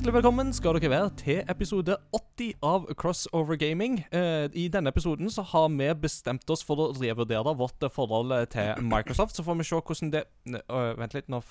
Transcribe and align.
Hjertelig 0.00 0.14
velkommen 0.16 0.52
skal 0.56 0.78
dere 0.80 0.88
være 0.88 1.08
til 1.20 1.38
episode 1.52 1.92
80 2.16 2.54
av 2.64 2.86
Crossover 2.96 3.58
Gaming. 3.60 3.98
Eh, 4.08 4.46
I 4.56 4.62
denne 4.72 4.88
episoden 4.88 5.28
så 5.28 5.42
har 5.44 5.66
vi 5.74 5.90
bestemt 5.92 6.48
oss 6.48 6.62
for 6.64 6.80
å 6.80 6.86
revurdere 6.96 7.52
vårt 7.52 7.84
forhold 7.92 8.32
til 8.48 8.80
Microsoft. 8.80 9.36
Så 9.36 9.44
får 9.44 9.58
vi 9.58 9.66
se 9.68 9.76
hvordan 9.76 10.12
det 10.14 10.22
øh, 10.56 10.96
Vent 10.96 11.18
litt, 11.18 11.28
nå 11.28 11.42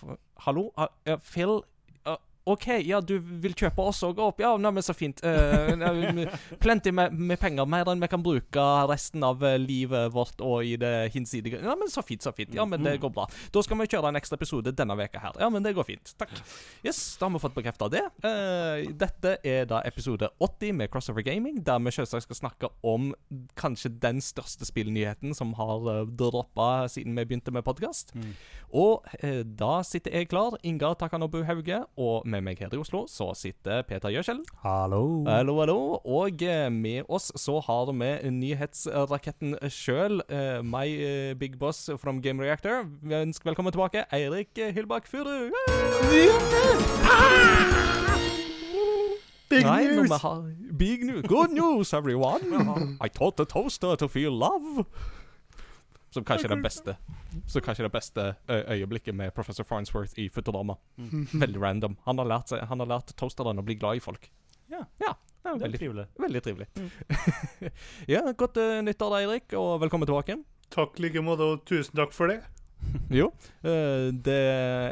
Hallo? 0.48 0.72
Phil? 1.30 1.60
OK, 2.48 2.68
ja, 2.88 3.02
du 3.02 3.18
vil 3.20 3.54
kjøpe 3.58 3.84
oss 3.84 4.00
òg 4.08 4.20
opp? 4.24 4.40
Ja, 4.42 4.54
neimen, 4.58 4.84
så 4.86 4.96
fint. 4.98 5.20
Uh, 5.22 6.26
plenty 6.64 6.94
med, 6.96 7.14
med 7.14 7.40
penger. 7.42 7.68
Mer 7.70 7.90
enn 7.92 8.02
vi 8.02 8.10
kan 8.10 8.24
bruke 8.24 8.66
resten 8.90 9.24
av 9.26 9.44
eh, 9.46 9.58
livet 9.62 10.10
vårt 10.16 10.42
og 10.46 10.64
i 10.66 10.76
det 10.80 11.12
hinsidige. 11.14 11.60
Ja, 11.62 11.76
men 11.78 11.92
så 11.92 12.02
fint, 12.06 12.24
så 12.26 12.34
fint. 12.36 12.56
Ja, 12.56 12.66
men 12.70 12.84
det 12.86 12.96
går 13.04 13.12
bra. 13.14 13.28
Da 13.54 13.64
skal 13.66 13.78
vi 13.82 13.90
kjøre 13.92 14.10
en 14.10 14.20
ekstra 14.20 14.40
episode 14.40 14.74
denne 14.76 14.96
veka 14.98 15.22
her. 15.22 15.38
Ja, 15.42 15.50
men 15.54 15.66
det 15.66 15.76
går 15.78 15.88
fint. 15.92 16.14
Takk. 16.20 16.34
Yes, 16.86 17.02
da 17.20 17.28
har 17.28 17.36
vi 17.36 17.44
fått 17.44 17.58
bekrefta 17.58 17.90
det. 17.92 18.06
Uh, 18.24 18.88
dette 18.98 19.36
er 19.46 19.68
da 19.70 19.84
episode 19.86 20.32
80 20.40 20.80
med 20.80 20.94
Crossover 20.94 21.26
Gaming, 21.26 21.60
der 21.66 21.84
vi 21.84 21.94
selvsagt 21.94 22.28
skal 22.30 22.40
snakke 22.40 22.72
om 22.88 23.12
kanskje 23.60 23.92
den 24.02 24.24
største 24.24 24.68
spillnyheten 24.68 25.36
som 25.38 25.54
har 25.60 25.86
uh, 25.86 26.02
droppa 26.08 26.88
siden 26.90 27.18
vi 27.20 27.28
begynte 27.30 27.54
med 27.54 27.68
podkast. 27.68 28.16
Og 28.70 29.06
uh, 29.22 29.44
da 29.44 29.80
sitter 29.86 30.18
jeg 30.18 30.32
klar, 30.32 30.58
Ingar 30.64 30.98
Takanobu 31.00 31.44
Hauge, 31.46 31.84
og 32.00 32.29
med 32.32 32.46
meg 32.46 32.62
her 32.62 32.74
i 32.74 32.80
Oslo 32.80 33.06
så 33.10 33.32
sitter 33.38 33.84
Peter 33.88 34.12
Gjøskjell. 34.14 34.42
Hallo. 34.64 35.02
Hallo, 35.28 35.58
hallo. 35.62 35.80
Og 36.06 36.44
eh, 36.46 36.68
med 36.74 37.10
oss 37.10 37.32
så 37.40 37.60
har 37.66 37.92
vi 37.92 38.12
nyhetsraketten 38.36 39.58
sjøl, 39.74 40.22
uh, 40.30 40.60
my 40.66 40.86
eh, 40.88 41.34
big 41.40 41.60
boss 41.60 41.90
from 42.02 42.22
Game 42.22 42.44
Reactor. 42.44 42.86
Vi 43.02 43.16
ønsker 43.16 43.52
velkommen 43.52 43.76
tilbake, 43.76 44.06
Eirik 44.14 44.58
eh, 44.58 44.74
Hyllbakk 44.76 45.10
Furu. 45.10 45.50
Big 49.50 49.66
Nei, 49.66 49.84
news. 49.88 50.12
Big 50.78 51.06
news. 51.06 51.26
Good 51.28 51.52
news, 51.52 51.94
everyone. 51.94 52.98
I 53.02 53.08
taught 53.08 53.38
the 53.38 53.46
toaster 53.46 53.96
to 53.96 54.08
feel 54.08 54.32
love. 54.32 54.86
Som 56.10 56.26
kanskje 56.26 56.50
er 56.50 56.56
det 56.56 56.64
beste 56.66 56.96
Som 57.46 57.62
kanskje 57.62 57.84
er 57.84 57.90
det 57.90 57.94
beste 57.94 58.24
øyeblikket 58.50 59.14
med 59.16 59.34
professor 59.38 59.68
Farnsworth 59.68 60.18
i 60.18 60.30
Futurama. 60.34 60.80
Veldig 61.44 61.62
random. 61.62 61.98
Han 62.06 62.22
har 62.22 62.30
lært, 62.34 62.54
seg, 62.54 62.66
han 62.70 62.82
har 62.82 62.90
lært 62.98 63.14
toasteren 63.20 63.62
å 63.62 63.66
bli 63.66 63.78
glad 63.80 64.00
i 64.00 64.04
folk. 64.04 64.30
Ja. 64.70 64.86
ja 65.02 65.16
det 65.40 65.50
er 65.50 65.60
veldig, 65.64 65.80
trivelig. 65.80 66.06
veldig 66.20 66.42
trivelig. 66.44 66.68
ja, 68.14 68.22
Godt 68.38 68.60
uh, 68.60 68.80
nyttår, 68.86 69.16
Eirik, 69.22 69.54
og 69.58 69.80
velkommen 69.84 70.10
tilbake. 70.10 70.36
Takk 70.74 71.00
like 71.02 71.24
måte, 71.26 71.48
og 71.48 71.64
tusen 71.70 71.96
takk 71.98 72.16
for 72.16 72.32
det. 72.32 72.42
Jo, 73.20 73.32
Uh, 73.60 74.08
det, 74.16 74.40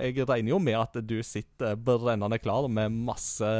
jeg 0.03 0.25
regner 0.27 0.51
jo 0.51 0.57
med 0.59 0.75
at 0.75 0.97
du 1.07 1.21
sitter 1.23 1.77
brennende 1.79 2.39
klar 2.41 2.67
med 2.67 2.91
masse 2.91 3.51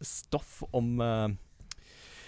stoff 0.00 0.62
om 0.72 0.94
eh, 1.04 1.34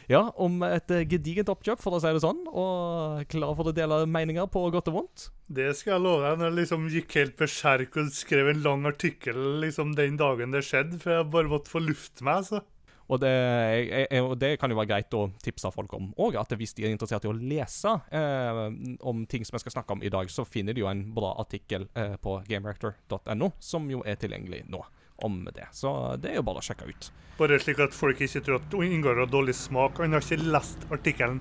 Ja, 0.09 0.23
om 0.41 0.63
et 0.65 0.89
eh, 0.95 1.05
gedigent 1.05 1.51
oppkjøp, 1.53 1.83
for 1.85 1.93
å 1.93 2.01
si 2.01 2.09
det 2.17 2.23
sånn, 2.25 2.41
og 2.49 3.27
klar 3.29 3.53
for 3.59 3.69
å 3.69 3.75
dele 3.77 4.01
meninger 4.09 4.49
på 4.49 4.63
godt 4.73 4.89
og 4.89 4.97
vondt. 5.03 5.27
Det 5.53 5.69
skal 5.77 5.99
jeg 5.99 6.05
love 6.07 6.25
deg. 6.25 6.41
Når 6.41 6.49
jeg 6.49 6.57
liksom 6.63 6.89
gikk 6.95 7.17
helt 7.21 7.37
berserk 7.37 7.99
og 8.01 8.09
skrev 8.17 8.49
en 8.55 8.65
lang 8.65 8.89
artikkel 8.89 9.37
liksom 9.61 9.93
den 9.99 10.17
dagen 10.21 10.57
det 10.57 10.65
skjedde, 10.65 10.97
for 11.03 11.13
jeg 11.13 11.29
bare 11.35 11.53
måtte 11.53 11.73
få 11.73 11.85
luft 11.85 12.25
meg, 12.25 12.49
så 12.49 12.65
Og 13.09 13.21
det, 13.21 13.33
jeg, 13.33 14.07
jeg, 14.13 14.25
det 14.37 14.51
kan 14.61 14.73
jo 14.73 14.77
være 14.77 14.91
greit 14.91 15.15
å 15.17 15.31
tipse 15.41 15.71
folk 15.73 15.93
om 15.97 16.11
òg, 16.21 16.37
at 16.41 16.51
hvis 16.61 16.75
de 16.77 16.85
er 16.85 16.93
interessert 16.93 17.25
i 17.25 17.31
å 17.31 17.37
lese 17.37 17.95
eh, 18.13 18.65
om 19.01 19.23
ting 19.25 19.45
som 19.49 19.57
jeg 19.57 19.65
skal 19.65 19.79
snakke 19.79 19.97
om 19.97 20.05
i 20.05 20.13
dag, 20.13 20.29
så 20.29 20.45
finner 20.45 20.77
de 20.77 20.85
jo 20.85 20.91
en 20.91 21.07
bra 21.17 21.35
artikkel 21.41 21.87
eh, 21.97 22.17
på 22.21 22.37
gamerector.no, 22.49 23.53
som 23.61 23.89
jo 23.89 24.03
er 24.05 24.21
tilgjengelig 24.21 24.67
nå, 24.69 24.83
om 25.25 25.45
det. 25.55 25.67
Så 25.73 25.91
det 26.23 26.31
er 26.33 26.37
jo 26.41 26.45
bare 26.47 26.63
å 26.63 26.65
sjekke 26.65 26.89
ut. 26.89 27.11
Bare 27.39 27.59
slik 27.63 27.79
at 27.83 27.95
folk 27.95 28.21
ikke 28.25 28.41
tror 28.43 28.59
at 28.61 28.75
Ingar 28.83 29.19
har 29.23 29.31
dårlig 29.31 29.55
smak. 29.55 29.99
Han 30.03 30.17
har 30.17 30.25
ikke 30.25 30.43
lest 30.51 30.87
artikkelen 30.95 31.41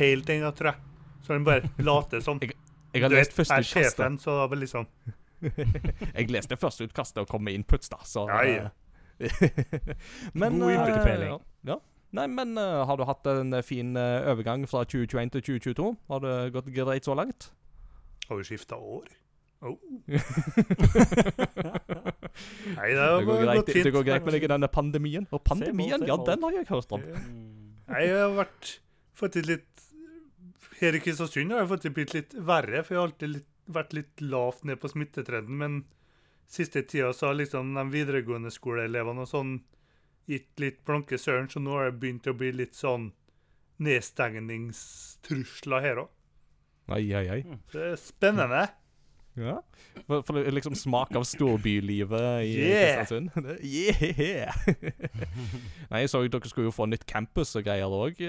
helt 0.00 0.28
ennå, 0.32 0.50
tror 0.56 0.72
jeg. 0.72 0.82
Så 1.24 1.32
han 1.36 1.44
bare 1.44 1.70
later 1.90 2.20
som. 2.24 2.40
Jeg 2.40 3.02
har 3.04 3.12
Du 3.12 3.16
lest 3.16 3.32
vet, 3.32 3.36
første 3.40 3.54
jeg 3.60 3.64
er 3.64 3.68
utkastet. 3.68 3.96
sjefen, 3.96 4.18
så 4.20 4.36
var 4.50 4.60
liksom 4.60 4.86
Jeg 6.18 6.30
leste 6.34 6.56
første 6.60 6.84
utkastet 6.88 7.22
og 7.22 7.28
kom 7.30 7.44
med 7.46 7.56
inputs, 7.56 7.88
da, 7.92 8.00
så 8.04 8.26
Ja, 8.28 8.40
ja. 8.44 8.66
eh, 9.20 9.40
Men 10.40 10.58
God 10.60 10.70
eh, 10.72 11.00
Uh, 11.30 11.38
Ja. 11.64 11.78
Nei, 12.12 12.26
men 12.26 12.56
uh, 12.58 12.82
har 12.88 12.96
du 12.98 13.04
hatt 13.06 13.26
en 13.30 13.54
fin 13.62 13.94
uh, 13.96 14.26
overgang 14.32 14.64
fra 14.68 14.82
2021 14.82 15.30
til 15.36 15.44
2022? 15.60 15.90
Har 16.10 16.22
det 16.24 16.34
gått 16.56 16.70
greit 16.74 17.06
så 17.06 17.14
langt? 17.14 17.52
Har 18.26 18.40
vi 18.40 18.48
skifta 18.48 18.74
år? 18.76 19.06
Oh. 19.60 19.76
Nei, 22.76 22.88
det 22.96 22.96
Det 22.96 23.24
går 23.28 23.42
greit, 23.44 23.68
fint. 23.68 23.84
det 23.84 23.92
går 23.92 24.04
greit 24.06 24.24
med 24.24 24.32
deg 24.36 24.46
denne 24.48 24.68
pandemien. 24.72 25.26
Og 25.30 25.42
pandemien, 25.44 26.00
ja, 26.08 26.16
den 26.16 26.46
har 26.46 26.52
jeg 26.56 26.66
hørt 26.70 26.92
om. 26.96 27.02
Mm. 27.04 27.80
Nei, 27.90 28.02
Jeg 28.06 28.16
har 28.22 28.32
vært 28.38 28.80
faktisk 29.20 29.46
litt 29.50 29.66
Her 30.80 30.96
i 30.96 31.00
Kristiansund 31.04 31.52
har 31.52 31.66
jeg 31.66 31.80
det 31.82 31.92
blitt 31.92 32.14
litt 32.16 32.32
verre, 32.34 32.80
for 32.86 32.94
jeg 32.94 33.00
har 33.00 33.08
alltid 33.10 33.28
litt, 33.34 33.48
vært 33.68 33.92
litt 33.92 34.20
lavt 34.24 34.64
ned 34.64 34.80
på 34.80 34.88
smittetrenden. 34.88 35.56
Men 35.60 35.84
siste 36.48 36.82
tida 36.82 37.12
så 37.12 37.26
har 37.28 37.36
liksom 37.36 37.74
de 37.76 37.84
videregående 37.92 38.50
skoleelevene 38.54 39.20
og 39.26 39.28
sånn 39.28 39.58
gitt 40.30 40.56
litt 40.62 40.80
blanke 40.86 41.18
søren, 41.20 41.48
så 41.52 41.60
nå 41.60 41.70
har 41.76 41.84
det 41.90 42.00
begynt 42.00 42.26
å 42.30 42.38
bli 42.38 42.52
litt 42.54 42.74
sånn 42.78 43.10
nedstengningstrusler 43.82 45.80
her 45.84 45.96
òg. 46.06 46.10
Ai, 46.90 47.04
ai, 47.14 47.26
ai. 47.36 47.42
Det 47.70 47.82
er 47.92 47.96
spennende. 48.00 48.64
Ja. 49.40 49.56
For, 50.06 50.22
for 50.26 50.50
liksom 50.52 50.76
smak 50.78 51.14
av 51.16 51.24
storbylivet 51.28 52.44
i 52.44 52.50
Yeah. 52.60 53.00
Kristiansund. 53.00 53.30
Yeah! 53.64 54.54
Nei, 55.90 56.02
jeg 56.04 56.12
så 56.12 56.22
dere 56.26 56.50
skulle 56.50 56.68
jo 56.68 56.74
få 56.74 56.88
nytt 56.90 57.06
campus 57.08 57.54
og 57.58 57.64
greier 57.66 57.90
òg 57.90 58.20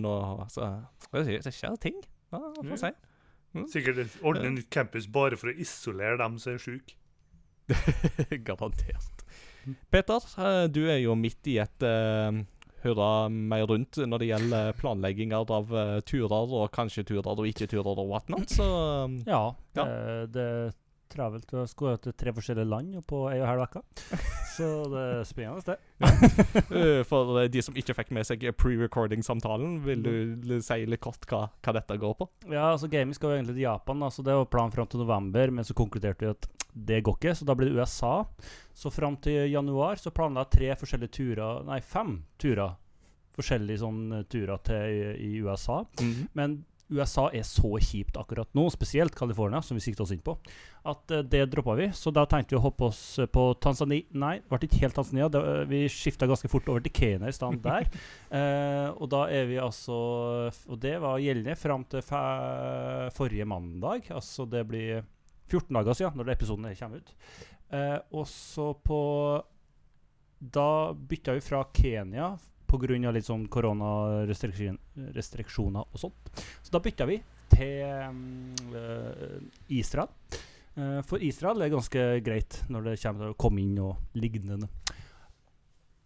nå. 0.00 0.14
Så 0.52 0.70
det 1.14 1.40
det 1.44 1.54
skjer 1.54 1.76
ting. 1.82 1.98
Ja, 2.34 2.40
får 2.60 2.80
si. 2.80 2.92
Mm. 3.54 3.66
Sikkert 3.70 4.16
ordne 4.26 4.50
nytt 4.56 4.70
campus 4.74 5.06
bare 5.10 5.38
for 5.38 5.52
å 5.52 5.58
isolere 5.62 6.18
dem 6.18 6.38
som 6.42 6.56
er 6.56 6.62
sjuke. 6.62 6.96
Garantert. 8.46 9.22
Peter, 9.90 10.26
eh, 10.38 10.64
du 10.68 10.82
er 10.90 10.98
jo 11.00 11.14
midt 11.16 11.48
i 11.48 11.56
et 11.62 11.86
uh, 11.86 12.34
hurra 12.84 13.28
meg 13.32 13.66
rundt 13.70 13.98
når 14.04 14.22
det 14.22 14.30
gjelder 14.30 14.78
planlegginger 14.78 15.52
av 15.58 15.74
eh, 15.74 15.98
turer, 16.06 16.54
og 16.60 16.70
kanskje 16.74 17.06
turer 17.08 17.32
og 17.34 17.48
ikke 17.48 17.68
turer 17.70 17.92
og 17.96 18.08
whatnot, 18.12 18.48
så 18.52 18.68
Ja, 19.26 19.44
Ja. 19.74 19.84
Det, 19.84 20.32
det 20.36 20.42
er 20.42 20.72
travelt. 21.14 21.46
Du 21.50 21.62
skal 21.70 21.96
til 22.02 22.14
tre 22.18 22.32
forskjellige 22.36 22.68
land 22.68 22.98
på 23.08 23.22
ei 23.30 23.38
og 23.40 23.46
en 23.46 23.50
halv 23.52 23.64
uke. 23.68 23.82
Så 24.54 24.68
det 24.92 25.04
er 25.14 25.24
spennende, 25.26 25.64
det. 25.66 25.78
eh, 26.74 27.00
For 27.08 27.40
eh, 27.40 27.48
de 27.50 27.62
som 27.64 27.74
ikke 27.78 27.96
fikk 27.98 28.12
med 28.14 28.26
seg 28.28 28.44
pre-recording-samtalen, 28.60 29.78
vil 29.86 30.04
du 30.04 30.54
si 30.62 30.80
litt 30.86 31.02
kort 31.04 31.26
hva, 31.30 31.46
hva 31.64 31.74
dette 31.78 31.96
går 32.00 32.14
på? 32.20 32.28
Ja, 32.52 32.68
altså 32.74 32.90
Gaming 32.92 33.16
skal 33.16 33.32
jo 33.32 33.38
egentlig 33.40 33.56
til 33.58 33.66
Japan, 33.66 34.04
altså 34.06 34.22
det 34.26 34.36
var 34.38 34.50
planen 34.52 34.74
fram 34.74 34.90
til 34.90 35.02
november. 35.02 35.50
Men 35.54 35.66
så 35.66 35.76
konkluderte 35.78 36.26
vi 36.26 36.32
at 36.34 36.48
det 36.74 37.02
går 37.06 37.18
ikke, 37.20 37.34
så 37.38 37.46
da 37.46 37.54
blir 37.58 37.70
det 37.70 37.78
USA. 37.82 38.14
Så 38.74 38.90
fram 38.94 39.16
til 39.22 39.46
januar 39.52 40.00
så 40.02 40.10
planla 40.14 40.42
jeg 40.46 40.54
tre 40.56 40.70
forskjellige 40.80 41.14
turer, 41.20 41.62
nei, 41.68 41.80
fem 41.86 42.16
turer. 42.42 42.74
Forskjellige 43.34 43.80
sånne 43.82 44.20
turer 44.30 44.60
til 44.62 44.94
i, 44.94 44.98
i 45.18 45.30
USA. 45.42 45.80
Men 46.38 46.60
USA 46.94 47.26
er 47.34 47.44
så 47.46 47.74
kjipt 47.82 48.16
akkurat 48.20 48.48
nå, 48.56 48.66
spesielt 48.72 49.14
California, 49.18 49.60
som 49.62 49.78
vi 49.78 49.82
sikter 49.84 50.04
oss 50.06 50.12
inn 50.14 50.22
på, 50.24 50.36
at 50.90 51.14
eh, 51.14 51.24
det 51.26 51.44
droppa 51.52 51.76
vi. 51.78 51.88
Så 51.96 52.12
da 52.14 52.26
tenkte 52.30 52.54
vi 52.54 52.60
å 52.60 52.64
hoppe 52.64 52.88
oss 52.90 53.02
eh, 53.18 53.30
på 53.30 53.48
Tanzania 53.62 54.06
Nei, 54.14 54.36
det 54.42 54.50
ble 54.50 54.68
ikke 54.68 54.82
helt 54.84 54.98
Tanzania. 54.98 55.30
Det, 55.32 55.42
eh, 55.50 55.64
vi 55.70 55.82
skifta 55.92 56.28
ganske 56.30 56.50
fort 56.52 56.68
over 56.72 56.84
til 56.84 56.94
Kenya 56.94 57.30
i 57.30 57.36
stedet 57.36 57.62
der. 57.64 57.90
Eh, 58.34 58.88
og 58.98 59.06
da 59.12 59.20
er 59.30 59.44
vi 59.46 59.60
altså 59.62 59.94
Og 60.72 60.78
det 60.82 60.96
var 60.98 61.20
gjeldende 61.22 61.54
fram 61.54 61.84
til 61.86 62.02
forrige 63.14 63.46
mandag. 63.46 64.08
Altså 64.10 64.42
det 64.50 64.64
blir 64.66 65.04
14 65.46 65.76
dager 65.76 65.98
siden, 65.98 66.18
når 66.18 66.32
episoden 66.34 66.66
kommer 66.78 67.02
ut. 67.02 67.12
Eh, 67.70 67.98
og 68.12 68.26
så 68.28 68.72
på 68.84 69.00
Da 70.38 70.68
bytta 70.92 71.36
vi 71.36 71.44
fra 71.44 71.62
Kenya 71.72 72.34
pga. 72.66 73.10
litt 73.12 73.24
sånn 73.26 73.46
koronarestriksjoner 73.48 75.84
og 75.92 75.98
sånt. 76.00 76.30
Så 76.62 76.70
da 76.74 76.80
bytta 76.84 77.06
vi 77.08 77.18
til 77.54 77.82
eh, 78.74 79.38
Israel. 79.78 80.08
Eh, 80.76 81.00
for 81.06 81.18
Israel 81.22 81.62
er 81.62 81.70
ganske 81.74 82.00
greit 82.24 82.62
når 82.72 82.80
det 82.88 82.96
kommer 83.02 83.20
til 83.24 83.32
å 83.34 83.38
komme 83.38 83.60
inn 83.62 83.78
og 83.84 83.94
lignende. 84.18 84.68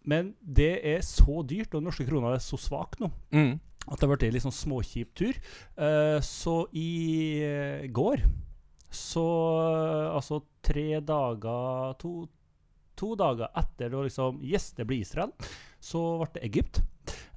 Men 0.09 0.33
det 0.41 0.71
er 0.85 1.01
så 1.05 1.41
dyrt, 1.45 1.73
og 1.73 1.79
den 1.81 1.87
norske 1.89 2.05
krona 2.07 2.33
er 2.35 2.39
så 2.43 2.57
svak 2.57 2.99
nå, 3.01 3.07
Mm. 3.31 3.59
at 3.87 3.99
det 3.99 4.07
har 4.07 4.15
blitt 4.15 4.23
en 4.29 4.33
litt 4.33 4.43
sånn 4.45 4.61
småkjip 4.63 5.09
tur. 5.15 5.33
Eh, 5.77 6.19
så 6.21 6.67
i 6.73 7.87
går 7.91 8.17
så 8.91 9.21
Altså 10.15 10.39
tre 10.65 10.97
dager 11.05 11.93
to, 12.01 12.25
to 12.97 13.11
dager 13.15 13.47
etter 13.55 13.89
da 13.93 14.01
liksom 14.01 14.39
Yes, 14.41 14.71
det 14.73 14.85
blir 14.89 15.01
Israel. 15.01 15.31
Så 15.79 16.01
ble 16.19 16.27
det 16.35 16.43
Egypt. 16.49 16.81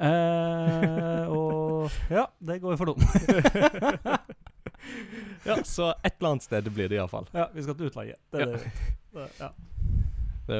Eh, 0.02 1.28
og 1.30 1.90
ja, 2.18 2.26
det 2.42 2.60
går 2.62 2.76
for 2.80 2.92
noen. 2.92 4.18
Ja, 5.46 5.56
så 5.66 5.92
et 6.02 6.16
eller 6.18 6.32
annet 6.32 6.42
sted 6.46 6.66
blir 6.74 6.88
det 6.90 6.96
iallfall. 6.98 7.26
ja, 7.34 7.48
vi 7.54 7.62
skal 7.62 7.76
til 7.78 7.86
utlandet. 7.90 8.18
Det, 8.34 8.40
er 8.42 8.50
Ja. 8.50 8.56
det, 8.56 8.72
det, 9.14 9.28
ja. 9.38 9.48
Det 10.48 10.58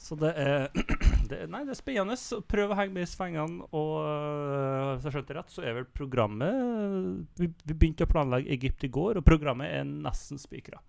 Så 0.00 0.16
det 0.20 0.30
er, 0.36 0.68
det, 1.28 1.38
er- 1.42 1.48
Nei, 1.52 1.62
det 1.64 1.72
er 1.74 1.78
spennende. 1.78 2.16
Prøv 2.48 2.72
å 2.72 2.76
henge 2.78 2.92
med 2.96 3.04
i 3.04 3.08
svingene. 3.10 3.64
Og 3.76 3.94
øh, 4.04 4.94
hvis 4.94 5.04
jeg 5.08 5.14
skjønte 5.16 5.36
rett, 5.38 5.52
så 5.52 5.64
er 5.64 5.76
vel 5.78 5.88
programmet 5.96 7.26
Vi, 7.40 7.48
vi 7.64 7.74
begynte 7.76 8.04
å 8.08 8.12
planlegge 8.12 8.52
Egypt 8.56 8.84
i 8.88 8.92
går, 8.92 9.20
og 9.20 9.26
programmet 9.28 9.72
er 9.72 9.84
nesten 9.88 10.40
spikra. 10.40 10.80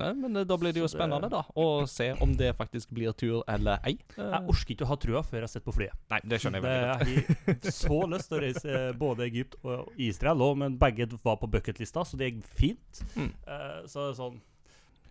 Nei, 0.00 0.12
men 0.14 0.36
eh, 0.36 0.44
da 0.44 0.56
blir 0.60 0.72
det 0.72 0.80
jo 0.82 0.86
det- 0.88 0.94
spennende 0.96 1.30
da 1.30 1.42
å 1.56 1.86
se 1.88 2.12
om 2.20 2.32
det 2.36 2.52
faktisk 2.56 2.90
blir 2.90 3.12
tur 3.16 3.42
eller 3.48 3.78
ei. 3.84 3.96
Eh, 4.16 4.22
Jeg 4.30 4.48
orker 4.48 4.74
ikke 4.74 4.84
å 4.86 4.90
ha 4.92 4.96
trua 4.96 5.22
før 5.22 5.38
jeg 5.40 5.46
har 5.48 5.52
sett 5.54 5.64
på 5.64 5.74
flyet. 5.76 5.92
Nei, 6.10 6.20
det 6.24 6.40
skjønner 6.40 6.60
jeg 6.60 6.66
veldig 6.68 6.88
godt. 6.90 7.46
jeg 7.46 7.58
har 7.64 7.70
så 7.70 8.00
lyst 8.14 8.28
til 8.28 8.38
å 8.38 8.42
reise 8.46 8.98
både 8.98 9.26
Egypt 9.28 9.54
og 9.64 9.92
Israel 9.98 10.38
òg, 10.38 10.56
men 10.58 10.78
begge 10.78 11.06
var 11.24 11.36
på 11.36 11.50
bucketlista, 11.50 12.04
så 12.04 12.16
det 12.18 12.32
gikk 12.32 12.44
fint. 12.44 13.04
Mm. 13.16 13.30
Eh, 13.46 13.80
så 13.86 14.10
sånn 14.16 14.40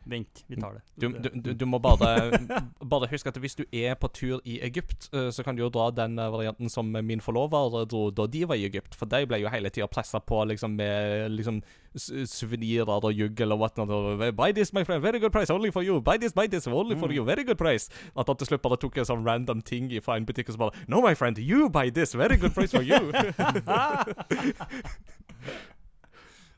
Vent, 0.06 0.42
vi 0.52 0.56
tar 0.60 0.74
det. 0.74 0.82
Du, 1.00 1.08
du, 1.42 1.54
du, 1.54 1.66
må 1.66 1.80
bare, 1.80 2.32
bare 2.94 3.08
huske 3.12 3.30
at 3.32 3.38
hvis 3.40 3.56
du 3.56 3.64
er 3.72 3.94
på 3.96 4.08
tur 4.12 4.42
i 4.44 4.58
Egypt, 4.66 5.08
eh, 5.14 5.30
så 5.32 5.44
kan 5.44 5.56
du 5.56 5.62
jo 5.64 5.70
dra 5.72 5.86
den 5.96 6.18
eh, 6.20 6.28
varianten 6.34 6.68
som 6.70 6.90
min 6.92 7.22
forlover 7.24 7.86
dro 7.88 8.10
da 8.12 8.26
de 8.28 8.42
var 8.50 8.56
i 8.60 8.66
Egypt. 8.68 8.96
For 9.00 9.06
de 9.08 9.22
ble 9.30 9.40
jo 9.44 9.50
hele 9.54 9.70
tida 9.72 9.88
pressa 9.88 10.20
på 10.20 10.42
liksom, 10.50 10.76
med 10.76 11.32
liksom, 11.38 11.62
suvenirer 11.96 12.90
og 12.90 13.14
jugg 13.14 13.40
eller 13.46 13.56
whatnot. 13.56 13.90
og, 13.90 14.36
Buy 14.36 14.52
this, 14.52 14.74
my 14.74 14.84
friend. 14.84 15.02
Very 15.02 15.20
good 15.20 15.32
price. 15.32 15.50
Only 15.54 15.72
for 15.72 15.82
you. 15.84 16.02
Buy 16.02 16.18
this, 16.18 16.34
buy 16.34 16.48
this. 16.48 16.68
Only 16.68 16.96
for 17.00 17.08
Mm. 17.08 17.16
you. 17.16 17.24
Very 17.26 17.44
good 17.44 17.58
price. 17.58 17.90
At 18.18 18.28
han 18.28 18.36
til 18.38 18.48
slutt 18.48 18.62
bare 18.62 18.78
tok 18.78 18.98
en 18.98 19.06
sånn 19.06 19.24
random 19.28 19.62
ting 19.62 19.90
fra 20.04 20.16
en 20.18 20.26
butikk 20.26 20.50
og 20.50 20.54
så 20.56 20.60
bare 20.66 20.72
No, 20.88 21.02
my 21.02 21.14
friend. 21.16 21.38
You 21.40 21.70
buy 21.70 21.90
this. 21.90 22.14
Very 22.16 22.36
good 22.38 22.54
price 22.54 22.72
for 22.76 22.84
you. 22.84 23.12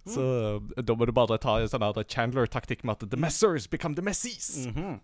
så 0.06 0.25
eh, 0.78 0.84
da 0.86 0.96
må 0.98 1.07
du 1.07 1.13
bare 1.16 1.38
ta 1.42 1.57
en 1.60 1.72
sånn 1.72 1.86
Chandler-taktikk 2.04 2.84
med 2.86 2.98
at 2.98 3.10
the 3.12 3.18
messers 3.18 3.68
become 3.68 3.96
the 3.98 4.06
messies. 4.06 4.68
Mhm. 4.68 5.00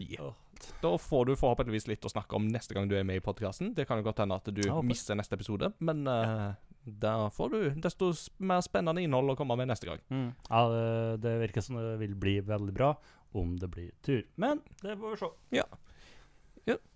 Yeah. 0.00 0.32
Da 0.80 0.94
får 0.98 1.26
du 1.28 1.34
forhåpentligvis 1.36 1.86
litt 1.88 2.04
å 2.04 2.12
snakke 2.12 2.36
om 2.36 2.48
neste 2.48 2.76
gang 2.76 2.88
du 2.88 2.96
er 2.96 3.04
med 3.04 3.20
i 3.20 3.24
podkasten. 3.24 3.74
Det 3.76 3.86
kan 3.88 4.00
jo 4.00 4.04
godt 4.06 4.20
hende 4.22 4.36
at 4.36 4.48
du 4.48 4.60
Jeg 4.62 4.84
mister 4.84 5.16
neste 5.16 5.36
episode, 5.36 5.72
men 5.80 6.06
uh, 6.08 6.52
da 6.84 7.28
får 7.32 7.52
du 7.52 7.60
desto 7.80 8.10
mer 8.38 8.60
spennende 8.64 9.02
innhold 9.04 9.34
å 9.34 9.36
komme 9.40 9.56
med 9.60 9.68
neste 9.72 9.88
gang. 9.88 10.00
Mm. 10.12 10.28
Ja, 10.48 10.62
det, 10.72 11.22
det 11.24 11.34
virker 11.46 11.64
som 11.64 11.80
det 11.80 11.98
vil 12.00 12.14
bli 12.14 12.38
veldig 12.44 12.76
bra 12.76 12.94
om 13.36 13.56
det 13.60 13.70
blir 13.72 13.90
tur. 14.04 14.24
Men 14.40 14.60
det 14.82 14.96
får 15.00 15.16
vi 15.16 15.20
se. 15.22 15.32
Ja. 15.60 15.68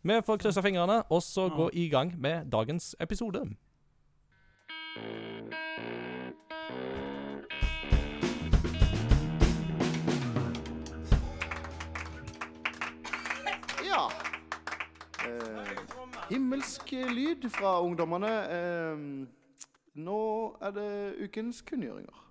Vi 0.05 0.21
får 0.27 0.39
krysse 0.39 0.63
fingrene, 0.63 1.03
og 1.11 1.23
så 1.25 1.49
Ja. 1.49 1.57
gå 1.57 1.71
i 1.73 1.89
gang 1.89 2.15
med 2.21 2.51
dagens 2.53 2.95
episode. 3.01 3.49
Himmelsk 16.31 16.93
lyd 16.93 17.49
fra 17.51 17.81
ungdommene. 17.83 18.33
Eh, 18.51 18.99
nå 19.95 20.21
er 20.61 20.71
det 20.71 20.91
ukens 21.25 21.63
kunngjøringer. 21.63 22.24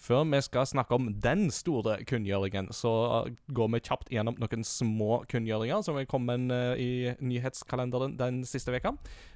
Før 0.00 0.24
vi 0.24 0.38
skal 0.40 0.64
snakke 0.64 0.96
om 0.96 1.10
den 1.20 1.50
store 1.52 1.98
kunngjøringen, 2.08 2.70
så 2.72 2.90
uh, 3.26 3.32
går 3.52 3.68
vi 3.74 3.82
kjapt 3.84 4.08
gjennom 4.14 4.38
noen 4.40 4.64
små 4.64 5.20
kunngjøringer 5.28 5.84
som 5.84 5.98
er 6.00 6.08
kommet 6.08 6.48
uh, 6.48 6.72
i 6.80 7.12
nyhetskalenderen 7.20 8.16
den 8.20 8.40
siste 8.48 8.72
veka. 8.72 8.94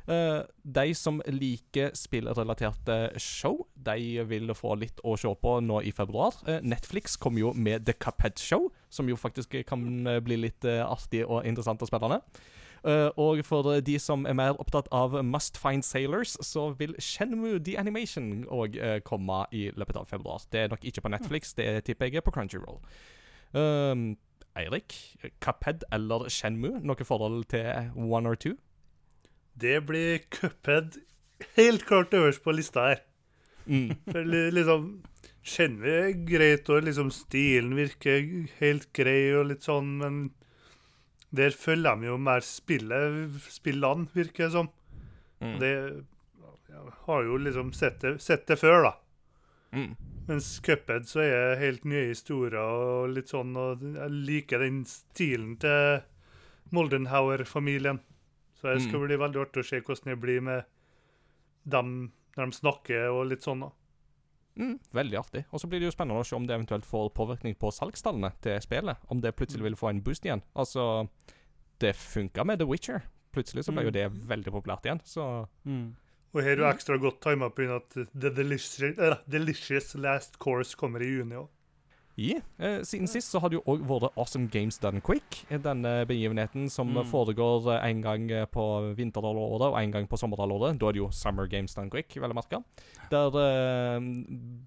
Uh, 0.09 0.41
de 0.65 0.87
som 0.97 1.21
liker 1.29 1.93
spillrelaterte 1.99 2.97
show, 3.21 3.61
de 3.77 4.25
vil 4.31 4.57
få 4.57 4.79
litt 4.81 5.05
å 5.05 5.19
se 5.21 5.35
på 5.37 5.55
nå 5.61 5.83
i 5.85 5.93
februar. 5.93 6.41
Netflix 6.65 7.19
kommer 7.21 7.45
jo 7.45 7.53
med 7.53 7.85
The 7.85 7.97
Cuphead 8.01 8.41
Show, 8.41 8.71
som 8.89 9.09
jo 9.11 9.21
faktisk 9.21 9.59
kan 9.69 9.85
bli 10.25 10.41
litt 10.47 10.65
artig 10.65 11.27
og 11.27 11.45
interessant 11.45 11.85
og 11.85 11.91
spennende. 11.93 12.23
Uh, 12.85 13.09
og 13.17 13.41
for 13.49 13.81
de 13.81 13.95
som 13.99 14.27
er 14.29 14.37
mer 14.37 14.59
opptatt 14.61 14.91
av 14.93 15.17
Must 15.25 15.57
Find 15.57 15.85
Sailors, 15.87 16.35
så 16.45 16.67
vil 16.77 16.93
Shenmue 17.01 17.57
The 17.65 17.79
Animation 17.81 18.45
òg 18.53 18.77
uh, 18.77 18.99
komme 19.07 19.45
i 19.57 19.71
løpet 19.73 19.97
av 19.97 20.11
februar. 20.11 20.45
Det 20.53 20.61
er 20.61 20.69
nok 20.73 20.85
ikke 20.85 21.07
på 21.07 21.13
Netflix, 21.15 21.55
det 21.57 21.87
tipper 21.89 22.13
jeg 22.13 22.21
er 22.21 22.27
på 22.27 22.35
Crunchyroll. 22.35 22.83
Um, 23.57 24.19
Eirik, 24.55 24.95
Cuphead 25.41 25.87
eller 25.93 26.29
Shenmue? 26.29 26.83
Noe 26.85 27.09
forhold 27.09 27.49
til 27.55 27.91
one 27.97 28.29
or 28.29 28.37
two? 28.37 28.55
Det 29.57 29.81
blir 29.87 30.21
Cuphead 30.31 31.01
helt 31.57 31.87
klart 31.87 32.15
øverst 32.15 32.45
på 32.45 32.53
lista 32.53 32.89
her. 32.93 33.03
Mm. 33.67 33.97
For 34.13 34.29
liksom 34.29 35.03
Shenmue 35.45 35.99
er 36.11 36.15
greit, 36.29 36.69
og 36.69 36.85
liksom 36.85 37.11
stilen 37.13 37.77
virker 37.77 38.47
helt 38.61 38.91
grei 38.97 39.33
og 39.37 39.51
litt 39.51 39.65
sånn, 39.67 39.97
men 40.01 40.25
der 41.35 41.51
følger 41.59 41.97
de 42.01 42.07
jo 42.07 42.17
mer 42.23 42.41
spillet, 42.47 43.31
spillene, 43.51 44.07
virker 44.15 44.47
det 44.47 44.53
som. 44.55 44.69
Mm. 45.41 45.57
Det 45.61 45.73
jeg 46.75 46.93
har 47.07 47.23
jo 47.27 47.37
liksom 47.39 47.73
sett 47.77 48.01
det, 48.03 48.17
sett 48.23 48.47
det 48.51 48.57
før, 48.59 48.83
da. 48.89 48.93
Mm. 49.75 49.93
Mens 50.29 50.49
Cuphead 50.65 51.07
så 51.07 51.21
er 51.23 51.59
helt 51.61 51.85
nye 51.85 52.09
historier 52.09 52.59
og 52.63 53.11
litt 53.15 53.29
sånn, 53.31 53.53
og 53.59 53.83
jeg 53.83 54.11
liker 54.31 54.63
den 54.65 54.81
stilen 54.89 55.57
til 55.63 56.01
Moldenhauer-familien. 56.75 58.01
Så 58.61 58.73
det 58.73 58.83
skal 58.83 59.01
Mm. 59.01 59.07
bli 59.07 59.17
veldig 59.17 59.41
artig 59.41 59.63
å 59.63 59.67
se 59.69 59.81
hvordan 59.81 60.05
det 60.15 60.21
blir 60.21 60.41
med 60.41 60.65
dem 61.69 62.13
når 62.37 62.47
de 62.51 62.53
snakker 62.57 63.11
og 63.13 63.27
litt 63.29 63.43
sånn. 63.43 63.61
da. 63.61 63.71
Mm, 64.57 64.77
veldig 64.95 65.19
artig. 65.19 65.45
Og 65.51 65.61
så 65.61 65.67
blir 65.67 65.83
det 65.83 65.89
jo 65.89 65.95
spennende 65.95 66.23
å 66.23 66.27
se 66.27 66.37
om 66.37 66.47
det 66.47 66.55
eventuelt 66.55 66.87
får 66.87 67.11
påvirkning 67.17 67.57
på 67.59 67.73
salgstallene 67.75 68.31
til 68.45 68.61
spillet. 68.63 69.03
Om 69.11 69.21
det 69.25 69.35
plutselig 69.35 69.67
vil 69.67 69.79
få 69.79 69.91
en 69.91 70.03
boost 70.05 70.27
igjen. 70.29 70.45
Altså, 70.55 71.09
det 71.83 71.97
funka 71.99 72.45
med 72.47 72.63
The 72.63 72.69
Witcher. 72.71 73.03
Plutselig 73.35 73.65
så 73.67 73.75
ble 73.75 73.89
jo 73.89 73.95
det 73.95 74.07
veldig 74.31 74.53
populært 74.55 74.87
igjen, 74.87 75.03
så 75.05 75.49
Mm. 75.65 75.97
Og 76.35 76.43
her 76.43 76.57
er 76.59 76.63
jo 76.65 76.67
ekstra 76.67 76.99
godt 76.99 77.21
tima 77.23 77.49
pga. 77.49 77.77
at 77.77 77.91
The 77.95 78.31
Delicious, 78.31 78.99
uh, 78.99 79.17
Delicious 79.31 79.95
Last 79.95 80.39
Course 80.39 80.75
kommer 80.75 81.01
i 81.01 81.07
juni 81.07 81.37
òg. 81.39 81.49
Ja. 82.17 82.37
Eh, 82.63 82.81
siden 82.87 83.09
sist 83.11 83.33
så 83.33 83.41
har 83.43 83.51
det 83.51 83.57
jo 83.59 83.65
òg 83.75 83.81
vært 83.89 84.13
Awesome 84.17 84.47
Games 84.49 84.79
Done 84.79 85.01
Quick. 85.03 85.41
eh, 85.51 85.59
Denne 85.59 86.07
begivenheten 86.07 86.71
som 86.71 86.93
Mm. 86.95 87.05
foregår 87.11 87.75
eh, 87.75 87.89
en 87.91 88.01
gang 88.03 88.31
eh, 88.31 88.45
på 88.47 88.95
vinterdalåret 88.95 89.73
og 89.73 89.79
en 89.81 89.91
gang 89.91 90.07
på 90.07 90.17
sommerdalåret. 90.17 90.79
Da 90.79 90.87
er 90.89 90.93
det 90.93 91.01
jo 91.03 91.11
Summer 91.11 91.47
Games 91.49 91.75
Done 91.75 91.91
Quick, 91.91 92.15
vel 92.15 92.31
å 92.31 92.35
merke. 92.39 92.63
Der 93.11 93.35
eh, 93.35 94.01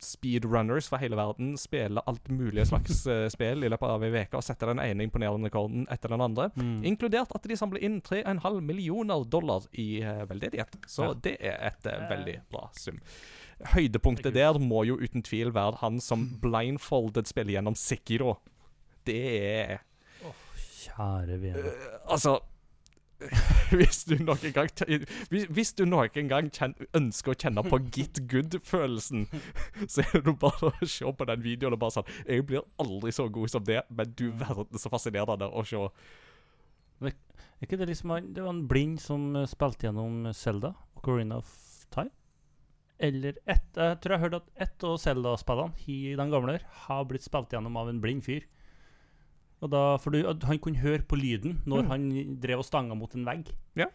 speedrunners 0.03 0.89
fra 0.89 0.99
hele 1.01 1.15
verden 1.15 1.55
spiller 1.57 2.03
alt 2.05 2.27
mulig 2.29 2.65
slags 2.67 3.05
spill 3.33 3.63
i 3.63 3.69
løpet 3.71 3.89
av 3.95 4.03
ei 4.03 4.11
uke 4.11 4.37
og 4.41 4.43
setter 4.45 4.73
den 4.73 4.79
ene 4.83 5.07
imponerende 5.07 5.47
rekorden 5.49 5.87
etter 5.93 6.09
den 6.13 6.21
andre. 6.21 6.49
Mm. 6.59 6.83
Inkludert 6.91 7.31
at 7.33 7.47
de 7.47 7.55
samler 7.59 7.83
inn 7.87 8.01
3,5 8.01 8.59
millioner 8.61 9.23
dollar 9.25 9.63
i 9.73 10.01
veldedighet. 10.03 10.75
Så 10.87 11.07
Ja. 11.07 11.13
det 11.13 11.37
er 11.41 11.57
et 11.71 11.83
veldig 12.11 12.41
bra 12.51 12.67
sum. 12.73 12.99
Høydepunktet 13.73 14.35
er 14.35 14.53
der 14.53 14.59
må 14.61 14.83
jo 14.85 14.99
uten 15.01 15.23
tvil 15.25 15.53
være 15.55 15.79
han 15.81 16.01
som 16.03 16.27
blindfolded 16.41 17.25
spiller 17.29 17.57
gjennom 17.57 17.77
Sekiro. 17.79 18.37
Det 19.07 19.23
er 19.37 19.77
Kjære 20.87 21.41
vene. 21.41 21.63
Uh, 21.63 22.13
Altså 22.13 22.39
Hvis 23.77 24.03
du 24.05 24.13
noen 24.21 24.53
gang 24.53 24.69
hvis, 25.29 25.47
hvis 25.49 25.71
du 25.73 25.85
noen 25.89 26.29
gang 26.29 26.51
kjen, 26.53 26.75
ønsker 26.93 27.33
å 27.33 27.37
kjenne 27.39 27.63
på 27.65 27.79
get 27.89 28.19
good-følelsen, 28.29 29.25
så 29.91 30.05
er 30.05 30.21
det 30.27 30.35
bare 30.37 30.69
å 30.69 30.85
se 30.85 31.09
på 31.17 31.27
den 31.29 31.41
videoen 31.41 31.73
og 31.73 31.81
bare 31.81 31.97
sånn 31.97 32.11
Jeg 32.27 32.45
blir 32.49 32.67
aldri 32.77 33.13
så 33.15 33.25
god 33.33 33.53
som 33.55 33.65
det, 33.65 33.81
men 33.89 34.13
du 34.13 34.29
verden 34.37 34.81
så 34.81 34.93
fascinerende 34.93 35.49
å 35.49 35.65
se. 35.65 35.81
Er 37.01 37.17
ikke 37.65 37.79
det 37.81 37.89
liksom 37.89 38.13
Det 38.35 38.43
var 38.45 38.53
en 38.53 38.67
blind 38.69 39.01
som 39.01 39.31
eh, 39.35 39.49
spilte 39.49 39.89
gjennom 39.89 40.29
Selda, 40.37 40.75
Ocarina 41.01 41.41
of 41.41 41.49
Time? 41.93 42.13
Eller 42.99 43.35
ett 43.45 43.75
Jeg 43.77 43.99
tror 44.01 44.13
jeg 44.15 44.21
hørte 44.23 44.39
at 44.41 44.47
ett 44.67 44.83
av 44.83 44.95
Selda-spillene, 44.97 45.73
i 45.87 46.15
den 46.17 46.31
gamle, 46.33 46.59
har 46.87 47.03
blitt 47.05 47.21
spilt 47.25 47.51
gjennom 47.53 47.77
av 47.77 47.89
en 47.91 47.99
blind 48.01 48.23
fyr. 48.25 48.45
Og 49.61 49.69
da, 49.73 49.97
for 49.97 50.11
du, 50.13 50.21
Han 50.45 50.59
kunne 50.61 50.77
høre 50.81 51.01
på 51.05 51.17
lyden 51.17 51.61
når 51.65 51.83
Mm. 51.83 51.89
han 51.89 52.39
drev 52.41 52.59
og 52.59 52.65
stanga 52.65 52.95
mot 52.95 53.13
en 53.15 53.25
vegg. 53.25 53.51
Ja. 53.75 53.87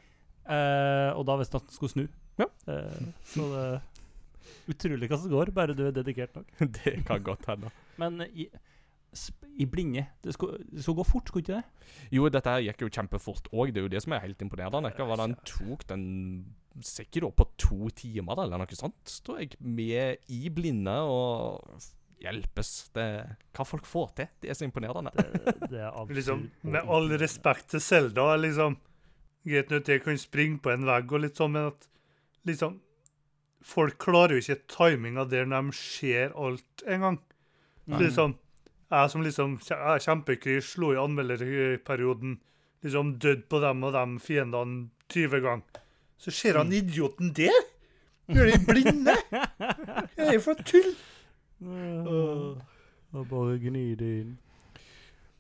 Eh, 0.46 1.10
og 1.16 1.26
da 1.26 1.36
visste 1.38 1.58
han 1.58 1.62
at 1.62 1.70
han 1.70 1.76
skulle 1.76 1.92
snu. 1.92 2.08
Ja. 2.38 2.46
Eh, 2.66 3.02
så 3.24 3.48
det 3.52 3.82
Utrolig 4.68 5.08
hva 5.08 5.16
som 5.18 5.30
går, 5.30 5.50
bare 5.54 5.74
du 5.74 5.84
er 5.86 5.92
dedikert 5.94 6.34
nok. 6.34 6.46
Det 6.82 7.04
kan 7.06 7.22
godt 7.22 7.46
hende. 7.46 7.70
Men 7.98 8.20
i, 8.34 8.48
i 9.58 9.66
blinde 9.66 10.06
Det 10.22 10.34
skulle, 10.34 10.58
det 10.70 10.82
skulle 10.82 10.96
gå 11.02 11.06
fort, 11.06 11.28
skulle 11.30 11.42
ikke 11.44 11.60
det? 11.60 11.64
Jo, 12.14 12.28
dette 12.28 12.50
her 12.50 12.62
gikk 12.66 12.82
jo 12.82 12.88
kjempefort 12.90 13.48
òg. 13.52 13.72
Det 13.72 13.82
er 13.82 13.86
jo 13.86 13.92
det 13.94 14.02
som 14.02 14.12
er 14.14 14.22
helt 14.24 14.42
imponerende. 14.42 14.90
Hva 14.96 15.16
den 15.16 15.24
han 15.26 15.36
tok 15.46 15.86
den 15.90 16.04
sikkert 16.80 17.24
opp 17.28 17.36
på 17.42 17.46
to 17.60 17.90
timer, 17.96 18.44
eller 18.44 18.58
noe 18.62 18.76
sånt, 18.78 19.18
tror 19.26 19.40
jeg. 19.42 19.56
Med 19.60 20.16
i 20.32 20.48
blinde 20.54 20.94
og 21.04 21.82
hjelpes. 22.22 22.70
Det, 22.94 23.06
hva 23.56 23.66
folk 23.66 23.86
får 23.88 24.12
til, 24.20 24.28
det 24.40 24.50
er 24.52 24.54
så 24.58 24.64
imponerende. 24.68 25.10
Det, 25.18 25.56
det 25.72 25.80
er. 25.84 25.96
Liksom, 26.18 26.46
med 26.62 26.88
all 26.88 27.10
respekt 27.20 27.68
til 27.74 27.82
Selda, 27.82 28.32
liksom 28.40 28.78
Greit 29.42 29.72
nok 29.72 29.80
at 29.82 29.88
jeg 29.90 30.02
kan 30.04 30.18
springe 30.22 30.60
på 30.62 30.70
en 30.70 30.84
vegg 30.86 31.10
og 31.10 31.24
litt 31.24 31.34
sånn, 31.40 31.50
men 31.56 31.72
at 31.72 31.88
liksom 32.46 32.76
Folk 33.66 33.96
klarer 34.02 34.36
jo 34.38 34.42
ikke 34.42 34.68
timinga 34.70 35.24
der 35.30 35.44
når 35.50 35.68
de 35.70 35.74
ser 35.78 36.32
alt 36.38 36.82
en 36.86 37.00
gang. 37.04 37.18
Liksom, 37.90 38.32
Jeg 38.90 39.10
som 39.10 39.22
liksom 39.22 39.52
kje- 39.62 39.78
er 39.94 39.98
kjempekry, 40.02 40.56
slo 40.62 40.92
i 40.94 40.98
anmelderperioden, 40.98 42.36
liksom 42.82 43.12
dødd 43.22 43.44
på 43.50 43.60
dem 43.62 43.84
og 43.86 43.92
dem 43.94 44.16
fiendene 44.22 44.88
20 45.14 45.42
ganger. 45.44 45.81
Så 46.22 46.30
ser 46.34 46.58
han 46.60 46.72
idioten 46.72 47.32
der! 47.34 47.64
Gjør 48.30 48.52
de 48.52 48.58
blinde? 48.62 49.14
Hva 49.32 50.04
er 50.22 50.30
det 50.30 50.42
for 50.44 50.58
tull? 50.62 50.92
Og 53.12 53.26
bare 53.28 53.58
gni 53.60 53.88
det 53.98 54.10
inn. 54.20 54.36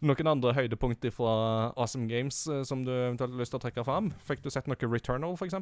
Noen 0.02 0.32
andre 0.32 0.50
høydepunkt 0.56 1.06
fra 1.14 1.32
Awesome 1.78 2.08
Games 2.10 2.40
eh, 2.50 2.64
som 2.66 2.82
du 2.82 2.90
eventuelt 2.90 3.30
har 3.30 3.38
lyst 3.38 3.54
til 3.54 3.60
å 3.60 3.62
trekke 3.62 3.84
fram? 3.86 4.10
Fikk 4.26 4.42
du 4.42 4.50
sett 4.50 4.66
noe 4.66 4.90
Returnal, 4.90 5.36
f.eks.? 5.38 5.54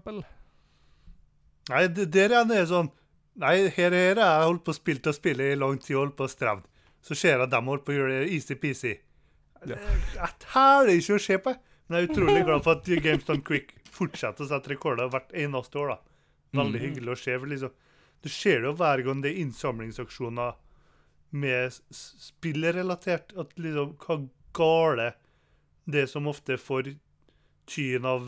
Nei, 1.70 1.82
det, 1.92 2.06
der 2.14 2.32
er 2.38 2.48
det 2.48 2.62
sånn 2.70 2.88
Nei, 3.40 3.68
her, 3.76 3.92
her 3.92 4.18
har 4.18 4.40
jeg 4.40 4.46
holdt 4.48 4.64
på 4.66 4.72
å 4.72 4.76
spille 4.76 5.12
å 5.12 5.14
spille 5.14 5.52
i 5.52 5.58
lang 5.60 5.76
tid 5.78 5.94
og 5.94 6.00
holdt 6.00 6.16
på 6.18 6.26
å 6.26 6.32
strevne. 6.32 6.66
Så 7.04 7.14
ser 7.16 7.36
jeg 7.36 7.44
at 7.44 7.52
de 7.52 7.60
holder 7.62 7.84
på 7.84 7.92
å 7.92 7.94
gjøre 7.94 8.16
det 8.16 8.32
easy-peasy. 8.34 8.94
Ja. 9.70 9.76
Jeg 10.16 10.34
tæler 10.42 10.90
ikke 10.96 11.16
å 11.16 11.22
se 11.22 11.38
på. 11.44 11.54
Men 11.86 12.00
jeg 12.00 12.08
er 12.08 12.10
utrolig 12.10 12.42
glad 12.48 12.64
for 12.66 12.80
at 12.80 12.90
Games 13.04 13.28
Done 13.28 13.44
Quick 13.46 13.76
fortsetter 13.94 14.46
å 14.46 14.50
sette 14.50 14.72
rekorder 14.72 15.10
hvert 15.12 15.32
eneste 15.36 15.78
år. 15.80 15.94
da. 15.94 16.16
Veldig 16.60 16.80
mm. 16.80 16.84
hyggelig 16.86 17.14
å 17.14 17.20
se. 17.20 17.38
for 17.38 17.52
liksom, 17.52 17.78
Du 18.22 18.28
ser 18.28 18.66
jo 18.66 18.74
hver 18.76 19.04
gang 19.06 19.22
det 19.22 19.32
er 19.32 19.42
innsamlingsaksjoner 19.44 20.58
med 21.30 21.76
spillrelatert, 21.94 23.32
at 23.38 23.54
liksom 23.58 23.94
hva 24.02 24.18
gale 24.56 25.12
det 25.90 26.08
som 26.10 26.26
ofte 26.26 26.58
får 26.58 26.94
tyn 27.70 28.06
av 28.06 28.26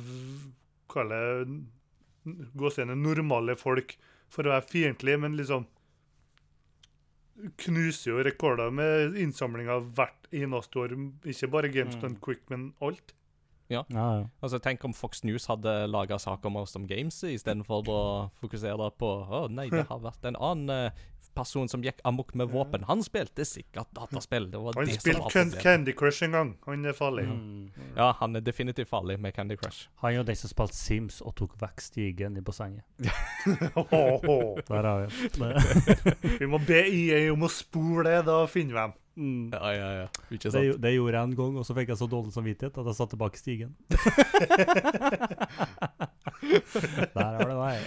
Kall 0.92 1.08
det 1.08 1.46
gåsehudene 2.54 2.94
normale 2.94 3.56
folk 3.58 3.96
for 4.32 4.46
å 4.46 4.52
være 4.54 4.68
fiendtlige, 4.70 5.20
men 5.24 5.36
liksom 5.38 5.66
knuser 7.64 8.12
jo 8.12 8.22
rekorder 8.22 8.70
med 8.74 9.16
innsamlinger 9.18 9.82
hvert 9.96 10.28
eneste 10.30 10.78
år. 10.78 10.94
Ikke 11.26 11.50
bare 11.50 11.72
GameStone 11.72 12.14
mm. 12.14 12.20
Quick, 12.22 12.44
men 12.52 12.70
alt. 12.84 13.14
Ja, 13.72 13.84
ja. 13.90 14.26
Altså, 14.40 14.60
Tenk 14.62 14.84
om 14.84 14.94
Fox 14.96 15.24
News 15.26 15.48
hadde 15.50 15.72
laga 15.90 16.18
sak 16.22 16.44
om 16.48 16.58
Awesome 16.60 16.88
Games 16.90 17.18
istedenfor 17.26 17.88
å 17.88 18.02
fokusere 18.42 18.90
på 18.98 19.10
Å 19.22 19.46
nei, 19.52 19.68
det 19.72 19.86
har 19.88 20.02
vært 20.02 20.28
en 20.28 20.38
annen 20.38 20.92
uh, 20.92 21.02
person 21.34 21.68
som 21.68 21.82
gikk 21.84 22.00
amok 22.04 22.34
med 22.34 22.50
våpen. 22.52 22.84
Han 22.88 23.02
spilte 23.04 23.44
sikkert 23.48 23.90
dataspill. 23.96 24.50
Det 24.52 24.60
var 24.60 24.76
Han 24.76 24.88
det 24.88 24.98
spilte 25.00 25.30
Can. 25.32 25.52
Candy 25.62 25.92
Crush 25.96 26.24
en 26.26 26.36
gang. 26.36 26.50
Han 26.66 26.84
er 26.84 26.96
farlig. 26.96 27.24
Mm. 27.28 27.70
Ja, 27.96 28.12
han 28.20 28.36
er 28.36 28.44
definitivt 28.44 28.88
farlig 28.90 29.18
med 29.20 29.34
Candy 29.34 29.56
Crush. 29.56 29.88
Han 30.02 30.18
og 30.20 30.26
de 30.28 30.36
som 30.36 30.52
spilte 30.52 30.76
Sims 30.76 31.20
og 31.24 31.36
tok 31.40 31.56
vekk 31.60 31.80
stigen 31.80 32.36
i 32.36 32.44
bassenget. 32.44 32.84
Der 34.68 34.88
har 34.88 35.06
vi 35.06 35.30
det. 35.38 36.38
Vi 36.40 36.46
må 36.46 36.60
be 36.62 36.82
EA 36.84 37.32
om 37.32 37.46
å 37.46 37.50
spole 37.50 38.04
det, 38.08 38.22
da 38.26 38.42
finner 38.50 38.74
vi 38.74 38.80
dem. 38.80 38.92
Mm. 39.16 39.50
Ja, 39.52 39.70
ja, 39.76 39.88
ja. 40.00 40.06
Ikke 40.30 40.48
Det, 40.48 40.52
sant? 40.52 40.64
Det, 40.64 40.82
det 40.82 40.94
gjorde 40.94 41.18
jeg 41.18 41.24
en 41.28 41.36
gang, 41.36 41.56
og 41.60 41.66
så 41.68 41.74
fikk 41.76 41.88
jeg 41.92 41.98
så 42.00 42.06
dårlig 42.08 42.32
samvittighet 42.32 42.78
at 42.80 42.86
jeg 42.88 42.96
satte 42.96 43.12
tilbake 43.16 43.38
stigen. 43.38 43.76
Der 47.12 47.22
har 47.22 47.44
du 47.48 47.54
meg. 47.58 47.78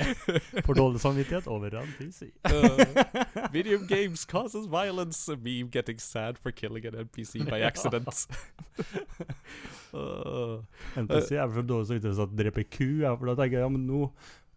For 0.65 0.74
dårlig 0.77 1.01
samvittighet 1.01 1.48
over 1.48 1.74
en 1.82 1.91
PC. 1.98 2.29
Uh, 2.46 2.79
video 3.53 3.79
games 3.88 4.25
causes 4.25 4.67
violence. 4.70 5.32
Me 5.41 5.63
getting 5.72 6.00
sad 6.00 6.38
for 6.38 6.51
killing 6.51 6.86
an 6.86 6.96
NPC 7.05 7.44
by 7.50 7.62
accident. 7.65 8.08
uh, 9.94 10.62
NPC 10.96 11.32
er 11.36 11.50
for 11.50 11.62
dårlig 11.65 11.88
samvittighet 11.89 12.15
til 12.15 12.25
å 12.25 12.32
drepe 12.44 12.63
ku. 12.70 12.89
For 13.01 13.32
da 13.32 13.38
tenker 13.41 13.60
jeg 13.60 13.65
ja, 13.65 13.72
men 13.72 13.88
nå 13.89 14.10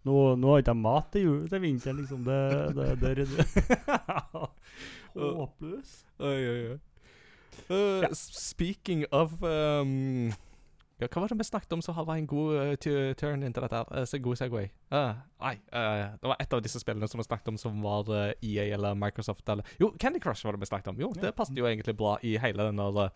nå, 0.06 0.18
nå 0.38 0.52
har 0.52 0.62
ikke 0.62 0.74
jeg 0.74 0.82
mat 0.82 1.08
til 1.12 1.24
jul 1.26 1.48
til 1.50 1.62
vinteren, 1.62 2.02
liksom. 2.02 2.26
Det, 2.26 2.40
det, 2.76 2.90
det, 3.00 3.14
det 3.16 3.46
Håpløs. 5.18 5.94
oi, 6.18 6.36
oi, 6.36 6.60
oi. 6.74 6.78
Uh, 7.68 8.04
ja. 8.04 8.08
Speaking 8.14 9.04
of 9.12 9.42
um, 9.42 10.30
ja, 10.98 11.06
Hva 11.06 11.22
var 11.22 11.32
det 11.32 11.38
vi 11.40 11.46
snakket 11.46 11.74
om 11.74 11.82
som 11.82 11.96
var 11.98 12.14
en 12.16 12.26
god 12.26 12.54
uh, 12.54 13.12
turn 13.18 13.42
til 13.42 13.64
dette? 13.64 13.74
her? 13.74 13.90
Uh, 13.90 14.04
så 14.06 14.20
god 14.22 14.38
Segway. 14.38 14.70
Uh, 14.94 15.18
nei, 15.42 15.54
det 15.72 16.30
var 16.30 16.38
et 16.40 16.54
av 16.54 16.62
disse 16.64 16.80
spillene 16.80 17.10
som 17.10 17.20
vi 17.20 17.26
snakket 17.26 17.52
om 17.52 17.58
som 17.60 17.82
var 17.82 18.08
EA 18.14 18.70
eller 18.76 18.96
Microsoft 18.98 19.48
eller 19.48 19.66
Jo, 19.80 19.92
Candy 20.00 20.22
Crush 20.22 20.46
var 20.46 20.56
det 20.56 20.62
vi 20.62 20.70
snakket 20.70 20.94
om. 20.94 21.02
Jo, 21.02 21.12
det 21.18 21.34
passet 21.36 21.58
jo 21.58 21.66
egentlig 21.66 21.96
bra 21.98 22.16
i 22.22 22.36
hele 22.40 22.70
denne 22.70 23.10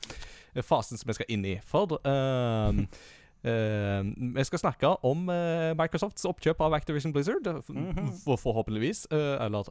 fasen 0.63 1.01
som 1.01 1.09
vi 1.09 1.19
skal 1.21 1.33
inn 1.33 1.47
i. 1.55 1.57
For 1.67 1.99
um, 2.03 2.87
uh, 3.47 4.01
vi 4.37 4.45
skal 4.49 4.63
snakke 4.63 4.93
om 5.07 5.29
uh, 5.29 5.73
Microsofts 5.79 6.27
oppkjøp 6.29 6.63
av 6.65 6.77
Activision 6.79 7.13
Blizzard. 7.15 7.47
Mhm. 7.69 8.13
for, 8.25 8.37
forhåpentligvis. 8.37 9.07
uh, 9.13 9.45
eller, 9.45 9.69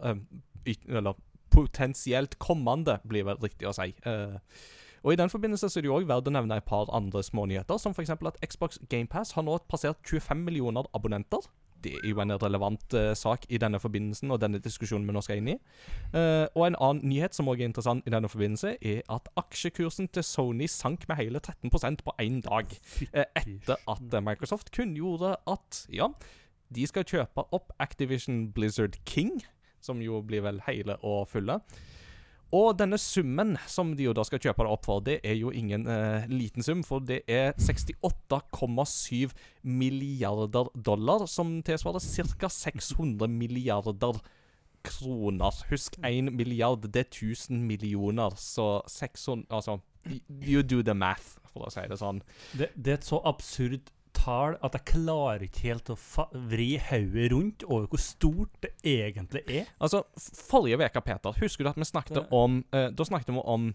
eller 0.88 1.14
potensielt 1.52 2.40
kommende, 2.40 3.00
blir 3.08 3.26
vel 3.28 3.42
riktig 3.44 3.68
å 3.68 3.76
si. 3.76 3.92
Og 5.02 5.14
I 5.14 5.18
den 5.18 5.32
forbindelse 5.34 5.70
så 5.70 5.80
er 5.80 5.84
det 5.84 5.90
jo 5.90 5.96
også 5.98 6.08
verdt 6.08 6.30
å 6.30 6.34
nevne 6.36 6.60
et 6.62 6.68
par 6.68 6.92
andre 6.94 7.24
smånyheter, 7.26 7.80
som 7.82 7.92
f.eks. 7.92 8.14
at 8.14 8.38
Xbox 8.46 8.78
GamePass 8.88 9.34
har 9.34 9.44
nå 9.44 9.58
passert 9.68 9.98
25 10.06 10.46
millioner 10.46 10.86
abonnenter. 10.94 11.42
Det 11.84 11.94
er 12.00 12.10
jo 12.10 12.22
en 12.22 12.34
relevant 12.42 12.96
uh, 12.98 13.12
sak 13.18 13.46
i 13.50 13.60
denne 13.62 13.80
forbindelsen 13.82 14.32
og 14.32 14.42
denne 14.42 14.62
diskusjonen 14.64 15.08
vi 15.08 15.16
nå 15.16 15.24
skal 15.26 15.42
inn 15.42 15.54
i. 15.54 15.58
Uh, 16.14 16.46
og 16.56 16.68
en 16.68 16.78
annen 16.80 17.08
nyhet 17.10 17.38
som 17.38 17.50
også 17.52 17.66
er 17.66 17.72
interessant 17.72 18.08
i 18.08 18.14
denne 18.14 18.30
forbindelse, 18.32 18.76
er 18.82 19.02
at 19.12 19.32
aksjekursen 19.40 20.12
til 20.14 20.26
Sony 20.26 20.68
sank 20.72 21.08
med 21.10 21.20
hele 21.22 21.42
13% 21.42 22.06
på 22.06 22.16
én 22.22 22.42
dag. 22.46 22.76
Uh, 23.16 23.26
etter 23.40 23.82
at 23.90 24.22
Microsoft 24.24 24.74
kunngjorde 24.76 25.36
at 25.50 25.86
ja, 25.94 26.12
de 26.72 26.88
skal 26.88 27.08
kjøpe 27.08 27.48
opp 27.52 27.74
Activision 27.84 28.46
Blizzard 28.56 29.00
King, 29.06 29.42
som 29.82 30.02
jo 30.04 30.22
blir 30.26 30.46
vel 30.46 30.62
hele 30.68 30.98
og 31.02 31.26
fulle. 31.32 31.60
Og 32.52 32.76
denne 32.80 33.00
summen 33.00 33.56
som 33.72 33.94
de 33.96 34.10
jo 34.10 34.14
da 34.16 34.26
skal 34.28 34.42
kjøpe 34.44 34.66
det 34.66 34.72
opp 34.74 34.88
for, 34.88 35.04
det 35.06 35.20
er 35.24 35.38
jo 35.40 35.54
ingen 35.56 35.86
eh, 35.88 36.28
liten 36.32 36.66
sum, 36.66 36.84
for 36.84 37.04
det 37.04 37.22
er 37.32 37.54
68,7 37.56 39.32
milliarder 39.64 40.68
dollar, 40.76 41.26
som 41.32 41.62
tilsvarer 41.64 42.04
ca. 42.04 42.52
600 42.52 43.32
milliarder 43.32 44.20
kroner. 44.84 45.64
Husk 45.70 45.96
1 46.04 46.34
milliard, 46.36 46.90
det 46.92 47.06
er 47.06 47.10
1000 47.10 47.64
millioner, 47.70 48.36
så 48.36 48.82
600 48.88 49.48
Altså, 49.50 49.80
you 50.44 50.62
do 50.62 50.82
the 50.82 50.94
math, 50.94 51.38
for 51.54 51.68
å 51.68 51.72
si 51.72 51.88
det 51.88 52.00
sånn. 52.02 52.20
Det, 52.52 52.72
det 52.76 52.96
er 52.96 53.00
et 53.00 53.08
så 53.08 53.22
absurd 53.28 53.92
tall 54.14 54.58
at 54.64 54.74
jeg 54.78 54.86
klarer 54.92 55.46
ikke 55.48 55.62
helt 55.70 55.90
å 55.94 55.98
vri 56.52 56.78
hodet 56.90 57.32
rundt 57.34 57.64
over 57.68 57.88
hvor 57.92 58.02
stort 58.02 58.50
det 58.62 58.74
egentlig 58.84 59.42
er. 59.48 59.66
Altså, 59.82 60.04
forrige 60.20 60.78
uke, 60.82 61.02
Peter, 61.06 61.32
husker 61.42 61.64
du 61.64 61.70
at 61.70 61.80
vi 61.82 61.88
snakket 61.90 62.16
Det- 62.22 62.28
om 62.32 62.64
eh, 62.74 62.90
Da 62.92 63.04
snakket 63.04 63.34
vi 63.34 63.42
om 63.46 63.74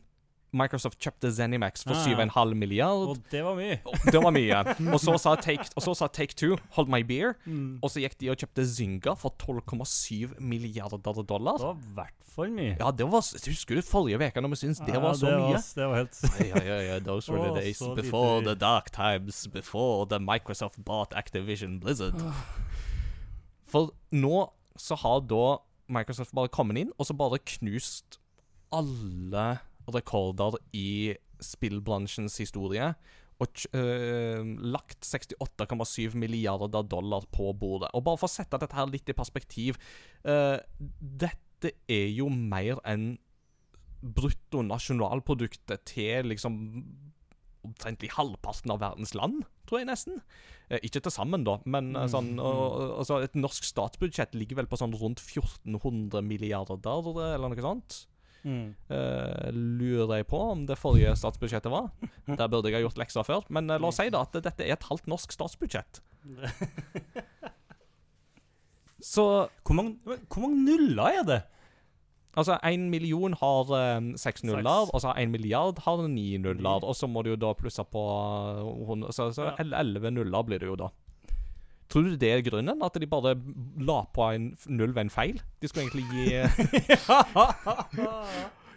Microsoft 0.57 0.99
kjøpte 1.03 1.31
Zenimax 1.37 1.85
for 1.87 1.95
Ah, 1.95 2.07
7,5 2.07 2.55
milliard. 2.59 3.09
Og 3.13 3.19
det 3.31 3.43
var 3.45 3.55
mye. 3.59 3.79
Det 4.11 4.21
var 4.23 4.33
mye. 4.35 4.61
Og 4.93 5.01
så 5.03 5.17
sa 5.21 5.35
Take, 5.37 5.69
og 5.77 5.83
så 5.85 5.95
sa 5.95 6.07
Take 6.09 6.35
Two 6.35 6.57
'Hold 6.77 6.89
my 6.89 7.03
beer'. 7.05 7.35
Mm. 7.47 7.79
Og 7.83 7.91
så 7.91 8.01
gikk 8.03 8.19
de 8.21 8.31
og 8.31 8.37
kjøpte 8.41 8.65
Zynga 8.67 9.15
for 9.17 9.35
12,7 9.39 10.41
milliarder 10.41 11.23
dollar. 11.23 11.59
Det 11.59 11.67
var 11.67 11.75
i 11.77 11.95
hvert 11.95 12.27
fall 12.37 12.51
mye. 12.53 12.77
Ja, 12.81 12.91
det 12.91 13.07
var 13.07 13.23
Husker 13.49 13.75
du 13.77 13.83
forrige 13.83 14.19
uke 14.21 14.41
når 14.41 14.49
vi 14.53 14.57
syntes 14.57 14.81
det 14.87 15.01
var 15.03 15.15
så 15.17 15.27
det 15.27 15.39
mye? 15.41 15.57
Var, 15.57 15.63
det 15.77 15.87
var 15.89 15.97
helt 15.97 16.41
Ja, 16.41 16.61
ja, 16.65 16.81
ja, 16.95 16.99
those 17.01 17.33
were 17.33 17.49
the 17.49 17.61
days 17.63 17.79
before 17.97 18.43
the 18.45 18.55
dark 18.55 18.91
times, 18.93 19.47
before 19.49 20.07
the 20.07 20.19
Microsoft 20.19 20.85
bought 20.85 21.13
Activision 21.17 21.81
Blizzard. 21.81 22.15
For 23.67 23.93
nå 24.13 24.51
så 24.77 24.95
har 25.01 25.21
da 25.21 25.57
Microsoft 25.89 26.35
bare 26.35 26.49
kommet 26.53 26.79
inn 26.83 26.93
og 26.99 27.07
så 27.09 27.15
bare 27.17 27.39
knust 27.39 28.19
alle 28.75 29.59
rekorder 29.95 30.59
i 30.76 31.14
spillbransjens 31.43 32.38
historie. 32.40 32.93
Og 33.37 33.66
øh, 33.76 34.55
lagt 34.64 35.05
68,7 35.05 36.16
milliarder 36.16 36.83
dollar 36.88 37.26
på 37.33 37.52
bordet. 37.52 37.90
Og 37.93 38.05
bare 38.07 38.21
for 38.21 38.31
å 38.31 38.33
sette 38.33 38.59
dette 38.62 38.76
her 38.78 38.88
litt 38.88 39.12
i 39.12 39.16
perspektiv 39.16 39.76
uh, 40.25 40.57
Dette 40.81 41.75
er 41.88 42.09
jo 42.16 42.31
mer 42.33 42.81
enn 42.88 43.19
bruttonasjonalproduktet 44.07 45.85
til 45.88 46.31
liksom 46.33 46.57
omtrentlig 47.66 48.12
halvparten 48.14 48.73
av 48.75 48.83
verdens 48.83 49.14
land, 49.16 49.45
tror 49.66 49.83
jeg 49.83 49.88
nesten. 49.88 50.21
Eh, 50.71 50.83
ikke 50.87 51.02
til 51.02 51.14
sammen, 51.14 51.45
da, 51.47 51.59
men 51.66 51.93
mm. 51.97 52.02
sånn 52.12 52.37
og, 52.38 52.61
og- 52.66 52.93
altså, 53.02 53.21
Et 53.26 53.38
norsk 53.38 53.66
statsbudsjett 53.66 54.37
ligger 54.38 54.61
vel 54.61 54.71
på 54.71 54.78
sånn 54.81 54.95
rundt 54.95 55.23
1400 55.25 56.23
milliarder, 56.26 57.11
eller 57.35 57.50
noe 57.50 57.64
sånt. 57.64 58.05
Mm. 58.47 58.69
Eh, 58.95 59.49
lurer 59.53 60.21
jeg 60.21 60.29
på 60.31 60.41
om 60.53 60.65
det 60.69 60.79
forrige 60.81 61.17
statsbudsjettet 61.19 61.73
var. 61.73 61.91
Der 62.26 62.47
burde 62.49 62.71
jeg 62.71 62.79
ha 62.79 62.85
gjort 62.87 63.00
lekser 63.00 63.26
før. 63.26 63.43
Men 63.50 63.71
uh, 63.71 63.76
la 63.81 63.91
oss 63.91 63.99
si 64.00 64.09
da 64.15 64.23
at 64.26 64.38
dette 64.38 64.65
er 64.65 64.76
et 64.76 64.88
halvt 64.88 65.11
norsk 65.11 65.35
statsbudsjett. 65.35 66.00
Så 69.07 69.26
hvor, 69.62 69.76
mange, 69.76 69.99
hvor 70.33 70.41
mange 70.43 70.65
nuller 70.65 71.21
er 71.21 71.26
det? 71.29 71.43
altså, 72.37 72.59
én 72.65 72.88
million 72.93 73.35
har 73.41 73.73
eh, 73.76 74.12
seks 74.21 74.45
nuller, 74.45 74.91
og 74.93 75.00
så 75.00 75.11
har 75.11 75.21
én 75.23 75.33
milliard 75.33 75.81
har 75.85 76.07
ni 76.09 76.37
nuller. 76.38 76.85
Og 76.85 76.97
så 76.97 77.09
må 77.09 77.23
du 77.23 77.33
jo 77.33 77.41
da 77.41 77.55
plusse 77.57 77.85
på 77.85 78.05
elleve 79.59 80.12
nuller 80.12 80.47
blir 80.47 80.62
det 80.62 80.71
jo 80.71 80.76
da. 80.76 80.91
Tror 81.93 82.02
du 82.07 82.14
det 82.19 82.31
er 82.33 82.40
grunnen? 82.47 82.83
At 82.83 82.97
de 82.99 83.07
bare 83.11 83.37
la 83.78 84.05
på 84.14 84.23
en 84.35 84.57
null 84.66 84.95
ved 84.95 85.02
en 85.07 85.12
feil? 85.12 85.43
De 85.62 85.69
skulle 85.71 85.85
egentlig 85.87 86.07
gi 86.11 86.25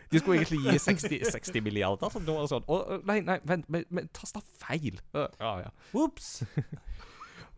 De 0.09 0.19
skulle 0.19 0.37
egentlig 0.39 0.61
gi 0.65 0.77
60, 0.81 1.31
60 1.31 1.63
milliarder. 1.65 2.09
Så 2.09 2.19
nå 2.21 2.33
er 2.37 2.41
det 2.45 2.51
sånn 2.53 2.65
Nei, 3.05 3.19
nei, 3.25 3.37
vent, 3.45 3.65
men, 3.69 3.83
men 3.93 4.07
tasta 4.15 4.39
feil. 4.61 4.95
Ja, 5.13 5.27
ja. 5.65 5.71
Ops! 5.97 6.27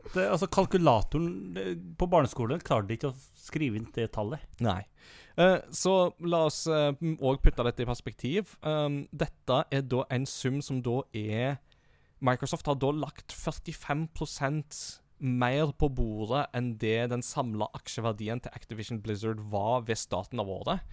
Det, 0.01 0.24
altså, 0.25 0.48
kalkulatoren 0.50 1.53
det, 1.53 1.77
på 1.93 2.10
barneskolen 2.10 2.58
klarte 2.65 2.89
ikke 2.96 3.12
å 3.12 3.17
skrive 3.38 3.77
inn 3.77 3.86
det 3.93 4.08
tallet. 4.15 4.41
Nei. 4.58 4.81
Eh, 5.38 5.62
så 5.77 6.17
la 6.25 6.39
oss 6.48 6.65
òg 6.65 7.38
putte 7.43 7.62
dette 7.67 7.86
i 7.86 7.88
perspektiv. 7.88 8.55
Um, 8.65 9.05
dette 9.13 9.60
er 9.70 9.86
da 9.86 10.01
en 10.10 10.25
sum 10.25 10.58
som 10.65 10.81
da 10.81 11.05
er 11.13 11.62
Microsoft 12.22 12.70
har 12.70 12.77
da 12.81 12.91
lagt 12.93 13.34
45 13.34 14.05
mer 15.22 15.72
på 15.78 15.90
bordet 15.94 16.48
enn 16.58 16.74
det 16.82 17.12
den 17.13 17.24
samla 17.25 17.70
aksjeverdien 17.78 18.42
til 18.44 18.54
Activision 18.58 19.01
Blizzard 19.04 19.42
var 19.54 19.86
ved 19.88 20.00
starten 20.01 20.42
av 20.42 20.50
året, 20.50 20.86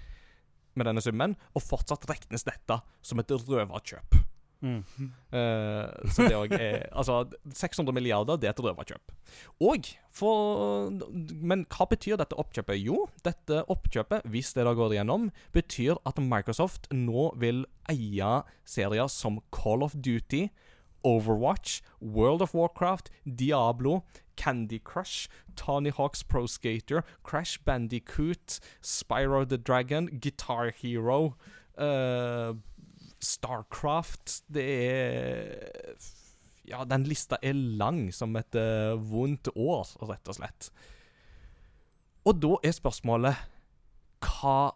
med 0.78 0.86
denne 0.86 1.02
summen, 1.02 1.34
og 1.56 1.64
fortsatt 1.64 2.06
regnes 2.06 2.46
dette 2.46 2.76
som 3.02 3.18
et 3.18 3.32
røverkjøp. 3.34 4.20
Mm. 4.58 4.82
Uh, 5.30 5.86
så 6.10 6.24
det 6.26 6.34
òg 6.34 6.50
er 6.56 6.88
Altså, 6.98 7.20
600 7.54 7.94
milliarder, 7.94 8.38
det 8.40 8.48
er 8.48 8.56
et 8.56 8.62
røverkjøp. 8.62 9.12
Og 9.62 9.86
for 10.14 10.90
Men 11.46 11.62
hva 11.70 11.86
betyr 11.90 12.18
dette 12.18 12.38
oppkjøpet? 12.38 12.80
Jo, 12.82 13.04
dette 13.26 13.62
oppkjøpet, 13.70 14.26
hvis 14.32 14.50
det 14.56 14.66
da 14.66 14.74
går 14.74 14.96
igjennom, 14.96 15.28
betyr 15.54 16.00
at 16.08 16.18
Microsoft 16.22 16.90
nå 16.94 17.30
vil 17.38 17.64
eie 17.90 18.32
serier 18.66 19.10
som 19.12 19.38
Call 19.54 19.86
of 19.86 19.94
Duty, 19.94 20.48
Overwatch, 21.08 21.80
World 22.00 22.42
of 22.42 22.52
Warcraft, 22.52 23.10
Diablo, 23.24 24.04
Candy 24.36 24.78
Crush, 24.78 25.28
Tony 25.56 25.90
Hawks 25.90 26.22
Pro 26.22 26.46
Skater, 26.46 27.02
Crash 27.22 27.58
Bandicoot, 27.58 28.60
Spyro 28.82 29.48
the 29.48 29.58
Dragon, 29.58 30.06
Guitar 30.20 30.70
Hero 30.70 31.34
uh, 31.78 32.54
Starcraft 33.20 34.42
Det 34.48 34.64
er 34.64 35.96
Ja, 36.68 36.84
den 36.84 37.04
lista 37.08 37.38
er 37.42 37.56
lang 37.56 38.12
som 38.12 38.36
et 38.36 38.54
uh, 38.54 38.94
vondt 39.00 39.48
år, 39.56 39.88
rett 40.04 40.28
og 40.28 40.36
slett. 40.36 40.68
Og 42.28 42.36
da 42.36 42.58
er 42.60 42.76
spørsmålet 42.76 43.40
Hva 44.20 44.74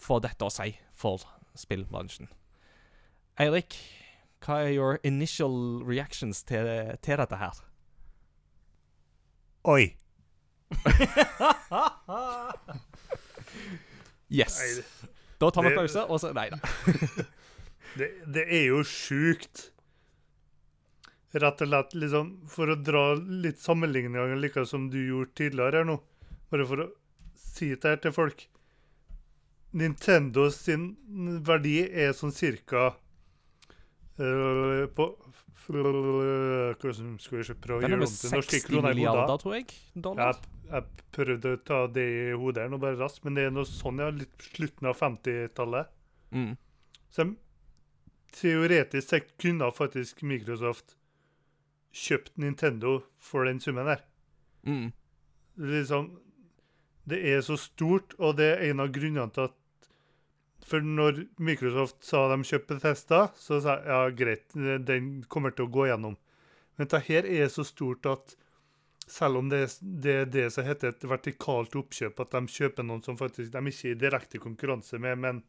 får 0.00 0.24
dette 0.24 0.48
å 0.48 0.54
si 0.54 0.72
for 0.96 1.26
spillbransjen? 1.58 2.30
Eirik, 3.38 3.76
hva 4.44 4.60
er 4.64 4.72
your 4.74 4.98
initial 5.04 5.82
reactions 5.84 6.42
til, 6.46 6.68
til 7.02 7.16
dette 7.20 7.36
her? 7.40 7.58
Oi. 9.68 9.96
Yes. 14.28 14.58
Nei, 14.60 15.08
Da 15.38 15.50
tar 15.50 15.62
vi 15.62 15.68
det- 15.70 15.76
pause, 15.78 16.04
og 16.10 16.20
så 16.20 16.32
Nei 16.34 16.48
da. 16.50 16.58
det, 17.98 18.08
det 18.26 18.44
er 18.48 18.64
jo 18.68 18.82
sjukt. 18.84 19.70
Rett 21.32 21.60
og 21.62 21.68
slett, 21.68 21.94
liksom, 21.94 22.30
for 22.48 22.72
å 22.72 22.76
dra 22.80 23.02
litt 23.20 23.60
sammenligninger, 23.60 24.34
like 24.40 24.64
som 24.66 24.88
du 24.90 24.98
gjorde 24.98 25.34
tidligere 25.36 25.82
her 25.82 25.84
nå, 25.88 25.98
bare 26.50 26.64
for 26.66 26.84
å 26.84 26.88
si 27.36 27.68
det 27.74 27.84
her 27.84 28.00
til 28.02 28.14
folk 28.16 28.46
Nintendo 29.76 30.46
sin 30.50 30.86
verdi 31.44 31.82
er 31.84 32.14
sånn 32.16 32.32
cirka 32.32 32.94
på 34.18 35.08
Hvordan 35.68 37.18
skal 37.20 37.36
vi 37.36 37.42
ikke 37.44 37.58
prøve 37.60 37.82
å 37.82 37.84
er 37.84 37.92
gjøre 37.92 38.00
med 38.00 38.08
om 38.08 38.14
til 38.14 38.32
norske 38.32 38.56
60 38.56 38.64
kroner 38.64 38.78
i 38.78 38.82
hodet? 38.82 38.94
milliarder, 38.96 39.40
tror 39.42 39.54
jeg. 39.54 39.66
Dollar. 40.06 40.30
Jeg, 40.30 40.62
jeg 40.72 41.08
prøvde 41.18 41.52
å 41.52 41.58
ta 41.68 41.80
det 41.92 42.06
i 42.08 42.22
hodet 42.32 42.64
her 42.64 42.72
nå 42.72 42.78
bare 42.82 42.98
raskt, 42.98 43.20
men 43.26 43.36
det 43.36 43.44
er 43.46 43.52
noe 43.52 43.68
sånn, 43.68 44.00
ja. 44.00 44.08
Litt 44.14 44.46
slutten 44.48 44.88
av 44.88 44.96
50-tallet. 44.96 45.92
Mm. 46.32 46.54
Så 47.12 47.28
teoretisk 48.38 49.08
sett 49.08 49.34
kunne 49.40 49.68
faktisk 49.74 50.22
Microsoft 50.26 50.96
kjøpt 51.96 52.34
Nintendo 52.40 53.02
for 53.20 53.48
den 53.48 53.60
summen 53.60 53.88
der. 53.88 54.02
Mm. 54.68 54.90
Liksom, 55.68 56.10
det 57.08 57.22
er 57.28 57.40
så 57.44 57.56
stort, 57.60 58.14
og 58.18 58.36
det 58.40 58.50
er 58.54 58.68
en 58.70 58.84
av 58.84 58.92
grunnene 58.94 59.32
til 59.34 59.48
at 59.48 59.57
For 60.68 60.84
når 60.84 61.22
Microsoft 61.40 62.02
sa 62.04 62.26
de 62.32 62.44
kjøpte 62.44 62.76
Bethesda, 62.76 63.22
så 63.38 63.60
sa 63.64 63.78
jeg 63.78 63.88
ja, 63.88 64.00
greit, 64.16 64.58
den 64.86 65.22
kommer 65.32 65.54
til 65.56 65.66
å 65.66 65.72
gå 65.72 65.88
gjennom. 65.88 66.18
Men 66.76 66.90
dette 66.90 67.20
er 67.24 67.48
så 67.50 67.64
stort 67.66 68.06
at 68.06 68.36
selv 69.08 69.40
om 69.40 69.48
det 69.48 69.62
er 69.64 69.76
det, 69.80 70.16
det 70.34 70.44
som 70.52 70.66
heter 70.68 70.92
et 70.92 71.06
vertikalt 71.08 71.76
oppkjøp, 71.80 72.20
at 72.20 72.36
de 72.36 72.52
kjøper 72.52 72.84
noen 72.84 73.00
som 73.02 73.16
faktisk 73.16 73.54
de 73.54 73.62
ikke 73.70 73.88
er 73.88 73.96
i 73.96 74.00
direkte 74.02 74.42
konkurranse 74.42 75.00
med, 75.00 75.16
men 75.24 75.40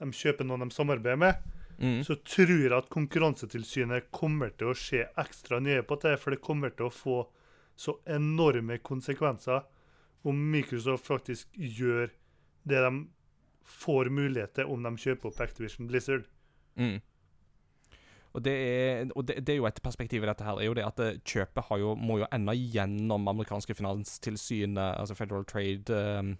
de 0.00 0.08
kjøper 0.16 0.48
noen 0.48 0.64
de 0.64 0.76
samarbeider 0.76 1.20
med, 1.20 1.44
Mm. 1.76 2.04
så 2.04 2.14
tror 2.24 2.52
jeg 2.56 2.72
at 2.72 2.88
Konkurransetilsynet 2.88 4.06
kommer 4.14 4.52
til 4.56 4.70
å 4.72 4.76
se 4.78 5.02
ekstra 5.20 5.58
nøye 5.60 5.82
på 5.84 5.98
det, 6.00 6.14
for 6.22 6.32
det 6.32 6.40
kommer 6.44 6.72
til 6.72 6.88
å 6.88 6.94
få 6.94 7.16
så 7.76 7.98
enorme 8.08 8.78
konsekvenser 8.80 9.66
om 10.26 10.38
Microsoft 10.50 11.06
faktisk 11.06 11.52
gjør 11.52 12.08
det 12.64 12.80
de 12.80 12.92
får 13.66 14.10
mulighet 14.14 14.56
til 14.56 14.72
om 14.72 14.82
de 14.86 14.94
kjøper 15.02 15.30
opp 15.30 15.42
Activision 15.44 15.90
Blizzard. 15.90 16.26
Mm. 16.76 16.98
Og, 18.36 18.42
det 18.44 18.52
er, 18.52 19.06
og 19.16 19.24
det, 19.24 19.38
det 19.46 19.54
er 19.54 19.62
jo 19.62 19.68
et 19.68 19.78
perspektiv 19.82 20.24
i 20.24 20.28
dette 20.28 20.44
her, 20.44 20.58
er 20.60 20.68
jo 20.68 20.74
det 20.76 20.84
at 20.84 20.98
eh, 21.00 21.20
kjøpet 21.24 21.70
har 21.70 21.78
jo, 21.80 21.94
må 21.96 22.18
jo 22.20 22.26
ende 22.36 22.52
gjennom 22.52 23.30
amerikanske 23.32 23.74
finanstilsynet, 23.78 24.98
altså 25.00 25.16
Federal 25.16 25.46
Trade 25.48 26.00
um, 26.20 26.34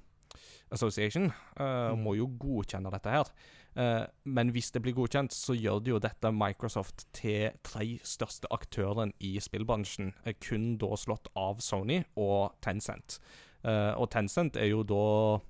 Association, 0.71 1.31
uh, 1.61 1.95
Mm. 1.95 2.03
må 2.05 2.17
jo 2.19 2.27
godkjenne 2.37 2.93
dette 2.93 3.15
her. 3.15 3.31
Uh, 3.77 4.05
men 4.25 4.53
hvis 4.53 4.71
det 4.75 4.83
blir 4.85 4.97
godkjent, 4.97 5.33
så 5.33 5.57
gjør 5.57 5.81
det 5.85 5.95
jo 5.95 6.03
dette 6.05 6.33
Microsoft 6.33 7.07
til 7.17 7.57
tre 7.65 7.99
største 8.05 8.51
aktøren 8.53 9.15
i 9.21 9.39
spillbransjen, 9.41 10.13
kun 10.45 10.75
da 10.77 10.97
slått 11.01 11.33
av 11.37 11.65
Sony 11.65 12.03
og 12.17 12.59
Tencent. 12.61 13.21
Uh, 13.65 13.97
og 13.97 14.11
Tencent 14.13 14.61
er 14.61 14.69
jo 14.69 14.85
da 14.85 15.41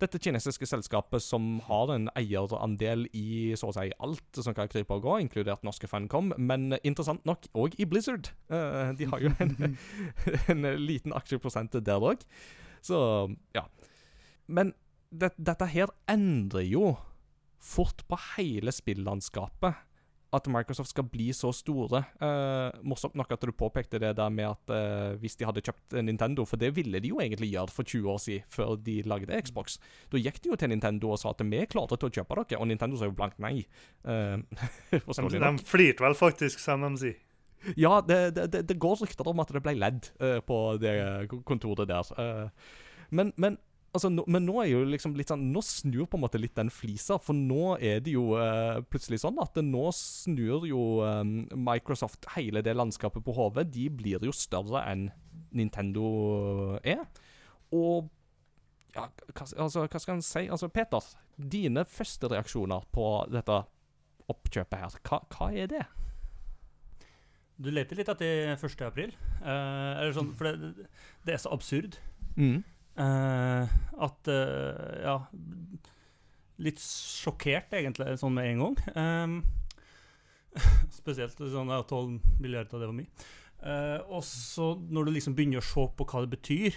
dette 0.00 0.20
kinesiske 0.22 0.66
selskapet 0.68 1.22
som 1.24 1.58
har 1.66 1.92
en 1.94 2.08
eierandel 2.18 3.06
i 3.16 3.52
så 3.58 3.70
å 3.70 3.74
si 3.76 3.90
alt 4.02 4.40
som 4.40 4.56
kan 4.56 4.70
krype 4.70 4.96
og 4.96 5.04
gå, 5.04 5.18
inkludert 5.24 5.64
norske 5.66 5.90
Funcom, 5.90 6.32
men 6.38 6.74
interessant 6.82 7.24
nok 7.28 7.48
òg 7.58 7.76
i 7.80 7.86
Blizzard. 7.88 8.32
Uh, 8.52 8.92
de 8.96 9.08
har 9.10 9.24
jo 9.24 9.32
en, 9.44 9.76
en 10.54 10.70
liten 10.80 11.14
aksjeprosent 11.16 11.76
der 11.84 12.08
òg. 12.12 12.24
Så 12.84 12.98
ja. 13.56 13.66
Men 14.50 14.74
det, 15.10 15.34
dette 15.36 15.68
her 15.70 15.92
endrer 16.10 16.66
jo 16.66 16.94
fort 17.60 18.06
på 18.08 18.18
hele 18.34 18.72
spillandskapet. 18.72 19.76
At 20.32 20.46
Microsoft 20.46 20.92
skal 20.92 21.06
bli 21.10 21.30
så 21.34 21.50
store. 21.54 22.04
Eh, 22.22 22.80
morsomt 22.86 23.16
nok 23.18 23.32
at 23.34 23.42
du 23.42 23.50
påpekte 23.50 23.98
det 24.02 24.12
der 24.18 24.28
med 24.30 24.52
at 24.52 24.74
eh, 24.74 25.16
hvis 25.22 25.34
de 25.40 25.48
hadde 25.48 25.62
kjøpt 25.66 25.96
Nintendo, 26.06 26.44
for 26.46 26.60
det 26.60 26.70
ville 26.76 27.00
de 27.02 27.10
jo 27.10 27.18
egentlig 27.22 27.50
gjøre 27.50 27.74
for 27.74 27.82
20 27.82 28.12
år 28.12 28.20
siden, 28.22 28.44
før 28.50 28.76
de 28.78 29.00
lagde 29.10 29.40
Xbox. 29.42 29.80
Da 30.12 30.20
gikk 30.22 30.38
de 30.42 30.52
jo 30.52 30.60
til 30.60 30.70
Nintendo 30.70 31.10
og 31.14 31.18
sa 31.22 31.34
at 31.34 31.42
vi 31.42 31.58
er 31.58 31.70
klare 31.70 31.96
til 31.96 32.10
å 32.10 32.14
kjøpe 32.20 32.38
dere, 32.42 32.60
og 32.60 32.70
Nintendo 32.70 33.00
sa 33.00 33.10
jo 33.10 33.16
blankt 33.16 33.42
nei. 33.42 33.64
Eh, 34.04 34.38
De, 35.30 35.38
de 35.38 35.50
flirte 35.66 36.02
vel 36.02 36.14
faktisk, 36.16 36.62
som 36.62 36.82
de 36.86 36.94
sier. 36.98 37.18
Ja, 37.76 38.00
det, 38.00 38.36
det, 38.36 38.46
det, 38.52 38.62
det 38.70 38.78
går 38.80 39.02
rykter 39.02 39.28
om 39.28 39.42
at 39.42 39.50
det 39.52 39.62
ble 39.64 39.74
ledd 39.76 40.08
eh, 40.22 40.38
på 40.44 40.60
det 40.80 40.94
kontoret 41.48 41.90
der. 41.90 42.14
Eh, 42.16 42.70
men, 43.10 43.32
men, 43.36 43.58
altså, 43.94 44.10
nå, 44.12 44.24
men 44.30 44.44
nå 44.46 44.56
er 44.62 44.70
jo 44.70 44.82
liksom 44.88 45.16
litt 45.18 45.32
sånn 45.32 45.48
Nå 45.54 45.62
snur 45.66 46.06
på 46.10 46.18
en 46.18 46.24
måte 46.24 46.40
litt 46.40 46.56
den 46.58 46.70
flisa, 46.72 47.18
for 47.22 47.36
nå 47.36 47.76
er 47.76 48.02
det 48.04 48.14
jo 48.14 48.36
uh, 48.38 48.80
plutselig 48.90 49.22
sånn 49.24 49.40
at 49.42 49.58
nå 49.64 49.86
snur 49.96 50.66
jo 50.68 50.84
eh, 51.06 51.24
Microsoft 51.56 52.28
hele 52.36 52.62
det 52.66 52.76
landskapet 52.76 53.24
på 53.26 53.34
hodet. 53.36 53.68
De 53.74 53.88
blir 53.92 54.22
jo 54.24 54.34
større 54.36 54.84
enn 54.90 55.08
Nintendo 55.56 56.06
er. 56.86 57.04
Og 57.74 58.10
ja, 58.94 59.06
hva, 59.06 59.46
altså, 59.46 59.86
hva 59.86 60.02
skal 60.02 60.18
en 60.18 60.24
si? 60.26 60.46
Altså, 60.50 60.70
Peter, 60.72 61.04
dine 61.36 61.84
første 61.88 62.30
reaksjoner 62.30 62.86
på 62.94 63.06
dette 63.30 63.62
oppkjøpet 64.30 64.82
her, 64.84 65.00
hva, 65.06 65.22
hva 65.34 65.50
er 65.54 65.70
det? 65.70 65.86
Du 67.60 67.68
leter 67.72 67.98
litt 67.98 68.08
etter 68.08 68.54
1. 68.54 68.84
april. 68.86 69.12
Eh, 69.44 70.04
sånn, 70.16 70.30
for 70.38 70.48
det, 70.48 70.86
det 71.26 71.34
er 71.34 71.42
så 71.42 71.52
absurd. 71.52 71.98
Mm. 72.38 72.62
Eh, 73.00 73.76
at 74.06 74.28
uh, 74.28 75.02
Ja. 75.04 75.16
Litt 76.60 76.76
sjokkert, 76.84 77.70
egentlig, 77.72 78.18
sånn 78.20 78.34
med 78.36 78.50
en 78.50 78.58
gang. 78.60 78.74
Um, 78.92 79.36
spesielt 81.00 81.38
sånn 81.40 81.70
ja, 81.72 81.78
12 81.88 82.18
milliarder, 82.42 82.82
det 82.82 82.88
var 82.90 82.96
mye. 82.98 83.28
Uh, 83.60 83.98
og 84.16 84.24
så 84.26 84.74
når 84.90 85.08
du 85.08 85.12
liksom 85.14 85.34
begynner 85.38 85.62
å 85.62 85.64
se 85.64 85.84
på 85.96 86.04
hva 86.08 86.22
det 86.24 86.30
betyr 86.32 86.76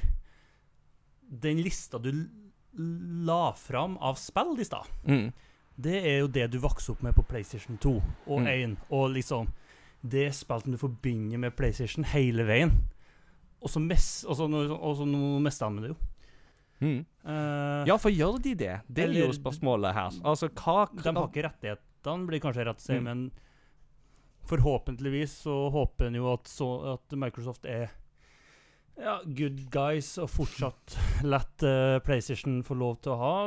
Den 1.44 1.62
lista 1.64 1.96
du 2.04 2.10
la 3.24 3.54
fram 3.56 3.96
av 4.04 4.18
spill 4.20 4.56
i 4.60 4.66
stad, 4.68 4.88
Mm. 5.08 5.30
det 5.80 5.96
er 6.04 6.18
jo 6.24 6.28
det 6.28 6.48
du 6.52 6.58
vokste 6.60 6.92
opp 6.92 7.04
med 7.06 7.16
på 7.16 7.24
PlayStation 7.30 7.78
2 7.78 7.94
og 8.28 8.40
Mm. 8.42 8.48
1. 8.48 8.78
Og 8.92 9.12
liksom 9.16 9.48
Det 10.04 10.26
spillet 10.36 10.66
du 10.72 10.78
forbinder 10.78 11.38
med 11.40 11.56
PlayStation 11.56 12.04
hele 12.04 12.44
veien. 12.44 12.72
Og 13.62 13.70
så, 13.70 13.80
mest, 13.80 14.26
og 14.26 14.36
så, 14.36 14.48
nå- 14.52 14.76
og 14.80 14.98
så 14.98 15.06
nå 15.08 15.40
mista 15.40 15.66
han 15.66 15.76
med 15.76 15.84
det, 15.84 15.92
jo. 15.96 15.98
Mm. 16.82 17.06
Uh, 17.26 17.84
Ja, 17.88 17.98
for 17.98 18.12
gjør 18.12 18.42
de 18.44 18.56
det? 18.56 18.82
Det 18.88 19.06
er 19.06 19.14
jo 19.22 19.32
spørsmålet 19.36 19.94
her. 19.96 20.12
Altså, 20.24 20.50
hva 20.50 20.88
De 20.92 21.14
har 21.14 21.28
ikke 21.30 21.46
rettighetene, 21.48 22.28
blir 22.28 22.40
kanskje 22.44 22.66
rett 22.68 22.82
å 22.82 22.86
si, 22.88 22.94
Mm. 23.00 23.04
men 23.04 23.32
forhåpentligvis 24.46 25.38
så 25.46 25.70
håper 25.72 26.08
en 26.10 26.16
jo 26.20 26.32
at, 26.34 26.48
så, 26.52 26.70
at 26.98 27.16
Microsoft 27.16 27.66
er 27.66 27.92
ja, 29.00 29.16
good 29.26 29.64
guys 29.74 30.18
og 30.22 30.30
fortsatt 30.30 30.98
lett 31.26 31.64
uh, 31.66 31.98
PlayStation 32.06 32.60
få 32.66 32.76
lov 32.78 33.00
til 33.02 33.16
å 33.16 33.20
ha 33.22 33.38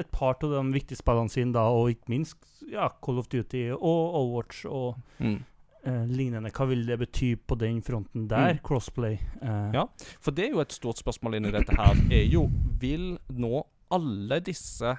et 0.00 0.10
par 0.14 0.38
av 0.40 0.54
de 0.54 0.62
viktige 0.72 1.00
spillene 1.02 1.28
sine, 1.32 1.52
da, 1.52 1.66
og 1.68 1.90
ikke 1.92 2.08
minst 2.14 2.62
ja, 2.70 2.86
Call 3.04 3.18
of 3.20 3.28
Duty 3.32 3.66
og 3.74 3.82
Overwatch 3.82 4.64
og 4.70 4.94
mm. 5.18 5.40
Eh, 5.84 6.04
lignende. 6.06 6.50
Hva 6.54 6.66
vil 6.70 6.84
det 6.86 6.98
bety 6.98 7.34
på 7.46 7.56
den 7.58 7.80
fronten 7.82 8.28
der? 8.30 8.54
Mm. 8.54 8.62
Crossplay. 8.66 9.18
eh, 9.42 9.70
Ja. 9.74 9.86
For 10.20 10.30
det 10.32 10.46
er 10.46 10.50
jo 10.56 10.60
et 10.60 10.72
stort 10.72 10.98
spørsmål 11.02 11.34
inni 11.40 11.52
dette 11.52 11.74
her, 11.76 11.94
er 12.10 12.26
jo 12.30 12.48
Vil 12.82 13.18
nå 13.30 13.62
alle 13.92 14.40
disse 14.40 14.96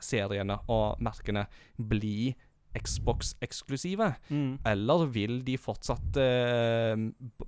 seriene 0.00 0.58
og 0.68 1.00
merkene 1.02 1.46
bli 1.76 2.34
Xbox-eksklusive? 2.76 4.08
Mm. 4.30 4.58
Eller 4.66 5.06
vil 5.12 5.38
de 5.46 5.56
fortsatt 5.58 6.18
uh, 6.20 6.94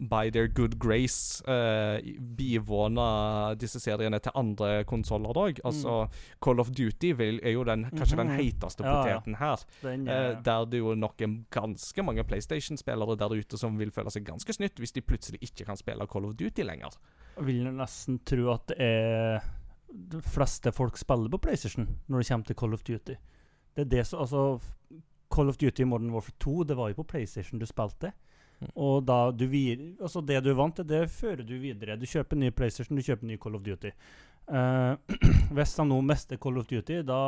by 0.00 0.30
their 0.34 0.48
good 0.48 0.78
grace 0.80 1.42
uh, 1.48 1.98
bivåne 2.38 3.06
disse 3.60 3.80
seriene 3.82 4.20
til 4.24 4.34
andre 4.38 4.84
konsoller 4.88 5.36
òg? 5.36 5.60
Altså, 5.68 6.06
Call 6.44 6.60
of 6.62 6.70
Duty 6.74 7.12
vil, 7.18 7.40
er 7.42 7.54
jo 7.56 7.64
den, 7.68 7.86
kanskje 7.94 8.16
den 8.20 8.28
Mhm. 8.32 8.36
heiteste 8.40 8.84
Ja, 8.84 8.94
ja. 8.94 9.18
poteten 9.20 9.36
her. 9.40 9.64
Den, 9.82 10.06
ja, 10.06 10.32
uh, 10.32 10.42
der 10.42 10.64
det 10.66 10.78
jo 10.82 10.94
nok 10.94 11.20
er 11.22 11.36
ganske 11.50 12.02
mange 12.02 12.24
PlayStation-spillere 12.24 13.16
der 13.18 13.34
ute 13.38 13.58
som 13.58 13.78
vil 13.78 13.90
føle 13.90 14.10
seg 14.10 14.24
ganske 14.24 14.52
snytt 14.52 14.78
hvis 14.78 14.92
de 14.92 15.00
plutselig 15.02 15.40
ikke 15.42 15.64
kan 15.66 15.76
spille 15.76 16.06
Call 16.06 16.24
of 16.26 16.34
Duty 16.36 16.62
lenger. 16.62 16.90
Jeg 17.38 17.46
vil 17.46 17.64
nesten 17.72 18.18
tro 18.26 18.52
at 18.54 18.66
det 18.68 18.76
er 18.80 19.40
De 19.88 20.20
fleste 20.20 20.68
folk 20.72 20.98
spiller 21.00 21.30
på 21.32 21.38
PlayStation 21.40 21.86
når 22.08 22.18
det 22.20 22.28
kommer 22.28 22.44
til 22.46 22.56
Call 22.56 22.74
of 22.74 22.82
Duty. 22.84 23.14
Det 23.74 23.84
er 23.86 23.88
det 23.88 24.06
som 24.06 24.20
Altså, 24.20 24.60
Call 25.38 25.52
of 25.52 25.58
Duty 25.60 25.86
Modern 25.86 26.10
Warfare 26.10 26.34
2, 26.42 26.64
det 26.66 26.76
var 26.78 26.90
jo 26.90 26.98
på 26.98 27.04
PlayStation 27.12 27.60
du 27.62 27.66
spilte. 27.70 28.10
Mm. 28.58 28.70
Og 28.74 29.04
da 29.06 29.18
du 29.30 29.44
altså 29.46 30.20
det 30.26 30.40
du 30.42 30.50
er 30.50 30.58
vant 30.58 30.74
til, 30.74 30.86
det 30.88 31.04
fører 31.14 31.44
du 31.46 31.54
videre. 31.62 31.94
Du 31.94 32.06
kjøper 32.10 32.40
ny 32.40 32.50
PlayStation, 32.50 32.98
du 32.98 33.06
kjøper 33.06 33.30
ny 33.30 33.38
Call 33.38 33.54
of 33.54 33.62
Duty. 33.62 33.92
Uh, 34.50 34.98
hvis 35.54 35.76
han 35.78 35.92
nå 35.92 36.00
mister 36.02 36.42
Call 36.42 36.58
of 36.58 36.66
Duty, 36.66 37.04
da 37.06 37.20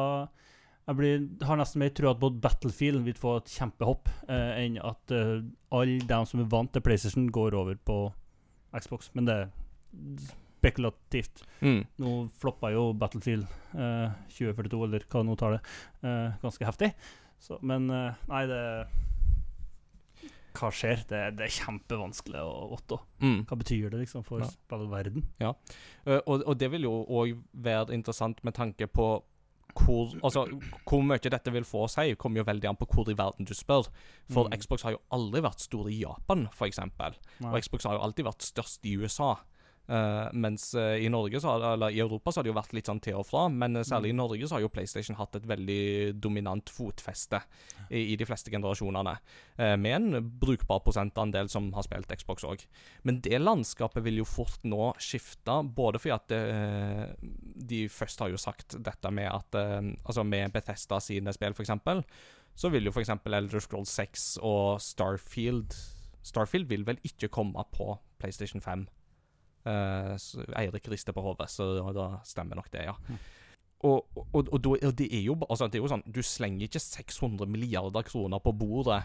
jeg 0.88 0.98
blir, 0.98 1.24
har 1.46 1.60
nesten 1.60 1.84
mer 1.84 1.94
tro 1.94 2.10
at 2.10 2.18
både 2.18 2.42
Battlefield 2.42 3.04
vil 3.06 3.14
få 3.14 3.36
et 3.38 3.54
kjempehopp, 3.54 4.10
uh, 4.26 4.52
enn 4.58 4.80
at 4.82 5.14
uh, 5.14 5.38
alle 5.78 6.02
de 6.02 6.20
som 6.26 6.42
er 6.42 6.50
vant 6.50 6.74
til 6.74 6.82
PlayStation, 6.82 7.30
går 7.30 7.54
over 7.54 7.78
på 7.78 8.02
Xbox. 8.74 9.14
Men 9.14 9.30
det 9.30 9.38
er 9.38 9.50
spekulativt. 10.60 11.44
Mm. 11.60 11.84
Nå 11.96 12.28
floppa 12.36 12.70
jo 12.74 12.90
Battlefield 12.92 13.46
eh, 13.72 14.12
2042, 14.28 14.82
eller 14.84 15.06
hva 15.08 15.22
nå 15.24 15.36
tar 15.40 15.56
det, 15.56 15.60
eh, 16.04 16.36
ganske 16.42 16.68
heftig. 16.68 16.90
Så, 17.40 17.56
men 17.64 17.88
eh, 17.90 18.14
nei, 18.28 18.42
det 18.50 18.60
Hva 20.60 20.68
skjer? 20.74 21.04
Det, 21.08 21.20
det 21.38 21.46
er 21.46 21.52
kjempevanskelig 21.54 22.40
å 22.42 22.68
vite. 22.72 22.98
Mm. 23.22 23.38
Hva 23.48 23.56
betyr 23.60 23.90
det 23.92 24.00
liksom 24.02 24.24
for 24.26 24.42
Ja. 24.42 24.48
spillverden? 24.50 25.24
Eh, 25.40 26.20
og, 26.26 26.42
og 26.44 26.58
det 26.58 26.68
vil 26.74 26.84
jo 26.88 26.94
òg 27.06 27.36
være 27.54 27.94
interessant 27.96 28.42
med 28.44 28.54
tanke 28.58 28.86
på 28.90 29.22
hvor, 29.70 30.10
altså, 30.26 30.42
hvor 30.82 31.04
mye 31.06 31.22
dette 31.30 31.52
vil 31.54 31.62
få 31.64 31.84
å 31.86 31.88
si, 31.88 32.16
kommer 32.18 32.40
jo 32.42 32.44
veldig 32.48 32.66
an 32.72 32.76
på 32.80 32.88
hvor 32.90 33.06
i 33.08 33.14
verden 33.14 33.46
du 33.46 33.54
spør. 33.54 33.86
For 34.28 34.48
Mm. 34.50 34.58
Xbox 34.58 34.82
har 34.82 34.96
jo 34.96 35.00
aldri 35.14 35.40
vært 35.46 35.62
stor 35.62 35.86
i 35.88 36.00
Japan, 36.02 36.48
f.eks. 36.50 36.80
Og 37.46 37.54
Xbox 37.62 37.86
har 37.86 37.94
jo 37.94 38.02
alltid 38.02 38.26
vært 38.26 38.42
størst 38.42 38.84
i 38.90 38.96
USA. 38.98 39.36
Eh, 39.90 40.28
mens 40.38 40.68
eh, 40.78 41.02
i 41.04 41.08
Norge 41.10 41.40
så 41.42 41.48
har, 41.50 41.64
eller 41.72 41.90
i 41.90 41.98
Europa 42.00 42.30
så 42.30 42.38
har 42.38 42.46
det 42.46 42.52
jo 42.52 42.58
vært 42.58 42.74
litt 42.76 42.86
sånn 42.86 43.00
til 43.02 43.16
og 43.18 43.26
fra, 43.26 43.48
men 43.50 43.80
eh, 43.80 43.86
særlig 43.86 44.12
i 44.12 44.14
Mm. 44.14 44.20
Norge 44.20 44.46
så 44.46 44.56
har 44.56 44.62
jo 44.62 44.70
PlayStation 44.70 45.16
hatt 45.18 45.34
et 45.38 45.46
veldig 45.48 46.20
dominant 46.20 46.70
fotfeste 46.70 47.40
i, 47.88 48.12
i 48.12 48.16
de 48.18 48.26
fleste 48.28 48.52
generasjonene. 48.52 49.14
Uh, 49.58 49.76
med 49.80 49.94
en 49.96 50.28
brukbar 50.42 50.82
prosentandel 50.84 51.48
som 51.48 51.70
har 51.72 51.86
spilt 51.86 52.12
Xbox 52.20 52.44
òg. 52.46 52.62
Men 53.02 53.20
det 53.24 53.40
landskapet 53.40 54.04
vil 54.04 54.20
jo 54.20 54.28
fort 54.28 54.62
nå 54.62 54.92
skifte, 55.00 55.56
både 55.64 56.02
fordi 56.02 56.14
at 56.14 56.34
eh, 56.36 57.06
de 57.70 57.86
først 57.90 58.20
har 58.20 58.30
jo 58.30 58.40
sagt 58.40 58.76
dette 58.78 59.10
med 59.10 59.30
at 59.30 59.58
Altså 59.60 60.22
med 60.24 60.52
Bethesda 60.52 61.00
sine 61.02 61.32
spill, 61.34 61.54
f.eks., 61.56 61.72
så 62.54 62.70
vil 62.70 62.86
jo 62.86 62.92
f.eks. 62.92 63.10
Elder 63.26 63.62
Scrolls 63.62 63.90
6 63.96 64.28
og 64.46 64.80
Starfield 64.82 65.74
Starfield 66.26 66.68
vil 66.68 66.86
vel 66.86 67.00
ikke 67.06 67.30
komme 67.32 67.64
på 67.72 67.94
PlayStation 68.20 68.60
5. 68.60 68.86
Eh, 69.66 70.14
Eirik 70.56 70.88
rister 70.88 71.12
på 71.12 71.22
hodet, 71.24 71.50
så 71.52 71.66
da, 71.76 71.92
da 71.92 72.06
stemmer 72.24 72.56
nok 72.56 72.70
det, 72.72 72.86
ja. 72.88 72.94
Mm. 73.08 73.18
Og, 73.84 74.06
og, 74.16 74.36
og, 74.36 74.66
og, 74.68 74.92
det, 74.96 75.06
er 75.08 75.22
jo, 75.24 75.38
altså, 75.48 75.66
det 75.72 75.78
er 75.78 75.82
jo 75.86 75.88
sånn 75.88 76.02
Du 76.12 76.18
slenger 76.20 76.66
ikke 76.66 76.82
600 76.84 77.48
milliarder 77.48 78.04
kroner 78.04 78.42
på 78.44 78.52
bordet 78.52 78.98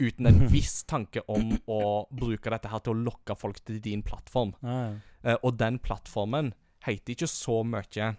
uten 0.00 0.26
en 0.26 0.40
viss 0.54 0.80
tanke 0.88 1.22
om 1.30 1.52
å 1.70 2.06
bruke 2.10 2.50
dette 2.50 2.70
her 2.72 2.82
til 2.82 2.94
å 2.96 3.04
lokke 3.10 3.36
folk 3.38 3.60
til 3.68 3.78
din 3.84 4.02
plattform. 4.02 4.54
Eh, 4.64 5.36
og 5.44 5.58
den 5.60 5.78
plattformen 5.78 6.54
heter 6.86 7.12
ikke 7.14 7.28
så 7.30 7.60
mye 7.68 8.14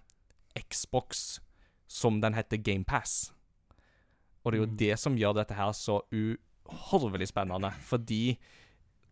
Xbox 0.62 1.40
som 1.92 2.22
den 2.22 2.38
heter 2.38 2.62
GamePass. 2.62 3.32
Og 4.46 4.52
det 4.54 4.60
er 4.60 4.64
jo 4.64 4.70
Mm. 4.72 4.78
det 4.78 5.00
som 5.00 5.18
gjør 5.18 5.36
dette 5.42 5.58
her 5.58 5.72
så 5.76 6.00
uhorvelig 6.14 7.28
spennende, 7.34 7.72
fordi 7.84 8.38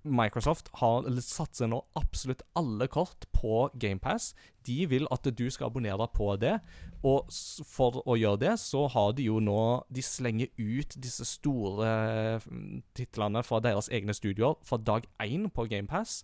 Microsoft 0.09 0.69
har 0.81 1.07
satser 1.23 1.69
nå 1.71 1.79
absolutt 1.99 2.41
alle 2.59 2.87
kort 2.91 3.27
på 3.35 3.69
GamePass. 3.79 4.33
De 4.67 4.85
vil 4.89 5.07
at 5.13 5.25
du 5.37 5.45
skal 5.49 5.69
abonnere 5.69 6.07
på 6.13 6.33
det, 6.41 6.57
og 7.05 7.29
for 7.65 8.01
å 8.05 8.17
gjøre 8.19 8.41
det, 8.43 8.53
så 8.59 8.87
har 8.91 9.13
de 9.15 9.29
jo 9.29 9.39
nå 9.39 9.85
De 9.89 10.03
slenger 10.03 10.49
ut 10.57 10.95
disse 10.99 11.25
store 11.25 12.39
mm, 12.43 12.81
titlene 12.97 13.43
fra 13.45 13.61
deres 13.63 13.89
egne 13.93 14.13
studioer 14.13 14.57
fra 14.63 14.77
dag 14.77 15.07
én 15.23 15.47
på 15.49 15.67
GamePass. 15.69 16.23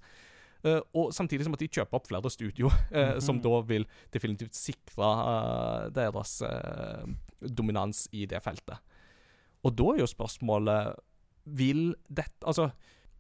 Uh, 0.65 0.82
og 0.98 1.13
samtidig 1.13 1.45
som 1.45 1.54
at 1.54 1.62
de 1.62 1.69
kjøper 1.69 2.00
opp 2.00 2.08
flere 2.10 2.30
studio, 2.34 2.71
eh, 2.91 3.19
som 3.19 3.38
Mhm. 3.38 3.43
da 3.43 3.62
vil 3.62 3.86
definitivt 4.12 4.56
sikre 4.56 5.06
uh, 5.06 5.89
deres 5.93 6.41
eh, 6.41 7.06
dominans 7.41 8.08
i 8.12 8.26
det 8.26 8.41
feltet. 8.41 8.80
Og 9.63 9.76
da 9.76 9.84
er 9.93 10.00
jo 10.00 10.08
spørsmålet 10.10 10.95
Vil 11.45 11.93
dette 12.10 12.41
Altså, 12.45 12.71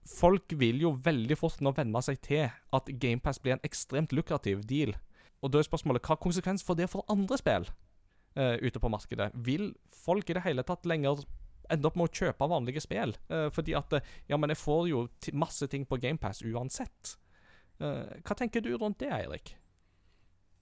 folk 0.05 0.53
vil 0.59 0.83
jo 0.83 0.93
veldig 1.03 1.37
fort 1.39 1.61
nå 1.65 1.73
venne 1.75 2.01
seg 2.05 2.21
til 2.25 2.45
at 2.47 2.91
GamePass 3.01 3.41
blir 3.41 3.57
en 3.57 3.65
ekstremt 3.65 4.13
lukrativ 4.13 4.63
deal. 4.69 4.93
Og 5.41 5.51
da 5.51 5.59
er 5.59 5.67
spørsmålet 5.67 6.05
hva 6.05 6.17
konsekvens 6.21 6.63
får 6.65 6.79
det 6.79 6.89
for 6.91 7.05
andre 7.11 7.37
spill 7.41 7.67
uh, 7.69 8.55
ute 8.61 8.81
på 8.81 8.91
markedet? 8.91 9.31
Vil 9.45 9.73
folk 10.05 10.29
i 10.29 10.37
det 10.37 10.45
hele 10.45 10.65
tatt 10.67 10.85
lenger 10.89 11.25
ende 11.73 11.89
opp 11.89 11.97
med 11.97 12.09
å 12.09 12.15
kjøpe 12.21 12.49
vanlige 12.49 12.85
spill? 12.85 13.15
Uh, 13.31 13.49
fordi 13.53 13.75
at 13.77 13.97
eh, 13.97 14.15
Ja, 14.29 14.37
men 14.37 14.53
jeg 14.53 14.61
får 14.61 14.87
jo 14.91 15.05
masse 15.33 15.67
ting 15.71 15.85
på 15.89 15.99
GamePass 16.01 16.43
uansett. 16.45 17.17
Uh, 17.81 18.05
hva 18.21 18.37
tenker 18.37 18.63
du 18.63 18.75
rundt 18.77 19.01
det, 19.01 19.11
Eirik? 19.13 19.55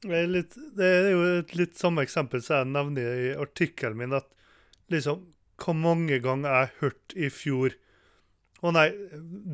Det 0.03 0.17
er, 0.19 0.27
litt, 0.27 0.55
det 0.75 0.87
er 0.87 1.13
jo 1.13 1.21
et 1.37 1.53
litt 1.55 1.77
samme 1.79 2.03
eksempel 2.03 2.41
som 2.43 2.59
jeg 2.59 2.71
nevner 2.73 3.21
i 3.27 3.29
artikkelen 3.39 4.01
min, 4.01 4.15
at 4.17 4.27
liksom 4.91 5.29
Hvor 5.63 5.77
mange 5.77 6.17
ganger 6.19 6.49
jeg 6.49 6.71
hørte 6.81 7.15
i 7.15 7.29
fjor 7.31 7.75
Å 8.63 8.71
nei, 8.71 8.89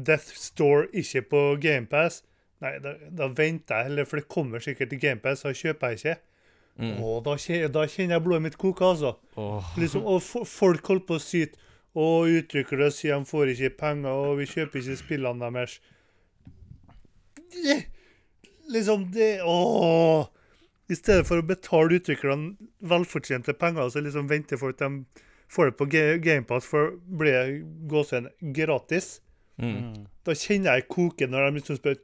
Death 0.06 0.36
Store 0.38 0.86
ikke 0.94 1.24
på 1.32 1.44
GamePass. 1.64 2.22
Nei, 2.62 2.76
da, 2.84 2.94
da 3.16 3.30
venter 3.34 3.80
jeg 3.80 3.90
heller, 3.90 4.08
for 4.10 4.20
det 4.20 4.30
kommer 4.30 4.62
sikkert 4.62 4.92
til 4.92 5.02
GamePass, 5.02 5.42
så 5.46 5.54
kjøper 5.56 5.94
jeg 5.94 6.00
ikke. 6.00 6.18
Mm. 6.80 6.98
Å, 7.04 7.16
da, 7.26 7.36
da 7.74 7.86
kjenner 7.90 8.16
jeg 8.16 8.24
blodet 8.24 8.46
mitt 8.46 8.58
koke, 8.60 8.86
altså. 8.86 9.16
Oh. 9.40 9.72
Liksom, 9.80 10.06
og 10.08 10.22
folk 10.24 10.92
holder 10.92 11.08
på 11.08 11.18
å 11.18 11.24
syte. 11.24 11.66
Og 11.98 12.30
utviklere 12.30 12.92
sier 12.94 13.18
de 13.18 13.26
får 13.26 13.50
ikke 13.56 13.72
penger, 13.80 14.14
og 14.14 14.38
vi 14.38 14.46
kjøper 14.48 14.80
ikke 14.80 15.00
spillene 15.00 15.50
deres. 15.50 15.80
Liksom, 18.70 19.08
det 19.16 19.40
Åh! 19.42 20.28
I 20.90 20.98
stedet 20.98 21.26
for 21.26 21.42
å 21.42 21.46
betale 21.46 21.98
utviklerne 22.00 22.70
velfortjente 22.90 23.54
penger, 23.58 23.90
så 23.90 24.02
liksom 24.02 24.30
venter 24.30 24.58
folk 24.58 24.78
dem 24.80 25.04
de 25.06 25.29
får 25.50 25.72
det 25.72 25.78
på 25.80 25.86
Ga- 25.90 26.20
GamePass 26.22 26.66
for 26.70 26.92
å 26.92 27.18
bli 27.22 27.32
gåsehud 27.90 28.30
gratis. 28.56 29.20
Mm. 29.60 29.74
Mm. 29.76 30.06
Da 30.24 30.32
kjenner 30.38 30.78
jeg 30.78 30.88
koke 30.88 31.28
når 31.28 31.50
de 31.50 31.60
liksom 31.60 31.80
spør 31.82 31.98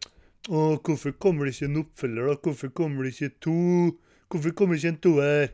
Å, 0.46 0.78
hvorfor 0.86 1.14
kommer 1.18 1.48
det 1.48 1.56
ikke 1.56 1.66
en 1.72 1.78
oppfølger, 1.82 2.28
da? 2.30 2.34
Hvorfor 2.46 2.70
kommer 2.78 3.04
det 3.08 3.14
ikke 3.16 3.32
to? 3.42 3.54
Hvorfor 4.30 4.52
kommer 4.54 4.76
det 4.76 4.84
ikke 4.84 4.92
en 4.94 5.00
toer? 5.02 5.48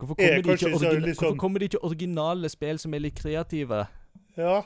Hvorfor 0.00 0.16
Er 0.18 0.40
kommer, 0.40 0.42
det 0.42 0.56
ikke 0.56 0.72
origina 0.72 1.06
liksom- 1.06 1.14
Hvorfor 1.28 1.38
kommer 1.38 1.58
det 1.62 1.68
ikke 1.70 1.84
originale 1.86 2.48
spill 2.50 2.78
som 2.82 2.94
er 2.94 3.04
litt 3.04 3.14
kreative? 3.20 3.86
Ja. 4.36 4.56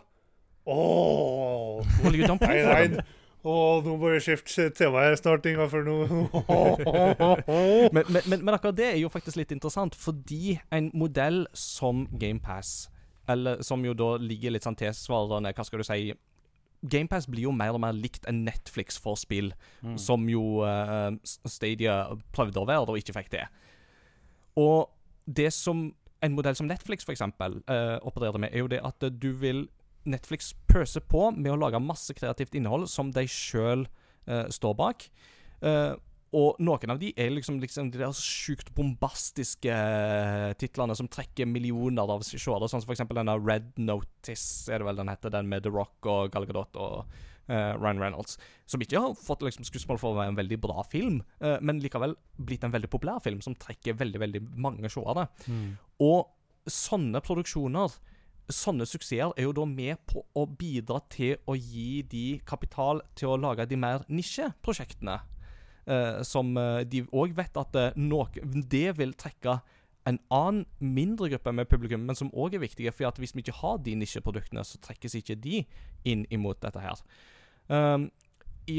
You 0.67 2.27
done 2.27 2.39
Nei, 2.41 2.89
nei. 2.89 3.05
Åh, 3.43 3.83
nå 3.87 3.95
må 3.97 4.11
jeg 4.13 4.23
skifte 4.27 4.67
tema 4.77 5.01
her 5.07 5.15
snart, 5.17 5.47
Inga, 5.49 5.65
for 5.73 5.87
nå 5.87 5.95
Men, 7.95 8.05
men, 8.13 8.23
men, 8.27 8.43
men 8.45 8.55
akkurat 8.57 8.77
det 8.77 8.89
er 8.93 8.99
jo 9.01 9.09
faktisk 9.13 9.39
litt 9.41 9.53
interessant, 9.55 9.97
fordi 9.97 10.59
en 10.75 10.91
modell 10.93 11.47
som 11.57 12.05
GamePass, 12.21 12.91
eller 13.31 13.63
som 13.65 13.85
jo 13.87 13.95
da 13.97 14.15
ligger 14.21 14.53
litt 14.55 14.67
sånn 14.67 14.77
tilsvarende, 14.79 15.55
hva 15.57 15.65
skal 15.67 15.81
du 15.81 15.87
si, 15.89 16.13
GamePass 16.81 17.27
blir 17.29 17.45
jo 17.49 17.53
mer 17.57 17.75
og 17.77 17.83
mer 17.85 17.97
likt 17.97 18.25
en 18.29 18.45
Netflix 18.47 18.97
for 19.01 19.17
spill, 19.21 19.53
Mm. 19.81 19.97
som 20.01 20.29
jo 20.29 20.61
uh, 20.61 21.09
Stadia 21.25 22.03
prøvde 22.37 22.61
å 22.61 22.67
være, 22.69 22.93
og 22.93 22.99
ikke 23.01 23.17
fikk 23.17 23.31
det. 23.33 23.47
Og 24.61 24.91
det 25.25 25.49
som 25.57 25.87
en 26.21 26.35
modell 26.37 26.57
som 26.59 26.69
Netflix 26.69 27.07
for 27.09 27.15
eksempel 27.17 27.63
uh, 27.65 27.97
opererer 28.05 28.37
med, 28.43 28.53
er 28.53 28.61
jo 28.65 28.69
det 28.69 28.81
at 28.85 29.07
du 29.23 29.31
vil 29.41 29.63
Netflix 30.09 30.55
pøser 30.71 31.05
på 31.05 31.29
med 31.37 31.53
å 31.53 31.59
lage 31.61 31.83
masse 31.83 32.15
kreativt 32.17 32.55
innhold 32.57 32.89
som 32.89 33.11
de 33.15 33.27
sjøl 33.29 33.87
står 34.53 34.75
bak. 34.79 35.09
Eh, 35.67 35.95
og 36.31 36.61
noen 36.63 36.93
av 36.93 37.01
de 37.01 37.09
er 37.19 37.33
liksom, 37.33 37.57
liksom 37.59 37.89
de 37.91 37.99
der 37.99 38.13
sjukt 38.15 38.71
bombastiske 38.77 39.73
eh, 39.75 40.53
titlene 40.61 40.95
som 40.95 41.09
trekker 41.11 41.49
millioner 41.51 42.07
av 42.07 42.23
seere, 42.27 42.69
sånn 42.71 42.79
som 42.79 42.87
for 42.87 42.95
eksempel 42.95 43.19
denne 43.19 43.35
Red 43.41 43.73
Notice, 43.83 44.71
er 44.71 44.79
det 44.79 44.87
vel 44.87 45.01
den 45.01 45.11
heter, 45.11 45.35
den 45.35 45.51
med 45.51 45.67
The 45.67 45.73
Rock 45.75 46.07
og 46.07 46.31
Gal 46.31 46.47
Gadot 46.47 46.79
og 46.79 47.01
eh, 47.51 47.73
Ryan 47.75 48.03
Reynolds. 48.03 48.39
Som 48.71 48.85
ikke 48.85 49.03
har 49.03 49.19
fått 49.19 49.43
liksom 49.43 49.67
skussmål 49.67 49.99
for 49.99 50.15
å 50.15 50.21
være 50.21 50.37
en 50.37 50.39
veldig 50.39 50.61
bra 50.63 50.87
film, 50.87 51.19
eh, 51.43 51.59
men 51.67 51.83
likevel 51.83 52.15
blitt 52.39 52.67
en 52.67 52.77
veldig 52.77 52.93
populær 52.93 53.19
film 53.25 53.43
som 53.43 53.59
trekker 53.59 53.99
veldig, 53.99 54.23
veldig 54.23 54.45
mange 54.55 54.93
seere. 54.93 55.27
Mm. 55.51 55.75
Og 56.07 56.71
sånne 56.71 57.25
produksjoner, 57.27 57.99
sånne 58.49 58.87
suksesser, 58.89 59.35
er 59.37 59.47
jo 59.47 59.57
da 59.57 59.67
med 59.69 60.01
på 60.11 60.23
å 60.37 60.47
bidra 60.47 61.01
til 61.13 61.37
å 61.47 61.57
gi 61.59 62.03
de 62.09 62.25
kapital 62.47 63.03
til 63.19 63.35
å 63.35 63.41
lage 63.41 63.67
de 63.71 63.79
mer 63.79 64.07
nisjeprosjektene. 64.09 65.21
Uh, 65.91 66.21
som 66.23 66.53
eh, 66.61 66.85
de 66.87 67.01
òg 67.17 67.33
vet 67.35 67.57
at 67.57 67.75
eh, 67.81 67.95
det 68.71 68.91
vil 68.99 69.15
trekke 69.19 69.57
en 70.09 70.19
annen 70.33 70.65
mindre 70.79 71.29
gruppe 71.33 71.53
med 71.53 71.69
publikum, 71.69 72.05
men 72.07 72.17
som 72.17 72.31
òg 72.33 72.55
er 72.57 72.65
viktige. 72.65 72.93
For 72.95 73.11
hvis 73.21 73.35
vi 73.37 73.45
ikke 73.45 73.59
har 73.61 73.81
de 73.85 73.97
nisjeproduktene, 74.01 74.65
så 74.65 74.81
trekkes 74.83 75.17
ikke 75.19 75.39
de 75.41 75.65
inn 76.09 76.27
imot 76.33 76.61
dette 76.63 76.83
her. 76.85 77.03
Um, 77.69 78.09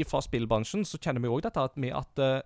fra 0.08 0.22
spillbransjen 0.24 0.86
så 0.88 0.98
kjenner 1.02 1.22
vi 1.22 1.30
òg 1.32 1.42
dette 1.44 1.66
med 1.80 1.94
at 1.96 2.22
eh, 2.22 2.40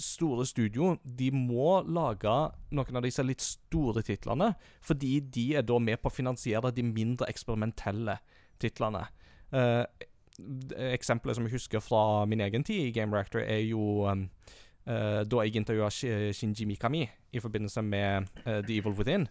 store 0.00 0.46
studio 0.46 0.94
de 1.04 1.30
må 1.34 1.78
lage 1.86 2.32
noen 2.74 2.98
av 2.98 3.04
disse 3.04 3.24
litt 3.24 3.44
store 3.44 4.02
titlene, 4.06 4.52
fordi 4.84 5.18
de 5.34 5.46
er 5.60 5.66
da 5.66 5.78
med 5.78 6.00
på 6.02 6.10
å 6.10 6.14
finansiere 6.14 6.72
de 6.74 6.84
mindre 6.86 7.28
eksperimentelle 7.30 8.18
titlene. 8.62 9.06
Uh, 9.54 9.84
eksempelet 10.90 11.38
som 11.38 11.46
jeg 11.46 11.54
husker 11.54 11.82
fra 11.84 12.24
min 12.26 12.42
egen 12.42 12.64
tid 12.66 12.88
i 12.88 12.94
Game 12.94 13.14
Reactor, 13.14 13.44
er 13.44 13.62
jo 13.68 14.08
um, 14.10 14.26
uh, 14.88 15.22
da 15.22 15.44
jeg 15.44 15.60
intervjua 15.60 15.90
Shinji 15.94 16.66
Mikami 16.66 17.04
i 17.06 17.42
forbindelse 17.42 17.82
med 17.86 18.30
uh, 18.44 18.60
The 18.64 18.80
Evil 18.80 18.96
Within. 18.98 19.28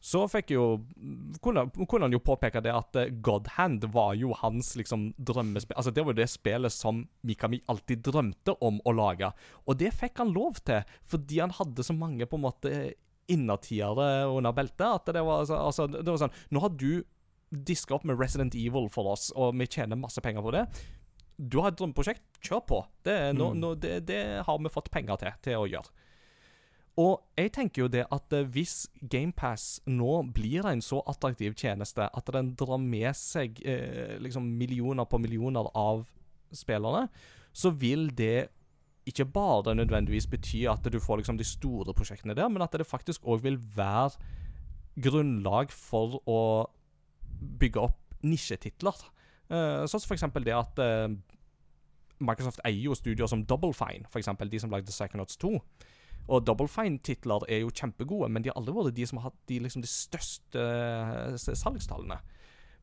Så 0.00 0.20
fikk 0.30 0.50
jo 0.54 0.64
kunne, 1.42 1.64
kunne 1.90 2.06
han 2.06 2.12
jo 2.14 2.20
påpeke 2.22 2.60
det 2.62 2.70
at 2.70 2.92
Godhand 2.94 3.22
God 3.22 3.48
Hand 3.56 3.84
var 3.92 4.14
jo 4.14 4.32
hans 4.32 4.76
liksom 4.78 5.08
drømmespill. 5.18 5.74
Altså 5.76 5.90
Det 5.92 6.04
var 6.04 6.12
jo 6.14 6.20
det 6.20 6.28
spillet 6.30 6.70
som 6.72 7.00
Mikami 7.26 7.58
alltid 7.68 8.02
drømte 8.06 8.54
om 8.62 8.78
å 8.86 8.92
lage. 8.94 9.32
Og 9.66 9.76
det 9.78 9.90
fikk 9.98 10.18
han 10.22 10.30
lov 10.32 10.60
til, 10.64 10.84
fordi 11.02 11.40
han 11.42 11.50
hadde 11.50 11.82
så 11.82 11.96
mange 11.98 12.26
på 12.30 12.38
en 12.38 12.46
måte 12.46 12.94
innertiere 13.28 14.26
under 14.30 14.52
beltet. 14.56 14.86
At 14.86 15.10
det 15.14 15.22
var, 15.24 15.42
altså, 15.44 15.58
altså, 15.66 15.86
det 15.90 16.06
var 16.08 16.20
sånn 16.22 16.36
Nå 16.54 16.62
har 16.64 16.74
du 16.78 17.02
diska 17.50 17.96
opp 17.96 18.04
med 18.04 18.18
Resident 18.20 18.54
Evil 18.54 18.90
for 18.92 19.08
oss, 19.14 19.30
og 19.34 19.54
vi 19.56 19.66
tjener 19.66 19.96
masse 19.96 20.20
penger 20.20 20.44
på 20.44 20.52
det. 20.52 20.66
Du 21.38 21.60
har 21.62 21.70
et 21.72 21.78
drømmeprosjekt, 21.78 22.22
kjør 22.44 22.64
på. 22.68 22.80
Det, 23.06 23.14
nå- 23.38 23.52
Mm. 23.54 23.60
nå- 23.62 23.78
det, 23.80 24.04
det 24.06 24.42
har 24.44 24.58
vi 24.58 24.68
fått 24.68 24.90
penger 24.90 25.16
til, 25.16 25.32
til 25.42 25.54
å 25.56 25.66
gjøre. 25.70 25.88
Og 26.98 27.22
jeg 27.38 27.52
tenker 27.54 27.84
jo 27.84 27.90
det 27.92 28.04
at 28.10 28.34
eh, 28.34 28.46
hvis 28.54 28.88
GamePass 29.10 29.80
nå 29.86 30.20
blir 30.34 30.66
en 30.66 30.82
så 30.82 30.98
attraktiv 31.06 31.54
tjeneste 31.54 32.08
at 32.08 32.32
den 32.34 32.54
drar 32.58 32.80
med 32.82 33.14
seg 33.16 33.60
eh, 33.62 34.16
liksom 34.22 34.48
millioner 34.58 35.06
på 35.06 35.20
millioner 35.22 35.70
av 35.78 36.06
spillerne, 36.54 37.06
så 37.52 37.70
vil 37.70 38.08
det 38.16 38.48
ikke 39.08 39.28
bare 39.32 39.76
nødvendigvis 39.76 40.26
bety 40.28 40.66
at 40.68 40.84
du 40.84 40.98
får 41.00 41.20
liksom 41.20 41.38
de 41.38 41.46
store 41.46 41.94
prosjektene 41.96 42.36
der, 42.36 42.50
men 42.52 42.62
at 42.64 42.74
det 42.76 42.86
faktisk 42.86 43.24
òg 43.24 43.44
vil 43.46 43.56
være 43.76 44.18
grunnlag 44.98 45.72
for 45.72 46.18
å 46.28 46.40
bygge 47.60 47.86
opp 47.86 48.18
nisjetitler. 48.26 48.98
Eh, 49.48 49.84
sånn 49.86 50.02
som 50.02 50.10
for 50.10 50.18
eksempel 50.18 50.44
det 50.44 50.56
at 50.56 50.82
eh, 50.82 51.14
Microsoft 52.18 52.60
eier 52.66 52.88
jo 52.88 52.96
studioer 52.98 53.30
som 53.30 53.46
Double 53.46 53.72
Fine, 53.76 54.08
for 54.10 54.20
eksempel 54.20 54.50
de 54.50 54.60
som 54.60 54.74
lagde 54.74 54.92
Psychonauts 54.92 55.38
2. 55.40 55.54
Og 56.28 56.44
Double 56.44 56.68
Fine-titler 56.68 57.46
er 57.48 57.62
jo 57.62 57.72
kjempegode, 57.72 58.28
men 58.28 58.44
de 58.44 58.50
har 58.50 58.58
aldri 58.60 58.74
vært 58.76 58.96
de 58.98 59.06
som 59.08 59.20
har 59.20 59.30
hatt 59.30 59.38
de, 59.48 59.60
liksom, 59.64 59.84
de 59.84 59.90
største 59.90 60.64
eh, 60.64 61.56
salgstallene. 61.56 62.18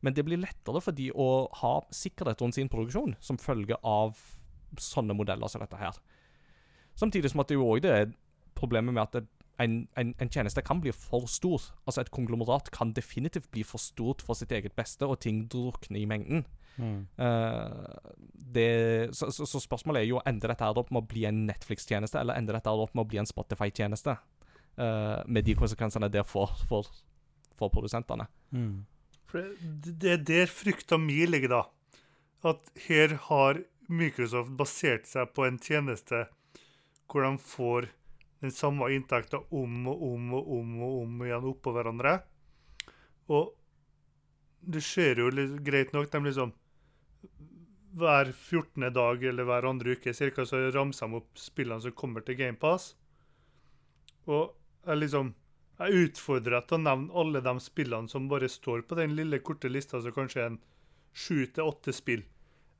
Men 0.04 0.16
det 0.16 0.26
blir 0.26 0.40
lettere 0.42 0.82
for 0.82 0.96
de 0.96 1.08
å 1.14 1.46
ha 1.62 1.76
sikkerhet 1.94 2.42
rundt 2.42 2.58
sin 2.58 2.70
produksjon 2.72 3.14
som 3.22 3.38
følge 3.40 3.78
av 3.86 4.18
sånne 4.82 5.14
modeller 5.16 5.50
som 5.50 5.62
dette 5.62 5.78
her. 5.80 5.96
Samtidig 6.98 7.32
som 7.32 7.42
at 7.42 7.50
det 7.50 7.58
jo 7.58 7.68
òg 7.70 7.86
er 7.88 8.10
problemet 8.56 8.94
med 8.96 9.04
at 9.04 9.30
en, 9.62 9.86
en, 9.96 10.12
en 10.20 10.32
tjeneste 10.32 10.62
kan 10.64 10.82
bli 10.84 10.92
for 10.92 11.28
stor. 11.30 11.70
Altså 11.86 12.02
Et 12.02 12.12
konglomerat 12.12 12.70
kan 12.74 12.92
definitivt 12.96 13.50
bli 13.52 13.64
for 13.64 13.80
stort 13.80 14.24
for 14.24 14.36
sitt 14.36 14.52
eget 14.52 14.76
beste, 14.76 15.06
og 15.06 15.20
ting 15.24 15.46
drukner 15.52 16.02
i 16.02 16.08
mengden. 16.08 16.44
Mm. 16.76 17.06
Eh, 17.16 18.10
det, 18.56 18.70
så, 19.16 19.30
så, 19.32 19.46
så 19.48 19.60
spørsmålet 19.62 20.02
er 20.02 20.10
jo 20.10 20.22
ender 20.28 20.52
dette 20.52 20.66
her 20.66 20.80
opp 20.80 20.92
med 20.94 21.04
å 21.04 21.08
bli 21.10 21.26
en 21.28 21.44
Netflix-tjeneste, 21.48 22.20
eller 22.20 22.38
ender 22.38 22.58
dette 22.58 22.72
her 22.72 22.84
opp 22.84 22.94
med 22.96 23.06
å 23.06 23.10
bli 23.10 23.20
en 23.22 23.28
Spotify-tjeneste? 23.28 24.16
Uh, 24.76 25.22
med 25.24 25.46
de 25.46 25.54
konsekvensene 25.56 26.10
det 26.12 26.26
får 26.28 26.50
for, 26.68 26.88
for 27.56 27.72
produsentene. 27.72 28.26
Mm. 28.52 28.84
For 29.24 29.54
det, 29.60 29.94
det 30.02 30.10
er 30.12 30.26
der 30.28 30.52
frykta 30.52 30.98
mi 31.00 31.22
ligger, 31.24 31.54
da. 31.54 31.62
At 32.52 32.68
her 32.84 33.16
har 33.30 33.62
Microsoft 33.88 34.52
basert 34.58 35.08
seg 35.08 35.32
på 35.34 35.46
en 35.46 35.56
tjeneste 35.62 36.26
hvor 37.06 37.24
de 37.24 37.38
får 37.40 37.88
den 38.42 38.52
samme 38.52 38.88
inntekta 38.92 39.40
om 39.54 39.86
og 39.88 40.02
om 40.10 40.32
og 40.36 40.50
om 40.58 40.72
og 40.84 40.96
om 41.02 41.22
igjen 41.24 41.48
oppå 41.52 41.72
hverandre. 41.74 42.18
Og 43.32 43.54
det 44.66 44.82
skjer 44.84 45.22
jo 45.22 45.30
litt 45.32 45.60
greit 45.66 45.94
nok. 45.94 46.10
De 46.12 46.20
liksom 46.26 46.52
Hver 47.96 48.28
14. 48.32 48.90
dag 48.92 49.22
eller 49.24 49.44
hver 49.48 49.64
andre 49.70 49.94
uke 49.96 50.12
cirka, 50.14 50.44
så 50.44 50.58
ramser 50.74 51.08
de 51.08 51.16
opp 51.16 51.38
spillene 51.40 51.80
som 51.80 51.94
kommer 51.96 52.20
til 52.26 52.36
GamePass. 52.36 52.90
Og 54.28 54.52
jeg 54.86 55.00
liksom 55.00 55.34
jeg 55.78 56.06
utfordrer 56.06 56.54
deg 56.56 56.68
til 56.70 56.78
å 56.78 56.84
nevne 56.86 57.12
alle 57.20 57.40
de 57.44 57.52
spillene 57.60 58.08
som 58.08 58.28
bare 58.30 58.48
står 58.48 58.86
på 58.88 58.96
den 58.96 59.12
lille 59.16 59.38
korte 59.44 59.68
lista, 59.68 60.00
som 60.00 60.12
kanskje 60.16 60.40
er 60.40 60.46
en 60.50 60.58
sju 61.16 61.46
til 61.52 61.64
åtte 61.68 61.92
spill. 61.92 62.22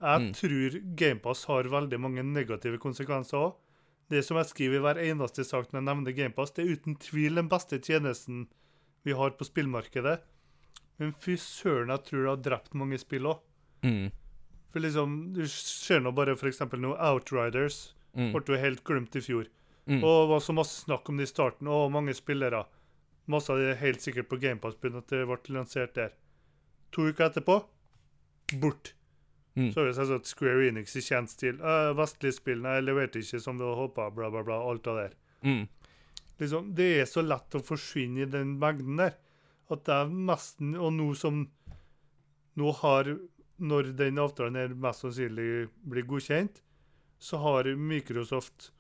Jeg 0.01 0.21
Mm. 0.21 0.33
tror 0.33 0.97
GamePass 0.97 1.45
har 1.45 1.65
veldig 1.65 1.99
mange 2.01 2.23
negative 2.25 2.79
konsekvenser 2.79 3.37
òg. 3.39 3.55
Det 4.09 4.23
som 4.25 4.37
jeg 4.37 4.47
skriver 4.47 4.77
i 4.77 4.81
hver 4.81 4.99
eneste 5.03 5.45
sak 5.45 5.73
når 5.73 5.81
jeg 5.81 5.85
nevner 5.85 6.13
GamePass, 6.17 6.51
det 6.53 6.65
er 6.65 6.73
uten 6.77 6.97
tvil 6.97 7.35
den 7.35 7.49
beste 7.49 7.79
tjenesten 7.81 8.47
vi 9.05 9.13
har 9.13 9.31
på 9.31 9.45
spillmarkedet. 9.45 10.21
Men 10.99 11.13
fy 11.13 11.37
søren, 11.37 11.89
jeg 11.89 12.05
tror 12.05 12.23
det 12.23 12.29
har 12.29 12.59
drept 12.59 12.75
mange 12.75 12.99
spill 12.99 13.25
òg. 13.25 13.41
Mm. 13.83 14.11
For 14.77 14.81
liksom, 14.85 15.33
Du 15.33 15.49
ser 15.49 16.03
nå 16.05 16.11
bare 16.13 16.35
f.eks. 16.37 16.59
noe 16.77 16.97
Outriders. 17.01 17.95
Mm. 18.13 18.35
Ble 18.37 18.57
helt 18.61 18.83
glemt 18.85 19.15
i 19.17 19.23
fjor. 19.25 19.47
Mm. 19.89 20.03
Og 20.03 20.17
det 20.19 20.27
var 20.29 20.41
så 20.45 20.53
masse 20.53 20.83
snakk 20.83 21.07
om 21.09 21.17
det 21.17 21.25
i 21.25 21.31
starten, 21.31 21.69
og 21.73 21.95
mange 21.95 22.13
spillere. 22.13 22.67
Masse 23.25 23.55
av 23.55 23.57
det 23.57 23.71
er 23.71 23.79
helt 23.81 24.03
sikkert 24.05 24.29
på 24.29 24.37
GamePass 24.43 24.75
pga. 24.77 24.99
at 24.99 25.09
det 25.09 25.23
ble 25.25 25.55
lansert 25.55 25.95
der. 25.97 26.11
To 26.93 27.07
uker 27.09 27.31
etterpå 27.31 27.57
bort. 28.61 28.93
Mm. 29.57 29.71
Så 29.73 29.81
er 29.81 29.89
det 29.89 29.95
selvsagt 29.97 30.29
Square 30.29 30.67
Enix 30.69 30.93
i 31.01 31.05
kjent 31.07 31.33
stil. 31.33 31.57
Vestlige 31.97 32.37
spill 32.37 32.61
nei, 32.61 32.77
leverte 32.85 33.23
ikke 33.25 33.41
som 33.41 33.57
vi 33.57 33.65
håpa, 33.65 34.11
bla, 34.11 34.29
bla, 34.29 34.43
bla. 34.45 34.59
Alt 34.61 34.91
av 34.93 34.99
det 34.99 35.07
der. 35.07 35.15
Mm. 35.41 35.63
Liksom, 36.37 36.69
det 36.77 36.91
er 36.99 37.09
så 37.09 37.25
lett 37.25 37.57
å 37.57 37.63
forsvinne 37.65 38.27
i 38.27 38.29
den 38.29 38.59
mengden 38.61 39.01
der. 39.01 39.17
At 39.73 39.89
det 39.89 39.97
er 39.97 40.13
nesten 40.13 40.77
Og 40.77 40.93
nå 40.93 41.09
som 41.17 41.47
Nå 42.61 42.71
har 42.85 43.09
Når 43.57 43.93
den 43.97 44.21
avtalen 44.21 44.59
her 44.61 44.75
mest 44.77 45.05
sannsynlig 45.05 45.69
blir 45.89 46.07
godkjent, 46.09 46.61
så 47.19 47.41
har 47.41 47.71
Microsoft 47.77 48.71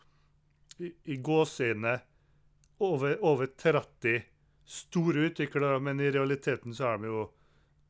i, 0.79 0.91
i 1.05 1.17
gåseøyne 1.17 1.95
over, 2.85 3.17
over 3.25 3.49
30 3.57 4.21
store 4.67 5.31
utviklere, 5.31 5.81
men 5.81 6.01
i 6.01 6.11
realiteten 6.11 6.75
så 6.75 6.93
er 6.93 7.01
de 7.01 7.11
jo 7.12 7.25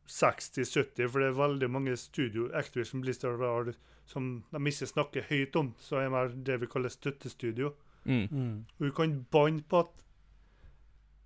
60-70, 0.06 1.08
for 1.10 1.22
det 1.22 1.30
er 1.30 1.38
veldig 1.40 1.68
mange 1.72 1.96
studio, 1.98 2.46
Activision 2.54 3.02
Blizzard, 3.02 3.42
har, 3.42 3.72
som 4.06 4.44
de 4.52 4.62
ikke 4.70 4.90
snakker 4.92 5.26
høyt 5.30 5.56
om, 5.58 5.72
så 5.82 6.04
er 6.04 6.12
de 6.14 6.44
det 6.46 6.60
vi 6.62 6.70
kaller 6.70 6.92
støttestudio. 6.92 7.72
Mm. 8.04 8.28
Mm. 8.30 8.58
Og 8.78 8.84
vi 8.86 8.92
kan 8.94 9.16
banne 9.34 9.64
på 9.66 9.82
at 9.82 10.05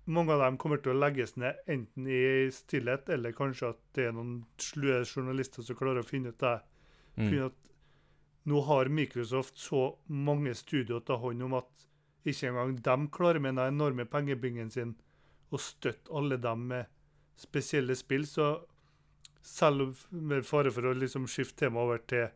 mange 0.05 0.33
av 0.33 0.41
dem 0.41 0.57
kommer 0.57 0.81
til 0.81 0.95
å 0.95 0.99
legges 0.99 1.35
ned 1.39 1.59
enten 1.69 2.07
i 2.09 2.49
stillhet, 2.53 3.09
eller 3.13 3.35
kanskje 3.37 3.73
at 3.73 3.81
det 3.95 4.07
er 4.09 4.15
noen 4.15 4.41
slue 4.61 5.03
journalister 5.05 5.65
som 5.65 5.77
klarer 5.77 6.01
å 6.01 6.07
finne 6.07 6.33
ut 6.33 6.41
det. 6.41 6.57
Mm. 7.17 7.27
Finne 7.27 7.49
at 7.51 7.69
nå 8.49 8.63
har 8.65 8.89
Microsoft 8.89 9.59
så 9.61 9.83
mange 10.07 10.55
studier 10.57 10.97
å 10.97 11.05
ta 11.05 11.19
hånd 11.21 11.45
om 11.45 11.59
at 11.59 11.85
ikke 12.25 12.49
engang 12.49 12.75
de 12.81 12.97
klarer 13.13 13.41
med 13.41 13.57
den 13.57 13.75
enorme 13.75 14.05
pengebingen 14.09 14.71
sin 14.73 14.95
å 15.51 15.59
støtte 15.61 16.13
alle 16.17 16.37
dem 16.41 16.67
med 16.71 16.89
spesielle 17.39 17.95
spill. 17.97 18.27
Så 18.27 18.51
Selv 19.41 19.97
med 20.13 20.45
fare 20.45 20.69
for 20.69 20.85
å 20.85 20.93
liksom 20.93 21.23
skifte 21.25 21.65
tema 21.65 21.81
over 21.81 21.97
til 22.05 22.27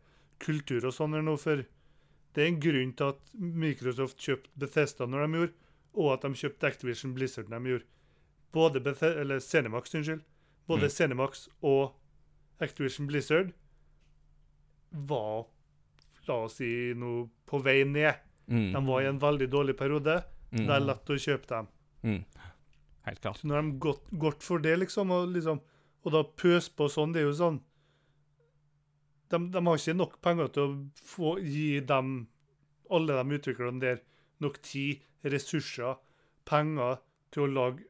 kultur 0.41 0.87
og 0.87 0.93
sånn 0.93 1.13
for 1.37 1.61
det 2.33 2.41
er 2.43 2.47
en 2.49 2.59
grunn 2.59 2.93
til 2.97 3.11
at 3.13 3.35
Microsoft 3.37 4.17
kjøpte 4.19 4.49
Bethesda 4.59 5.05
når 5.05 5.21
de 5.21 5.37
gjorde, 5.37 5.53
og 5.95 6.13
at 6.13 6.25
de 6.25 6.33
kjøpte 6.35 6.67
Activision 6.67 7.13
Blizzard 7.15 7.49
når 7.49 7.59
de 7.63 7.73
gjorde. 7.73 7.85
Både 8.55 8.79
Beth 8.83 9.03
eller 9.03 9.39
Cinemax, 9.43 9.95
unnskyld. 9.95 10.21
Både 10.67 10.87
Mm. 10.87 10.89
Cinemax 10.89 11.47
og 11.61 11.95
Activision 12.59 13.07
Blizzard 13.07 13.51
var, 14.91 15.45
la 16.27 16.37
oss 16.45 16.57
si, 16.61 16.93
noe 16.95 17.27
på 17.45 17.59
vei 17.63 17.83
ned. 17.83 18.15
Mm. 18.47 18.71
De 18.73 18.81
var 18.87 19.01
i 19.01 19.09
en 19.09 19.19
veldig 19.19 19.47
dårlig 19.51 19.75
periode. 19.77 20.23
Mm. 20.51 20.65
Det 20.65 20.73
er 20.75 20.85
lett 20.85 21.09
å 21.11 21.17
kjøpe 21.19 21.47
dem. 21.51 21.67
Mm. 22.03 22.23
Helt 23.05 23.21
klart. 23.21 23.37
Så 23.41 23.47
når 23.47 23.61
de 23.61 23.77
gått, 23.79 24.05
gått 24.11 24.43
for 24.43 24.59
det, 24.63 24.77
liksom, 24.79 25.11
og, 25.11 25.29
liksom, 25.35 25.59
og 26.05 26.11
da 26.13 26.23
pøse 26.23 26.71
på 26.75 26.87
sånn, 26.89 27.13
det 27.13 27.21
er 27.23 27.27
jo 27.29 27.37
sånn 27.37 27.61
de, 29.29 29.39
de 29.51 29.61
har 29.65 29.79
ikke 29.79 29.95
nok 29.97 30.19
penger 30.21 30.51
til 30.53 30.63
å 30.63 30.75
få, 31.01 31.35
gi 31.41 31.79
dem, 31.89 32.27
alle 32.93 33.17
de 33.17 33.39
utviklerne 33.39 33.81
der, 33.81 34.01
nok 34.43 34.59
tid, 34.65 35.01
ressurser, 35.31 35.97
penger 36.45 36.99
til 37.33 37.45
å 37.45 37.51
lage 37.51 37.87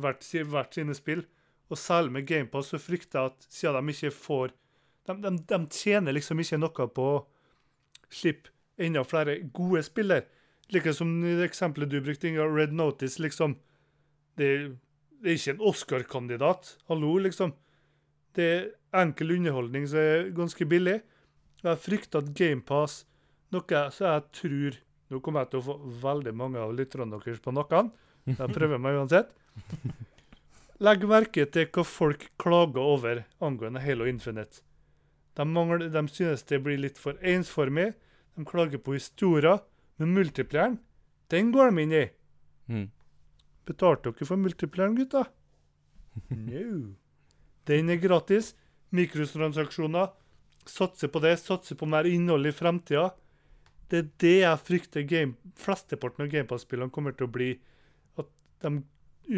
hvert, 0.00 0.26
hvert 0.50 0.76
sine 0.76 0.96
spill. 0.96 1.24
Og 1.72 1.80
særlig 1.80 2.12
med 2.12 2.26
GamePass 2.28 2.72
så 2.74 2.80
frykter 2.82 3.20
jeg 3.20 3.32
at 3.32 3.46
siden 3.48 3.88
de 3.88 3.94
ikke 3.94 4.14
får 4.14 4.52
de, 5.04 5.14
de, 5.20 5.30
de 5.48 5.58
tjener 5.72 6.16
liksom 6.16 6.40
ikke 6.40 6.58
noe 6.60 6.88
på 6.96 7.08
å 7.16 7.22
slippe 8.12 8.52
enda 8.80 9.04
flere 9.06 9.38
gode 9.54 9.82
spiller. 9.86 10.24
Like 10.72 10.94
som 10.96 11.10
i 11.24 11.34
det 11.38 11.50
eksempelet 11.50 11.92
du 11.92 12.00
brukte, 12.02 12.30
Inga, 12.30 12.46
Red 12.48 12.72
Notice, 12.72 13.20
liksom. 13.22 13.58
Det, 14.38 14.48
det 15.20 15.30
er 15.30 15.36
ikke 15.38 15.54
en 15.54 15.66
Oscar-kandidat. 15.70 16.76
Hallo, 16.88 17.12
liksom. 17.22 17.52
Det 18.34 18.48
er 18.48 18.64
enkel 19.04 19.36
underholdning 19.36 19.86
som 19.90 20.00
er 20.00 20.30
ganske 20.34 20.66
billig. 20.66 21.02
Jeg 21.64 21.80
frykter 21.80 22.24
at 22.24 22.32
GamePass, 22.36 23.04
noe 23.54 23.84
som 23.94 24.08
jeg 24.08 24.24
tror 24.40 24.80
Nå 25.14 25.20
kommer 25.22 25.44
jeg 25.44 25.52
til 25.52 25.60
å 25.60 25.66
få 25.68 25.74
veldig 26.02 26.32
mange 26.34 26.58
av 26.58 26.72
lytterne 26.74 27.06
deres 27.14 27.38
på 27.42 27.52
nakken. 27.54 27.92
Jeg 28.26 28.50
prøver 28.50 28.80
meg 28.82 28.96
uansett. 28.98 29.28
Legg 30.82 31.04
merke 31.06 31.44
til 31.54 31.68
hva 31.70 31.84
folk 31.86 32.24
klager 32.42 32.82
over 32.82 33.20
angående 33.38 33.82
Halo 33.84 34.08
Infinite. 34.10 34.64
De, 35.38 35.46
mangler, 35.46 35.86
de 35.86 36.02
synes 36.10 36.42
det 36.50 36.58
blir 36.64 36.80
litt 36.82 36.98
for 36.98 37.20
ensformig. 37.22 37.92
De 38.34 38.46
klager 38.48 38.82
på 38.82 38.96
historier. 38.98 39.62
Men 40.02 40.16
multiplayeren, 40.16 40.80
den 41.30 41.54
går 41.54 41.70
de 41.70 41.86
inn 41.86 41.94
i. 41.94 42.04
Mm. 42.66 42.88
Betalte 43.70 44.10
dere 44.10 44.26
for 44.26 44.40
multiplayeren, 44.40 44.98
gutta? 44.98 45.28
No. 46.34 46.94
Den 47.70 47.90
er 47.90 48.02
gratis. 48.02 48.56
Mikrotransaksjoner. 48.94 50.10
Satser 50.66 51.10
på 51.10 51.22
det. 51.22 51.36
Satser 51.38 51.78
på 51.78 51.86
mer 51.86 52.10
innhold 52.10 52.50
i 52.50 52.54
fremtida. 52.54 53.12
Det 53.94 54.00
er 54.00 54.10
det 54.18 54.34
jeg 54.40 54.62
frykter 54.66 55.04
game, 55.06 55.36
flesteparten 55.54 56.24
av 56.24 56.32
Gamepass-spillene 56.32 56.90
kommer 56.90 57.14
til 57.14 57.28
å 57.28 57.30
bli. 57.30 57.52
At 58.18 58.26
de, 58.64 58.80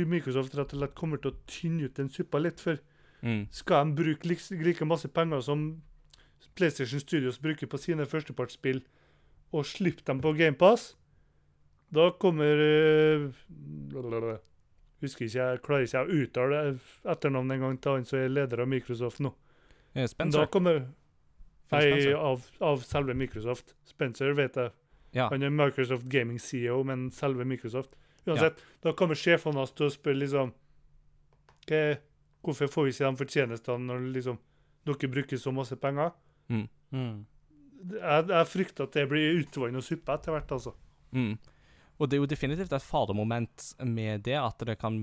Microsoft 0.09 0.57
rett 0.57 0.73
og 0.73 0.81
slett 0.81 0.95
kommer 0.97 1.21
til 1.21 1.35
å 1.35 1.40
tynne 1.51 1.90
ut 1.90 1.99
den 1.99 2.09
suppa 2.09 2.40
litt. 2.40 2.62
For 2.64 2.81
Mm. 3.23 3.47
skal 3.51 3.87
de 3.88 3.97
bruke 3.97 4.29
like, 4.29 4.45
like 4.62 4.85
masse 4.85 5.09
penger 5.09 5.40
som 5.40 5.83
PlayStation 6.55 7.01
Studios 7.01 7.38
bruker 7.40 7.66
på 7.66 7.79
sine 7.81 8.05
førstepartsspill, 8.07 8.83
og 9.53 9.64
slippe 9.66 10.05
dem 10.07 10.21
på 10.21 10.33
GamePass, 10.37 10.97
da 11.95 12.11
kommer 12.21 12.61
øh. 12.61 13.33
Husker 15.01 15.27
ikke, 15.27 15.38
jeg 15.38 15.62
klarer 15.64 15.85
ikke 15.87 16.03
å 16.05 16.21
uttale 16.23 16.61
etternavnet 17.05 17.57
engang 17.59 17.81
til 17.81 17.99
han 17.99 18.07
som 18.09 18.19
er 18.19 18.29
leder 18.33 18.62
av 18.64 18.69
Microsoft 18.69 19.21
nå. 19.21 19.33
Eh. 19.95 20.07
Da 20.33 20.47
kommer 20.53 20.87
Nei, 21.74 22.12
av, 22.14 22.44
av 22.62 22.83
selve 22.87 23.14
Microsoft. 23.18 23.74
Spencer 23.88 24.35
vet 24.38 24.59
jeg. 24.61 24.74
Ja. 25.16 25.29
Han 25.33 25.42
er 25.42 25.55
Microsoft 25.55 26.07
Gaming 26.12 26.38
CEO, 26.42 26.83
men 26.87 27.09
selve 27.14 27.46
Microsoft. 27.48 27.96
Uansett, 28.26 28.61
da 28.83 28.92
kommer 28.98 29.18
sjefene 29.18 29.62
hans 29.62 29.74
til 29.76 29.87
å 29.87 29.94
spørre 29.94 30.18
liksom 30.18 30.55
Hvorfor 31.66 32.68
får 32.70 32.85
vi 32.87 32.92
ikke 32.92 33.09
de 33.09 33.18
fortjenestene 33.18 33.88
når 33.88 34.05
liksom, 34.14 34.37
dere 34.87 35.09
bruker 35.11 35.40
så 35.42 35.50
masse 35.55 35.74
penger? 35.83 36.12
Mm. 36.46 36.68
Jeg, 36.94 38.26
jeg 38.31 38.50
frykter 38.52 38.87
at 38.87 38.94
det 38.94 39.07
blir 39.11 39.40
utvann 39.40 39.79
og 39.79 39.83
suppe 39.83 40.14
etter 40.14 40.37
hvert, 40.37 40.55
altså. 40.55 40.76
Mm. 41.11 41.33
Og 41.96 42.07
det 42.07 42.16
er 42.16 42.22
jo 42.22 42.29
definitivt 42.31 42.74
et 42.76 42.87
faremoment 42.87 43.66
med 43.88 44.22
det, 44.29 44.37
at 44.38 44.62
det 44.68 44.76
kan 44.79 44.94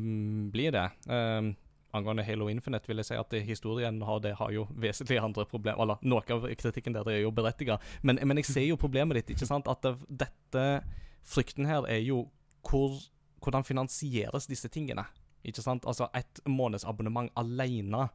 bli 0.53 0.69
det. 0.71 0.85
Um, 1.09 1.51
angående 1.93 2.25
Halo 2.25 2.49
Infinite 2.49 2.89
vil 2.89 3.01
jeg 3.01 3.11
si 3.11 3.17
at 3.19 3.35
historien 3.47 4.01
har, 4.05 4.21
det 4.23 4.35
har 4.39 4.51
jo 4.53 4.65
vesentlig 4.81 5.19
andre 5.21 5.45
problemer. 5.49 5.81
Eller 5.83 6.01
noe 6.09 6.23
av 6.35 6.47
kritikken 6.59 6.95
der 6.95 7.09
er 7.11 7.23
jo 7.23 7.31
berettiget. 7.35 7.81
Men, 8.01 8.19
men 8.23 8.41
jeg 8.41 8.49
ser 8.49 8.67
jo 8.67 8.79
problemet 8.81 9.19
ditt. 9.19 9.33
ikke 9.35 9.49
sant? 9.49 9.69
At 9.69 9.85
det, 9.85 9.95
dette 10.25 10.65
frykten 11.23 11.69
her 11.69 11.87
er 11.89 12.01
jo 12.03 12.25
hvor, 12.65 12.97
hvordan 13.43 13.67
finansieres 13.67 14.49
disse 14.49 14.71
tingene. 14.73 15.05
Ikke 15.43 15.63
sant? 15.63 15.85
Altså, 15.89 16.09
et 16.15 16.41
månedsabonnement 16.49 17.31
alene 17.39 18.07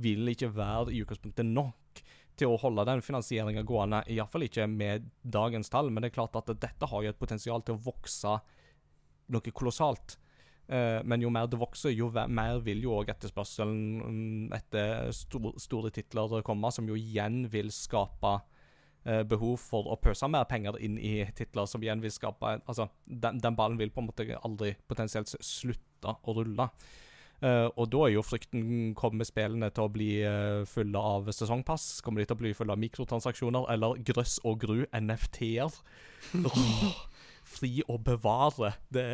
vil 0.00 0.28
ikke 0.30 0.52
være 0.54 0.92
i 0.94 1.02
utgangspunktet 1.02 1.48
nok 1.48 2.02
til 2.36 2.52
å 2.52 2.58
holde 2.60 2.84
den 2.84 3.00
finansieringa 3.04 3.62
gående, 3.66 4.02
iallfall 4.12 4.44
ikke 4.44 4.66
med 4.68 5.08
dagens 5.24 5.72
tall. 5.72 5.88
Men 5.90 6.04
det 6.04 6.12
er 6.12 6.18
klart 6.18 6.36
at 6.36 6.52
dette 6.52 6.88
har 6.90 7.04
jo 7.04 7.12
et 7.12 7.18
potensial 7.18 7.64
til 7.64 7.76
å 7.76 7.84
vokse 7.88 8.36
noe 9.32 9.52
kolossalt. 9.56 10.18
Eh, 10.68 10.98
men 11.06 11.22
jo 11.22 11.30
mer 11.30 11.46
det 11.46 11.60
vokser, 11.60 11.94
jo 11.94 12.08
mer 12.10 12.58
vil 12.66 12.82
jo 12.82 12.96
òg 12.98 13.12
etterspørselen 13.12 13.78
mm, 14.02 14.56
etter 14.56 15.12
store 15.14 15.92
titler 15.94 16.40
komme, 16.46 16.72
som 16.74 16.88
jo 16.90 16.98
igjen 16.98 17.44
vil 17.52 17.70
skape 17.74 18.32
eh, 19.06 19.22
behov 19.30 19.60
for 19.62 19.92
å 19.92 19.98
pøse 20.02 20.26
mer 20.30 20.48
penger 20.50 20.80
inn 20.82 20.98
i 20.98 21.20
titler, 21.38 21.70
som 21.70 21.82
igjen 21.82 22.02
vil 22.02 22.14
skape 22.14 22.56
Altså, 22.66 22.88
den, 23.06 23.38
den 23.42 23.58
ballen 23.58 23.78
vil 23.78 23.94
på 23.94 24.02
en 24.02 24.10
måte 24.10 24.26
aldri 24.42 24.74
potensielt 24.90 25.30
slutte 25.38 26.16
å 26.26 26.36
rulle. 26.36 26.70
Uh, 27.36 27.68
og 27.76 27.90
da 27.92 27.98
er 28.06 28.14
jo 28.14 28.22
frykten 28.24 28.94
Kommer 28.96 29.26
spillene 29.28 29.68
til 29.76 29.84
å 29.84 29.90
bli 29.92 30.06
uh, 30.24 30.62
fulle 30.64 30.96
av 30.96 31.26
sesongpass? 31.36 31.98
Kommer 32.00 32.22
de 32.22 32.30
til 32.30 32.32
å 32.32 32.40
bli 32.40 32.52
fulle 32.56 32.72
av 32.72 32.80
mikrotransaksjoner 32.80 33.68
eller 33.74 34.00
grøss 34.08 34.38
og 34.48 34.62
gru 34.62 34.78
NFT-er? 34.88 35.76
Åh, 36.48 36.94
Fri 37.56 37.70
å 37.88 37.98
bevare. 38.02 38.72
Det, 38.92 39.04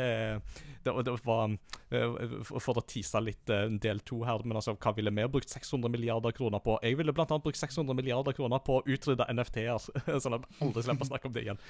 det, 0.84 0.94
det 1.06 1.14
var 1.26 1.54
eh, 1.94 2.38
For 2.52 2.78
å 2.78 2.84
tease 2.86 3.22
litt 3.22 3.52
eh, 3.52 3.68
del 3.82 4.02
to 4.08 4.22
her, 4.26 4.44
men 4.44 4.58
altså, 4.60 4.74
hva 4.76 4.94
ville 4.96 5.12
vi 5.14 5.28
brukt 5.36 5.52
600 5.52 5.92
milliarder 5.92 6.34
kroner 6.36 6.62
på? 6.64 6.78
Jeg 6.82 6.98
ville 7.00 7.14
blant 7.16 7.34
annet 7.34 7.46
brukt 7.46 7.60
600 7.60 7.96
milliarder 7.98 8.36
kroner 8.36 8.62
på 8.64 8.80
å 8.80 8.84
utrydde 8.86 9.28
NFT-er, 9.32 9.88
sånn 10.22 10.38
at 10.38 10.48
jeg 10.48 10.66
aldri 10.66 10.86
slipper 10.86 11.08
å 11.08 11.12
snakke 11.12 11.30
om 11.30 11.38
det 11.38 11.46
igjen. 11.48 11.64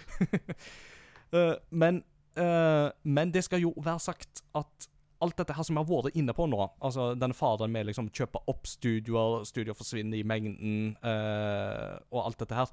Eh, 1.32 1.54
men, 1.80 2.02
men 2.36 3.30
det 3.32 3.40
skal 3.46 3.62
jo 3.62 3.70
være 3.80 4.02
sagt 4.04 4.42
at 4.52 4.90
alt 5.22 5.38
dette 5.38 5.54
her 5.54 5.66
som 5.66 5.76
vi 5.76 5.82
har 5.82 5.88
vært 5.88 6.18
inne 6.18 6.34
på 6.36 6.46
nå, 6.50 6.60
altså 6.82 7.12
den 7.18 7.34
faren 7.36 7.72
med 7.72 7.88
liksom 7.88 8.10
kjøpe 8.14 8.42
opp 8.50 8.66
studioer, 8.68 9.46
studioer 9.48 9.78
forsvinner 9.78 10.18
i 10.18 10.26
mengden, 10.26 10.96
øh, 10.98 11.94
og 12.10 12.24
alt 12.24 12.42
dette 12.42 12.58
her, 12.58 12.72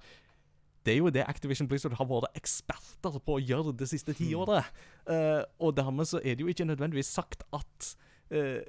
det 0.89 0.95
er 0.95 1.04
jo 1.04 1.13
det 1.13 1.28
Activision 1.30 1.69
Blizzard 1.69 1.93
har 1.99 2.10
vært 2.10 2.34
eksperter 2.39 3.21
på 3.21 3.38
å 3.38 3.41
gjøre 3.43 3.75
det 3.78 3.88
siste 3.91 4.15
tiåret. 4.17 4.65
Uh, 5.06 5.45
og 5.62 5.78
dermed 5.78 6.10
så 6.10 6.17
er 6.24 6.34
det 6.34 6.47
jo 6.47 6.49
ikke 6.49 6.68
nødvendigvis 6.70 7.13
sagt 7.13 7.45
at 7.53 7.93
Uh, 8.30 8.61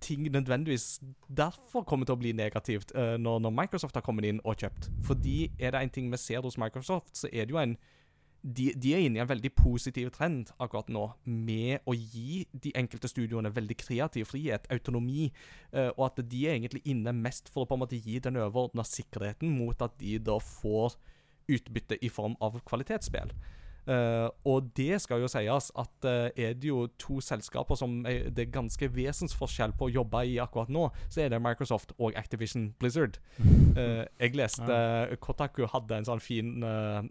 ting 0.00 0.24
nødvendigvis 0.26 1.00
derfor 1.30 1.84
kommer 1.86 2.06
til 2.06 2.16
å 2.16 2.18
bli 2.18 2.32
negativt 2.34 2.90
uh, 2.98 3.14
når, 3.14 3.44
når 3.44 3.52
Microsoft 3.54 3.94
har 3.94 4.02
kommet 4.02 4.26
inn 4.26 4.40
og 4.42 4.58
kjøpt. 4.58 4.88
Fordi 5.06 5.52
er 5.54 5.74
det 5.74 5.82
en 5.84 5.92
ting 5.94 6.08
vi 6.10 6.18
ser 6.18 6.42
hos 6.42 6.58
Microsoft, 6.58 7.14
så 7.14 7.30
er 7.30 7.46
det 7.46 7.54
jo 7.54 7.60
en 7.62 7.76
de, 8.42 8.68
de 8.74 8.92
er 8.94 9.02
inne 9.02 9.18
i 9.18 9.22
en 9.22 9.30
veldig 9.30 9.50
positiv 9.58 10.10
trend 10.14 10.52
akkurat 10.62 10.90
nå, 10.94 11.04
med 11.26 11.86
å 11.90 11.94
gi 11.94 12.44
de 12.52 12.70
enkelte 12.78 13.10
studioene 13.10 13.50
veldig 13.54 13.76
kreativ 13.78 14.30
frihet, 14.30 14.66
autonomi, 14.74 15.28
uh, 15.74 15.90
og 15.96 16.08
at 16.08 16.22
de 16.30 16.44
er 16.46 16.56
egentlig 16.56 16.82
inne 16.90 17.14
mest 17.14 17.50
for 17.52 17.64
å 17.64 17.70
på 17.70 17.78
en 17.78 17.84
måte 17.84 17.98
gi 18.02 18.18
den 18.22 18.38
overordna 18.38 18.86
sikkerheten 18.86 19.54
mot 19.58 19.82
at 19.82 19.94
de 20.02 20.16
da 20.22 20.38
får 20.42 20.98
utbytte 21.48 21.96
i 22.04 22.12
form 22.12 22.36
av 22.44 22.60
kvalitetsspill. 22.68 23.32
Uh, 23.88 24.28
og 24.44 24.66
det 24.76 24.98
skal 25.00 25.22
jo 25.22 25.28
sies 25.32 25.70
at 25.80 26.04
uh, 26.04 26.26
er 26.36 26.52
det 26.60 26.68
jo 26.68 26.82
to 27.00 27.22
selskaper 27.24 27.78
som 27.78 28.02
er, 28.04 28.26
det 28.28 28.42
er 28.42 28.50
ganske 28.52 28.84
vesensforskjell 28.92 29.72
på 29.80 29.86
å 29.86 29.92
jobbe 29.94 30.20
i 30.28 30.34
akkurat 30.42 30.68
nå, 30.68 30.82
så 31.08 31.22
er 31.24 31.32
det 31.32 31.38
Microsoft 31.40 31.94
og 31.96 32.12
Activision 32.20 32.66
Blizzard. 32.76 33.16
Uh, 33.40 34.04
jeg 34.20 34.36
leste 34.36 34.76
Kotaku 35.24 35.64
hadde 35.72 36.02
en 36.02 36.08
sånn 36.08 36.20
fin 36.20 36.60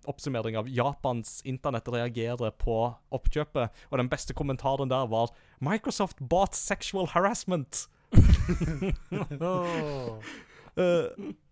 oppsummering 0.06 0.60
av 0.60 0.70
Japans 0.70 1.40
internett 1.50 1.90
reagerer 1.90 2.54
på 2.62 2.78
oppkjøpet, 3.16 3.74
og 3.90 4.02
den 4.04 4.14
beste 4.14 4.38
kommentaren 4.38 4.94
der 4.94 5.10
var 5.10 5.34
Microsoft 5.58 6.22
bought 6.22 6.54
sexual 6.54 7.10
harassment. 7.16 7.88
Eh, 10.78 11.10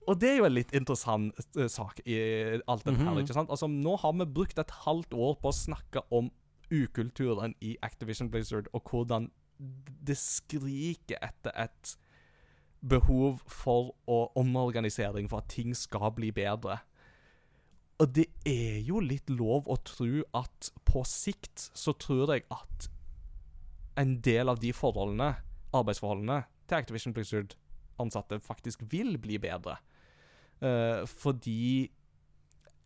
og 0.07 0.19
det 0.21 0.29
er 0.29 0.39
jo 0.39 0.47
en 0.47 0.55
litt 0.55 0.73
interessant 0.77 1.37
uh, 1.57 1.67
sak 1.71 2.01
i 2.05 2.17
alt 2.67 2.85
dette 2.85 3.01
her. 3.01 3.11
Mhm. 3.11 3.21
ikke 3.23 3.37
sant? 3.37 3.49
Altså, 3.49 3.69
Nå 3.71 3.95
har 4.01 4.13
vi 4.19 4.27
brukt 4.37 4.59
et 4.61 4.73
halvt 4.85 5.13
år 5.13 5.37
på 5.41 5.51
å 5.51 5.55
snakke 5.55 6.05
om 6.13 6.31
ukulturen 6.73 7.53
i 7.61 7.75
Activision 7.85 8.29
Blizzard, 8.33 8.69
og 8.73 8.89
hvordan 8.89 9.29
det 10.05 10.17
skriker 10.19 11.21
etter 11.23 11.53
et 11.55 11.95
behov 12.85 13.39
for 13.49 13.93
å 14.11 14.25
omorganisering 14.37 15.29
for 15.31 15.41
at 15.41 15.49
ting 15.53 15.73
skal 15.77 16.11
bli 16.15 16.31
bedre. 16.35 16.79
Og 18.01 18.11
det 18.11 18.27
er 18.45 18.81
jo 18.83 18.99
litt 18.99 19.29
lov 19.31 19.69
å 19.71 19.77
tro 19.87 20.25
at 20.35 20.69
på 20.85 21.05
sikt 21.07 21.69
så 21.73 21.95
tror 21.95 22.35
jeg 22.35 22.43
at 22.51 22.89
en 23.95 24.17
del 24.25 24.51
av 24.51 24.59
de 24.59 24.73
forholdene, 24.75 25.37
arbeidsforholdene, 25.75 26.43
til 26.67 26.81
Activision 26.81 27.13
Blizzard-ansatte 27.15 28.41
faktisk 28.43 28.83
vil 28.91 29.15
bli 29.21 29.39
bedre. 29.39 29.77
Eh, 30.61 31.05
fordi 31.09 31.89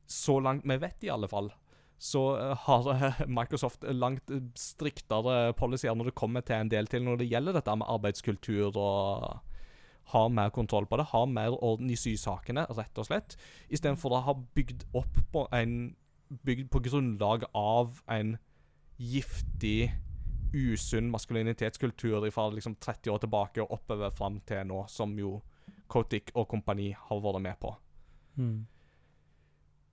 så 0.10 0.40
langt 0.42 0.66
vi 0.66 0.78
vet, 0.82 1.04
i 1.06 1.12
alle 1.14 1.30
fall, 1.30 1.52
så 2.00 2.24
eh, 2.40 2.56
har 2.66 2.90
eh, 2.94 3.22
Microsoft 3.28 3.84
langt 3.94 4.32
striktere 4.58 5.54
policyer 5.60 5.96
når 5.96 6.10
det 6.10 6.18
kommer 6.18 6.46
til 6.46 6.58
en 6.58 6.72
del 6.72 6.90
til 6.90 7.06
når 7.06 7.22
det 7.22 7.30
gjelder 7.30 7.60
dette 7.60 7.76
med 7.78 7.92
arbeidskultur 7.92 8.72
og 8.74 9.40
har 10.10 10.30
mer 10.34 10.50
kontroll 10.50 10.88
på 10.90 10.98
det, 10.98 11.12
har 11.12 11.26
mer 11.30 11.54
orden 11.64 11.90
i 11.94 11.98
sysakene, 12.00 12.66
rett 12.74 12.98
og 12.98 13.06
slett. 13.06 13.36
Istedenfor 13.70 14.16
å 14.18 14.24
ha 14.26 14.34
bygd 14.58 14.88
opp 14.98 15.26
på 15.34 15.48
en 15.56 15.96
Bygd 16.46 16.68
på 16.70 16.78
grunnlag 16.86 17.42
av 17.58 18.04
en 18.06 18.36
giftig, 19.02 19.90
usunn 20.54 21.08
maskulinitetskultur 21.10 22.28
fra 22.30 22.44
liksom 22.54 22.76
30 22.78 23.10
år 23.10 23.24
tilbake 23.24 23.64
og 23.64 23.74
oppover 23.80 24.14
fram 24.14 24.38
til 24.46 24.68
nå, 24.70 24.84
som 24.94 25.16
jo 25.18 25.40
Kotick 25.90 26.34
og 26.36 26.50
kompani 26.52 26.92
har 26.96 27.24
vært 27.24 27.44
med 27.44 27.60
på. 27.62 27.74
Mm. 28.40 28.60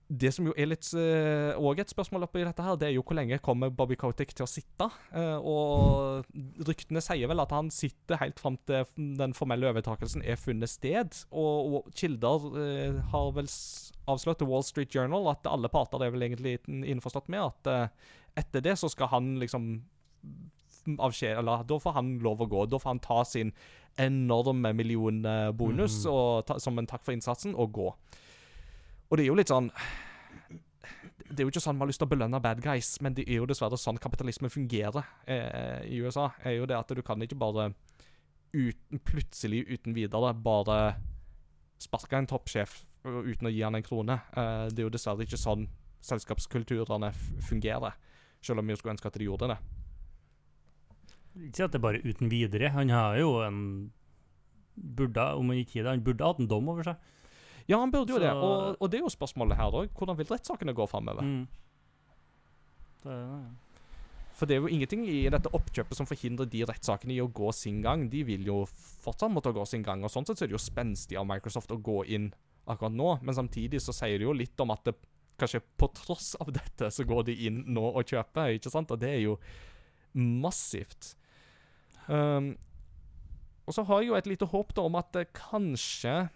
Det 0.07 0.29
som 0.31 0.45
jo 0.47 0.53
er 0.55 0.69
litt 0.69 0.87
òg 0.95 1.65
også 1.73 1.83
et 1.83 1.91
spørsmål 1.91 2.25
oppi 2.29 2.39
dette, 2.45 2.63
her, 2.63 2.77
det 2.79 2.87
er 2.87 2.93
jo 2.95 3.03
hvor 3.03 3.17
lenge 3.17 3.41
kommer 3.43 3.73
Bobby 3.75 3.97
Kotick 3.99 4.31
til 4.31 4.45
å 4.45 4.47
sitte. 4.47 4.87
Eh, 5.11 5.35
og 5.43 6.23
ryktene 6.63 7.03
sier 7.03 7.27
vel 7.27 7.43
at 7.43 7.51
han 7.51 7.67
sitter 7.75 8.21
helt 8.21 8.39
fram 8.39 8.55
til 8.69 8.87
den 9.19 9.35
formelle 9.35 9.67
overtakelsen 9.67 10.23
er 10.23 10.39
funnet 10.39 10.71
sted. 10.71 11.19
Og, 11.27 11.75
og 11.81 11.91
kilder 11.99 12.47
eh, 12.63 13.01
har 13.11 13.33
vel 13.35 13.51
avslørt 14.07 14.39
til 14.39 14.47
Wall 14.47 14.63
Street 14.63 14.95
Journal 14.95 15.27
at 15.33 15.49
alle 15.51 15.71
parter 15.73 16.05
er 16.05 16.15
vel 16.15 16.23
egentlig 16.29 16.55
innforstått 16.71 17.27
med 17.33 17.43
at 17.49 17.71
eh, 17.73 18.13
etter 18.39 18.63
det 18.63 18.77
så 18.79 18.87
skal 18.93 19.11
han 19.11 19.33
liksom 19.41 19.73
avskjed, 21.03 21.37
eller 21.37 21.63
Da 21.67 21.79
får 21.83 21.97
han 21.97 22.15
lov 22.23 22.41
å 22.41 22.47
gå. 22.47 22.65
Da 22.71 22.79
får 22.79 22.93
han 22.93 23.03
ta 23.03 23.23
sin 23.27 23.51
enorme 23.97 24.73
millionbonus 24.77 26.03
mm. 26.05 26.11
og 26.11 26.59
som 26.61 26.77
en 26.79 26.89
takk 26.89 27.05
for 27.05 27.15
innsatsen, 27.15 27.55
og 27.55 27.73
gå. 27.75 27.87
Og 29.07 29.17
det 29.17 29.23
er 29.23 29.29
jo 29.29 29.37
litt 29.39 29.51
sånn 29.51 29.69
Det 31.27 31.39
er 31.39 31.45
jo 31.45 31.51
ikke 31.51 31.61
sånn 31.63 31.77
man 31.77 31.85
har 31.85 31.91
lyst 31.91 32.01
til 32.01 32.07
å 32.07 32.11
belønne 32.11 32.41
bad 32.43 32.61
guys, 32.63 32.97
men 33.03 33.15
det 33.15 33.25
er 33.27 33.41
jo 33.41 33.47
dessverre 33.49 33.79
sånn 33.79 33.99
kapitalisme 34.01 34.51
fungerer 34.51 35.03
eh, 35.27 35.81
i 35.91 35.99
USA. 35.99 36.29
er 36.43 36.59
jo 36.59 36.67
det 36.69 36.77
at 36.77 36.91
du 36.95 37.01
kan 37.03 37.21
ikke 37.23 37.39
bare 37.39 37.71
uten, 38.53 38.99
plutselig, 39.03 39.65
uten 39.67 39.95
videre, 39.95 40.33
bare 40.33 40.95
sparke 41.83 42.17
en 42.17 42.29
toppsjef 42.29 42.79
uh, 43.05 43.19
uten 43.27 43.49
å 43.49 43.53
gi 43.53 43.63
han 43.65 43.75
en 43.77 43.85
krone. 43.85 44.19
Eh, 44.31 44.67
det 44.71 44.81
er 44.81 44.87
jo 44.87 44.93
dessverre 44.93 45.27
ikke 45.27 45.39
sånn 45.39 45.67
selskapskulturene 46.07 47.11
fungerer, 47.49 47.97
selv 48.41 48.61
om 48.61 48.71
vi 48.71 48.77
skulle 48.77 48.95
ønske 48.95 49.11
at 49.11 49.19
de 49.19 49.27
gjorde 49.27 49.51
det. 49.51 49.59
Ikke 51.45 51.65
at 51.67 51.71
det 51.71 51.81
bare 51.81 52.01
uten 52.03 52.29
videre. 52.31 52.69
Han 52.73 52.89
har 52.89 53.17
jo 53.21 53.37
en 53.45 53.61
Burde, 54.77 55.23
om 55.33 55.47
han 55.49 55.57
ikke 55.57 55.81
det, 55.81 55.89
han 55.89 56.03
burde 56.05 56.21
hatt 56.25 56.37
en 56.39 56.47
dom 56.47 56.67
over 56.69 56.83
seg. 56.85 56.97
Ja, 57.67 57.79
han 57.81 57.89
burde 57.91 58.13
jo 58.13 58.19
Så- 58.19 58.21
det, 58.21 58.31
og, 58.31 58.75
og 58.79 58.91
det 58.91 58.99
er 58.99 59.05
jo 59.07 59.09
spørsmålet 59.09 59.57
her 59.57 59.71
da. 59.73 59.79
Hvordan 59.97 60.17
vil 60.19 60.27
rettssakene 60.29 60.73
gå 60.77 60.85
framover? 60.87 61.23
Mm. 61.25 61.47
Det 63.03 63.11
er- 63.11 63.55
For 64.37 64.45
det 64.45 64.53
er 64.55 64.61
jo 64.61 64.67
ingenting 64.69 65.07
i 65.09 65.27
dette 65.33 65.49
oppkjøpet 65.49 65.95
som 65.97 66.05
forhindrer 66.05 66.45
de 66.47 66.61
rettssakene 66.63 67.15
i 67.15 67.19
å 67.23 67.31
gå 67.33 67.51
sin 67.57 67.81
gang. 67.81 68.07
De 68.07 68.21
vil 68.23 68.45
jo 68.45 68.65
fortsatt 68.67 69.31
måtte 69.33 69.51
gå 69.51 69.65
sin 69.67 69.81
gang, 69.81 70.03
og 70.03 70.11
sånn 70.11 70.27
sett 70.27 70.37
så 70.37 70.43
er 70.45 70.47
det 70.53 70.59
jo 70.59 70.61
spenstig 70.61 71.17
av 71.17 71.25
Microsoft 71.25 71.71
å 71.73 71.81
gå 71.81 72.05
inn 72.05 72.31
akkurat 72.67 72.93
nå. 72.93 73.19
Men 73.23 73.33
samtidig 73.33 73.81
så 73.81 73.91
sier 73.91 74.19
det 74.19 74.27
jo 74.29 74.33
litt 74.33 74.59
om 74.61 74.69
at 74.69 74.83
det, 74.85 74.93
kanskje 75.39 75.61
på 75.75 75.89
tross 75.91 76.35
av 76.39 76.51
dette 76.53 76.91
så 76.93 77.03
går 77.03 77.25
de 77.25 77.33
inn 77.47 77.63
nå 77.65 77.81
og 77.95 78.05
kjøper, 78.05 78.53
ikke 78.59 78.69
sant? 78.69 78.91
Og 78.91 78.99
det 78.99 79.09
er 79.09 79.21
jo 79.25 79.39
massivt. 80.13 81.15
Um, 82.07 82.55
og 83.67 83.75
så 83.75 83.83
har 83.83 84.01
jeg 84.01 84.11
jo 84.11 84.17
et 84.17 84.29
lite 84.31 84.47
håp 84.47 84.73
da 84.75 84.85
om 84.87 84.95
at 84.99 85.15
eh, 85.19 85.27
kanskje 85.35 86.29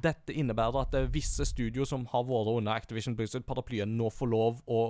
dette 0.00 0.32
innebærer 0.32 0.86
at 0.86 0.94
eh, 0.96 1.10
visse 1.12 1.44
studio 1.44 1.84
som 1.88 2.06
har 2.08 2.24
vært 2.24 2.54
under 2.54 2.72
Activision 2.72 3.16
Blizzard-paraplyen, 3.18 3.92
nå 3.98 4.08
får 4.10 4.32
lov 4.32 4.62
å 4.64 4.82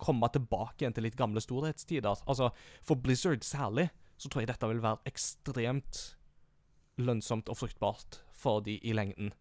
komme 0.00 0.30
tilbake 0.32 0.82
igjen 0.84 0.94
til 0.96 1.04
litt 1.04 1.18
gamle 1.18 1.42
storhetstider. 1.42 2.22
Altså, 2.30 2.52
For 2.86 2.96
Blizzard 2.96 3.44
særlig, 3.44 3.90
så 4.16 4.30
tror 4.30 4.42
jeg 4.42 4.52
dette 4.52 4.70
vil 4.70 4.82
være 4.82 5.04
ekstremt 5.10 6.00
lønnsomt 6.98 7.50
og 7.50 7.60
fruktbart 7.60 8.22
for 8.34 8.64
de 8.64 8.78
i 8.82 8.94
lengden. 8.96 9.34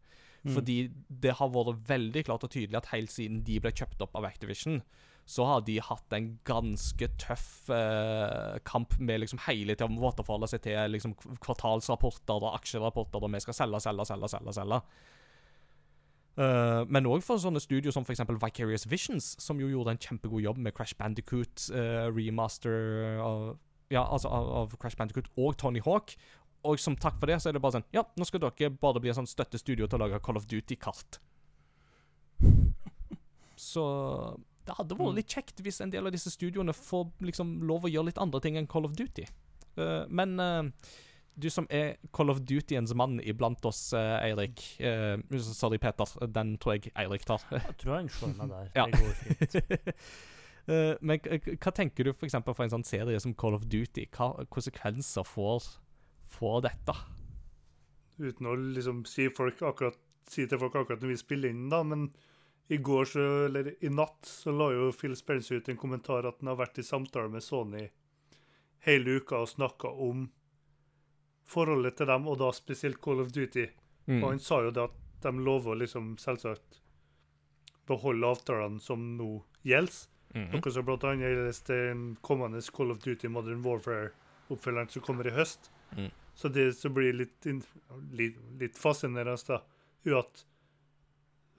Mm. 0.43 0.53
Fordi 0.53 0.77
det 1.07 1.37
har 1.39 1.53
vært 1.53 1.87
veldig 1.87 2.25
klart 2.27 2.45
og 2.45 2.51
tydelig 2.53 2.81
at 2.81 2.91
helt 2.91 3.13
siden 3.13 3.43
de 3.47 3.61
ble 3.61 3.71
kjøpt 3.71 4.03
opp 4.03 4.17
av 4.17 4.27
Activision, 4.27 4.81
så 5.27 5.43
har 5.43 5.63
de 5.67 5.75
hatt 5.83 6.13
en 6.15 6.29
ganske 6.47 7.09
tøff 7.19 7.67
eh, 7.73 8.57
kamp 8.63 8.95
med 9.03 9.19
liksom 9.25 9.41
hele 9.43 9.75
tida 9.75 9.89
å 9.91 10.11
forholde 10.23 10.47
seg 10.47 10.63
til 10.63 10.93
liksom 10.93 11.17
kvartalsrapporter 11.43 12.47
og 12.47 12.55
aksjerapporter, 12.55 13.19
og 13.19 13.33
vi 13.35 13.41
skal 13.43 13.57
selge, 13.57 13.81
selge, 13.83 14.07
selge, 14.07 14.31
selge. 14.31 14.55
selge. 14.55 14.81
Uh, 16.37 16.85
men 16.93 17.07
òg 17.09 17.23
for 17.25 17.41
sånne 17.41 17.57
studio 17.57 17.89
som 17.89 18.05
f.eks. 18.05 18.21
Vicarious 18.29 18.85
Visions, 18.87 19.31
som 19.41 19.57
jo 19.57 19.71
gjorde 19.71 19.95
en 19.95 19.99
kjempegod 19.99 20.43
jobb 20.45 20.59
med 20.61 20.75
Crash 20.77 20.93
Bandicoot, 20.95 21.65
uh, 21.73 22.07
remaster 22.13 23.17
av, 23.23 23.55
ja, 23.89 24.03
altså 24.05 24.29
av, 24.29 24.51
av 24.61 24.75
Crash 24.77 24.99
Bandicoot 24.99 25.31
og 25.35 25.57
Tony 25.57 25.81
Hawk. 25.83 26.13
Og 26.67 26.79
som 26.79 26.95
takk 26.95 27.17
for 27.17 27.27
det, 27.31 27.39
så 27.41 27.49
er 27.49 27.57
det 27.57 27.63
bare 27.63 27.79
sånn 27.79 27.87
Ja, 27.95 28.03
nå 28.15 28.25
skal 28.27 28.43
dere 28.43 28.69
bare 28.69 29.01
bli 29.01 29.11
en 29.11 29.19
sånn 29.19 29.29
støttestudio 29.29 29.89
til 29.89 29.99
å 29.99 30.05
lage 30.05 30.21
Call 30.23 30.39
of 30.39 30.47
Duty-kart. 30.49 31.19
Så 33.57 33.83
det 34.67 34.75
hadde 34.77 34.95
vært 34.99 35.13
Mm. 35.13 35.17
litt 35.21 35.33
kjekt 35.33 35.61
hvis 35.65 35.81
en 35.81 35.91
del 35.93 36.05
av 36.09 36.13
disse 36.15 36.31
studioene 36.33 36.73
får 36.75 37.09
liksom 37.31 37.57
lov 37.67 37.87
å 37.87 37.91
gjøre 37.91 38.11
litt 38.11 38.21
andre 38.21 38.41
ting 38.43 38.57
enn 38.59 38.67
Call 38.69 38.85
of 38.85 38.95
Duty. 38.99 39.25
Uh, 39.77 40.05
men 40.09 40.39
uh, 40.39 40.63
du 41.37 41.49
som 41.53 41.67
er 41.69 41.97
Call 42.11 42.29
of 42.33 42.41
Duty-ens 42.41 42.93
mann 42.97 43.19
iblant 43.21 43.63
oss, 43.69 43.93
uh, 43.93 44.17
Eirik 44.25 44.59
Sorry, 45.41 45.77
Peter. 45.77 46.05
Den 46.33 46.57
tror 46.57 46.77
jeg 46.77 46.91
Eirik 46.97 47.25
tar. 47.29 47.43
Jeg 47.53 47.77
tror 47.77 47.95
han 47.99 48.09
slår 48.09 48.33
meg 48.39 48.49
der. 48.55 48.71
Ja. 48.79 48.87
Det 48.89 48.99
går 49.03 49.13
fint. 49.21 49.93
Eh, 50.67 50.97
men 50.99 51.21
hva 51.23 51.71
tenker 51.71 52.03
du 52.03 52.09
for 52.11 52.27
for 52.27 52.63
en 52.65 52.71
sånn 52.73 52.83
serie 52.83 53.19
som 53.23 53.33
Call 53.33 53.55
of 53.55 53.61
Duty? 53.71 54.03
Hva 54.11 54.43
konsekvenser 54.51 55.23
får, 55.23 55.63
får 56.27 56.57
dette? 56.65 56.95
Uten 58.19 58.49
å 58.49 58.55
liksom 58.75 59.05
si, 59.07 59.29
folk 59.31 59.61
akkurat, 59.63 59.95
si 60.27 60.43
til 60.43 60.59
folk 60.59 60.75
akkurat 60.75 60.99
når 60.99 61.13
vi 61.13 61.19
spiller 61.21 61.53
inn, 61.55 61.69
da, 61.71 61.83
men 61.87 62.09
i 62.67 62.77
går, 62.77 63.05
så, 63.05 63.19
eller 63.45 63.69
i 63.79 63.89
natt, 63.89 64.25
så 64.25 64.51
la 64.51 64.71
jo 64.73 64.91
Phil 64.91 65.15
Spencer 65.15 65.61
ut 65.61 65.69
en 65.69 65.79
kommentar 65.79 66.27
at 66.27 66.41
han 66.41 66.51
har 66.51 66.59
vært 66.59 66.81
i 66.81 66.83
samtale 66.83 67.31
med 67.31 67.43
Sony 67.43 67.85
hele 68.87 69.19
uka 69.19 69.39
og 69.43 69.49
snakka 69.49 69.91
om 70.03 70.27
forholdet 71.47 71.97
til 71.97 72.09
dem, 72.11 72.27
og 72.27 72.39
da 72.41 72.51
spesielt 72.55 72.99
Call 73.03 73.23
of 73.23 73.31
Duty. 73.35 73.67
Mm. 74.07 74.19
Og 74.19 74.29
han 74.29 74.43
sa 74.43 74.61
jo 74.65 74.73
det 74.75 74.83
at 74.83 74.99
de 75.23 75.31
lover 75.43 75.73
å 75.73 75.79
liksom 75.79 76.13
selvsagt 76.21 76.81
beholde 77.87 78.27
avtalene 78.27 78.83
som 78.83 79.03
nå 79.17 79.31
gjelder. 79.67 80.05
Mhm. 80.35 80.49
Noe 80.53 80.71
som 80.71 80.89
annet 80.91 81.23
gjelder 81.23 81.59
den 81.71 82.03
kommende 82.21 82.61
Call 82.75 82.91
of 82.91 82.99
Duty 83.03 83.31
Modern 83.31 83.63
Warfare-oppfølgeren 83.63 84.91
som 84.91 85.01
kommer 85.01 85.27
i 85.27 85.35
høst. 85.35 85.71
Mm. 85.95 86.11
Så 86.35 86.51
det 86.53 86.73
så 86.77 86.89
blir 86.93 87.15
litt, 87.15 87.47
litt, 88.11 88.37
litt 88.59 88.77
fascinerende, 88.77 89.39
da, 89.47 90.19
at 90.19 90.43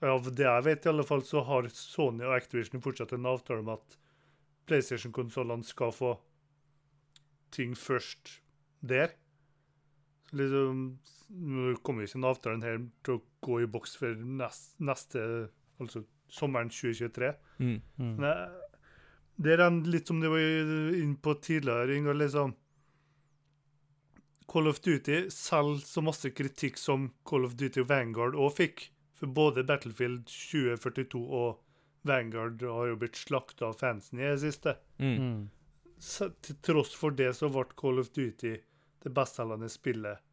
av 0.05 0.29
det 0.31 0.45
jeg 0.45 0.65
vet, 0.65 0.85
i 0.85 0.91
alle 0.93 1.05
fall, 1.07 1.23
så 1.27 1.43
har 1.47 1.67
Sony 1.75 2.23
og 2.23 2.35
Activision 2.37 2.83
fortsatt 2.83 3.13
en 3.15 3.27
avtale 3.29 3.63
om 3.63 3.73
at 3.73 3.97
PlayStation-konsollene 4.69 5.67
skal 5.67 5.91
få 5.95 6.13
ting 7.55 7.75
først 7.77 8.39
der. 8.79 9.15
Så 10.29 10.39
liksom, 10.39 10.83
Nå 11.29 11.75
kommer 11.85 12.07
ikke 12.07 12.17
den 12.17 12.25
avtalen 12.25 12.63
her 12.65 12.79
til 13.05 13.19
å 13.19 13.23
gå 13.45 13.59
i 13.61 13.67
boks 13.69 13.91
før 13.99 14.15
neste, 14.17 14.79
neste 14.81 15.21
Altså 15.79 16.01
sommeren 16.27 16.67
2023. 16.67 17.29
Mm. 17.63 17.77
Mm. 17.95 18.17
Det 19.39 19.53
er 19.55 19.77
litt 19.87 20.09
som 20.09 20.19
det 20.19 20.31
var 20.33 20.41
inne 20.43 21.15
på 21.23 21.35
tidligere, 21.39 21.95
Ingar. 21.95 22.17
Liksom. 22.19 22.51
Call 24.49 24.67
of 24.67 24.81
Duty 24.83 25.29
selger 25.31 25.79
så 25.85 26.03
masse 26.03 26.33
kritikk 26.35 26.75
som 26.81 27.11
Call 27.23 27.47
of 27.47 27.55
Duty 27.55 27.85
Vanguard 27.87 28.35
òg 28.35 28.57
fikk. 28.57 28.89
For 29.19 29.27
både 29.35 29.65
Battlefield 29.67 30.27
2042 30.31 31.19
og 31.19 31.59
Vanguard 32.07 32.61
har 32.63 32.91
jo 32.91 32.99
blitt 33.01 33.19
slakta 33.19 33.69
av 33.69 33.79
fansen 33.81 34.21
i 34.21 34.27
det 34.29 34.39
siste. 34.45 34.77
Mm. 34.97 35.49
Så, 35.99 36.29
til 36.39 36.55
tross 36.63 36.93
for 36.95 37.11
det 37.11 37.33
så 37.35 37.49
ble 37.51 37.67
Call 37.79 37.99
of 37.99 38.13
Duty 38.15 38.55
det 39.03 39.11
bestselgende 39.15 39.67
spillet 39.71 40.23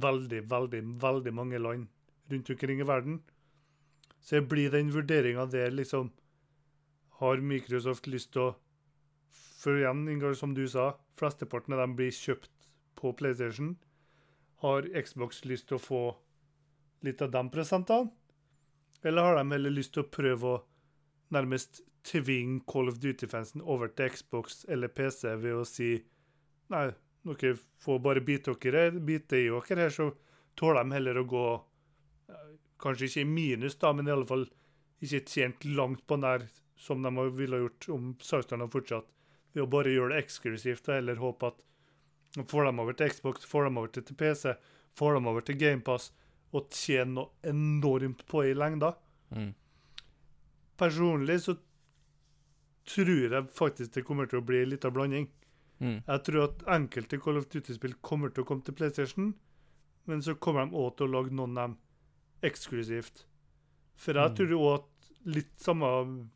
veldig, 0.00 0.40
veldig, 0.50 0.80
veldig 1.02 1.34
mange 1.34 1.58
land 1.58 1.86
rundt 2.30 2.50
omkring 2.50 2.80
i 2.80 2.86
verden. 2.86 3.20
Så 4.20 4.36
det 4.36 4.48
blir 4.48 4.70
den 4.70 4.92
vurderinga 4.94 5.46
der, 5.46 5.70
liksom 5.70 6.12
Har 7.20 7.36
Microsoft 7.36 8.06
lyst 8.06 8.32
til 8.32 8.42
å 8.42 8.56
For 9.60 9.76
igjen, 9.76 10.08
Ingar, 10.08 10.32
som 10.34 10.54
du 10.56 10.66
sa, 10.68 10.94
flesteparten 11.20 11.74
av 11.76 11.82
dem 11.82 11.96
blir 11.96 12.10
kjøpt 12.16 12.68
på 12.96 13.12
PlayStation. 13.12 13.74
Har 14.62 14.88
Xbox 15.02 15.44
lyst 15.44 15.68
til 15.68 15.76
å 15.76 15.84
få 15.84 16.00
litt 17.06 17.22
av 17.22 17.30
de 17.30 17.44
prosentene? 17.52 18.10
Eller 19.02 19.22
har 19.22 19.38
de 19.38 19.54
heller 19.54 19.72
lyst 19.72 19.94
til 19.94 20.04
å 20.04 20.12
prøve 20.12 20.50
å 20.50 20.58
nærmest 21.32 21.80
tvinge 22.06 22.64
Call 22.68 22.90
of 22.90 22.98
Duty-fansen 23.00 23.62
over 23.62 23.92
til 23.92 24.12
Xbox 24.12 24.64
eller 24.68 24.92
PC 24.92 25.36
ved 25.40 25.60
å 25.60 25.66
si 25.68 25.94
Nei, 26.70 26.86
dere 27.26 27.56
får 27.82 27.98
bare 27.98 28.22
bite 28.22 28.54
dere, 28.62 28.90
bite 28.92 29.40
i 29.40 29.48
dere 29.50 29.80
her, 29.82 29.90
så 29.90 30.12
tåler 30.54 30.84
de 30.84 30.94
heller 30.94 31.18
å 31.20 31.26
gå 31.28 31.46
Kanskje 32.80 33.08
ikke 33.10 33.24
i 33.24 33.28
minus, 33.28 33.74
da, 33.76 33.90
men 33.92 34.06
i 34.08 34.12
alle 34.14 34.28
fall 34.28 34.46
ikke 35.04 35.24
tjent 35.28 35.64
langt 35.68 36.06
på 36.08 36.16
nær 36.16 36.46
som 36.80 37.02
de 37.04 37.10
ville 37.36 37.58
gjort 37.60 37.88
om 37.92 38.14
Southern 38.24 38.62
hadde 38.64 38.72
fortsatt, 38.72 39.10
ved 39.52 39.66
å 39.66 39.68
bare 39.68 39.92
gjøre 39.92 40.14
det 40.14 40.22
eksklusivt 40.24 40.88
og 40.88 40.94
heller 40.94 41.20
håpe 41.20 41.50
at 41.50 42.46
får 42.48 42.70
dem 42.70 42.80
over 42.80 42.96
til 42.96 43.12
Xbox, 43.12 43.44
får 43.44 43.68
dem 43.68 43.80
over 43.82 43.92
til 43.92 44.16
PC, 44.16 44.54
får 44.96 45.18
dem 45.18 45.28
over 45.28 45.44
til 45.44 45.58
GamePass 45.60 46.08
og 46.52 46.70
tjene 46.74 47.12
noe 47.14 47.30
enormt 47.46 48.24
på 48.26 48.42
i 48.48 48.54
lengda. 48.58 48.94
Mm. 49.30 49.52
Personlig 50.80 51.40
så 51.44 51.54
tror 52.90 53.34
jeg 53.36 53.50
faktisk 53.54 53.92
det 53.94 54.04
kommer 54.08 54.26
til 54.30 54.40
å 54.40 54.46
bli 54.46 54.62
litt 54.66 54.84
av 54.88 54.94
blanding. 54.96 55.28
Mm. 55.80 56.00
Jeg 56.06 56.22
tror 56.26 56.42
at 56.48 56.64
enkelte 56.76 57.20
Call 57.22 57.38
of 57.40 57.46
Duty-spill 57.52 57.94
kommer 58.04 58.32
til 58.34 58.44
å 58.44 58.48
komme 58.48 58.64
til 58.66 58.74
PlayStation, 58.76 59.30
men 60.10 60.22
så 60.24 60.34
kommer 60.42 60.66
de 60.66 60.76
òg 60.80 60.96
til 60.98 61.06
å 61.08 61.12
lage 61.18 61.34
noen 61.36 61.56
av 61.60 61.70
dem 61.70 61.78
eksklusivt. 62.50 63.24
For 64.00 64.16
jeg 64.16 64.30
Mm. 64.30 64.36
tror 64.36 64.54
òg 64.56 64.74
at 64.80 65.10
litt 65.26 65.50
samme 65.60 66.28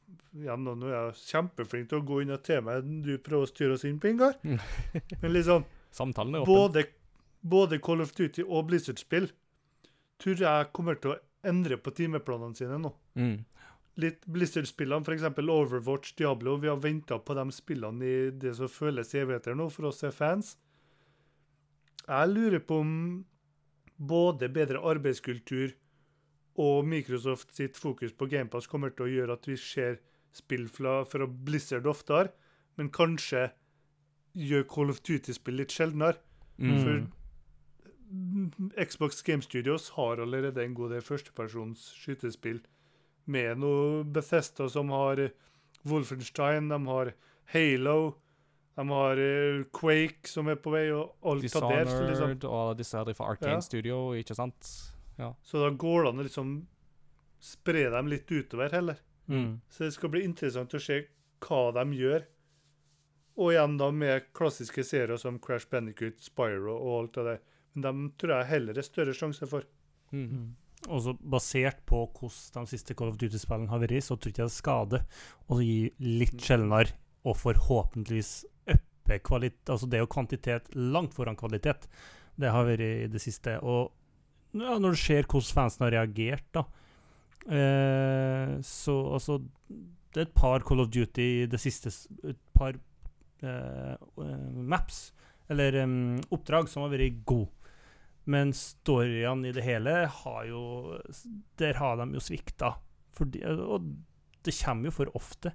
ja, 0.45 0.57
Nå 0.57 0.75
nå 0.77 0.87
er 0.91 1.13
jeg 1.13 1.15
kjempeflink 1.31 1.89
til 1.89 2.01
å 2.01 2.05
gå 2.05 2.21
inn 2.23 2.31
i 2.35 2.37
temaet 2.37 2.85
du 3.05 3.17
prøver 3.19 3.47
å 3.47 3.49
styre 3.49 3.73
oss 3.75 3.85
inn 3.85 3.99
på, 4.01 4.09
Ingar. 4.11 4.35
Mm. 4.45 4.59
Men 5.23 5.33
liksom 5.33 5.65
Samtalen 5.95 6.35
er 6.35 6.41
åpen. 6.43 6.55
både, 6.55 6.85
både 7.41 7.79
Call 7.81 8.01
of 8.03 8.13
Duty 8.13 8.43
og 8.43 8.67
Blizzard-spill 8.69 9.29
tror 10.25 10.45
jeg 10.47 10.71
kommer 10.77 10.99
til 11.01 11.15
å 11.15 11.21
endre 11.45 11.77
på 11.81 11.93
timeplanene 11.95 12.57
sine 12.57 12.79
nå. 12.81 12.91
Mm. 13.21 13.37
Litt 14.03 14.25
Blizzard-spillene, 14.27 15.07
f.eks. 15.07 15.27
Overwatch, 15.39 16.15
Diablo. 16.19 16.57
Vi 16.59 16.71
har 16.71 16.81
venta 16.83 17.21
på 17.21 17.37
de 17.39 17.45
spillene 17.55 18.09
i 18.09 18.17
det 18.33 18.57
som 18.59 18.71
føles 18.71 19.15
evigheter 19.15 19.55
nå, 19.59 19.69
for 19.71 19.91
oss 19.91 20.03
er 20.07 20.15
fans. 20.17 20.57
Jeg 22.05 22.33
lurer 22.33 22.65
på 22.65 22.81
om 22.83 22.95
både 23.97 24.51
bedre 24.53 24.83
arbeidskultur 24.83 25.77
og 26.61 26.87
Microsoft 26.87 27.55
sitt 27.55 27.79
fokus 27.79 28.13
på 28.15 28.29
GamePass 28.31 28.67
kommer 28.71 28.93
til 28.95 29.07
å 29.07 29.13
gjøre 29.13 29.37
at 29.39 29.47
vi 29.49 29.57
ser 29.59 30.01
spill 30.35 30.67
fra, 30.71 31.03
fra 31.07 31.27
Blizzard 31.27 31.87
oftere, 31.87 32.33
men 32.79 32.91
kanskje 32.95 33.49
gjør 34.35 34.67
Call 34.71 34.91
of 34.91 35.01
Duty-spill 35.07 35.61
litt 35.61 35.75
sjeldnere. 35.75 36.19
Mm. 36.59 36.79
For 36.83 37.05
Xbox 38.79 39.23
Game 39.23 39.43
Studios 39.43 39.91
har 39.97 40.21
allerede 40.23 40.65
en 40.65 40.75
god 40.75 40.95
del 40.95 41.05
førstepersons 41.05 41.87
skytespill. 41.99 42.61
Med 43.25 43.63
noe 43.63 44.03
Bethesda 44.05 44.69
som 44.69 44.91
har 44.93 45.23
eh, 45.23 45.33
Wolfenstein, 45.89 46.69
de 46.69 46.79
har 46.87 47.15
Halo, 47.55 47.99
de 48.77 48.89
har 48.91 49.23
eh, 49.23 49.63
Quake 49.73 50.29
som 50.29 50.49
er 50.53 50.59
på 50.61 50.73
vei, 50.75 50.89
og 50.93 51.15
alt 51.23 51.57
av 51.61 51.71
det. 51.71 51.81
Liksom, 52.11 52.37
og 52.51 52.77
disse 52.79 52.99
her 52.99 53.17
fra 53.17 53.31
Arcane 53.33 53.59
Ja. 53.59 53.65
Studio, 53.65 53.99
ikke 54.19 54.37
sant? 54.37 54.71
så 55.47 55.61
da 55.63 55.71
går 55.71 56.03
det 56.03 56.11
an 56.11 56.21
å 56.21 56.27
liksom 56.27 56.55
spre 57.45 57.89
dem 57.93 58.09
litt 58.11 58.31
utover 58.33 58.73
heller. 58.75 59.01
Mm. 59.29 59.61
Så 59.71 59.87
det 59.87 59.95
skal 59.95 60.11
bli 60.13 60.25
interessant 60.27 60.75
å 60.75 60.81
se 60.83 61.05
hva 61.45 61.69
de 61.77 61.85
gjør. 61.97 62.25
Og 63.39 63.51
igjen 63.53 63.77
da 63.79 63.91
med 63.95 64.29
klassiske 64.37 64.85
serier 64.87 65.19
som 65.19 65.41
Crash 65.43 65.69
Bandicoot, 65.71 66.21
Spyro 66.23 66.77
og 66.77 66.99
alt 66.99 67.19
det 67.19 67.25
der. 67.29 67.41
Men 67.75 67.87
dem 67.87 68.05
tror 68.19 68.37
jeg 68.39 68.51
heller 68.53 68.79
er 68.79 68.87
større 68.87 69.15
sjanse 69.17 69.49
for. 69.51 69.67
Mm. 70.15 70.27
Mm. 70.27 70.51
Og 70.93 71.01
så 71.01 71.15
basert 71.17 71.81
på 71.89 72.03
hvordan 72.13 72.67
de 72.67 72.75
siste 72.75 72.95
Call 72.97 73.13
of 73.13 73.19
Duty-spillene 73.21 73.71
har 73.71 73.81
vært, 73.83 74.05
så 74.05 74.17
tror 74.17 74.31
jeg 74.31 74.37
ikke 74.37 74.43
det 74.43 74.51
er 74.51 74.57
skade 74.59 75.01
å 75.49 75.61
gi 75.63 75.79
litt 76.05 76.37
sjeldnere 76.45 76.97
og 77.25 77.39
forhåpentligvis 77.41 78.33
øppe 78.75 79.19
kvalitet 79.25 79.73
Altså 79.73 79.89
det 79.89 79.99
er 79.99 80.05
jo 80.05 80.13
kvantitet 80.13 80.69
langt 80.77 81.17
foran 81.17 81.39
kvalitet. 81.41 81.89
Det 82.37 82.53
har 82.53 82.67
vært 82.69 82.85
i 82.85 83.11
det 83.13 83.23
siste. 83.23 83.57
Og 83.65 83.93
ja, 84.55 84.77
når 84.79 84.95
du 84.95 85.01
ser 85.01 85.27
hvordan 85.27 85.57
fansen 85.57 85.87
har 85.87 85.95
reagert, 85.97 86.47
da 86.55 86.63
eh, 87.51 88.61
Så 88.63 88.95
altså 89.17 89.41
Det 90.15 90.21
er 90.21 90.29
et 90.29 90.37
par 90.37 90.63
Call 90.67 90.85
of 90.85 90.93
Duty 90.95 91.27
i 91.43 91.47
det 91.51 91.61
siste 91.63 91.91
Et 92.23 92.39
par 92.55 92.77
eh, 92.77 93.95
eh, 93.97 94.49
maps, 94.55 95.09
eller 95.51 95.83
um, 95.85 96.17
oppdrag, 96.33 96.71
som 96.73 96.87
har 96.87 96.93
vært 96.95 97.19
gode. 97.29 97.51
Men 98.27 98.53
storyene 98.57 99.49
i 99.49 99.53
det 99.53 99.65
hele 99.67 100.07
har 100.09 100.45
jo 100.49 100.99
Der 101.59 101.75
har 101.75 101.97
de 102.01 102.15
jo 102.15 102.21
svikta. 102.21 102.75
Fordi, 103.13 103.43
og 103.45 103.85
det 104.45 104.55
kommer 104.65 104.89
jo 104.89 104.91
for 104.91 105.11
ofte. 105.17 105.53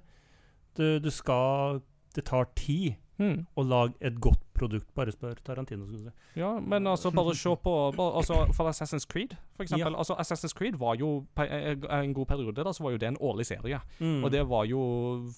Du, 0.76 0.98
du 0.98 1.10
skal 1.10 1.80
Det 2.14 2.24
tar 2.24 2.44
tid 2.54 2.94
Mm. 3.20 3.46
å 3.54 3.62
lage 3.62 3.94
et 4.00 4.14
godt 4.18 4.49
produkt. 4.60 4.86
Bare 4.96 5.12
spør 5.14 5.38
Tarantino. 5.46 5.86
Skulle 5.88 6.10
si. 6.10 6.40
Ja, 6.40 6.52
men 6.60 6.86
altså, 6.86 7.10
bare 7.16 7.34
se 7.38 7.54
på 7.64 7.74
bare, 7.96 8.16
altså, 8.20 8.36
For 8.56 8.68
Assassin's 8.70 9.06
Creed, 9.08 9.34
for 9.56 9.64
eksempel. 9.66 9.96
Altså, 9.96 10.14
Assassin's 10.20 10.54
Creed 10.56 10.76
var 10.80 10.94
jo 11.00 11.08
eh, 11.40 11.74
En 12.00 12.14
god 12.16 12.26
periode 12.30 12.64
da, 12.64 12.72
så 12.76 12.84
var 12.84 12.94
jo 12.94 13.00
det 13.02 13.08
en 13.10 13.18
årlig 13.20 13.46
serie. 13.48 13.80
Mm. 13.98 14.24
Og 14.24 14.30
det 14.34 14.44
var 14.48 14.64
jo 14.70 14.80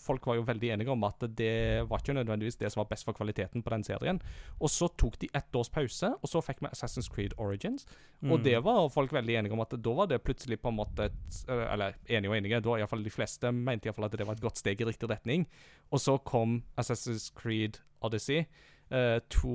Folk 0.02 0.26
var 0.26 0.36
jo 0.40 0.44
veldig 0.48 0.72
enige 0.76 0.90
om 0.92 1.04
at 1.08 1.22
det 1.38 1.52
var 1.90 2.02
ikke 2.02 2.14
nødvendigvis 2.18 2.58
det 2.60 2.72
som 2.72 2.82
var 2.82 2.90
best 2.90 3.04
for 3.08 3.16
kvaliteten 3.16 3.62
på 3.62 3.70
den 3.70 3.84
serien. 3.86 4.20
Og 4.60 4.68
så 4.70 4.88
tok 4.98 5.18
de 5.22 5.28
ett 5.34 5.54
års 5.56 5.70
pause, 5.72 6.12
og 6.22 6.28
så 6.28 6.42
fikk 6.42 6.60
vi 6.64 6.70
Assassin's 6.74 7.08
Creed 7.12 7.34
Origins. 7.38 7.86
Og 8.22 8.38
Mm. 8.38 8.42
det 8.44 8.58
var 8.64 8.88
folk 8.94 9.10
veldig 9.12 9.34
enige 9.38 9.52
om 9.52 9.60
at 9.60 9.70
da 9.82 9.92
var 9.98 10.06
det 10.06 10.20
plutselig 10.22 10.60
på 10.62 10.68
en 10.70 10.76
måte 10.78 11.04
et, 11.08 11.12
eh, 11.48 11.72
Eller 11.72 11.94
enige 12.08 12.30
og 12.30 12.36
enige, 12.36 12.60
da 12.62 12.76
iallfall 12.78 13.02
de 13.04 13.10
fleste 13.10 13.50
mente 13.52 13.86
i 13.86 13.90
hvert 13.90 13.96
fall 13.96 14.04
at 14.06 14.12
det 14.18 14.26
var 14.26 14.34
et 14.34 14.40
godt 14.40 14.58
steg 14.58 14.80
i 14.80 14.84
riktig 14.84 15.08
retning. 15.10 15.46
Og 15.92 15.98
så 15.98 16.18
kom 16.24 16.62
Assassin's 16.78 17.32
Creed 17.34 17.78
Odyssey 18.02 18.44
eh, 18.92 19.18
to 19.32 19.48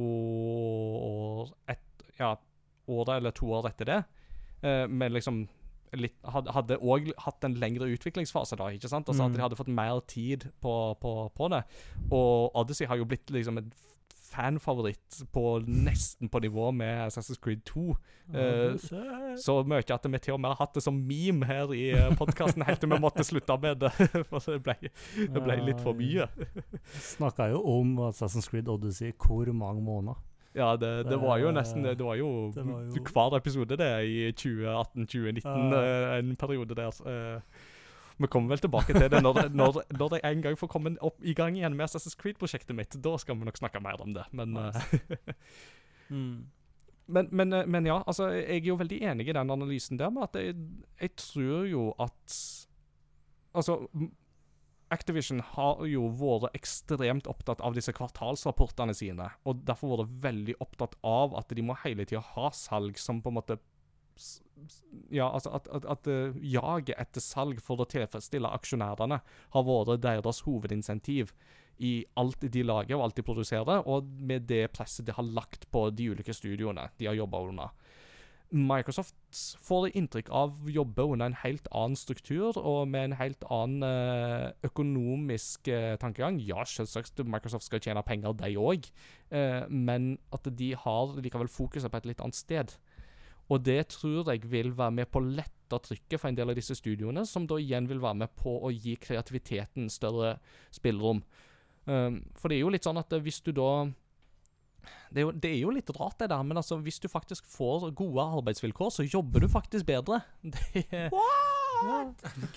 år 0.82 1.54
et, 1.70 1.84
Ja, 2.20 2.32
året 2.90 3.18
eller 3.20 3.32
to 3.38 3.46
år 3.54 3.68
etter 3.70 3.86
det. 3.86 3.98
Eh, 4.66 4.88
men 4.90 5.14
liksom 5.14 5.44
litt, 5.98 6.16
hadde 6.26 6.78
òg 6.84 7.12
hatt 7.24 7.46
en 7.48 7.54
lengre 7.62 7.88
utviklingsfase, 7.94 8.58
da. 8.60 8.66
ikke 8.74 8.90
sant? 8.90 9.08
Altså 9.08 9.24
At 9.28 9.32
Mm. 9.32 9.36
de 9.38 9.42
hadde 9.46 9.56
fått 9.60 9.68
mer 9.72 10.00
tid 10.08 10.48
på, 10.62 10.98
på, 11.00 11.32
på 11.34 11.50
det. 11.54 11.64
Og 12.12 12.52
Odyssey 12.56 12.88
har 12.88 12.98
jo 12.98 13.06
blitt 13.06 13.30
liksom 13.32 13.58
en 13.62 13.72
fanfavoritt 14.28 15.22
på 15.34 15.44
nesten 15.68 16.30
på 16.32 16.42
nivå 16.44 16.70
med 16.76 17.08
Assassin's 17.08 17.40
Creed 17.42 17.64
2. 17.70 17.96
Uh, 18.28 18.76
Så 19.40 19.58
mye 19.64 19.80
at 19.96 20.08
vi 20.12 20.20
til 20.20 20.36
og 20.36 20.42
med 20.44 20.52
har 20.52 20.60
hatt 20.66 20.76
det 20.76 20.84
som 20.84 20.98
meme 21.08 21.48
her 21.48 21.72
i 21.74 21.86
podkasten 22.20 22.66
helt 22.68 22.82
til 22.84 22.92
vi 22.92 23.00
måtte 23.00 23.24
slutte 23.28 23.58
med 23.64 23.80
det. 23.86 23.92
For 24.30 24.40
det 24.52 24.62
ble, 24.68 24.76
det 25.16 25.44
ble 25.46 25.60
litt 25.70 25.82
for 25.84 25.96
mye. 25.98 26.28
Snakka 27.00 27.52
jo 27.54 27.62
om 27.80 27.96
Assassin's 28.10 28.50
Creed 28.52 28.68
Odyssey 28.68 29.14
hvor 29.16 29.48
mange 29.56 29.82
måneder. 29.84 30.20
Ja, 30.58 30.72
det, 30.80 30.90
det 31.06 31.18
var 31.22 31.38
jo 31.38 31.52
nesten 31.54 31.84
Det 31.86 32.00
var 32.02 32.16
jo, 32.18 32.50
Det 32.56 32.64
var 32.66 32.80
jo- 32.88 33.04
hver 33.14 33.36
episode, 33.38 33.78
det, 33.78 33.90
i 34.10 34.32
2018-2019, 34.32 35.44
Ja. 35.46 36.18
en 36.18 36.36
periode 36.36 36.74
der. 36.76 37.42
Eh. 38.18 38.24
vi 38.24 38.30
kommer 38.34 38.56
vel 38.56 38.62
tilbake 38.66 38.94
til 38.98 39.10
det 39.14 39.22
når, 39.24 39.48
når, 39.54 39.82
når 39.98 40.18
jeg 40.18 40.36
en 40.36 40.44
gang 40.46 40.60
får 40.60 40.72
komme 40.72 40.94
opp 41.06 41.24
i 41.24 41.36
gang 41.38 41.58
igjen 41.58 41.78
med 41.78 41.88
Assassin's 41.88 42.18
Creed-prosjektet 42.20 42.76
mitt. 42.78 43.00
Da 43.04 43.18
skal 43.22 43.38
vi 43.38 43.48
nok 43.48 43.58
snakke 43.60 43.82
mer 43.84 44.02
om 44.02 44.14
det. 44.18 44.26
Men, 44.32 44.58
mm. 46.10 46.38
men, 47.08 47.30
men, 47.32 47.54
eh, 47.54 47.66
men 47.66 47.90
ja, 47.90 48.02
altså, 48.06 48.32
jeg 48.36 48.62
er 48.62 48.72
jo 48.72 48.80
veldig 48.82 49.02
enig 49.14 49.30
i 49.30 49.38
den 49.38 49.58
analysen 49.58 50.00
der 50.02 50.14
med 50.14 50.30
at 50.30 50.40
jeg, 50.42 50.56
jeg 51.02 51.18
tror 51.18 51.68
jo 51.70 51.92
at 52.00 52.40
Altså 53.58 53.88
Activision 54.94 55.42
har 55.56 55.82
jo 55.90 56.08
vært 56.16 56.56
ekstremt 56.56 57.28
opptatt 57.28 57.60
av 57.66 57.76
disse 57.76 57.92
kvartalsrapportene 57.96 58.94
sine, 58.96 59.26
og 59.44 59.66
derfor 59.68 59.98
vært 59.98 60.14
veldig 60.24 60.56
opptatt 60.64 60.96
av 61.04 61.36
at 61.40 61.52
de 61.52 61.66
må 61.66 61.76
hele 61.82 62.06
tida 62.08 62.22
ha 62.36 62.52
salg 62.56 63.00
som 63.02 63.20
på 63.24 63.34
en 63.34 63.38
måte 63.40 63.58
Ja, 65.14 65.30
altså 65.30 65.54
at, 65.54 65.68
at, 65.74 65.86
at 65.86 66.10
eh, 66.12 66.38
jaget 66.42 66.98
etter 66.98 67.24
salg 67.24 67.62
for 67.64 67.82
å 67.82 67.88
tilfredsstille 67.90 68.50
aksjonærene 68.58 69.22
har 69.54 69.68
vært 69.68 70.02
deres 70.04 70.42
hovedinsentiv 70.48 71.34
i 71.78 72.00
alt 72.18 72.42
de 72.42 72.64
lager 72.66 72.98
og 72.98 73.06
alt 73.06 73.20
de 73.20 73.26
produserer, 73.26 73.86
og 73.86 74.10
med 74.18 74.48
det 74.50 74.66
presset 74.74 75.06
de 75.06 75.14
har 75.14 75.30
lagt 75.30 75.70
på 75.74 75.88
de 75.94 76.10
ulike 76.10 76.34
studioene 76.34 76.90
de 76.98 77.10
har 77.10 77.20
jobba 77.20 77.44
under. 77.52 77.76
Microsoft 78.48 79.14
får 79.68 79.90
inntrykk 80.00 80.30
av 80.32 80.54
å 80.56 80.72
jobbe 80.72 81.04
under 81.04 81.28
en 81.28 81.40
helt 81.42 81.66
annen 81.76 82.00
struktur 82.00 82.56
og 82.56 82.88
med 82.88 83.10
en 83.10 83.18
helt 83.20 83.44
annen 83.52 83.84
eh, 83.84 84.46
økonomisk 84.66 85.68
eh, 85.68 85.98
tankegang. 86.00 86.40
Ja, 86.40 86.64
selvsagt 86.66 87.20
Microsoft 87.28 87.68
skal 87.68 87.84
tjene 87.84 88.06
penger, 88.08 88.38
de 88.40 88.56
òg, 88.58 88.90
men 89.68 90.14
at 90.32 90.48
de 90.56 90.70
har 90.80 91.18
likevel 91.20 91.50
fokuset 91.52 91.92
på 91.92 92.00
et 92.00 92.06
litt 92.08 92.24
annet 92.24 92.40
sted. 92.40 92.78
Og 93.48 93.64
det 93.64 93.80
tror 93.94 94.32
jeg 94.32 94.44
vil 94.52 94.74
være 94.76 94.96
med 95.00 95.10
på 95.12 95.22
å 95.22 95.28
lette 95.28 95.80
trykket 95.84 96.20
for 96.20 96.30
en 96.30 96.38
del 96.38 96.52
av 96.52 96.58
disse 96.58 96.76
studioene, 96.76 97.24
som 97.28 97.48
da 97.48 97.60
igjen 97.60 97.88
vil 97.90 98.02
være 98.04 98.24
med 98.24 98.34
på 98.40 98.58
å 98.64 98.72
gi 98.74 98.96
kreativiteten 99.00 99.90
større 99.92 100.38
spillerom. 100.76 101.24
Um, 101.88 102.20
for 102.36 102.52
det 102.52 102.58
er 102.58 102.66
jo 102.66 102.74
litt 102.74 102.88
sånn 102.88 103.00
at 103.00 103.14
eh, 103.16 103.24
hvis 103.24 103.40
du 103.46 103.54
da 103.56 103.88
det 105.12 105.22
er, 105.22 105.24
jo, 105.24 105.32
det 105.32 105.50
er 105.50 105.62
jo 105.62 105.72
litt 105.72 105.90
rart, 105.96 106.18
det 106.20 106.30
der, 106.32 106.44
men 106.44 106.60
altså, 106.60 106.78
hvis 106.84 107.00
du 107.04 107.08
faktisk 107.12 107.48
får 107.48 107.90
gode 107.96 108.24
arbeidsvilkår, 108.40 108.92
så 108.92 109.06
jobber 109.08 109.44
du 109.44 109.48
faktisk 109.52 109.88
bedre. 109.88 110.22
Det 110.84 111.08
What?! 111.16 111.58
ja. 111.86 111.98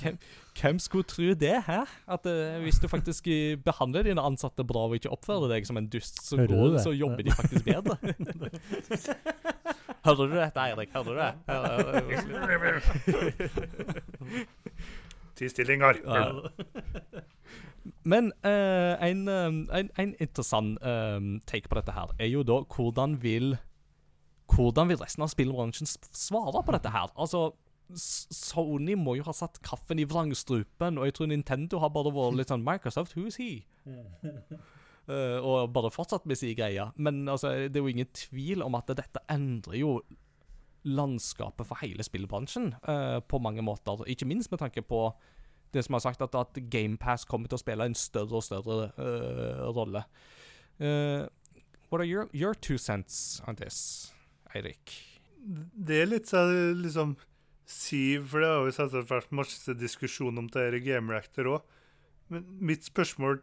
hvem, 0.00 0.18
hvem 0.60 0.78
skulle 0.78 1.04
tro 1.04 1.34
det, 1.34 1.62
hæ? 1.66 1.80
At 2.10 2.26
uh, 2.26 2.58
hvis 2.62 2.78
du 2.82 2.88
faktisk 2.88 3.26
eh, 3.30 3.58
behandler 3.58 4.02
dine 4.02 4.22
ansatte 4.22 4.64
bra 4.66 4.86
og 4.88 4.96
ikke 4.98 5.12
oppfører 5.14 5.54
deg 5.54 5.66
som 5.68 5.78
en 5.80 5.88
dust, 5.90 6.22
så, 6.26 6.40
går, 6.46 6.78
så 6.82 6.94
jobber 6.96 7.26
de 7.26 7.34
faktisk 7.36 7.64
bedre. 7.64 7.98
Hører 10.04 10.26
du 10.26 10.34
dette, 10.36 10.60
Eirik? 10.60 10.90
Hører 10.94 11.04
du 11.04 11.14
det? 11.20 11.32
Ti 15.36 15.48
stillinger. 15.48 15.94
Ja. 16.04 16.40
Men 18.04 18.32
eh, 18.44 19.08
en, 19.08 19.28
eh, 19.28 19.78
en, 19.78 19.90
en 19.98 20.14
interessant 20.20 20.78
eh, 20.84 21.20
take 21.48 21.68
på 21.68 21.78
dette 21.78 21.92
her 21.96 22.12
er 22.20 22.28
jo 22.28 22.44
da 22.44 22.60
hvordan 22.68 23.18
vil 23.22 23.56
Hvordan 24.50 24.88
vil 24.90 24.98
resten 24.98 25.22
av 25.22 25.30
spillbransjen 25.30 25.86
svare 25.86 26.62
på 26.66 26.72
dette 26.74 26.90
her? 26.90 27.06
Altså, 27.14 27.52
Sony 27.94 28.96
må 28.98 29.14
jo 29.14 29.22
ha 29.28 29.34
satt 29.34 29.60
kaffen 29.62 30.00
i 30.02 30.06
vrangstrupen, 30.10 30.98
og 30.98 31.06
jeg 31.06 31.14
tror 31.14 31.30
Nintendo 31.30 31.78
har 31.78 31.92
bare 31.94 32.10
vært 32.10 32.34
litt 32.40 32.50
sånn 32.50 32.66
Microsoft, 32.66 33.14
who's 33.14 33.38
he? 33.38 33.62
Eh, 35.10 35.38
og 35.42 35.72
bare 35.74 35.90
fortsatt 35.90 36.26
med 36.28 36.38
sin 36.38 36.54
greie. 36.58 36.86
Men 36.96 37.24
altså, 37.28 37.52
det 37.66 37.78
er 37.78 37.84
jo 37.86 37.92
ingen 37.92 38.10
tvil 38.14 38.62
om 38.62 38.76
at 38.78 38.92
dette 38.94 39.22
endrer 39.32 39.80
jo 39.80 39.94
landskapet 40.86 41.66
for 41.68 41.80
hele 41.82 42.04
spillbransjen 42.06 42.70
uh, 42.88 43.18
på 43.20 43.40
mange 43.42 43.60
måter. 43.60 44.00
Ikke 44.08 44.28
minst 44.28 44.48
med 44.48 44.62
tanke 44.62 44.80
på 44.80 45.10
det 45.74 45.82
som 45.84 45.98
har 45.98 46.04
sagt 46.06 46.22
at, 46.24 46.34
at 46.34 46.56
GamePass 46.72 47.26
kommer 47.28 47.50
til 47.50 47.58
å 47.58 47.60
spille 47.60 47.84
en 47.84 47.96
større 47.98 48.38
og 48.38 48.46
større 48.46 48.86
uh, 48.96 49.66
rolle. 49.76 50.06
Uh, 50.80 51.28
what 51.90 52.00
are 52.00 52.08
your, 52.08 52.30
your 52.32 52.54
two 52.54 52.78
cents 52.78 53.42
on 53.46 53.60
this, 53.60 54.14
Eirik? 54.54 54.94
Det 55.40 56.00
er 56.00 56.08
litt 56.08 56.30
sånn 56.30 56.80
liksom 56.80 57.18
Siv, 57.70 58.24
for 58.32 58.42
det 58.42 58.48
har 58.50 58.64
jo 58.66 58.72
selvsagt 58.74 59.12
vært 59.12 59.36
masse 59.36 59.74
diskusjon 59.78 60.40
om 60.40 60.48
det 60.50 60.64
her 60.64 60.74
i 60.74 60.80
Game 60.82 61.12
Reactor 61.12 61.46
òg. 61.52 61.76
Men 62.32 62.48
mitt 62.58 62.88
spørsmål 62.88 63.38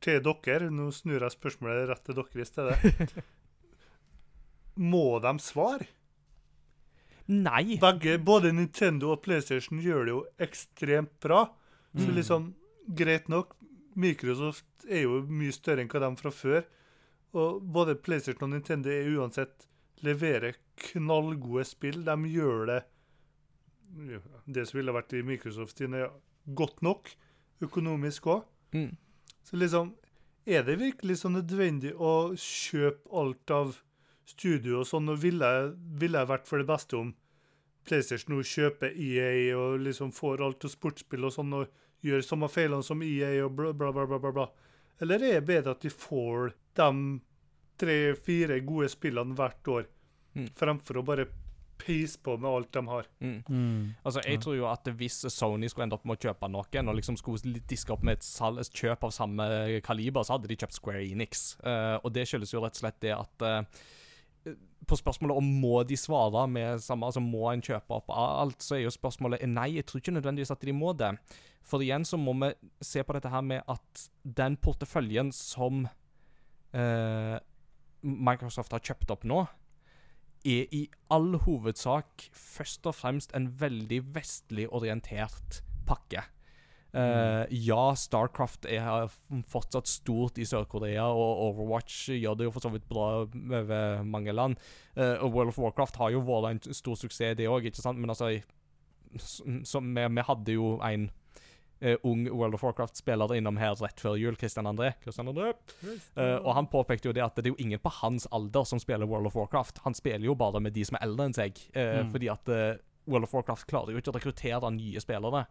til 0.00 0.20
dere 0.24 0.70
Nå 0.70 0.90
snur 0.94 1.20
jeg 1.24 1.34
spørsmålet 1.34 1.88
rett 1.90 2.04
til 2.06 2.18
dere 2.18 2.42
i 2.42 2.48
stedet. 2.48 3.24
Må 4.92 5.18
de 5.22 5.32
svare? 5.42 5.86
Nei! 7.28 7.76
Begge, 7.82 8.14
både 8.24 8.52
Nintendo 8.56 9.10
og 9.12 9.22
PlayStation 9.26 9.80
gjør 9.84 10.04
det 10.06 10.12
jo 10.14 10.20
ekstremt 10.46 11.14
bra. 11.20 11.42
Så 11.96 12.06
Mm. 12.08 12.14
liksom, 12.16 12.54
greit 12.94 13.28
nok. 13.28 13.56
Microsoft 13.96 14.64
er 14.88 15.02
jo 15.02 15.22
mye 15.26 15.52
større 15.52 15.82
enn 15.82 15.88
hva 15.90 16.00
de 16.00 16.16
fra 16.16 16.30
før. 16.30 16.64
Og 17.34 17.60
både 17.62 17.96
PlayStation 18.00 18.46
og 18.46 18.54
Nintendo 18.54 18.88
er 18.88 19.10
uansett 19.18 19.66
leverer 20.00 20.54
knallgode 20.76 21.64
spill. 21.66 22.04
De 22.04 22.16
gjør 22.30 22.66
det 22.66 22.84
Det 24.46 24.66
som 24.68 24.78
ville 24.78 24.92
vært 24.92 25.12
i 25.16 25.22
Microsoft 25.24 25.78
sine, 25.78 25.98
ja, 26.04 26.08
godt 26.54 26.82
nok. 26.82 27.08
Økonomisk 27.64 28.26
òg. 28.26 28.44
Mm. 28.72 28.96
Så 29.48 29.56
liksom 29.56 29.94
Er 30.48 30.62
det 30.64 30.78
virkelig 30.80 31.18
så 31.20 31.28
nødvendig 31.32 31.94
å 31.96 32.32
kjøpe 32.40 33.08
alt 33.20 33.50
av 33.52 33.74
studio 34.28 34.78
og 34.80 34.86
sånn? 34.88 35.08
Og 35.12 35.18
ville 35.20 35.50
ville 36.00 36.22
jeg 36.22 36.30
vært 36.30 36.48
for 36.48 36.60
det 36.60 36.68
beste 36.68 36.96
om 36.96 37.10
PlayStation 37.88 38.34
nå 38.34 38.42
kjøper 38.44 38.92
EA 38.96 39.56
og 39.56 39.80
liksom 39.84 40.12
får 40.12 40.42
alt 40.44 40.64
av 40.64 40.72
sportsspill 40.72 41.24
og 41.28 41.32
sånn, 41.32 41.52
og 41.56 41.68
gjør 42.04 42.24
samme 42.24 42.48
feilene 42.52 42.84
som 42.84 43.02
EA 43.04 43.44
og 43.46 43.54
bla, 43.56 43.72
bla, 43.72 43.92
bla, 43.92 44.06
bla, 44.08 44.32
bla. 44.32 44.46
Eller 45.00 45.24
er 45.24 45.38
det 45.40 45.46
bedre 45.48 45.72
at 45.76 45.84
de 45.84 45.92
får 45.92 46.52
de 46.76 46.88
tre-fire 47.80 48.60
gode 48.66 48.88
spillene 48.92 49.36
hvert 49.38 49.72
år, 49.72 49.86
Mm. 50.36 50.48
fremfor 50.54 50.98
å 51.00 51.04
bare 51.04 51.24
peise 51.78 52.18
på 52.22 52.36
med 52.40 52.48
alt 52.50 52.72
de 52.74 52.82
har? 52.88 53.06
Mm. 53.20 53.36
Mm. 53.48 53.82
Altså, 54.04 54.22
jeg 54.26 54.40
tror 54.42 54.56
jo 54.56 54.66
at 54.70 54.90
hvis 54.98 55.20
Sony 55.32 55.68
skulle 55.70 55.86
ende 55.88 55.98
opp 55.98 56.06
med 56.08 56.18
å 56.18 56.28
kjøpe 56.28 56.50
noen, 56.50 56.90
og 56.90 56.98
liksom 56.98 57.18
skulle 57.20 57.62
diske 57.70 57.94
opp 57.94 58.04
med 58.06 58.18
et, 58.18 58.28
et 58.62 58.80
kjøp 58.82 59.06
av 59.08 59.14
samme 59.14 59.48
kaliber, 59.84 60.26
så 60.26 60.36
hadde 60.36 60.50
de 60.50 60.58
kjøpt 60.58 60.78
Square 60.78 61.04
Enix. 61.06 61.50
Uh, 61.62 61.96
og 62.02 62.12
det 62.14 62.26
skyldes 62.28 62.54
jo 62.54 62.62
rett 62.64 62.78
og 62.78 62.82
slett 62.82 63.00
det 63.04 63.14
at 63.16 63.46
uh, 63.46 63.84
På 64.88 64.96
spørsmålet 64.96 65.38
om 65.38 65.52
må 65.62 65.82
de 65.84 65.98
svare 65.98 66.46
med 66.50 66.82
samme, 66.82 67.06
altså 67.06 67.22
må 67.24 67.48
en 67.50 67.64
kjøpe 67.64 67.98
opp 68.00 68.10
alt, 68.14 68.62
så 68.64 68.78
er 68.78 68.86
jo 68.86 68.94
spørsmålet 68.94 69.44
nei, 69.48 69.74
jeg 69.76 69.86
tror 69.88 70.02
ikke 70.02 70.16
nødvendigvis 70.16 70.54
at 70.54 70.64
de 70.64 70.74
må 70.74 70.94
det. 70.96 71.12
For 71.68 71.84
igjen 71.84 72.06
så 72.08 72.16
må 72.16 72.32
vi 72.40 72.52
se 72.84 73.02
på 73.04 73.16
dette 73.16 73.28
her 73.32 73.44
med 73.44 73.66
at 73.68 74.08
den 74.24 74.56
porteføljen 74.56 75.34
som 75.36 75.84
uh, 75.84 77.36
Microsoft 78.02 78.72
har 78.72 78.84
kjøpt 78.84 79.10
opp 79.12 79.26
nå, 79.28 79.42
er 80.48 80.74
i 80.74 80.82
all 81.12 81.36
hovedsak 81.44 82.28
først 82.32 82.88
og 82.88 82.96
fremst 82.96 83.34
en 83.36 83.50
veldig 83.60 84.02
vestlig 84.16 84.66
orientert 84.72 85.62
pakke. 85.88 86.24
Uh, 86.88 87.44
ja, 87.52 87.92
Starcraft 88.00 88.64
er 88.72 89.10
fortsatt 89.52 89.90
stort 89.90 90.38
i 90.40 90.46
Sør-Korea, 90.48 91.04
og 91.12 91.42
Overwatch 91.50 92.08
gjør 92.16 92.38
det 92.38 92.48
jo 92.48 92.54
for 92.54 92.64
så 92.64 92.72
vidt 92.72 92.86
bra 92.88 93.08
over 93.26 94.02
mange 94.08 94.32
land. 94.32 94.56
Uh, 94.96 95.20
og 95.20 95.34
World 95.34 95.52
of 95.52 95.60
Warcraft 95.60 96.00
har 96.00 96.14
jo 96.16 96.24
vært 96.24 96.66
en 96.68 96.78
stor 96.80 96.96
suksess, 96.96 97.36
det 97.36 97.50
òg, 97.50 97.68
ikke 97.68 97.84
sant? 97.84 98.00
Men 98.00 98.14
altså 98.14 98.32
vi 99.08 100.24
hadde 100.28 100.52
jo 100.52 100.78
en 100.84 101.08
eh, 101.80 101.96
ung 102.02 102.26
World 102.30 102.54
of 102.54 102.62
Warcraft-spiller 102.64 103.34
innom 103.36 103.56
her 103.60 103.74
rett 103.80 104.00
før 104.00 104.16
jul, 104.18 104.36
Christian 104.36 104.66
André. 104.66 104.92
Christian 105.02 105.28
André. 105.28 105.52
Uh, 106.16 106.38
og 106.44 106.54
han 106.54 106.66
påpekte 106.70 107.08
jo 107.08 107.14
det 107.16 107.22
at 107.24 107.36
det 107.36 107.46
er 107.46 107.54
jo 107.54 107.58
ingen 107.64 107.80
på 107.82 107.92
hans 108.00 108.26
alder 108.32 108.64
som 108.68 108.78
spiller 108.82 109.06
World 109.06 109.26
of 109.30 109.36
Warcraft. 109.36 109.78
Han 109.84 109.94
spiller 109.94 110.26
jo 110.26 110.34
bare 110.34 110.60
med 110.60 110.72
de 110.74 110.84
som 110.84 110.96
er 110.98 111.06
eldre 111.06 111.26
enn 111.30 111.34
seg, 111.36 111.58
uh, 111.76 112.02
Mm. 112.04 112.10
fordi 112.12 112.28
at 112.32 112.52
World 113.08 113.24
of 113.24 113.34
Warcraft 113.34 113.66
klarer 113.70 113.92
jo 113.92 113.98
ikke 114.02 114.12
å 114.12 114.18
rekruttere 114.18 114.70
nye 114.74 115.00
spillere. 115.00 115.46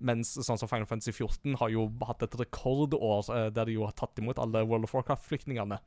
Mens 0.00 0.32
sånn 0.34 0.58
som 0.58 0.68
Final 0.68 0.86
Fantasy 0.90 1.12
14 1.12 1.54
har 1.60 1.70
jo 1.70 1.86
hatt 2.06 2.22
et 2.22 2.34
rekordår 2.40 3.28
der 3.54 3.64
de 3.68 3.76
jo 3.76 3.84
har 3.86 3.92
tatt 3.92 4.18
imot 4.18 4.38
alle 4.42 4.64
World 4.66 4.84
of 4.88 4.94
Warcraft-flyktningene. 4.94 5.78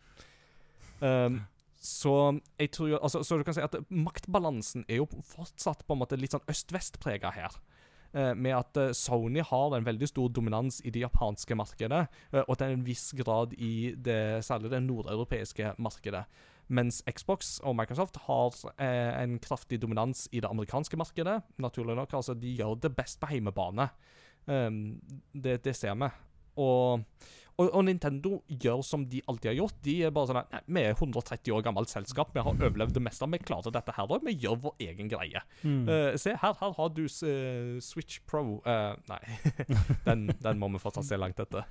Um, 1.02 1.42
så 1.80 2.14
jeg 2.58 2.72
tror 2.74 2.90
jo 2.90 2.98
altså, 2.98 3.20
Så 3.24 3.38
du 3.38 3.44
kan 3.46 3.54
si 3.54 3.62
at 3.62 3.76
maktbalansen 3.94 4.86
er 4.90 4.98
jo 5.04 5.06
fortsatt 5.24 5.84
på 5.86 5.94
en 5.94 6.00
måte 6.02 6.18
litt 6.18 6.34
sånn 6.34 6.46
øst-vest-prega 6.50 7.30
her. 7.36 7.54
Eh, 8.18 8.34
med 8.34 8.55
at 8.57 8.78
eh, 8.82 8.93
Sony 8.97 9.43
har 9.45 9.76
en 9.76 9.86
veldig 9.86 10.07
stor 10.09 10.32
dominans 10.34 10.80
i 10.82 10.89
det 10.93 11.03
japanske 11.03 11.53
markedet, 11.57 12.07
eh, 12.34 12.43
og 12.47 12.55
til 12.57 12.74
en 12.74 12.86
viss 12.88 13.11
grad 13.18 13.53
i 13.53 13.93
det, 13.93 14.43
særlig 14.47 14.72
det 14.74 14.82
nordeuropeiske 14.88 15.76
markedet. 15.78 16.24
Mens 16.68 17.03
Xbox 17.05 17.59
og 17.63 17.78
Microsoft 17.78 18.18
har 18.26 18.55
en 18.84 19.38
kraftig 19.39 19.78
dominans 19.80 20.26
i 20.36 20.41
det 20.43 20.49
amerikanske 20.49 20.97
markedet. 20.99 21.38
Naturlig 21.63 21.95
nok. 21.95 22.13
altså 22.13 22.34
De 22.34 22.49
gjør 22.57 22.76
det 22.76 22.91
best 22.95 23.22
på 23.22 23.30
hjemmebane. 23.32 23.86
Um, 24.47 24.99
det, 25.32 25.63
det 25.63 25.76
ser 25.76 25.95
vi. 25.95 26.09
Og, 26.59 27.05
og, 27.58 27.72
og 27.74 27.86
Nintendo 27.88 28.38
gjør 28.47 28.84
som 28.86 29.03
de 29.10 29.22
alltid 29.26 29.49
har 29.49 29.58
gjort. 29.58 29.78
De 29.86 29.95
er 30.05 30.14
bare 30.14 30.30
sånn 30.30 30.39
at 30.41 30.68
Vi 30.70 30.84
er 30.84 30.93
130 30.93 31.55
år 31.55 31.64
gammelt 31.66 31.89
selskap, 31.89 32.30
vi 32.36 32.43
har 32.45 32.53
overlevd 32.53 32.93
det 32.93 33.01
meste. 33.01 33.30
Vi 33.34 33.39
klarer 33.41 33.74
dette 33.74 33.95
her 33.97 34.14
òg. 34.14 34.26
Vi 34.28 34.36
gjør 34.38 34.60
vår 34.68 34.86
egen 34.86 35.10
greie. 35.10 35.41
Mm. 35.64 35.88
Uh, 35.89 36.12
se, 36.22 36.36
her, 36.38 36.53
her 36.62 36.76
har 36.78 36.93
du 36.93 37.03
uh, 37.08 37.80
Switch 37.82 38.22
Pro. 38.30 38.60
uh, 38.62 38.93
nei, 39.10 39.22
den, 40.08 40.28
den 40.43 40.62
må 40.62 40.70
vi 40.76 40.84
fortsatt 40.84 41.10
se 41.10 41.18
langt 41.18 41.41
etter. 41.41 41.66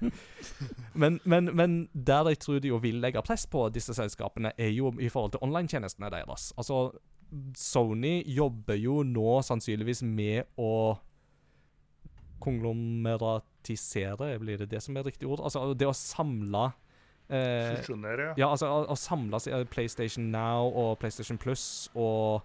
Men, 0.94 1.20
men, 1.24 1.52
men 1.54 1.78
der 1.94 2.32
jeg 2.32 2.42
tror 2.42 2.62
de 2.62 2.74
jo 2.74 2.82
vil 2.82 2.98
legge 3.02 3.22
press 3.26 3.46
på 3.46 3.68
disse 3.74 3.94
selskapene, 3.94 4.56
er 4.58 4.74
jo 4.74 4.90
i 4.98 5.10
forhold 5.12 5.36
til 5.36 5.46
online-tjenestene 5.46 6.10
deres. 6.10 6.50
Altså, 6.58 6.88
Sony 7.58 8.20
jobber 8.26 8.78
jo 8.78 9.00
nå 9.06 9.40
sannsynligvis 9.46 10.02
med 10.06 10.50
å 10.58 10.98
konglomeratisere, 13.66 14.38
blir 14.40 14.58
det 14.58 14.70
det 14.70 14.82
som 14.82 14.96
er 14.96 15.04
riktig 15.04 15.28
ord? 15.28 15.40
Altså 15.44 15.74
det 15.74 15.86
å 15.86 15.94
samle 15.94 16.72
eh, 17.28 17.76
Fusjonere, 17.80 18.28
ja. 18.36 18.46
ja, 18.46 18.50
altså 18.50 18.66
å, 18.70 18.84
å 18.92 18.96
samle 18.96 19.36
eh, 19.50 19.64
PlayStation 19.66 20.30
Now 20.30 20.68
og 20.72 20.98
PlayStation 21.00 21.38
Plus 21.38 21.88
og 21.94 22.42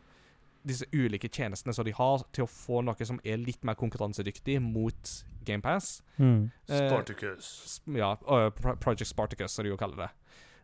disse 0.64 0.86
ulike 0.94 1.28
tjenestene 1.28 1.74
som 1.74 1.86
de 1.86 1.92
har, 1.98 2.22
til 2.34 2.44
å 2.46 2.48
få 2.50 2.84
noe 2.86 3.06
som 3.06 3.20
er 3.26 3.38
litt 3.42 3.64
mer 3.66 3.74
konkurransedyktig 3.80 4.60
mot 4.62 5.14
GamePass. 5.44 6.04
Mm. 6.20 6.52
Eh, 6.70 6.88
Spartacus. 6.88 7.48
Sp- 7.66 7.98
ja, 7.98 8.12
uh, 8.30 8.50
Project 8.78 9.10
Spartacus, 9.10 9.52
som 9.56 9.66
de 9.66 9.72
jo 9.72 9.78
kaller 9.80 10.04
det. 10.04 10.10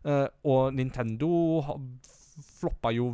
Eh, 0.06 0.28
og 0.46 0.70
Nintendo 0.78 1.60
ha- 1.66 1.80
floppa 2.42 2.92
jo 2.94 3.08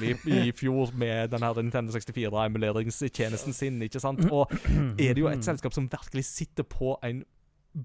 virkelig 0.00 0.46
i 0.48 0.52
fjor 0.56 0.92
med 0.96 1.30
den 1.32 1.42
her 1.44 1.58
Nintendo 1.62 1.92
64-emuleringstjenesten 1.92 3.52
sin, 3.56 3.82
ikke 3.82 4.00
sant? 4.00 4.24
Og 4.32 4.52
er 4.98 5.12
det 5.14 5.20
jo 5.22 5.28
et 5.28 5.44
selskap 5.44 5.74
som 5.76 5.88
virkelig 5.92 6.24
sitter 6.28 6.64
på 6.64 6.96
en 7.04 7.24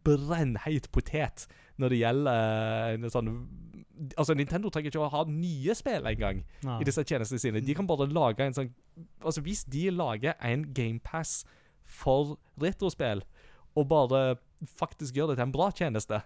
brennheit 0.04 0.90
potet 0.92 1.48
når 1.80 1.94
det 1.94 2.00
gjelder 2.02 2.34
eh, 2.34 2.98
en 2.98 3.10
sånn 3.14 3.32
Altså, 4.14 4.36
Nintendo 4.38 4.70
trenger 4.70 4.92
ikke 4.92 5.02
å 5.02 5.08
ha 5.10 5.24
nye 5.26 5.74
spill 5.74 6.06
engang 6.06 6.44
i 6.78 6.86
disse 6.86 7.02
tjenestene 7.02 7.42
sine. 7.42 7.62
De 7.66 7.74
kan 7.74 7.88
bare 7.90 8.06
lage 8.06 8.46
en 8.46 8.54
sånn 8.54 8.68
Altså, 9.26 9.42
hvis 9.42 9.64
de 9.66 9.88
lager 9.90 10.36
en 10.46 10.68
GamePass 10.78 11.40
for 11.82 12.36
retrospill, 12.62 13.24
og 13.74 13.88
bare 13.90 14.22
faktisk 14.78 15.16
gjør 15.18 15.32
det 15.32 15.40
til 15.40 15.48
en 15.48 15.56
bra 15.56 15.72
tjeneste, 15.74 16.20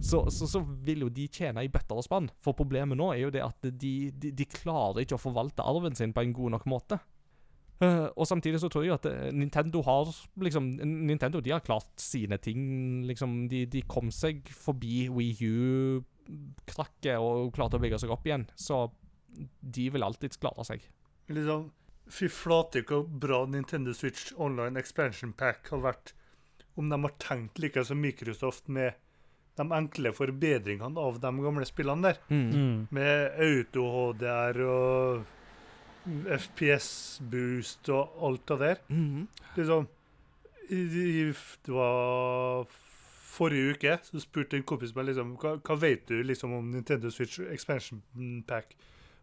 så, 0.00 0.22
så, 0.30 0.46
så 0.50 0.60
vil 0.60 1.06
jo 1.06 1.10
de 1.12 1.26
tjene 1.32 1.64
i 1.64 1.70
bøtter 1.72 1.98
og 1.98 2.04
spann. 2.04 2.28
For 2.44 2.56
problemet 2.56 2.98
nå 2.98 3.10
er 3.14 3.24
jo 3.24 3.34
det 3.34 3.44
at 3.44 3.68
de, 3.68 3.92
de, 4.12 4.32
de 4.36 4.48
klarer 4.50 5.02
ikke 5.04 5.16
å 5.18 5.22
forvalte 5.22 5.64
arven 5.64 5.96
sin 5.98 6.14
på 6.16 6.24
en 6.24 6.34
god 6.36 6.56
nok 6.56 6.66
måte. 6.70 7.00
Uh, 7.76 8.08
og 8.16 8.24
samtidig 8.24 8.60
så 8.62 8.70
tror 8.72 8.86
jeg 8.86 8.94
at 8.94 9.06
eh, 9.10 9.32
Nintendo 9.36 9.82
har 9.84 10.08
liksom 10.40 10.70
Nintendo 10.80 11.42
de 11.44 11.52
har 11.52 11.64
klart 11.64 11.90
sine 12.00 12.38
ting. 12.40 13.04
liksom 13.04 13.42
De, 13.52 13.66
de 13.68 13.82
kom 13.84 14.08
seg 14.14 14.48
forbi 14.48 15.10
Wii 15.12 15.50
U-krakket 15.50 17.20
og 17.20 17.52
klarte 17.56 17.76
å 17.76 17.82
bygge 17.82 18.00
seg 18.00 18.14
opp 18.14 18.24
igjen. 18.28 18.46
Så 18.56 18.86
de 19.60 19.90
vil 19.92 20.06
alltids 20.06 20.40
klare 20.40 20.64
seg. 20.64 20.86
Liksom, 21.28 21.68
Fy 22.06 22.28
flate 22.30 22.84
hvor 22.86 23.02
bra 23.04 23.42
Nintendo 23.50 23.92
Switch 23.96 24.30
Online 24.38 24.78
Expansion 24.78 25.32
Pack 25.36 25.72
har 25.72 25.82
vært 25.82 26.14
om 26.78 26.88
de 26.88 26.98
har 27.02 27.14
tenkt 27.18 27.58
like 27.58 27.82
som 27.84 27.98
Microsoft 28.00 28.68
med 28.68 28.94
de 29.56 29.66
enkle 29.72 30.12
forbedringene 30.16 31.00
av 31.00 31.20
de 31.20 31.32
gamle 31.42 31.66
spillene 31.68 32.10
der. 32.10 32.20
Mm. 32.28 32.86
Med 32.94 33.40
auto-HDR 33.46 34.60
og 34.66 35.24
FPS-boost 36.36 37.90
og 37.94 38.26
alt 38.28 38.48
det 38.52 38.58
der. 38.62 38.82
Mm. 38.88 39.28
Liksom 39.56 39.88
Det 40.68 41.72
var 41.72 42.66
forrige 43.36 43.74
uke 43.76 43.98
så 44.02 44.20
spurte 44.22 44.58
en 44.58 44.66
kompis 44.66 44.94
meg 44.96 45.10
liksom 45.10 45.36
Hva, 45.38 45.56
hva 45.62 45.76
vet 45.78 46.06
du 46.08 46.18
liksom 46.24 46.54
om 46.56 46.70
Nintendo 46.72 47.10
Switch 47.12 47.38
Expansion 47.52 48.02
Pack? 48.48 48.76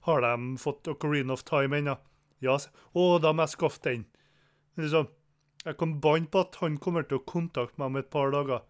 Har 0.07 0.23
de 0.23 0.57
fått 0.59 0.87
Ocarina 0.91 1.33
of 1.33 1.43
Time 1.47 1.79
ennå? 1.79 1.97
Ja. 2.43 2.57
Å, 2.59 3.03
da 3.23 3.31
må 3.31 3.45
jeg 3.45 3.53
skaffe 3.55 3.79
den. 3.85 4.03
Liksom, 4.75 5.07
jeg 5.63 5.77
kan 5.79 5.93
banne 6.03 6.27
på 6.27 6.41
at 6.43 6.57
han 6.59 6.75
kommer 6.83 7.05
til 7.07 7.21
å 7.21 7.23
kontakte 7.23 7.79
meg 7.79 7.87
om 7.87 7.99
et 8.01 8.09
par 8.11 8.33
dager. 8.35 8.65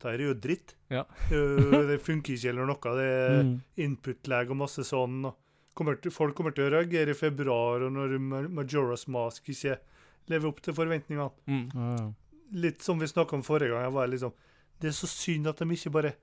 Det 0.00 0.08
her 0.10 0.18
er 0.24 0.28
jo 0.30 0.34
dritt. 0.40 0.74
Ja. 0.90 1.04
Det 1.30 1.98
funker 2.02 2.34
ikke 2.34 2.48
eller 2.54 2.66
noe. 2.70 2.94
Det 2.96 3.06
er 3.06 3.42
Mm. 3.44 3.54
input-lag 3.76 4.50
og 4.50 4.56
masse 4.56 4.82
sånn. 4.86 5.24
Og 5.28 5.36
kommer 5.76 6.00
til, 6.00 6.10
folk 6.12 6.34
kommer 6.36 6.54
til 6.56 6.66
å 6.68 6.72
reagere 6.74 7.10
i 7.14 7.18
februar, 7.18 7.82
og 7.86 7.92
når 7.92 8.16
Majora's 8.50 9.06
Mask 9.08 9.44
ikke 9.52 9.78
lever 10.28 10.48
opp 10.48 10.60
til 10.62 10.74
forventningene. 10.74 11.30
Mm. 11.46 11.70
Ja. 11.74 12.12
Litt 12.52 12.82
som 12.82 12.98
vi 12.98 13.06
snakka 13.06 13.34
om 13.38 13.42
forrige 13.46 13.70
gang. 13.70 13.84
Jeg 13.86 13.92
var 13.94 14.08
liksom, 14.08 14.32
det 14.80 14.88
er 14.88 14.96
så 14.96 15.06
synd 15.06 15.46
at 15.46 15.56
de 15.62 15.64
ikke 15.76 15.92
bare 15.92 16.14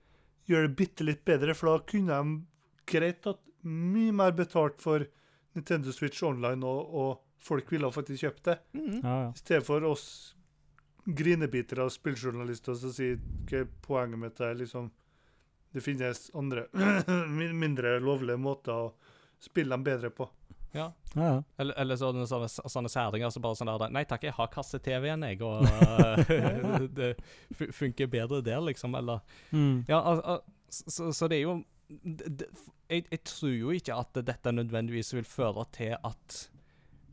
gjør 0.48 0.68
det 0.68 0.76
bitte 0.76 1.04
litt 1.06 1.24
bedre, 1.26 1.54
for 1.56 1.78
da 1.78 1.84
kunne 1.86 2.18
de 2.18 2.42
greit 2.88 3.22
tatt 3.24 3.40
mye 3.64 4.12
mer 4.14 4.32
betalt 4.32 4.82
for 4.82 5.06
Nintendo 5.56 5.92
Switch 5.92 6.22
Online, 6.24 6.64
og, 6.64 6.94
og 6.94 7.20
folk 7.40 7.70
ville 7.72 7.90
faktisk 7.92 8.24
kjøpt 8.26 8.44
det. 8.44 8.58
Mm. 8.74 9.02
Ja, 9.04 9.16
ja. 9.24 9.30
I 9.32 9.38
stedet 9.42 9.66
for 9.66 9.84
oss 9.84 10.34
grinebitere 11.08 11.84
av 11.86 11.90
spilljournalister 11.94 12.76
som 12.76 12.92
sier 12.92 13.20
hva 13.48 13.62
poenget 13.86 14.20
mitt 14.20 14.40
er 14.44 14.56
liksom 14.60 14.90
Det 15.74 15.82
finnes 15.84 16.30
andre 16.36 16.66
mindre 17.64 18.00
lovlige 18.00 18.38
måter 18.40 18.74
å 18.74 18.94
spille 19.40 19.70
dem 19.76 19.84
bedre 19.86 20.10
på. 20.10 20.26
Ja. 20.74 20.88
Ja, 21.16 21.24
ja. 21.28 21.44
Eller, 21.62 21.76
eller 21.80 21.96
sånne, 22.00 22.26
sånne, 22.28 22.48
sånne 22.50 22.90
særinger 22.92 23.30
som 23.34 23.42
bare 23.44 23.56
sånn 23.60 23.70
der 23.72 23.92
Nei 23.94 24.04
takk, 24.10 24.24
jeg 24.28 24.34
har 24.36 24.50
kasse-TV-en, 24.54 25.24
jeg, 25.30 25.42
og 25.46 25.64
øh, 25.64 26.88
det 26.98 27.12
fu- 27.56 27.72
funker 27.84 28.10
bedre 28.12 28.42
der, 28.46 28.60
liksom. 28.68 28.96
Eller 29.00 29.22
Mm. 29.52 29.84
Ja, 29.88 30.02
al 30.02 30.22
al 30.26 30.42
så, 30.70 31.12
så 31.16 31.30
det 31.32 31.38
er 31.38 31.46
jo 31.46 31.54
det, 31.88 32.28
det, 32.42 32.48
jeg, 32.92 33.06
jeg 33.14 33.22
tror 33.30 33.54
jo 33.56 33.70
ikke 33.72 33.96
at 33.96 34.18
dette 34.28 34.52
nødvendigvis 34.52 35.14
vil 35.16 35.24
føre 35.28 35.64
til 35.78 35.94
at 35.96 36.42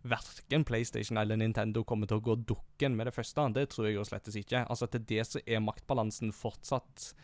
verken 0.05 0.65
PlayStation 0.69 1.19
eller 1.19 1.39
Nintendo 1.41 1.85
kommer 1.85 2.09
til 2.09 2.21
å 2.21 2.25
gå 2.25 2.37
dukken 2.45 2.97
med 2.97 3.09
det 3.09 3.15
første. 3.17 3.47
Det 3.57 3.69
tror 3.73 3.89
jeg 3.89 3.97
jo 3.99 4.05
slettes 4.05 4.37
ikke. 4.37 4.65
Altså 4.69 4.89
Til 4.91 5.05
det 5.09 5.25
så 5.29 5.43
er 5.47 5.65
maktbalansen 5.65 6.33
fortsatt 6.37 7.15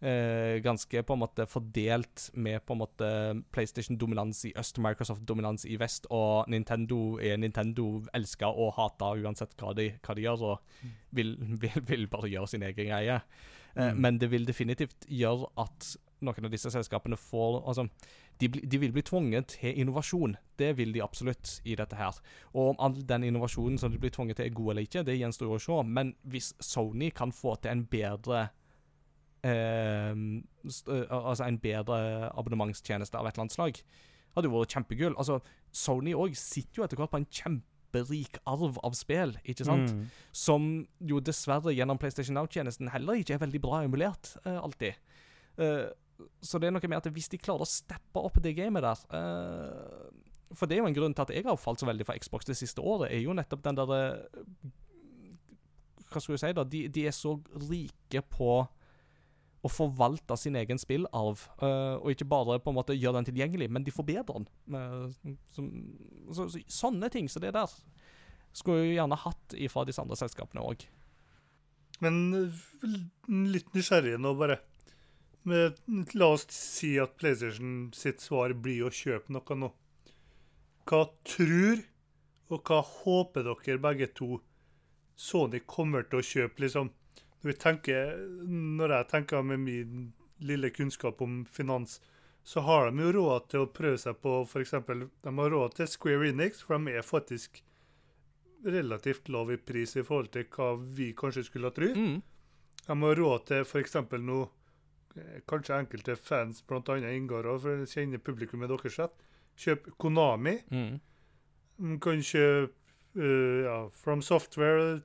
eh, 0.00 0.58
ganske 0.64 1.02
på 1.04 1.16
en 1.16 1.22
måte 1.22 1.46
fordelt 1.46 2.30
med 2.34 2.64
på 2.66 2.74
en 2.76 2.82
måte 2.82 3.08
PlayStation-dominans 3.52 4.44
i 4.48 4.54
øst, 4.58 4.80
Microsoft-dominans 4.82 5.66
i 5.68 5.76
vest, 5.80 6.08
og 6.10 6.48
Nintendo 6.52 7.18
er 7.20 7.36
Nintendo 7.40 8.02
elska 8.16 8.48
og 8.48 8.74
hata 8.80 9.12
uansett 9.20 9.52
hva 9.60 9.74
de, 9.76 9.90
hva 10.00 10.16
de 10.16 10.26
gjør, 10.28 10.46
og 10.54 10.86
vil, 11.12 11.36
vil, 11.62 11.82
vil 11.90 12.08
bare 12.12 12.32
gjøre 12.32 12.54
sin 12.54 12.64
egen 12.68 12.88
greie. 12.88 13.20
Eh, 13.20 13.52
Mm. 13.74 14.00
Men 14.00 14.18
det 14.20 14.28
vil 14.28 14.44
definitivt 14.44 15.06
gjøre 15.08 15.48
at 15.62 15.94
noen 16.22 16.46
av 16.46 16.52
disse 16.52 16.70
selskapene 16.70 17.16
får 17.18 17.62
Altså, 17.66 17.86
de, 18.40 18.48
de 18.48 18.78
vil 18.80 18.92
bli 18.94 19.02
tvunget 19.06 19.54
til 19.56 19.78
innovasjon. 19.78 20.36
Det 20.58 20.72
vil 20.78 20.94
de 20.94 21.02
absolutt 21.02 21.60
i 21.64 21.76
dette 21.78 21.96
her. 21.96 22.16
Og 22.54 22.72
om 22.72 22.80
all 22.82 22.96
den 23.08 23.26
innovasjonen 23.28 23.78
som 23.78 23.92
de 23.92 24.00
blir 24.02 24.10
tvunget 24.14 24.40
til, 24.40 24.48
er 24.48 24.56
god 24.56 24.72
eller 24.72 24.88
ikke, 24.88 25.04
det 25.06 25.18
gjenstår 25.18 25.52
å 25.54 25.60
se. 25.62 25.78
Men 25.86 26.14
hvis 26.22 26.52
Sony 26.60 27.10
kan 27.14 27.34
få 27.34 27.56
til 27.62 27.74
en 27.74 27.84
bedre 27.90 28.46
eh, 29.46 30.14
eh, 30.14 31.12
Altså 31.12 31.46
en 31.46 31.60
bedre 31.62 31.98
abonnementstjeneste 32.30 33.18
av 33.18 33.28
et 33.28 33.36
eller 33.36 33.46
annet 33.46 33.58
slag, 33.58 33.82
hadde 34.36 34.48
jo 34.48 34.56
vært 34.56 34.74
kjempegull. 34.76 35.18
Altså, 35.20 35.38
Sony 35.74 36.16
òg 36.16 36.34
sitter 36.38 36.80
jo 36.80 36.86
etter 36.86 37.00
hvert 37.00 37.12
på 37.12 37.20
en 37.20 37.28
kjemperik 37.28 38.38
arv 38.48 38.78
av 38.84 38.96
spill, 38.96 39.36
ikke 39.44 39.66
sant? 39.68 39.92
Mm. 39.92 40.04
som 40.32 40.68
jo 41.04 41.20
dessverre 41.20 41.74
gjennom 41.74 42.00
PlayStation 42.00 42.38
Now-tjenesten 42.38 42.90
heller 42.94 43.20
ikke 43.20 43.36
er 43.36 43.44
veldig 43.44 43.60
bra 43.62 43.82
emulert 43.86 44.36
eh, 44.44 44.56
alltid. 44.56 44.96
Eh, 45.60 45.90
så 46.42 46.60
det 46.60 46.68
er 46.68 46.74
noe 46.74 46.90
med 46.90 47.00
at 47.00 47.08
hvis 47.14 47.30
de 47.32 47.40
klarer 47.40 47.64
å 47.64 47.68
steppe 47.68 48.20
opp 48.20 48.38
det 48.42 48.54
gamet 48.58 48.84
der 48.84 49.00
uh, 49.14 50.10
For 50.56 50.68
det 50.68 50.76
er 50.76 50.82
jo 50.82 50.90
en 50.90 50.96
grunn 50.96 51.16
til 51.16 51.24
at 51.24 51.32
jeg 51.34 51.46
har 51.46 51.60
falt 51.60 51.82
så 51.82 51.88
veldig 51.88 52.06
for 52.08 52.20
Xbox 52.20 52.48
det 52.48 52.58
siste 52.58 52.84
året, 52.84 53.10
er 53.10 53.24
jo 53.24 53.36
nettopp 53.36 53.64
den 53.64 53.78
derre 53.78 54.02
Hva 56.12 56.20
skal 56.20 56.36
du 56.36 56.42
si, 56.42 56.54
da? 56.56 56.64
De, 56.68 56.86
de 56.92 57.06
er 57.08 57.16
så 57.16 57.36
rike 57.70 58.24
på 58.32 58.54
å 59.62 59.70
forvalte 59.70 60.34
sin 60.40 60.56
egen 60.58 60.80
spillarv, 60.80 61.44
uh, 61.62 62.00
og 62.00 62.10
ikke 62.10 62.26
bare 62.26 62.58
på 62.58 62.72
en 62.72 62.78
måte 62.80 62.96
gjøre 62.98 63.20
den 63.20 63.28
tilgjengelig, 63.28 63.68
men 63.70 63.84
de 63.86 63.94
forbedrer 63.94 64.42
den. 64.42 64.48
Uh, 64.74 65.36
så, 65.54 65.62
så, 66.34 66.48
så, 66.50 66.62
sånne 66.82 67.10
ting 67.14 67.30
som 67.30 67.44
det 67.44 67.52
der 67.54 67.70
skulle 68.52 68.82
jeg 68.82 68.96
gjerne 68.96 69.20
hatt 69.22 69.54
ifra 69.54 69.86
disse 69.86 70.02
andre 70.02 70.18
selskapene 70.18 70.64
òg. 70.66 70.82
Men 72.02 72.18
litt 73.52 73.70
nysgjerrig 73.76 74.18
nå, 74.20 74.34
bare. 74.38 74.58
Men, 75.42 76.04
la 76.14 76.28
oss 76.36 76.46
si 76.54 76.94
at 77.02 77.16
PlayStation 77.18 77.90
sitt 77.96 78.22
svar 78.22 78.54
blir 78.54 78.86
å 78.86 78.94
kjøpe 78.94 79.34
noe 79.34 79.58
nå. 79.58 79.72
Hva 80.86 81.04
tror 81.26 81.82
og 82.52 82.68
hva 82.68 82.80
håper 82.84 83.46
dere 83.48 83.80
begge 83.80 84.10
to 84.18 84.36
Sony 85.16 85.60
kommer 85.68 86.06
til 86.08 86.20
å 86.20 86.26
kjøpe, 86.26 86.64
liksom? 86.64 86.90
Når, 87.42 87.48
vi 87.48 87.54
tenker, 87.58 88.14
når 88.48 88.94
jeg 88.96 89.08
tenker 89.10 89.44
med 89.46 89.60
min 89.62 90.06
lille 90.42 90.70
kunnskap 90.74 91.20
om 91.22 91.42
finans, 91.46 92.00
så 92.42 92.62
har 92.66 92.88
de 92.90 93.04
jo 93.04 93.12
råd 93.18 93.48
til 93.50 93.64
å 93.64 93.70
prøve 93.70 94.00
seg 94.02 94.18
på 94.22 94.40
f.eks. 94.42 94.74
De 94.88 95.34
har 95.38 95.52
råd 95.54 95.76
til 95.78 95.90
Square 95.90 96.32
Enix, 96.32 96.64
for 96.66 96.78
de 96.78 96.96
er 96.96 97.06
faktisk 97.06 97.62
relativt 98.66 99.30
lav 99.30 99.50
i 99.52 99.58
pris 99.58 99.94
i 99.96 100.04
forhold 100.06 100.32
til 100.34 100.48
hva 100.54 100.72
vi 100.96 101.12
kanskje 101.18 101.46
skulle 101.46 101.70
ha 101.70 101.76
trodd. 101.76 101.98
Mm. 101.98 102.18
De 102.86 102.98
har 103.04 103.22
råd 103.22 103.46
til 103.50 103.64
f.eks. 103.66 103.96
noe 104.18 104.48
Kanskje 105.48 105.76
enkelte 105.76 106.16
fans, 106.16 106.62
bl.a. 106.66 106.96
Ingar, 107.12 107.46
og 107.52 107.62
for 107.64 107.82
å 107.82 107.88
kjenne 107.88 108.20
publikummet 108.22 108.70
deres 108.72 108.98
rett. 109.00 109.16
Kjøp 109.60 109.90
Konami. 110.00 110.54
Mm. 110.72 110.94
Man 111.82 111.98
kan 112.00 112.22
kjøpe 112.24 112.72
uh, 113.18 113.58
ja, 113.66 113.76
From 113.92 114.22
Software. 114.24 115.02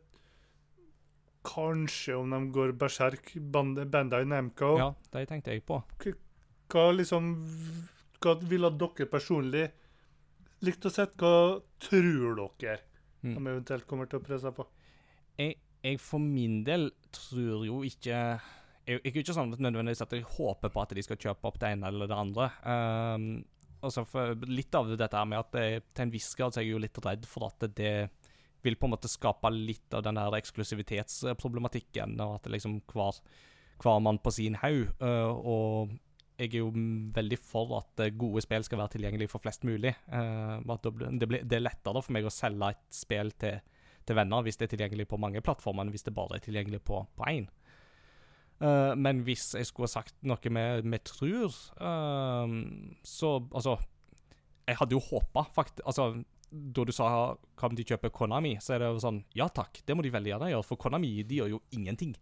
Kanskje, 1.47 2.15
om 2.17 2.31
de 2.33 2.39
går 2.55 2.73
berserk, 2.79 3.33
Band 3.39 3.79
Bandai 3.91 4.23
Namco. 4.27 4.73
Ja, 4.79 4.89
det 5.13 5.27
tenkte 5.29 5.53
jeg 5.55 5.63
på. 5.67 5.81
Hva 6.67 6.89
liksom 6.95 7.29
Hva 8.19 8.33
ville 8.49 8.71
dere 8.75 9.05
personlig 9.07 9.67
likt 10.65 10.87
å 10.89 10.91
sett? 10.91 11.15
Hva 11.21 11.61
tror 11.79 12.35
dere 12.59 12.79
Mm. 13.23 13.33
de 13.33 13.49
eventuelt 13.49 13.87
kommer 13.89 14.05
til 14.05 14.19
å 14.19 14.23
presse 14.23 14.51
på? 14.53 14.63
Jeg, 15.39 15.55
jeg 15.83 15.99
for 15.99 16.19
min 16.21 16.63
del 16.63 16.91
tror 17.11 17.65
jo 17.65 17.79
ikke 17.83 18.39
jo 18.95 18.99
ikke 19.03 19.35
sånn 19.35 19.53
at 19.55 19.61
nødvendigvis 19.63 20.03
at 20.05 20.15
jeg 20.15 20.25
håper 20.37 20.71
på 20.71 20.81
at 20.83 20.95
de 20.95 21.03
skal 21.05 21.19
kjøpe 21.19 21.49
opp 21.49 21.59
det 21.59 21.73
ene 21.75 21.89
eller 21.91 22.09
det 22.09 22.17
andre. 22.17 22.47
Um, 22.63 23.27
altså 23.83 24.05
Litt 24.47 24.75
av 24.77 24.89
dette 24.93 25.19
her 25.19 25.27
med 25.29 25.41
at 25.41 25.59
jeg, 25.59 25.83
til 25.91 26.07
en 26.07 26.13
viss 26.13 26.31
grad 26.39 26.55
så 26.55 26.61
er 26.61 26.67
jeg 26.67 26.75
jo 26.75 26.81
litt 26.85 27.01
redd 27.03 27.27
for 27.29 27.49
at 27.49 27.67
det 27.77 27.93
vil 28.65 28.77
på 28.79 28.87
en 28.87 28.95
måte 28.95 29.11
skape 29.11 29.51
litt 29.53 29.93
av 29.93 30.01
den 30.07 30.17
der 30.17 30.39
eksklusivitetsproblematikken, 30.39 32.17
og 32.23 32.39
at 32.39 32.49
liksom 32.51 32.79
hver, 32.89 33.19
hver 33.83 34.01
mann 34.03 34.19
på 34.23 34.33
sin 34.33 34.57
haug. 34.63 34.87
uh, 35.03 35.31
og 35.35 35.95
jeg 36.37 36.51
er 36.51 36.59
jo 36.61 36.71
veldig 37.15 37.37
for 37.41 37.79
at 37.79 38.01
gode 38.13 38.43
spill 38.45 38.65
skal 38.65 38.77
være 38.83 38.93
tilgjengelig 38.93 39.29
for 39.31 39.41
flest 39.41 39.63
mulig. 39.65 39.95
Uh, 40.07 40.61
at 40.73 40.85
det, 40.85 41.27
blir- 41.27 41.43
det, 41.43 41.59
er 41.59 41.65
lettere 41.65 42.03
for 42.03 42.15
meg 42.15 42.27
å 42.29 42.33
selge 42.33 42.71
et 42.71 42.83
spill 42.93 43.33
til, 43.41 43.59
til 44.07 44.19
venner 44.19 44.45
hvis 44.45 44.59
det 44.59 44.67
er 44.67 44.75
tilgjengelig 44.77 45.09
på 45.11 45.19
mange 45.21 45.41
plattformer, 45.43 45.83
enn 45.83 45.95
hvis 45.95 46.05
det 46.07 46.15
bare 46.17 46.37
er 46.37 46.45
tilgjengelig 46.45 46.85
på 46.87 47.03
én. 47.27 47.49
Eh, 48.57 48.93
men 48.97 49.19
hvis 49.27 49.51
jeg 49.53 49.67
skulle 49.69 49.85
ha 49.85 49.93
sagt 49.99 50.15
noe 50.25 50.49
med, 50.49 50.85
med 50.89 51.03
trur, 51.05 51.53
uh, 51.77 52.47
så 53.05 53.35
Altså, 53.53 53.75
jeg 54.67 54.79
hadde 54.79 54.97
jo 54.97 55.01
håpa, 55.11 55.43
faktisk 55.53 55.85
Altså, 55.85 56.23
da 56.49 56.85
du 56.87 56.93
sa 56.95 57.35
kan 57.59 57.75
de 57.75 57.83
kjøpe 57.85 58.09
Konami, 58.15 58.55
så 58.63 58.73
er 58.75 58.79
det 58.81 58.89
jo 58.95 59.03
sånn 59.03 59.21
Ja 59.37 59.49
takk, 59.51 59.81
det 59.85 59.93
må 59.97 60.01
de 60.05 60.13
veldig 60.15 60.31
gjerne 60.33 60.49
gjøre, 60.53 60.65
for 60.65 60.79
Konami 60.81 61.11
de 61.27 61.41
gjør 61.41 61.53
jo 61.57 61.61
ingenting 61.75 62.15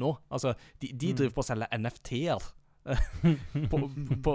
nå. 0.00 0.14
Altså, 0.32 0.54
de, 0.80 0.88
de 0.96 1.10
Mm. 1.12 1.16
driver 1.18 1.34
på 1.36 1.42
å 1.42 1.48
selge 1.50 1.66
NFT-er 1.76 2.44
på, 3.70 3.78
på, 3.78 3.88
på, 4.24 4.32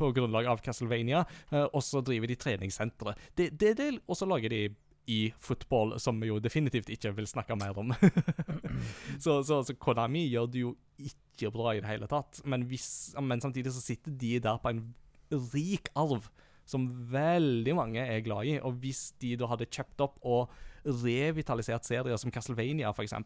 på 0.00 0.06
grunnlag 0.16 0.48
av 0.50 0.62
Castlevania, 0.64 1.20
uh, 1.52 1.66
og 1.68 1.82
så 1.84 2.00
driver 2.02 2.26
de 2.30 2.36
treningssentre. 2.40 3.12
Det, 3.36 3.50
det, 3.60 3.74
det, 3.78 3.90
og 4.08 4.16
så 4.16 4.26
lager 4.26 4.48
de 4.54 4.62
i 5.08 5.32
fotball, 5.40 5.94
som 6.00 6.18
vi 6.20 6.28
jo 6.28 6.38
definitivt 6.42 6.90
ikke 6.92 7.14
vil 7.16 7.28
snakke 7.28 7.56
mer 7.56 7.76
om. 7.80 7.94
så, 9.24 9.40
så, 9.42 9.62
så 9.64 9.76
Konami 9.80 10.26
gjør 10.28 10.50
det 10.52 10.64
jo 10.66 10.74
ikke 11.00 11.52
bra 11.54 11.72
i 11.72 11.80
det 11.80 11.88
hele 11.88 12.08
tatt. 12.10 12.42
Men, 12.44 12.66
hvis, 12.68 13.14
men 13.20 13.40
samtidig 13.40 13.72
så 13.72 13.84
sitter 13.84 14.12
de 14.20 14.34
der 14.44 14.60
på 14.60 14.74
en 14.74 14.82
rik 15.54 15.88
arv 15.98 16.28
som 16.68 16.84
veldig 17.12 17.74
mange 17.78 18.04
er 18.04 18.24
glad 18.24 18.50
i. 18.50 18.58
Og 18.60 18.76
hvis 18.82 19.08
de 19.22 19.32
da 19.40 19.48
hadde 19.48 19.70
kjøpt 19.72 20.04
opp 20.04 20.18
og 20.28 20.52
revitalisert 20.84 21.88
serier 21.88 22.20
som 22.20 22.32
Castlevania, 22.32 22.92
f.eks. 22.92 23.16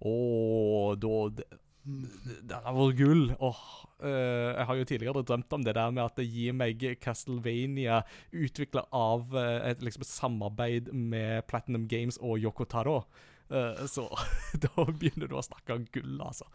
og 0.00 0.96
da 1.00 1.50
det 1.84 2.58
har 2.64 2.76
vært 2.76 2.98
gull. 2.98 3.22
Oh, 3.40 3.60
øh, 4.04 4.50
jeg 4.52 4.66
har 4.68 4.80
jo 4.80 4.88
tidligere 4.88 5.22
drømt 5.24 5.52
om 5.56 5.64
det 5.64 5.74
der 5.74 5.94
med 5.94 6.04
at 6.04 6.18
det 6.20 6.28
gir 6.28 6.56
meg 6.56 6.82
Castlevania 7.00 8.02
utvikla 8.32 8.84
av 8.92 9.32
øh, 9.32 9.70
et 9.70 9.82
liksom, 9.82 10.04
samarbeid 10.04 10.92
med 10.92 11.46
Platinum 11.48 11.88
Games 11.88 12.20
og 12.20 12.38
Yoko 12.38 12.64
Taro. 12.64 13.02
Øh, 13.50 13.86
så 13.88 14.06
da 14.66 14.84
begynner 14.90 15.30
du 15.30 15.38
å 15.38 15.46
snakke 15.46 15.78
om 15.78 15.88
gull, 15.94 16.20
altså. 16.20 16.48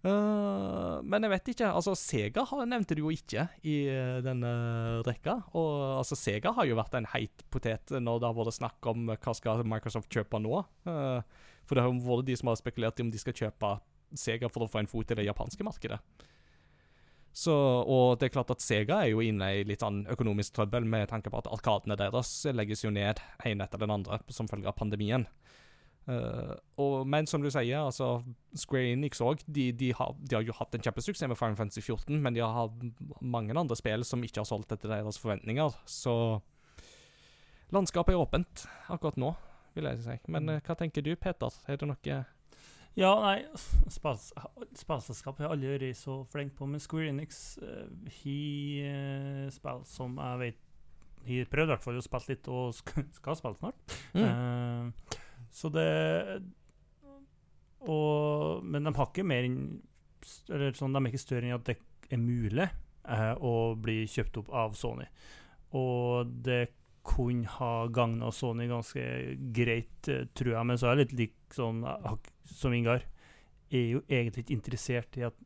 Uh, 0.00 1.02
men 1.04 1.26
jeg 1.26 1.32
vet 1.34 1.48
ikke. 1.52 1.66
altså 1.76 1.92
Sega 1.98 2.46
nevnte 2.64 2.96
du 2.96 3.02
jo 3.02 3.10
ikke 3.12 3.44
i 3.68 3.82
uh, 3.92 4.22
denne 4.24 4.52
rekka. 5.04 5.42
Og 5.52 5.98
altså 6.00 6.16
Sega 6.16 6.54
har 6.56 6.68
jo 6.68 6.78
vært 6.78 6.96
en 6.96 7.08
heit 7.12 7.44
potet 7.52 7.92
når 7.92 8.22
det 8.22 8.30
har 8.30 8.38
vært 8.38 8.56
snakk 8.56 8.90
om 8.92 9.12
hva 9.12 9.36
skal 9.36 9.64
Microsoft 9.68 10.08
kjøpe 10.12 10.40
nå. 10.40 10.62
Uh, 10.88 11.20
for 11.68 11.76
det 11.76 11.84
har 11.84 12.00
vært 12.06 12.30
de 12.30 12.38
som 12.40 12.50
har 12.50 12.58
spekulert 12.58 13.00
i 13.00 13.04
om 13.04 13.12
de 13.12 13.20
skal 13.20 13.36
kjøpe 13.36 13.76
Sega 14.16 14.50
for 14.52 14.66
å 14.66 14.70
få 14.70 14.82
en 14.82 14.90
fot 14.90 15.10
i 15.12 15.18
det 15.18 15.28
japanske 15.28 15.66
markedet. 15.66 16.00
Så, 17.32 17.54
og 17.54 18.18
det 18.18 18.26
er 18.26 18.34
klart 18.34 18.50
at 18.50 18.62
Sega 18.62 19.04
er 19.04 19.12
jo 19.12 19.22
inne 19.22 19.52
i 19.60 19.66
litt 19.66 19.84
sånn 19.84 20.02
økonomisk 20.10 20.56
trøbbel 20.56 20.86
med 20.88 21.12
tanke 21.12 21.30
på 21.30 21.38
at 21.38 21.50
arkadene 21.50 21.96
deres 21.98 22.32
legges 22.50 22.82
jo 22.82 22.90
ned 22.90 23.22
en 23.46 23.62
etter 23.62 23.80
den 23.80 23.94
andre 23.94 24.18
som 24.34 24.50
følge 24.50 24.70
av 24.70 24.78
pandemien. 24.78 25.28
Uh, 26.10 26.56
og, 26.80 27.04
men 27.06 27.28
som 27.30 27.42
du 27.44 27.50
sier, 27.52 27.84
altså 27.84 28.22
Square 28.58 28.96
Enix 28.96 29.20
òg, 29.22 29.44
de, 29.46 29.68
de, 29.70 29.92
de, 29.92 30.34
har 30.34 30.46
jo 30.46 30.56
hatt 30.56 30.74
en 30.74 30.82
kjempesuksess 30.82 31.28
med 31.30 31.38
Final 31.38 31.58
Fantasy 31.58 31.84
14, 31.84 32.16
men 32.24 32.34
de 32.34 32.42
har 32.42 32.56
hatt 32.56 33.20
mange 33.20 33.54
andre 33.54 33.78
spill 33.78 34.02
som 34.08 34.24
ikke 34.26 34.42
har 34.42 34.48
solgt 34.48 34.74
etter 34.74 34.90
deres 34.90 35.20
forventninger. 35.22 35.76
Så 35.86 36.14
landskapet 37.70 38.16
er 38.16 38.24
åpent 38.24 38.64
akkurat 38.90 39.20
nå, 39.20 39.30
vil 39.76 39.86
jeg 39.92 40.02
si. 40.08 40.18
Men 40.34 40.50
uh, 40.50 40.58
hva 40.66 40.78
tenker 40.80 41.04
du, 41.06 41.12
Peter? 41.20 41.62
Er 41.70 41.78
det 41.78 41.92
noe 41.92 42.20
ja, 42.98 43.10
nei, 43.22 43.44
spillselskap 43.92 45.38
har 45.38 45.46
jeg 45.46 45.52
aldri 45.54 45.74
vært 45.76 45.98
så 46.00 46.16
flink 46.32 46.56
på, 46.58 46.66
men 46.66 46.82
Square 46.82 47.12
Enix 47.12 47.44
har 47.62 48.90
uh, 48.90 49.44
spill 49.54 49.84
som 49.88 50.18
jeg 50.18 50.40
vet 50.42 50.66
Har 51.28 51.50
prøvd 51.52 51.68
i 51.68 51.72
hvert 51.74 51.84
fall 51.84 52.00
å 52.00 52.02
spille 52.04 52.32
litt, 52.32 52.48
og 52.50 52.74
skal 52.74 53.38
spille 53.38 53.60
snart. 53.60 53.94
Mm. 54.16 54.24
Uh, 54.26 55.18
så 55.54 55.70
det 55.72 55.86
og, 57.80 58.64
Men 58.64 58.84
de 58.84 58.92
har 58.94 59.08
ikke 59.08 59.24
mer 59.26 59.46
enn 59.46 59.60
Eller 60.52 60.74
sånn, 60.76 60.92
de 60.92 61.00
er 61.00 61.10
ikke 61.10 61.22
større 61.22 61.48
enn 61.48 61.56
at 61.56 61.68
det 61.70 61.78
er 62.10 62.20
mulig 62.20 62.66
uh, 63.06 63.34
å 63.38 63.54
bli 63.78 64.02
kjøpt 64.10 64.42
opp 64.42 64.50
av 64.52 64.74
Sony. 64.78 65.06
Og 65.78 66.28
det 66.44 66.64
kunne 67.06 67.48
ha 67.58 67.86
gagna 67.92 68.30
Sony 68.34 68.66
ganske 68.70 69.02
greit, 69.56 70.10
tror 70.36 70.52
jeg. 70.54 70.66
Men 70.66 70.78
så 70.78 70.90
er 70.90 70.96
jeg 70.96 71.04
litt 71.04 71.16
lik 71.20 71.56
sånn 71.56 71.84
som 72.50 72.74
Ingar, 72.76 73.06
er 73.70 73.86
jo 73.94 74.02
egentlig 74.10 74.44
ikke 74.44 74.56
interessert 74.58 75.18
i 75.20 75.24
at 75.28 75.36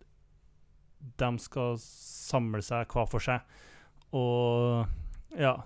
de 1.21 1.31
skal 1.43 1.77
samle 1.81 2.63
seg 2.65 2.89
hver 2.89 3.09
for 3.11 3.21
seg 3.21 3.45
og 4.17 4.87
ja, 5.37 5.57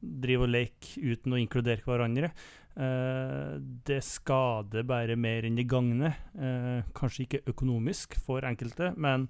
drive 0.00 0.46
og 0.46 0.50
leke 0.54 1.02
uten 1.12 1.36
å 1.36 1.38
inkludere 1.40 1.84
hverandre. 1.84 2.32
Eh, 2.80 3.54
det 3.86 4.00
skader 4.06 4.86
bare 4.88 5.18
mer 5.20 5.46
enn 5.46 5.58
det 5.58 5.68
gagner. 5.70 6.16
Eh, 6.34 6.88
kanskje 6.96 7.26
ikke 7.26 7.42
økonomisk 7.52 8.16
for 8.24 8.46
enkelte, 8.48 8.94
men 8.96 9.28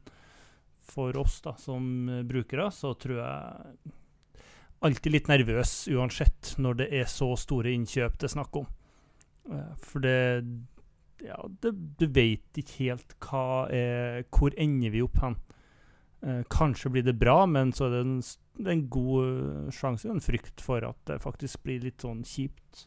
for 0.91 1.17
oss 1.21 1.41
da, 1.45 1.57
som 1.61 2.07
brukere, 2.27 2.71
så 2.75 2.95
tror 2.99 3.19
jeg 3.21 3.97
alltid 4.87 5.13
litt 5.13 5.31
nervøs 5.31 5.73
uansett 5.93 6.55
når 6.59 6.83
det 6.83 6.91
er 7.03 7.09
så 7.11 7.33
store 7.39 7.73
innkjøp 7.77 8.19
det 8.19 8.29
er 8.31 8.35
snakk 8.37 8.61
om. 8.63 8.69
Uh, 9.51 9.73
for 9.81 10.05
det 10.05 10.19
ja, 11.21 11.37
det, 11.61 11.75
du 12.01 12.07
vet 12.09 12.61
ikke 12.61 12.87
helt 12.87 13.15
hva 13.21 13.67
er 13.69 14.23
Hvor 14.33 14.55
ender 14.57 14.93
vi 14.95 15.03
opp 15.05 15.19
hen? 15.21 15.37
Eh, 16.23 16.43
kanskje 16.53 16.91
blir 16.91 17.03
det 17.03 17.17
bra, 17.17 17.47
men 17.47 17.73
så 17.73 17.87
er 17.87 17.95
det 17.95 18.01
en, 18.05 18.17
det 18.61 18.67
er 18.67 18.75
en 18.75 18.89
god 18.93 19.29
eh, 19.29 19.69
sjanse 19.73 20.09
en 20.13 20.21
frykt 20.21 20.61
for 20.61 20.85
at 20.85 20.99
det 21.09 21.23
faktisk 21.25 21.63
blir 21.65 21.81
litt 21.81 22.05
sånn 22.05 22.21
kjipt. 22.29 22.85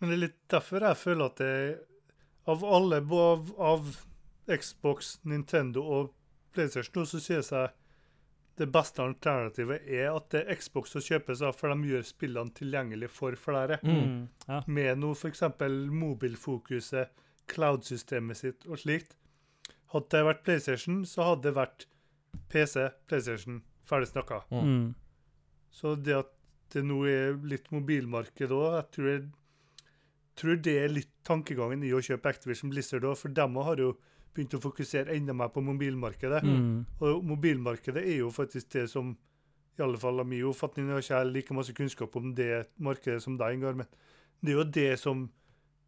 Men 0.00 0.08
det 0.08 0.16
er 0.16 0.22
litt 0.22 0.38
derfor 0.52 0.86
jeg 0.88 1.00
føler 1.02 1.28
at 1.28 1.42
det 1.42 1.56
Av 2.50 2.64
alle, 2.66 2.96
av, 3.14 3.52
av 3.62 3.90
Xbox, 4.50 5.12
Nintendo 5.22 5.84
og 5.86 6.08
PlayStation, 6.50 7.06
så 7.06 7.20
synes 7.22 7.52
jeg 7.52 7.68
det 8.62 8.68
beste 8.70 9.02
alternativet 9.02 9.88
er 9.90 10.12
at 10.12 10.28
det 10.30 10.44
er 10.44 10.60
Xbox 10.60 10.94
som 10.94 11.02
kjøpes 11.02 11.42
av, 11.42 11.56
for 11.58 11.72
de 11.72 11.90
gjør 11.90 12.04
spillene 12.06 12.54
tilgjengelig 12.54 13.10
for 13.10 13.34
flere. 13.38 13.80
Mm, 13.82 14.28
ja. 14.46 14.60
Med 14.70 15.00
noe 15.02 15.18
f.eks. 15.18 15.42
mobilfokuset, 15.90 17.10
cloud-systemet 17.50 18.38
sitt 18.38 18.68
og 18.68 18.78
slikt. 18.78 19.16
Hadde 19.92 20.14
det 20.14 20.26
vært 20.28 20.44
PlayStation, 20.46 21.02
så 21.08 21.32
hadde 21.32 21.48
det 21.48 21.56
vært 21.58 21.86
PC, 22.52 22.86
PlayStation, 23.10 23.58
ferdig 23.88 24.12
snakka. 24.12 24.44
Mm. 24.54 24.92
Så 25.74 25.96
det 25.98 26.16
at 26.20 26.30
det 26.72 26.84
nå 26.86 27.02
er 27.10 27.36
litt 27.44 27.68
mobilmarked 27.74 28.54
òg, 28.54 28.78
jeg 28.78 28.88
tror, 28.94 29.10
jeg 29.12 30.38
tror, 30.40 30.62
det 30.64 30.76
er 30.80 30.94
litt 30.94 31.12
tankegangen 31.28 31.82
i 31.84 31.92
å 31.92 32.00
kjøpe 32.00 32.30
Activision 32.30 32.72
Blizzard 32.72 33.04
òg, 33.04 33.18
for 33.20 33.34
dem 33.36 33.58
har 33.60 33.82
jo 33.82 33.92
begynt 34.32 34.56
å 34.56 34.62
fokusere 34.62 35.14
enda 35.16 35.34
mer 35.36 35.52
på 35.52 35.62
mobilmarkedet. 35.64 36.42
Mm. 36.46 36.72
Og 37.04 37.26
mobilmarkedet 37.32 38.02
er 38.02 38.22
jo 38.22 38.30
faktisk 38.32 38.72
det 38.76 38.86
som 38.92 39.12
i 39.78 39.82
alle 39.84 40.00
fall 40.00 40.20
av 40.20 40.28
min 40.28 40.44
oppfatning, 40.44 40.88
jeg 40.90 40.98
har 40.98 41.04
ikke 41.24 41.32
like 41.32 41.54
masse 41.56 41.74
kunnskap 41.76 42.16
om 42.20 42.34
det 42.36 42.66
markedet 42.76 43.22
som 43.24 43.38
deg, 43.40 43.56
engang, 43.56 43.80
men 43.80 43.86
det 44.44 44.52
er 44.52 44.58
jo 44.58 44.66
det 44.76 44.90
som 45.00 45.22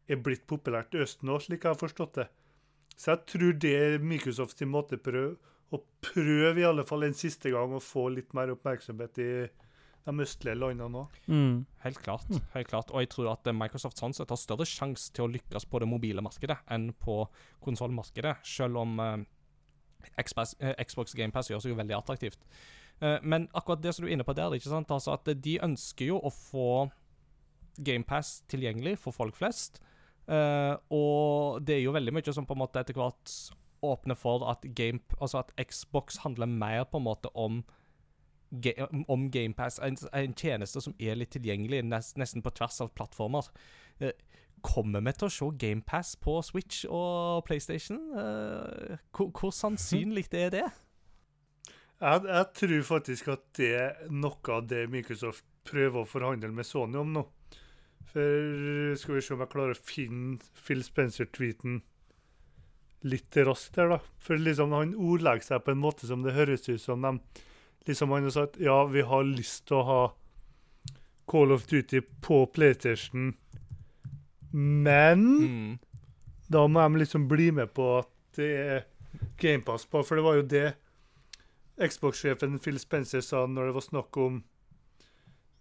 er 0.09 0.21
blitt 0.25 0.47
populært 0.49 0.97
Østen 0.97 1.33
òg, 1.33 1.43
slik 1.45 1.65
jeg 1.65 1.75
har 1.75 1.81
forstått 1.81 2.21
det. 2.21 2.29
Så 2.97 3.13
jeg 3.13 3.25
tror 3.33 3.59
det 3.61 3.75
er 3.75 4.05
Microsofts 4.05 4.65
måte 4.71 5.01
prøve, 5.03 5.37
å 5.75 5.81
prøve 6.05 6.61
i 6.61 6.67
alle 6.69 6.85
fall 6.87 7.07
en 7.07 7.17
siste 7.17 7.51
gang 7.51 7.73
å 7.75 7.83
få 7.83 8.07
litt 8.15 8.35
mer 8.37 8.53
oppmerksomhet 8.55 9.21
i 9.21 9.31
de 10.05 10.25
østlige 10.25 10.59
landene 10.59 11.05
òg. 11.05 11.19
Mm. 11.27 11.65
Helt 11.85 12.01
klart. 12.05 12.29
helt 12.55 12.69
klart. 12.69 12.93
Og 12.93 13.05
jeg 13.05 13.11
tror 13.15 13.31
at 13.33 13.49
Microsoft 13.57 14.01
sånn 14.01 14.17
sett 14.17 14.33
har 14.33 14.41
større 14.41 14.67
sjanse 14.69 15.13
til 15.15 15.27
å 15.27 15.33
lykkes 15.33 15.69
på 15.71 15.81
det 15.81 15.89
mobile 15.89 16.25
markedet 16.25 16.59
enn 16.75 16.91
på 17.01 17.23
konsollmarkedet, 17.65 18.37
selv 18.45 18.83
om 18.83 19.01
eh, 19.01 19.25
Xbox, 20.21 20.57
Xbox 20.61 21.17
GamePass 21.17 21.49
gjør 21.51 21.65
seg 21.65 21.73
jo 21.73 21.81
veldig 21.81 21.97
attraktivt. 21.97 22.45
Eh, 23.01 23.19
men 23.23 23.49
akkurat 23.57 23.83
det 23.83 23.95
som 23.95 24.05
du 24.05 24.11
er 24.11 24.17
inne 24.19 24.27
på 24.27 24.37
der, 24.37 24.55
ikke 24.55 24.73
sant? 24.73 24.93
Altså 24.93 25.17
at 25.17 25.29
de 25.45 25.59
ønsker 25.65 26.13
jo 26.13 26.21
å 26.21 26.33
få 26.33 26.69
GamePass 27.85 28.43
tilgjengelig 28.51 28.99
for 29.03 29.17
folk 29.17 29.37
flest. 29.39 29.81
Eh, 30.29 30.75
og 30.95 31.65
det 31.65 31.79
er 31.79 31.85
jo 31.85 31.95
veldig 31.97 32.15
mye 32.17 32.35
som 32.35 32.47
på 32.49 32.57
en 32.57 32.63
måte 32.65 32.81
etter 32.81 32.97
hvert 32.97 33.33
åpner 33.85 34.17
for 34.17 34.47
at, 34.49 34.65
game, 34.77 35.03
altså 35.21 35.43
at 35.43 35.53
Xbox 35.61 36.23
handler 36.23 36.49
mer 36.49 36.87
på 36.89 37.01
en 37.01 37.09
måte 37.09 37.33
om, 37.37 37.63
om 39.09 39.27
GamePass. 39.31 39.81
En, 39.83 39.97
en 40.13 40.37
tjeneste 40.39 40.83
som 40.85 40.95
er 40.99 41.19
litt 41.19 41.35
tilgjengelig 41.35 41.83
nest, 41.87 42.19
nesten 42.21 42.45
på 42.45 42.53
tvers 42.55 42.81
av 42.85 42.93
plattformer. 42.97 43.51
Uh, 44.03 44.13
kommer 44.65 45.05
vi 45.05 45.15
til 45.19 45.29
å 45.29 45.35
se 45.35 45.51
GamePass 45.61 46.15
på 46.25 46.39
Switch 46.47 46.85
og 46.89 47.45
PlayStation? 47.49 48.01
Uh, 48.17 48.97
hvor, 49.15 49.31
hvor, 49.35 49.55
sannsynlig 49.55 50.29
er 50.33 50.53
det? 50.55 50.67
Jeg, 52.01 52.27
jeg, 52.27 52.47
tror 52.59 52.87
faktisk 52.89 53.33
at 53.33 53.45
det 53.57 53.73
er 53.79 54.13
noe 54.13 54.53
av 54.53 54.67
det 54.69 54.87
Microsoft 54.93 55.47
prøver 55.65 56.03
å 56.03 56.09
forhandle 56.09 56.53
med 56.53 56.67
Sony 56.69 57.01
om 57.01 57.15
nå. 57.15 57.25
For 58.15 58.95
skal 59.01 59.17
vi 59.17 59.25
se 59.25 59.35
om 59.35 59.43
jeg 59.43 59.51
klarer 59.51 59.75
å 59.75 59.85
finne 59.89 60.55
Phil 60.67 60.85
Spencer-tweeten 60.85 61.81
litt 63.05 63.37
raskt 63.45 63.79
her, 63.81 63.91
da. 63.93 63.99
For 64.23 64.41
liksom 64.41 64.73
han 64.77 64.95
ordlegger 64.97 65.45
seg 65.45 65.65
på 65.65 65.75
en 65.75 65.83
måte 65.83 66.09
som 66.09 66.25
det 66.25 66.37
høres 66.37 66.69
ut 66.69 66.81
som 66.81 67.05
de 67.05 67.17
liksom 67.87 68.11
Han 68.11 68.23
har 68.23 68.31
sagt 68.31 68.57
ja, 68.61 68.85
vi 68.87 69.03
har 69.03 69.25
lyst 69.25 69.67
til 69.69 69.77
å 69.77 69.85
ha 69.89 70.03
Call 71.29 71.53
of 71.53 71.67
Duty 71.67 72.01
på 72.21 72.47
PlayStation, 72.53 73.35
men 74.53 75.23
Mm. 75.41 75.79
da 76.51 76.67
må 76.69 76.81
de 76.89 76.99
liksom 77.01 77.29
bli 77.29 77.51
med 77.51 77.73
på 77.75 77.99
at 77.99 78.09
det 78.37 78.51
er 78.57 78.85
GamePass 79.39 79.87
på, 79.87 80.03
for 80.05 80.17
det 80.17 80.25
var 80.25 80.35
jo 80.37 80.43
det 80.43 80.75
Xbox-sjefen 81.81 82.59
Phil 82.63 82.79
Spencer 82.79 83.21
sa 83.21 83.47
når 83.47 83.67
det 83.71 83.75
var 83.75 83.81
snakk 83.89 84.17
om 84.17 84.43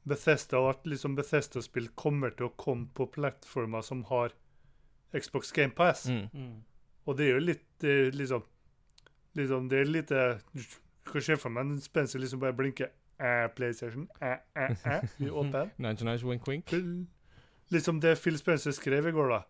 Bethesda, 0.05 0.59
og 0.59 0.69
at 0.69 0.83
liksom 0.85 1.15
Bethesda-spill 1.15 1.87
kommer 1.95 2.29
til 2.35 2.49
å 2.49 2.55
komme 2.59 2.89
på 2.93 3.07
plattformer 3.07 3.81
som 3.81 4.03
har 4.11 4.33
Xbox 5.15 5.51
GamePass. 5.55 6.05
Mm. 6.09 6.27
Mm. 6.33 6.63
Og 7.07 7.17
det 7.17 7.25
er 7.29 7.33
jo 7.37 7.45
litt 7.47 7.83
eh, 7.83 8.11
liksom 8.13 8.43
Liksom, 9.35 9.67
det 9.67 9.79
er 9.79 9.87
lite 9.89 10.17
Du 11.05 11.11
kan 11.11 11.21
se 11.21 11.37
for 11.37 11.49
meg 11.49 11.65
en 11.65 11.81
Spencer 11.81 12.19
liksom 12.19 12.39
bare 12.39 12.53
blinker 12.53 12.87
eh, 13.19 13.47
PlayStation 13.55 14.07
eh, 14.21 14.37
eh, 14.55 14.71
eh, 14.85 15.03
i 15.25 15.29
åpen. 15.29 15.71
Wink, 16.23 16.47
wink. 16.47 16.73
Liksom 17.69 18.01
det 18.01 18.17
Phil 18.17 18.37
Spencer 18.37 18.71
skrev 18.71 19.07
i 19.07 19.11
går, 19.11 19.29
da. 19.29 19.41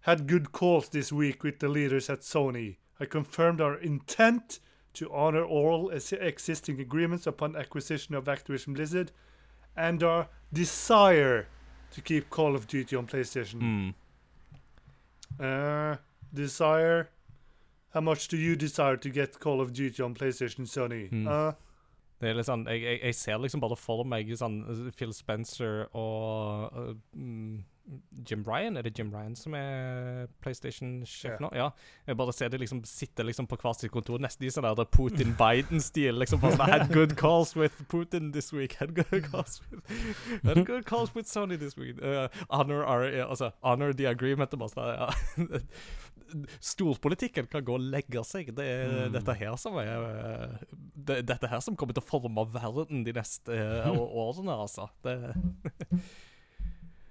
Had 0.00 0.28
good 0.28 0.52
calls 0.52 0.88
this 0.88 1.12
week 1.12 1.44
with 1.44 1.58
the 1.58 1.68
leaders 1.68 2.10
at 2.10 2.20
Sony. 2.20 2.76
I 3.00 3.04
confirmed 3.04 3.60
our 3.60 3.76
intent 3.76 4.60
to 4.94 5.12
honor 5.12 5.44
all 5.44 5.90
existing 6.20 6.80
agreements 6.80 7.26
upon 7.26 7.56
acquisition 7.56 8.14
of 8.14 8.24
Activision 8.24 8.74
Blizzard 8.74 9.12
and 9.76 10.02
our 10.02 10.26
desire 10.52 11.46
to 11.92 12.00
keep 12.00 12.30
Call 12.30 12.54
of 12.54 12.66
Duty 12.66 12.96
on 12.96 13.06
PlayStation. 13.06 13.60
Mm. 13.60 13.94
Uh, 15.40 15.96
desire. 16.34 17.08
How 17.90 18.00
much 18.00 18.28
do 18.28 18.36
you 18.36 18.56
desire 18.56 18.96
to 18.96 19.10
get 19.10 19.40
Call 19.40 19.60
of 19.60 19.72
Duty 19.72 20.02
on 20.02 20.14
PlayStation, 20.14 20.66
Sony? 20.66 21.10
Mm. 21.10 21.26
Uh, 21.26 21.52
Det 22.20 22.28
er 22.28 22.36
litt 22.36 22.50
sånn, 22.50 22.66
jeg, 22.68 22.82
jeg, 22.84 22.98
jeg 23.08 23.16
ser 23.16 23.38
liksom 23.40 23.62
bare 23.64 23.76
for 23.80 24.04
meg 24.04 24.28
sånn 24.36 24.60
uh, 24.68 24.88
Phil 24.92 25.12
Spencer 25.16 25.86
og 25.96 26.74
uh, 26.76 26.90
mm, 27.16 27.62
Jim 28.28 28.44
Ryan. 28.46 28.76
Er 28.76 28.84
det 28.84 28.92
Jim 28.98 29.08
Ryan 29.14 29.32
som 29.34 29.54
er 29.56 30.28
PlayStation-sjef 30.44 31.30
yeah. 31.32 31.40
nå? 31.40 31.48
Ja. 31.56 31.70
Jeg 32.06 32.18
bare 32.20 32.34
ser 32.36 32.52
de 32.52 32.60
liksom 32.60 32.82
sitter 32.84 33.24
liksom 33.24 33.48
på 33.50 33.56
hvert 33.62 33.80
sitt 33.80 33.92
kontor, 33.94 34.20
nesten 34.20 34.46
i 34.46 34.52
sånn 34.52 34.68
der 34.68 34.90
Putin-Biden-stil. 34.92 36.20
liksom 36.20 36.42
bare 36.44 36.58
sånn, 36.58 36.70
Had 36.70 36.92
good 36.92 37.16
calls 37.18 37.54
with 37.56 37.80
Putin 37.88 38.34
this 38.36 38.52
week. 38.52 38.76
Had 38.82 38.94
good 38.94 39.24
calls 39.30 39.62
with, 39.64 39.80
had 40.44 40.64
good 40.68 40.84
calls 40.86 41.14
with 41.16 41.26
Sony 41.30 41.58
this 41.58 41.76
week. 41.80 41.96
Uh, 42.02 42.28
honor 42.50 42.84
our, 42.84 43.08
altså, 43.26 43.50
honor 43.62 43.94
the 43.96 44.06
agreement. 44.12 44.52
Bare 44.60 44.74
sånn, 44.76 44.92
ja. 44.92 45.64
Storpolitikken 46.60 47.46
kan 47.50 47.64
gå 47.66 47.74
og 47.78 47.86
legge 47.92 48.22
seg. 48.26 48.52
Det 48.56 48.64
er 48.66 48.90
Mm. 48.90 49.12
dette 49.14 49.34
her 49.40 49.56
som 49.60 49.76
er 49.80 49.90
uh, 50.04 50.76
det, 50.96 51.20
Dette 51.28 51.48
her 51.50 51.60
som 51.64 51.76
kommer 51.78 51.94
til 51.96 52.02
å 52.02 52.08
forme 52.10 52.44
verden 52.52 53.04
de 53.06 53.12
neste 53.16 53.50
uh, 53.54 53.90
årene, 54.24 54.54
altså. 54.66 54.88
Det, 55.04 55.16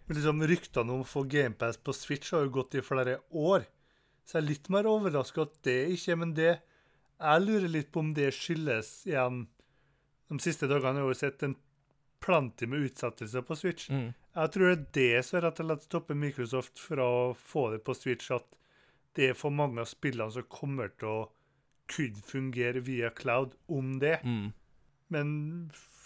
liksom 0.10 0.42
Ryktene 0.50 0.94
om 0.96 1.04
å 1.04 1.08
få 1.08 1.24
GamePass 1.30 1.78
på 1.84 1.94
Switch 1.94 2.32
har 2.34 2.46
jo 2.48 2.54
gått 2.60 2.76
i 2.80 2.84
flere 2.86 3.20
år. 3.32 3.66
Så 4.26 4.38
jeg 4.38 4.44
er 4.44 4.50
litt 4.52 4.70
mer 4.74 4.90
overraska 4.90 5.46
at 5.48 5.56
det 5.66 5.78
ikke 5.96 6.16
Men 6.22 6.34
det 6.38 6.52
jeg 7.20 7.42
lurer 7.44 7.68
litt 7.72 7.90
på 7.92 8.00
om 8.04 8.12
det 8.16 8.30
skyldes 8.32 8.92
igjen 9.10 9.42
De 10.30 10.38
siste 10.40 10.70
dagene 10.70 11.02
har 11.02 11.08
jeg 11.10 11.16
jo 11.16 11.18
sett 11.20 11.42
en 11.48 11.56
plenty 12.24 12.68
med 12.70 12.86
utsettelser 12.86 13.42
på 13.48 13.56
Switch. 13.58 13.90
mm. 13.90 14.10
Jeg 14.36 14.52
tror 14.54 14.70
det 14.70 14.76
er 14.76 14.86
det 14.96 15.26
som 15.26 15.40
rett 15.42 15.60
og 15.64 15.66
slett 15.70 15.86
stopper 15.88 16.16
Microsoft 16.20 16.80
fra 16.80 17.04
å 17.04 17.22
få 17.34 17.64
det 17.74 17.80
på 17.88 17.96
Switch, 17.98 18.28
at 18.32 18.46
det 19.16 19.30
er 19.30 19.34
for 19.38 19.50
mange 19.52 19.82
av 19.82 19.88
spillene 19.90 20.32
som 20.32 20.44
kommer 20.50 20.92
til 21.00 21.08
å 21.10 21.30
kunne 21.90 22.22
fungere 22.22 22.82
via 22.86 23.10
cloud 23.10 23.56
om 23.68 23.96
det. 24.00 24.20
Mm. 24.24 24.52
Men 25.10 25.32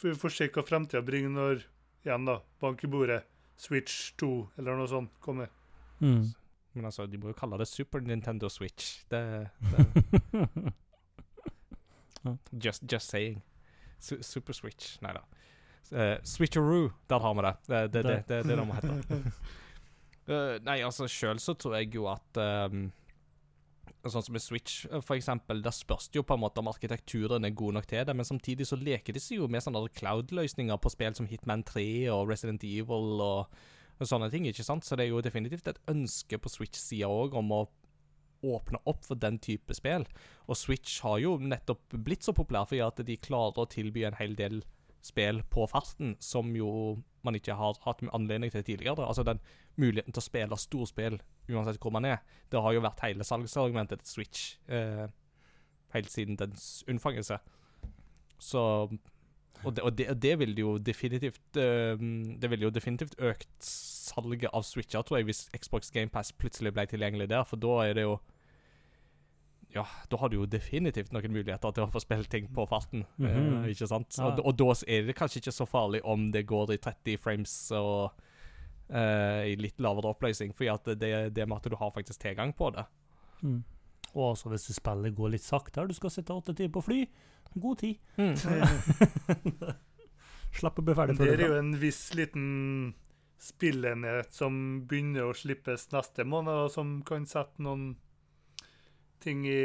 vi 0.02 0.14
får 0.16 0.30
se 0.32 0.48
hva 0.56 0.64
framtida 0.64 1.02
bringer 1.04 1.30
når 1.36 1.66
igjen 2.06 2.26
da, 2.28 2.38
bank 2.64 2.84
i 2.84 2.88
bordet, 2.88 3.24
Switch 3.60 4.14
2 4.20 4.30
eller 4.58 4.76
noe 4.80 4.88
sånt 4.92 5.12
kommer. 5.24 5.52
Mm. 6.00 6.32
Men 6.74 6.86
altså, 6.90 7.06
de 7.08 7.18
må 7.22 7.30
jo 7.30 7.38
kalle 7.38 7.60
det 7.62 7.68
Super 7.70 8.02
Nintendo 8.02 8.50
Switch. 8.50 9.04
Det, 9.12 9.20
det 9.60 9.86
just, 12.64 12.84
just 12.92 13.10
saying. 13.10 13.42
Su 14.00 14.18
Super 14.24 14.54
Switch. 14.54 14.98
Nei 15.02 15.14
da. 15.14 15.22
Uh, 15.94 16.18
Switcheroo, 16.24 16.90
der 17.12 17.20
har 17.20 17.34
vi 17.36 17.42
det. 17.42 17.54
Det 17.68 17.92
det- 17.92 17.92
det- 17.92 18.04
det- 18.04 18.28
det 18.28 18.38
er 18.38 18.44
det 18.44 18.58
det 18.58 18.68
må 18.68 18.74
hete. 18.74 19.32
Eh, 20.28 20.58
nei, 20.64 20.80
altså, 20.86 21.08
sjøl 21.12 21.42
så 21.44 21.56
tror 21.60 21.78
jeg 21.80 21.96
jo 21.98 22.08
at 22.12 22.40
um, 22.72 22.88
Sånn 24.04 24.24
som 24.24 24.34
med 24.36 24.44
Switch, 24.44 24.86
eh, 24.90 25.00
for 25.04 25.16
eksempel, 25.16 25.62
der 25.64 25.72
spørs 25.76 26.10
det 26.12 26.20
jo 26.20 26.26
på 26.28 26.36
en 26.36 26.42
måte 26.44 26.60
om 26.60 26.68
arkitekturen 26.72 27.48
er 27.48 27.56
god 27.56 27.78
nok 27.78 27.86
til 27.88 28.04
det, 28.08 28.16
men 28.16 28.28
samtidig 28.28 28.68
så 28.68 28.76
leker 28.80 29.16
de 29.16 29.22
seg 29.24 29.40
jo 29.40 29.48
med 29.52 29.64
sånne 29.64 29.86
cloud-løsninger 29.96 30.80
på 30.80 30.92
spill 30.92 31.16
som 31.16 31.30
Hitman 31.30 31.64
3 31.68 31.86
og 32.12 32.28
Resident 32.32 32.66
Evil 32.68 33.24
og, 33.24 33.54
og 33.96 34.10
sånne 34.10 34.28
ting, 34.32 34.48
ikke 34.50 34.66
sant? 34.68 34.84
Så 34.84 35.00
det 35.00 35.06
er 35.06 35.14
jo 35.14 35.24
definitivt 35.24 35.72
et 35.72 35.80
ønske 35.92 36.40
på 36.40 36.52
Switch-sida 36.52 37.08
òg 37.08 37.38
om 37.40 37.56
å 37.56 37.62
åpne 38.44 38.82
opp 38.92 39.08
for 39.08 39.20
den 39.20 39.40
type 39.40 39.76
spill. 39.76 40.04
Og 40.52 40.60
Switch 40.60 41.00
har 41.06 41.22
jo 41.24 41.38
nettopp 41.40 41.96
blitt 41.96 42.28
så 42.28 42.36
populær 42.36 42.68
fordi 42.68 42.84
at 42.84 43.00
de 43.08 43.20
klarer 43.24 43.64
å 43.64 43.72
tilby 43.72 44.04
en 44.08 44.20
hel 44.20 44.36
del 44.40 44.66
spill 45.04 45.44
på 45.52 45.68
farten, 45.72 46.18
som 46.20 46.52
jo 46.56 47.00
man 47.26 47.38
ikke 47.38 47.56
har 47.58 47.80
hatt 47.86 48.04
anledning 48.14 48.52
til 48.52 48.64
tidligere. 48.64 49.08
Altså 49.08 49.24
den 49.24 49.42
muligheten 49.80 50.14
til 50.14 50.22
å 50.22 50.26
spille 50.26 50.60
storspill 50.60 51.20
uansett 51.50 51.80
hvor 51.82 51.94
man 51.96 52.06
er. 52.08 52.22
Det 52.52 52.62
har 52.62 52.76
jo 52.76 52.84
vært 52.84 53.04
hele 53.06 53.26
salgsargumentet 53.28 54.04
til 54.04 54.12
Switch 54.12 54.58
eh, 54.68 55.08
helt 55.96 56.12
siden 56.12 56.40
dens 56.40 56.84
unnfangelse. 56.88 57.40
Så 58.40 58.62
Og 59.64 59.76
det, 59.76 59.84
og 59.84 59.98
det, 59.98 60.22
det 60.22 60.40
vil 60.40 60.58
jo 60.60 60.78
definitivt 60.78 61.56
eh, 61.56 61.96
Det 62.42 62.50
ville 62.52 62.66
jo 62.66 62.70
definitivt 62.74 63.16
økt 63.20 63.64
salget 63.64 64.50
av 64.52 64.66
Switcher, 64.68 65.02
tror 65.02 65.18
jeg, 65.18 65.30
hvis 65.30 65.46
Xbox 65.56 65.92
GamePass 65.92 66.34
plutselig 66.34 66.74
ble 66.74 66.84
tilgjengelig 66.86 67.30
der, 67.30 67.46
for 67.48 67.56
da 67.56 67.78
er 67.86 67.94
det 67.94 68.04
jo 68.04 68.18
ja, 69.74 69.86
da 70.10 70.18
har 70.22 70.30
du 70.30 70.38
jo 70.38 70.46
definitivt 70.50 71.14
noen 71.16 71.34
muligheter 71.34 71.74
til 71.74 71.86
å 71.86 71.92
få 71.92 72.02
spilt 72.04 72.30
ting 72.32 72.48
på 72.54 72.66
farten. 72.70 73.06
Mm 73.18 73.28
-hmm. 73.30 73.64
uh, 73.64 73.70
ikke 73.70 73.88
sant? 73.88 74.16
Ja. 74.18 74.26
Og, 74.26 74.46
og 74.46 74.58
da 74.60 74.74
er 74.88 75.06
det 75.08 75.16
kanskje 75.16 75.40
ikke 75.40 75.52
så 75.52 75.66
farlig 75.66 76.06
om 76.06 76.32
det 76.32 76.46
går 76.48 76.74
i 76.74 76.78
30 76.78 77.18
frames 77.18 77.72
og 77.72 78.12
uh, 78.90 79.44
i 79.46 79.56
litt 79.56 79.80
lavere 79.80 80.08
oppløsning, 80.08 80.54
fordi 80.56 80.70
at 80.70 80.86
det, 81.00 81.36
det 81.36 81.48
med 81.48 81.58
at 81.58 81.72
du 81.72 81.76
har 81.76 81.92
faktisk 81.92 82.20
tilgang 82.20 82.54
på 82.54 82.70
det. 82.70 82.86
Mm. 83.42 83.64
Og 84.14 84.30
også 84.32 84.50
hvis 84.50 84.76
spillet 84.76 85.16
går 85.16 85.30
litt 85.30 85.44
saktere, 85.44 85.88
du 85.88 85.94
skal 85.94 86.12
sitte 86.12 86.34
åtte 86.34 86.54
timer 86.54 86.74
på 86.74 86.82
fly, 86.82 87.10
god 87.56 87.78
tid. 87.78 87.96
Slapp 90.54 90.80
å 90.80 90.82
bli 90.86 90.94
ferdig 90.94 91.18
før 91.18 91.26
det 91.26 91.46
er 91.46 91.50
jo 91.50 91.58
en 91.58 91.80
viss 91.82 92.14
liten 92.14 92.94
spillenhet 93.42 94.34
som 94.34 94.86
begynner 94.88 95.28
å 95.28 95.34
slippes 95.36 95.90
neste 95.92 96.24
måned, 96.24 96.54
og 96.54 96.72
som 96.72 97.02
kan 97.08 97.26
sette 97.28 97.64
noen 97.64 97.96
ting 99.24 99.46
i 99.50 99.60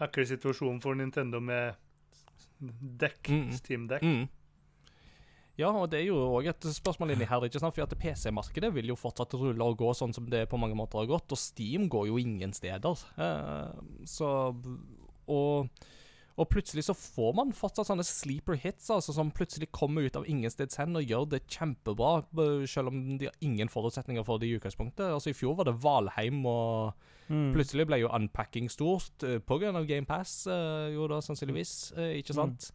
ekkel 0.00 0.26
situasjon 0.30 0.80
for 0.82 0.96
Nintendo 0.96 1.40
med 1.44 1.74
dekk, 2.60 3.28
Mm. 3.30 3.48
Steam-dekk. 3.56 4.02
Mm. 4.04 4.28
Ja, 5.60 5.68
og 5.76 5.90
det 5.92 5.98
er 6.00 6.06
jo 6.08 6.16
òg 6.38 6.46
et 6.48 6.66
spørsmål 6.72 7.12
inni 7.12 7.26
her, 7.28 7.42
ikke 7.44 7.60
sant? 7.60 7.74
for 7.76 7.84
at 7.84 7.92
PC-markedet 8.00 8.70
vil 8.72 8.92
jo 8.92 8.96
fortsatt 8.96 9.34
rulle 9.36 9.60
og 9.64 9.76
gå 9.80 9.90
sånn 9.96 10.14
som 10.16 10.28
det 10.32 10.46
på 10.48 10.56
mange 10.60 10.76
måter 10.78 11.02
har 11.02 11.08
gått, 11.10 11.32
og 11.34 11.40
Steam 11.40 11.88
går 11.92 12.06
jo 12.08 12.16
ingen 12.20 12.52
steder. 12.56 13.02
Eh, 13.20 14.06
så 14.08 14.30
og, 15.28 15.68
og 16.40 16.48
plutselig 16.48 16.86
så 16.86 16.96
får 16.96 17.34
man 17.36 17.52
fortsatt 17.56 17.90
sånne 17.90 18.06
sleeper 18.06 18.56
hits, 18.62 18.88
altså, 18.90 19.12
som 19.12 19.32
plutselig 19.36 19.68
kommer 19.76 20.06
ut 20.08 20.16
av 20.16 20.24
ingensteds 20.30 20.80
hen 20.80 20.96
og 20.96 21.04
gjør 21.04 21.26
det 21.34 21.42
kjempebra, 21.52 22.22
selv 22.70 22.92
om 22.92 23.02
de 23.20 23.28
har 23.28 23.36
ingen 23.44 23.68
forutsetninger 23.68 24.24
for 24.24 24.40
det 24.40 24.48
i 24.48 24.56
utgangspunktet. 24.56 25.04
Altså 25.12 25.34
I 25.34 25.36
fjor 25.36 25.58
var 25.60 25.68
det 25.68 25.78
Valheim, 25.84 26.44
og 26.48 27.08
Mm. 27.30 27.52
plutselig 27.54 27.84
ble 27.86 28.00
jo 28.00 28.08
unpacking 28.10 28.66
stort 28.72 29.22
uh, 29.22 29.36
pga. 29.38 29.70
GamePass, 29.86 30.48
uh, 30.50 30.88
jo 30.90 31.06
da 31.06 31.20
sannsynligvis, 31.22 31.92
uh, 31.94 32.08
ikke 32.18 32.34
sant? 32.34 32.72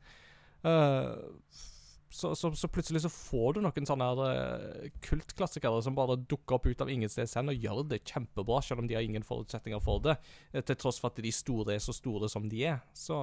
Eh, 0.65 1.09
så, 2.15 2.31
så, 2.39 2.51
så 2.55 2.69
plutselig 2.71 3.01
så 3.03 3.11
får 3.11 3.57
du 3.57 3.59
noen 3.65 3.87
sånne 3.89 4.07
her, 4.07 4.21
eh, 4.31 4.89
kultklassikere 5.03 5.81
som 5.83 5.97
bare 5.97 6.15
dukker 6.21 6.55
opp 6.57 6.69
ut 6.69 6.83
av 6.85 6.91
ingen 6.93 7.11
steds 7.11 7.35
hen 7.35 7.51
og 7.51 7.59
gjør 7.59 7.81
det 7.91 8.03
kjempebra, 8.07 8.61
selv 8.63 8.83
om 8.83 8.87
de 8.89 8.95
har 8.95 9.03
ingen 9.03 9.25
forutsetninger 9.27 9.83
for 9.83 9.99
det. 10.05 10.15
eh, 10.53 10.63
Til 10.63 10.79
tross 10.79 11.01
for 11.03 11.11
at 11.11 11.19
de 11.23 11.33
store 11.35 11.75
er 11.75 11.83
så 11.83 11.95
store 11.95 12.31
som 12.31 12.47
de 12.51 12.63
er. 12.71 12.79
Så 12.95 13.19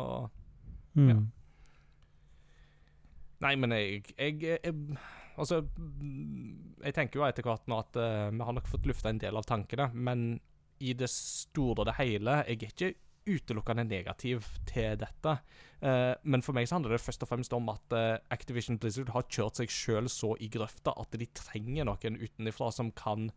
Mm. 0.93 1.09
ja. 1.09 1.14
Nei, 3.43 3.55
men 3.57 3.72
jeg, 3.72 4.03
jeg, 4.18 4.43
jeg 4.43 4.74
Altså, 5.40 5.62
mm, 5.64 6.76
jeg 6.84 6.93
tenker 6.95 7.16
jo 7.18 7.24
etter 7.24 7.47
hvert 7.47 7.64
nå 7.70 7.78
at 7.80 7.97
uh, 7.97 8.28
vi 8.28 8.45
har 8.45 8.53
nok 8.53 8.68
fått 8.68 8.84
lufta 8.86 9.09
en 9.09 9.20
del 9.22 9.38
av 9.40 9.47
tankene, 9.49 9.86
men 9.95 10.26
i 10.84 10.93
det 10.99 11.09
store 11.09 11.80
og 11.80 11.88
det 11.88 11.95
hele 11.97 12.34
Jeg 12.51 12.59
er 12.59 12.68
ikke 12.68 12.90
utelukkende 13.27 13.85
negativ 13.87 14.47
til 14.68 14.97
dette. 15.01 15.37
Uh, 15.83 16.14
men 16.23 16.45
for 16.45 16.55
meg 16.57 16.68
så 16.68 16.77
handler 16.77 16.97
det 16.97 17.03
først 17.03 17.25
og 17.25 17.31
fremst 17.31 17.55
om 17.57 17.70
at 17.73 17.95
uh, 17.97 18.18
Activision 18.35 18.79
Blizzard 18.83 19.12
har 19.14 19.27
kjørt 19.27 19.59
seg 19.59 19.73
sjøl 19.73 20.11
så 20.12 20.35
i 20.43 20.51
grøfta 20.53 20.95
at 20.99 21.16
de 21.18 21.29
trenger 21.35 21.89
noen 21.89 22.18
utenifra 22.20 22.70
som 22.75 22.93
kan 22.95 23.31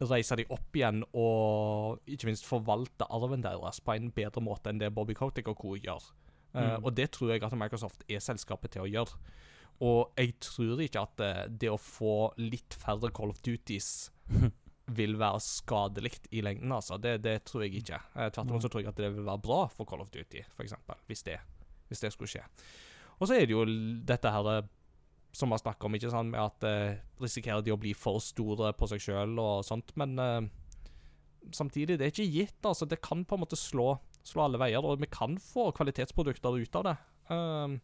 reise 0.00 0.38
de 0.38 0.46
opp 0.48 0.76
igjen 0.78 1.02
og 1.12 2.00
ikke 2.08 2.30
minst 2.30 2.46
forvalte 2.48 3.04
arven 3.12 3.42
deres 3.44 3.82
på 3.84 3.98
en 3.98 4.08
bedre 4.16 4.40
måte 4.40 4.70
enn 4.72 4.80
det 4.80 4.88
Bobby 4.96 5.16
Kotick 5.18 5.50
og 5.50 5.58
co. 5.60 5.76
gjør. 5.76 6.10
Uh, 6.54 6.60
Mm. 6.60 6.84
Og 6.84 6.96
det 6.96 7.12
tror 7.14 7.30
jeg 7.30 7.44
at 7.46 7.54
Microsoft 7.54 8.02
er 8.10 8.18
selskapet 8.18 8.72
til 8.74 8.82
å 8.82 8.90
gjøre. 8.90 9.18
Og 9.86 10.10
jeg 10.18 10.34
tror 10.42 10.80
ikke 10.82 11.04
at 11.06 11.22
det 11.62 11.70
å 11.70 11.78
få 11.80 12.32
litt 12.42 12.74
færre 12.74 13.08
Call 13.14 13.30
of 13.32 13.38
Duties 13.40 14.10
vil 14.96 15.16
være 15.20 15.40
skadelig 15.44 16.12
i 16.34 16.42
lengden, 16.44 16.72
altså. 16.74 16.98
Det, 17.00 17.18
det 17.24 17.40
tror 17.48 17.64
jeg 17.64 17.80
ikke. 17.80 18.00
Eh, 18.16 18.28
Tvert 18.34 18.50
imot 18.50 18.64
så 18.64 18.72
tror 18.72 18.84
jeg 18.84 18.92
at 18.92 19.00
det 19.00 19.12
vil 19.14 19.26
være 19.26 19.44
bra 19.44 19.62
for 19.72 19.88
Call 19.88 20.04
of 20.04 20.10
Duty, 20.14 20.44
eksempel, 20.62 21.00
hvis 21.10 21.24
det, 21.26 21.38
hvis 21.88 22.04
det 22.04 22.12
skulle 22.14 22.32
skje. 22.32 22.44
Og 23.20 23.28
så 23.28 23.36
er 23.36 23.46
det 23.46 23.56
jo 23.56 23.64
dette 24.08 24.32
her 24.32 24.52
eh, 24.54 24.68
som 25.32 25.50
vi 25.50 25.54
har 25.54 25.62
snakket 25.62 25.86
om, 25.86 25.96
ikke 25.98 26.12
sant, 26.12 26.32
med 26.34 26.42
at 26.42 26.68
eh, 26.68 27.00
risikerer 27.22 27.62
de 27.64 27.74
å 27.74 27.80
bli 27.80 27.94
for 27.94 28.22
store 28.24 28.72
på 28.74 28.90
seg 28.90 29.02
sjøl 29.04 29.38
og 29.38 29.66
sånt, 29.66 29.94
men 30.00 30.16
eh, 30.18 30.40
samtidig, 31.54 31.98
det 31.98 32.08
er 32.08 32.14
ikke 32.14 32.30
gitt, 32.30 32.60
altså. 32.64 32.88
Det 32.88 33.02
kan 33.04 33.24
på 33.24 33.38
en 33.38 33.44
måte 33.46 33.58
slå 33.58 33.94
slå 34.26 34.46
alle 34.46 34.60
veier, 34.60 34.84
og 34.84 35.00
vi 35.00 35.08
kan 35.10 35.38
få 35.40 35.70
kvalitetsprodukter 35.76 36.60
ut 36.60 36.76
av 36.80 36.88
det. 36.88 36.96
Um, 37.30 37.78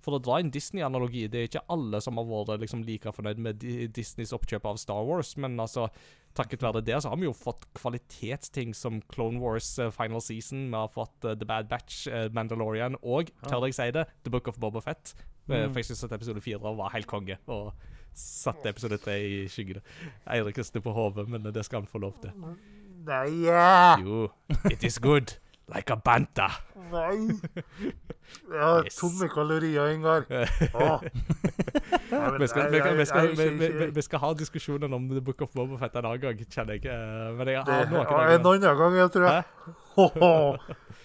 for 0.00 0.16
å 0.16 0.22
dra 0.22 0.38
en 0.40 0.52
Disney-analogi, 0.52 1.26
det 1.28 1.40
er 1.40 1.50
ikke 1.50 1.66
alle 1.72 2.00
som 2.02 2.16
har 2.16 2.28
vært 2.28 2.62
liksom, 2.62 2.84
like 2.88 3.12
fornøyd 3.12 3.42
med 3.44 3.66
Disneys 3.94 4.32
oppkjøp 4.36 4.70
av 4.70 4.80
Star 4.80 5.04
Wars, 5.06 5.34
men 5.40 5.58
altså, 5.60 5.90
takket 6.38 6.62
være 6.62 6.82
det 6.86 6.98
så 7.02 7.10
har 7.12 7.18
vi 7.20 7.26
jo 7.26 7.34
fått 7.36 7.66
kvalitetsting 7.78 8.74
som 8.76 9.00
Clone 9.12 9.40
Wars 9.42 9.72
uh, 9.82 9.90
Final 9.94 10.22
Season, 10.24 10.68
vi 10.70 10.78
har 10.78 10.92
fått 10.94 11.26
uh, 11.26 11.34
The 11.34 11.48
Bad 11.48 11.70
Batch, 11.70 12.06
uh, 12.10 12.28
Mandalorian, 12.36 12.98
og, 13.02 13.32
tør 13.46 13.66
jeg 13.68 13.78
si 13.78 13.90
det, 13.96 14.06
The 14.24 14.32
Book 14.32 14.50
of 14.50 14.60
Boba 14.62 14.82
Fett. 14.84 15.14
Mm. 15.50 15.72
For 15.72 15.80
jeg 15.80 15.88
synes 15.88 16.04
at 16.06 16.12
episode 16.14 16.40
4 16.44 16.74
var 16.78 16.92
helt 16.94 17.08
konge, 17.10 17.36
og 17.50 17.72
satte 18.14 18.70
episode 18.70 19.00
3 19.02 19.16
i 19.26 19.38
skyggene. 19.50 19.82
Eirik 20.30 20.60
rister 20.60 20.82
på 20.84 20.94
hodet, 20.94 21.26
men 21.30 21.48
det 21.50 21.64
skal 21.66 21.82
han 21.82 21.90
få 21.90 22.02
lov 22.02 22.14
til. 22.22 22.34
Nei, 23.06 23.26
ja. 23.46 23.96
Jo, 23.98 24.28
it 24.70 24.84
is 24.86 25.00
good, 25.02 25.34
like 25.74 25.90
a 25.92 25.96
banta. 25.96 26.48
Nei. 26.90 27.40
Har 28.60 28.84
Yes. 28.86 28.96
tomme 29.00 29.26
kalorier, 29.28 29.88
Ingar. 29.94 30.24
Nei, 30.30 30.38
Vi 32.38 32.46
skal, 32.48 32.70
vi, 32.70 32.80
vi, 32.98 33.04
skal, 33.06 33.28
vi, 33.34 33.42
jeg- 33.42 33.58
vi, 33.58 33.64
jeg- 33.66 33.94
vi 33.94 34.02
skal 34.02 34.18
ha 34.22 34.32
diskusjonen 34.34 34.92
om 34.94 35.08
The 35.10 35.20
Book 35.20 35.42
of 35.42 35.52
Boba 35.54 35.76
Fett 35.78 35.96
en 35.96 36.04
annen 36.06 36.20
gang, 36.22 36.38
kjenner 36.46 36.72
jeg. 36.78 36.86
Eh, 36.86 37.32
Men 37.38 37.46
jeg 37.48 37.62
har 37.66 37.86
noen 37.90 38.06
ja, 38.06 38.30
en 38.36 38.46
annen 38.46 38.76
gang, 38.78 38.94
jeg 39.00 39.10
tror 39.10 39.24
jeg. 39.30 39.44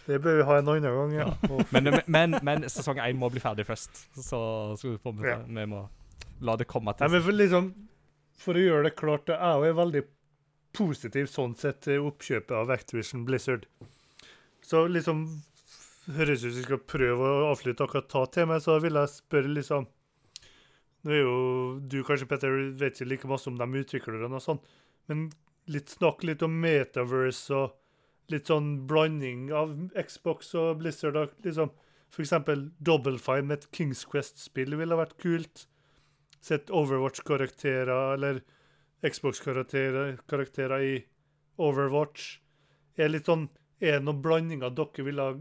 Det 0.05 0.19
bør 0.21 0.35
vi 0.37 0.43
ha 0.45 0.57
en 0.59 0.67
annen 0.69 0.95
gang, 0.99 1.11
ja. 1.17 1.25
Men, 1.73 1.83
men, 2.07 2.35
men, 2.45 2.63
sesong 2.69 2.97
én 3.01 3.17
må 3.17 3.29
bli 3.33 3.39
ferdig 3.41 3.65
først, 3.65 3.89
så, 4.21 4.39
skal 4.77 4.91
vi, 4.95 4.99
får, 5.01 5.13
Ja. 5.25 5.39
vi 5.47 5.65
må 5.65 5.87
la 6.45 6.55
det 6.61 6.67
komme 6.69 6.93
til. 6.93 7.09
Nei, 7.09 7.21
for 7.25 7.31
liksom 7.31 7.73
For 8.37 8.53
å 8.53 8.59
gjøre 8.61 8.83
det 8.89 8.95
klart, 8.99 9.27
jeg 9.31 9.39
er 9.39 9.65
jo 9.69 9.73
veldig 9.77 10.01
positiv 10.75 11.25
sånn 11.31 11.53
sett 11.57 11.79
til 11.85 11.99
oppkjøpet 12.03 12.51
av 12.51 12.69
Activision 12.75 13.23
Blizzard. 13.25 13.63
Så 14.65 14.87
liksom 14.89 15.27
Høres 16.05 16.43
ut 16.43 16.51
som 16.51 16.59
vi 16.59 16.65
skal 16.67 16.81
prøve 16.85 17.29
å 17.29 17.45
avslutte 17.49 17.85
akkurat 17.85 18.07
ta 18.11 18.19
til 18.29 18.45
meg, 18.51 18.59
så 18.61 18.75
vil 18.77 18.97
jeg 18.99 19.09
spørre 19.09 19.49
liksom 19.49 19.87
Nå 21.05 21.13
er 21.13 21.23
jo 21.23 21.37
du 21.81 21.99
kanskje, 22.05 22.27
Petter, 22.29 22.53
vet 22.77 22.97
ikke 22.97 23.09
like 23.09 23.29
masse 23.29 23.49
om 23.49 23.57
de 23.57 23.81
utviklerne 23.81 24.29
og 24.29 24.41
sånn, 24.41 24.61
men 25.09 25.27
litt 25.69 25.89
snakk 25.93 26.23
litt 26.25 26.41
om 26.45 26.53
Metaverse 26.61 27.53
og 27.53 28.33
litt 28.33 28.49
sånn 28.49 28.71
blanding 28.89 29.51
av 29.53 29.73
Xbox 29.93 30.53
og 30.57 30.79
Blizzard. 30.81 31.17
og 31.17 31.45
Liksom, 31.45 31.69
eksempel 32.21 32.69
Double 32.81 33.21
Fine 33.21 33.49
med 33.49 33.59
et 33.59 33.69
Kings 33.75 34.01
Quest-spill 34.09 34.77
ville 34.79 34.97
vært 34.97 35.17
kult 35.21 35.67
sett 36.45 36.73
Overwatch-karakterer 36.73 38.15
eller 38.15 38.41
Xbox-karakterer 39.05 40.17
karakterer 40.29 40.85
i 40.85 40.95
Overwatch. 41.61 42.39
Er 42.97 43.13
litt 43.13 43.29
sånn 43.29 43.49
Er 43.81 43.97
det 43.99 44.05
noen 44.07 44.21
blandinger 44.23 44.71
dere 44.75 45.03
ville 45.05 45.21
ha 45.29 45.35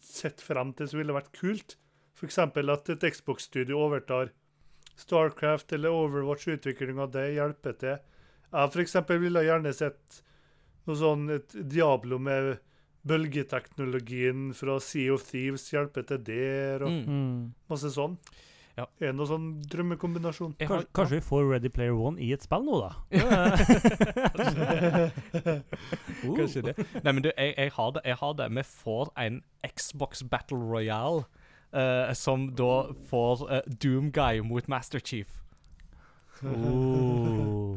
sett 0.00 0.40
frem 0.40 0.72
til 0.78 0.88
som 0.88 1.00
ville 1.00 1.16
vært 1.16 1.32
kult? 1.36 1.76
F.eks. 2.20 2.38
at 2.38 2.90
et 2.92 3.06
Xbox-studio 3.14 3.78
overtar 3.80 4.30
Starcraft 5.00 5.72
eller 5.72 5.90
Overwatch-utvikling 5.96 6.98
av 7.00 7.10
det 7.14 7.30
hjelper 7.34 7.76
til. 7.80 7.96
Jeg 8.50 8.72
f.eks. 8.74 8.96
ville 9.22 9.42
gjerne 9.46 9.72
sett 9.74 10.22
noe 10.86 10.96
sånn 10.98 11.30
et 11.32 11.54
Diablo 11.70 12.18
med 12.18 12.58
bølgeteknologien 13.08 14.50
fra 14.56 14.76
Sea 14.82 15.14
of 15.14 15.24
Thieves 15.28 15.68
hjelpe 15.72 16.02
til 16.06 16.20
der, 16.26 16.82
og 16.84 16.90
Mm. 16.90 17.04
Mm. 17.08 17.54
masse 17.70 17.90
sånn. 17.94 18.18
Ja. 18.80 18.86
Er 19.00 19.10
det 19.10 19.16
noe 19.18 19.28
sånn 19.28 19.46
drømmekombinasjon? 19.70 20.54
Har- 20.60 20.68
Kanskje, 20.70 20.88
kanskje 20.96 21.18
vi 21.18 21.24
får 21.28 21.46
Ready 21.50 21.68
Player 21.74 21.96
One 22.00 22.20
i 22.24 22.32
et 22.32 22.42
spill 22.46 22.64
nå, 22.64 22.80
da? 22.80 22.90
Uh. 26.20 26.36
Kanskje 26.36 26.62
det. 26.62 26.74
Nei, 27.04 27.12
men 27.12 27.22
du, 27.24 27.30
jeg, 27.36 27.54
jeg, 27.56 27.70
har 27.76 27.90
det, 27.96 28.02
jeg 28.04 28.16
har 28.20 28.32
det. 28.38 28.48
Vi 28.56 28.62
får 28.66 29.12
en 29.20 29.40
Xbox 29.76 30.22
Battle 30.30 30.58
Royale 30.58 31.22
uh, 31.74 32.12
som 32.16 32.48
da 32.58 32.70
får 33.10 33.44
uh, 33.50 33.60
Doomguy 33.82 34.40
mot 34.46 34.68
Master 34.68 34.98
Chief. 35.00 35.28
Oh, 36.44 37.76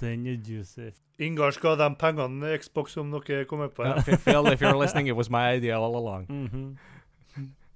den 0.00 0.26
er 0.26 0.36
juicy. 0.44 0.90
Ingar 1.22 1.50
skal 1.54 1.76
ha 1.76 1.88
de 1.88 1.94
pengene 1.96 2.56
Xbox 2.60 2.96
om 3.00 3.06
noe 3.12 3.44
kommer 3.48 3.68
på. 3.72 3.84
Ja, 3.86 3.94
Ja. 4.06 4.16
Phil, 4.16 4.46
if 4.52 4.60
you're 4.62 4.76
listening, 4.80 5.06
it 5.08 5.16
was 5.16 5.30
my 5.30 5.46
idea 5.56 5.78
all 5.78 5.96
along. 5.96 6.26
Mhm. 6.28 6.78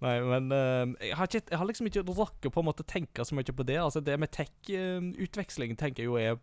Nei, 0.04 0.14
men 0.20 0.50
eh, 0.52 1.08
jeg, 1.08 1.16
har 1.16 1.28
ikke, 1.30 1.40
jeg 1.48 1.58
har 1.58 1.68
liksom 1.70 1.88
ikke 1.88 2.02
rukket 2.04 2.52
på 2.52 2.60
en 2.60 2.68
måte 2.68 2.84
tenke 2.84 3.24
så 3.24 3.36
mye 3.36 3.54
på 3.56 3.64
det. 3.64 3.78
Altså 3.80 4.02
Det 4.04 4.18
med 4.20 4.32
tech-utveksling 4.34 5.76
tenker 5.80 6.04
jeg 6.04 6.10
jo 6.10 6.18
er 6.20 6.36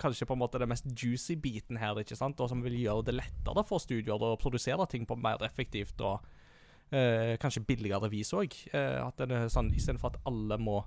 kanskje 0.00 0.28
på 0.28 0.36
en 0.36 0.42
måte 0.42 0.60
den 0.60 0.68
mest 0.68 0.88
juicy 0.92 1.38
biten 1.40 1.80
her, 1.80 1.96
ikke 2.02 2.18
sant? 2.18 2.40
Og 2.40 2.52
som 2.52 2.60
vil 2.64 2.76
gjøre 2.76 3.08
det 3.08 3.16
lettere 3.16 3.64
for 3.68 3.80
studioer 3.80 4.26
å 4.28 4.40
produsere 4.40 4.86
ting 4.92 5.08
på 5.08 5.16
mer 5.16 5.40
effektivt 5.46 6.04
og 6.04 6.26
eh, 6.92 7.38
kanskje 7.40 7.64
billigere 7.64 8.12
vis 8.12 8.34
òg. 8.36 8.58
det 8.72 9.30
er 9.30 9.48
sånn 9.52 9.72
istedenfor 9.72 10.12
at 10.12 10.26
alle 10.28 10.60
må 10.60 10.82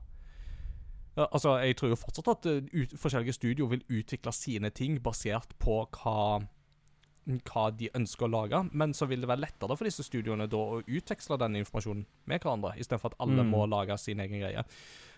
altså, 1.16 1.58
Jeg 1.58 1.78
tror 1.78 1.90
jo 1.90 2.00
fortsatt 2.00 2.32
at 2.32 2.50
eh, 2.50 2.62
ut, 2.74 2.96
forskjellige 3.00 3.34
studio 3.34 3.70
vil 3.72 3.84
utvikle 3.90 4.34
sine 4.36 4.70
ting 4.70 5.00
basert 5.04 5.56
på 5.60 5.82
hva 5.98 6.46
hva 7.26 7.70
de 7.74 7.90
ønsker 7.98 8.28
å 8.28 8.32
lage, 8.32 8.60
men 8.74 8.94
så 8.94 9.08
vil 9.10 9.22
det 9.24 9.28
være 9.32 9.42
lettere 9.48 9.76
for 9.78 9.86
disse 9.90 10.04
studioene 10.06 10.46
da 10.52 10.58
å 10.58 10.84
utveksle 10.86 11.38
den 11.42 11.56
informasjonen 11.64 12.06
med 12.30 12.44
hverandre, 12.44 12.76
istedenfor 12.78 13.14
at 13.14 13.20
alle 13.26 13.44
Mm. 13.44 13.50
må 13.50 13.66
lage 13.70 13.98
sin 13.98 14.20
egen 14.20 14.40
greie. 14.44 14.64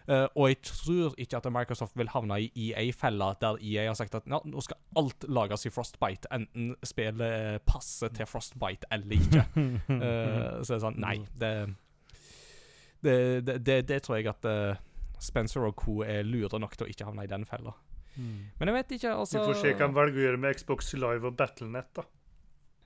Uh, 0.08 0.24
og 0.40 0.48
jeg 0.48 0.62
tror 0.64 1.16
ikke 1.20 1.36
at 1.42 1.50
Microsoft 1.52 1.98
vil 2.00 2.08
havne 2.08 2.38
i 2.40 2.72
EA-fella, 2.72 3.34
der 3.42 3.58
EA 3.60 3.88
har 3.90 3.94
sagt 4.00 4.16
at 4.16 4.24
ja, 4.26 4.40
nå 4.46 4.62
skal 4.64 4.78
alt 4.96 5.26
lages 5.28 5.66
i 5.68 5.70
Frostbite, 5.70 6.30
enten 6.32 6.70
spillet 6.82 7.60
passer 7.68 8.08
til 8.16 8.26
Frostbite 8.26 8.88
eller 8.90 9.12
ikke. 9.18 9.44
uh, 9.52 10.62
så 10.64 10.70
det 10.72 10.78
er 10.78 10.86
sånn 10.86 11.02
Nei, 11.04 11.18
det 11.36 11.52
Det, 13.04 13.46
det, 13.46 13.58
det, 13.66 13.82
det 13.88 14.00
tror 14.04 14.18
jeg 14.18 14.28
at 14.32 14.46
uh, 14.48 14.80
Spencer 15.20 15.66
og 15.68 15.76
co. 15.76 16.02
er 16.06 16.24
lure 16.24 16.58
nok 16.60 16.78
til 16.78 16.88
å 16.88 16.90
ikke 16.90 17.06
havne 17.06 17.24
i 17.26 17.30
den 17.30 17.46
fella. 17.46 17.74
Mm. 18.18 18.38
Men 18.60 18.72
jeg 18.72 18.78
vet 18.78 18.94
ikke, 18.98 19.10
Vi 19.14 19.24
altså 19.24 19.42
får 19.46 19.60
se 19.62 19.74
hva 19.74 19.86
han 19.86 19.98
velger 19.98 20.20
å 20.20 20.24
gjøre 20.26 20.44
med 20.44 20.60
Xbox 20.60 20.94
Live 20.98 21.30
og 21.30 21.36
Battlenet. 21.40 21.90
da. 21.96 22.06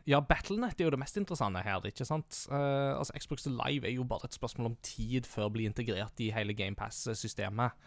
Ja, 0.09 0.19
Battlenet 0.25 0.79
er 0.79 0.87
jo 0.87 0.93
det 0.95 0.99
mest 1.01 1.17
interessante 1.19 1.61
her, 1.63 1.83
ikke 1.87 2.07
sant? 2.07 2.43
Uh, 2.51 2.97
altså, 2.97 3.15
Xbox 3.21 3.45
Live 3.47 3.87
er 3.87 3.93
jo 3.93 4.05
bare 4.07 4.27
et 4.27 4.37
spørsmål 4.37 4.71
om 4.71 4.77
tid 4.85 5.29
før 5.29 5.47
å 5.47 5.53
bli 5.53 5.67
integrert 5.69 6.23
i 6.23 6.31
hele 6.33 6.55
GamePass-systemet. 6.57 7.77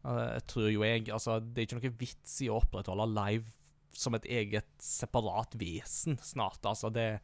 Uh, 0.00 0.38
tror 0.48 0.70
jo 0.72 0.80
jeg 0.80 1.10
Altså, 1.12 1.38
det 1.44 1.60
er 1.60 1.66
ikke 1.66 1.76
noe 1.76 1.96
vits 2.00 2.38
i 2.40 2.48
å 2.48 2.56
opprettholde 2.62 3.04
Live 3.12 3.52
som 3.92 4.14
et 4.16 4.26
eget 4.30 4.68
separat 4.82 5.54
vesen 5.60 6.18
snart. 6.24 6.64
Altså, 6.66 6.90
det, 6.94 7.20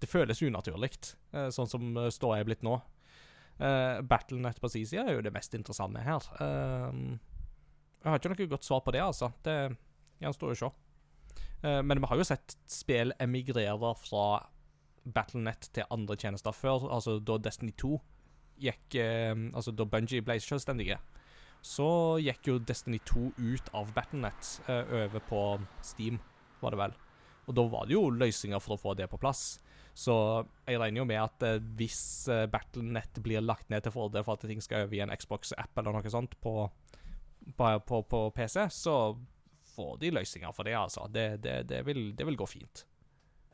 det 0.00 0.10
føles 0.10 0.42
unaturlig, 0.42 0.94
uh, 1.36 1.50
sånn 1.54 1.70
som 1.70 1.94
uh, 1.98 2.08
ståa 2.12 2.40
er 2.40 2.48
blitt 2.48 2.64
nå. 2.64 2.78
Uh, 3.54 4.00
Battlenet 4.02 4.58
på 4.60 4.70
sin 4.72 4.86
side 4.88 5.04
er 5.04 5.18
jo 5.18 5.22
det 5.22 5.34
mest 5.34 5.54
interessante 5.54 6.02
her. 6.02 6.24
Eh, 6.42 6.96
jeg 8.04 8.12
har 8.12 8.20
ikke 8.20 8.34
noe 8.34 8.52
godt 8.52 8.66
svar 8.66 8.82
på 8.84 8.92
det, 8.94 9.00
altså. 9.00 9.30
Det 9.44 9.56
gjenstår 10.20 10.52
å 10.52 10.58
se. 10.60 10.70
Eh, 11.64 11.80
men 11.82 12.02
vi 12.02 12.10
har 12.10 12.20
jo 12.20 12.26
sett 12.28 12.56
spill 12.70 13.14
emigrere 13.22 13.94
fra 13.96 14.26
Battlenet 15.04 15.70
til 15.76 15.88
andre 15.92 16.16
tjenester 16.20 16.52
før. 16.56 16.88
Altså 16.92 17.18
da 17.20 17.38
Destiny 17.40 17.72
2 17.80 17.96
gikk 18.64 18.96
eh, 19.00 19.32
Altså 19.50 19.72
da 19.74 19.86
Bungie 19.88 20.22
ble 20.24 20.36
selvstendige, 20.40 21.00
så 21.64 21.88
gikk 22.20 22.50
jo 22.50 22.60
Destiny 22.60 23.00
2 23.08 23.30
ut 23.40 23.72
av 23.76 23.92
Battlenet 23.96 24.52
eh, 24.68 24.94
over 25.04 25.24
på 25.24 25.42
Steam, 25.82 26.20
var 26.60 26.76
det 26.76 26.82
vel. 26.82 26.96
Og 27.48 27.56
da 27.56 27.64
var 27.72 27.88
det 27.88 27.96
jo 27.96 28.10
løsninger 28.12 28.60
for 28.62 28.76
å 28.76 28.80
få 28.80 28.94
det 28.98 29.08
på 29.12 29.20
plass. 29.20 29.58
Så 29.94 30.14
jeg 30.66 30.80
regner 30.80 31.02
jo 31.02 31.06
med 31.08 31.22
at 31.22 31.44
eh, 31.46 31.62
hvis 31.78 32.26
eh, 32.32 32.46
Battlenet 32.50 33.20
blir 33.24 33.44
lagt 33.44 33.70
ned 33.72 33.84
til 33.84 33.94
fordel 33.94 34.26
for 34.26 34.36
at 34.36 34.46
ting 34.48 34.62
skal 34.64 34.88
over 34.88 34.98
i 34.98 35.02
en 35.04 35.12
Xbox-app 35.14 35.80
eller 35.80 35.96
noe 35.96 36.12
sånt 36.12 36.34
på, 36.42 36.54
på, 37.56 37.70
på, 37.88 38.02
på 38.08 38.24
PC, 38.36 38.66
så 38.72 38.96
får 39.74 39.96
de 40.00 40.10
løsninger 40.14 40.52
for 40.54 40.66
det, 40.66 40.74
altså. 40.78 41.06
Det, 41.12 41.28
det, 41.44 41.54
det, 41.70 41.80
vil, 41.86 42.12
det 42.16 42.26
vil 42.28 42.38
gå 42.38 42.46
fint. 42.48 42.84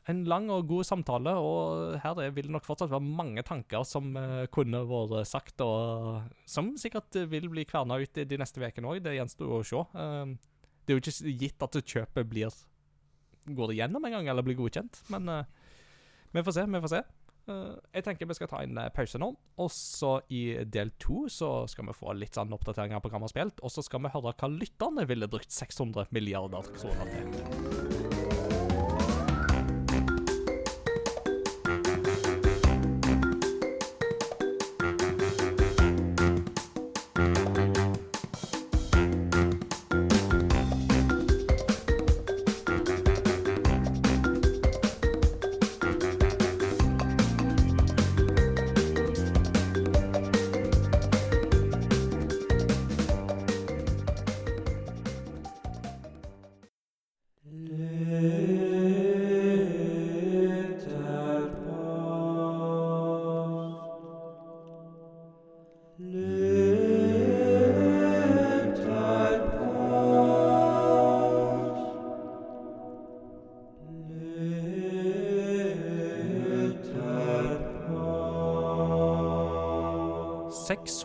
En 0.09 0.23
lang 0.25 0.47
og 0.49 0.65
god 0.69 0.85
samtale, 0.87 1.33
og 1.37 1.97
her 2.01 2.21
er- 2.23 2.33
vil 2.33 2.47
det 2.47 2.53
nok 2.55 2.65
fortsatt 2.65 2.89
være 2.89 3.05
mange 3.05 3.43
tanker 3.45 3.83
som 3.85 4.15
uh, 4.17 4.45
kunne 4.53 4.81
vært 4.89 5.27
sagt, 5.29 5.61
og 5.61 6.23
som 6.49 6.73
sikkert 6.81 7.19
vil 7.29 7.49
bli 7.51 7.65
kverna 7.69 7.99
ut 8.01 8.17
i 8.17 8.25
de 8.25 8.39
neste 8.41 8.61
ukene 8.61 8.89
òg. 8.89 9.03
Det 9.05 9.13
gjenstår 9.17 9.53
å 9.59 9.61
se. 9.65 9.83
Uh, 9.93 10.33
det 10.85 10.93
er 10.93 10.97
jo 10.97 11.03
ikke 11.03 11.35
gitt 11.43 11.65
at 11.67 11.81
kjøpet 11.81 12.29
blir 12.29 12.61
går 13.45 13.73
igjennom 13.73 14.05
en 14.05 14.13
gang, 14.17 14.27
eller 14.29 14.45
blir 14.45 14.57
godkjent, 14.57 15.03
men 15.13 15.29
uh, 15.29 15.43
vi 16.33 16.43
får 16.45 16.57
se. 16.57 16.65
Vi 16.69 16.81
får 16.85 16.93
se. 16.95 17.01
Eh, 17.49 17.73
jeg 17.97 18.05
tenker 18.05 18.29
vi 18.29 18.37
skal 18.37 18.51
ta 18.51 18.61
en 18.61 18.77
eh, 18.77 18.91
pause 18.93 19.21
nå, 19.21 19.31
og 19.61 19.71
så 19.73 20.13
i 20.33 20.43
del 20.65 20.93
to 21.01 21.25
skal 21.31 21.89
vi 21.89 21.97
få 21.97 22.15
litt 22.17 22.37
sånn 22.37 22.53
oppdateringer 22.53 23.01
på 23.01 23.11
hva 23.11 23.21
vi 23.21 23.29
har 23.29 23.35
spilt, 23.35 23.63
og 23.65 23.73
så 23.73 23.85
skal 23.85 24.05
vi 24.05 24.13
høre 24.13 24.35
hva 24.35 24.51
lytterne 24.51 25.07
ville 25.09 25.31
brukt 25.31 25.53
600 25.53 26.11
milliarder 26.13 26.73
kroner 26.77 27.15
til. 27.15 27.70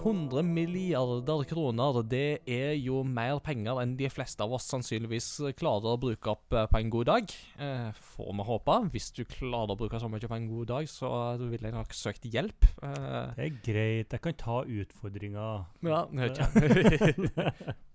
600 0.06 0.42
milliarder 0.46 1.40
kroner, 1.50 1.96
det 2.06 2.38
er 2.46 2.76
jo 2.78 3.00
mer 3.02 3.40
penger 3.42 3.80
enn 3.82 3.96
de 3.98 4.06
fleste 4.12 4.44
av 4.44 4.52
oss 4.54 4.68
sannsynligvis 4.70 5.26
klarer 5.58 5.96
å 5.96 5.98
bruke 5.98 6.30
opp 6.30 6.54
eh, 6.54 6.68
på 6.70 6.78
en 6.78 6.92
god 6.94 7.08
dag. 7.10 7.34
Eh, 7.58 7.88
får 8.14 8.30
vi 8.38 8.46
håpe. 8.46 8.76
Hvis 8.94 9.10
du 9.16 9.24
klarer 9.26 9.74
å 9.74 9.78
bruke 9.80 9.98
så 9.98 10.06
mye 10.12 10.22
på 10.30 10.38
en 10.38 10.46
god 10.52 10.70
dag, 10.70 10.86
så 10.92 11.10
ville 11.40 11.72
jeg 11.72 11.74
nok 11.74 11.96
søkt 11.98 12.28
hjelp. 12.30 12.68
Eh, 12.86 13.34
Det 13.34 13.48
er 13.48 13.58
greit. 13.66 14.14
Jeg 14.14 14.22
kan 14.28 14.38
ta 14.38 14.60
utfordringa. 14.62 15.48
ja. 15.82 16.06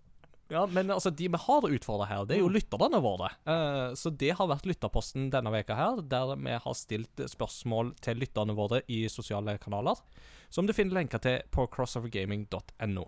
ja, 0.52 0.66
men 0.68 0.92
altså, 0.92 1.10
de 1.16 1.30
vi 1.32 1.40
har 1.46 1.68
utfordra 1.68 2.08
her, 2.10 2.26
det 2.28 2.36
er 2.36 2.42
jo 2.44 2.52
lytterne 2.52 3.00
våre. 3.04 3.32
Uh, 3.48 3.96
så 3.96 4.12
det 4.12 4.34
har 4.36 4.50
vært 4.52 4.68
lytterposten 4.68 5.30
denne 5.32 5.54
veka 5.54 5.78
her, 5.78 6.02
der 6.04 6.34
vi 6.36 6.58
har 6.66 6.78
stilt 6.78 7.24
spørsmål 7.32 7.94
til 8.04 8.20
lytterne 8.20 8.56
våre 8.58 8.82
i 8.92 9.06
sosiale 9.12 9.56
kanaler, 9.64 10.00
som 10.52 10.68
du 10.68 10.76
finner 10.76 11.00
lenker 11.00 11.24
til 11.24 11.40
på 11.56 11.70
crossovergaming.no. 11.72 13.06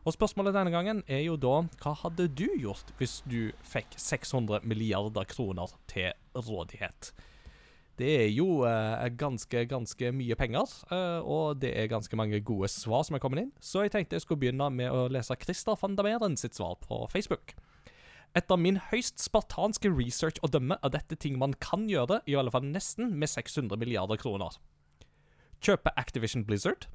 Og 0.00 0.16
spørsmålet 0.16 0.56
denne 0.56 0.72
gangen 0.72 1.02
er 1.06 1.22
jo 1.26 1.36
da 1.38 1.60
hva 1.82 1.92
hadde 2.02 2.30
du 2.32 2.46
gjort 2.58 2.94
hvis 2.98 3.20
du 3.28 3.52
fikk 3.68 3.94
600 4.00 4.64
milliarder 4.64 5.28
kroner 5.28 5.74
til 5.92 6.14
rådighet? 6.34 7.12
Det 8.00 8.10
er 8.22 8.30
jo 8.32 8.62
eh, 8.64 9.08
ganske, 9.20 9.66
ganske 9.68 10.12
mye 10.16 10.36
penger, 10.40 10.70
eh, 10.88 11.18
og 11.20 11.58
det 11.60 11.74
er 11.76 11.90
ganske 11.92 12.16
mange 12.16 12.40
gode 12.40 12.70
svar 12.72 13.04
som 13.04 13.18
er 13.18 13.22
kommet 13.22 13.42
inn. 13.42 13.50
Så 13.60 13.84
jeg 13.84 13.92
tenkte 13.92 14.16
jeg 14.16 14.24
skulle 14.24 14.40
begynne 14.40 14.70
med 14.72 14.88
å 14.88 15.04
lese 15.12 15.36
Christer 15.40 15.76
van 15.80 15.98
der 15.98 16.24
sitt 16.40 16.56
svar 16.56 16.78
på 16.80 17.02
Facebook. 17.12 17.52
Etter 18.36 18.56
min 18.56 18.78
høyst 18.90 19.18
spartanske 19.20 19.90
research 19.90 20.38
å 20.46 20.48
dømme 20.48 20.78
er 20.80 20.92
dette 20.94 21.18
ting 21.18 21.36
man 21.36 21.52
kan 21.60 21.88
gjøre, 21.90 22.22
i 22.30 22.38
alle 22.38 22.52
fall 22.54 22.64
nesten, 22.64 23.10
med 23.18 23.28
600 23.28 23.76
milliarder 23.76 24.16
kroner. 24.16 24.56
Kjøpe 25.60 25.92
Activision 26.00 26.46
Blizzard. 26.46 26.86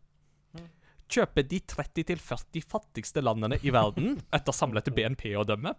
Kjøpe 1.11 1.43
de 1.45 1.59
30-40 1.69 2.65
fattigste 2.65 3.21
landene 3.21 3.59
i 3.61 3.73
verden 3.73 4.15
etter 4.33 4.55
samlet 4.55 4.89
BNP 4.95 5.35
å 5.37 5.45
dømme. 5.45 5.75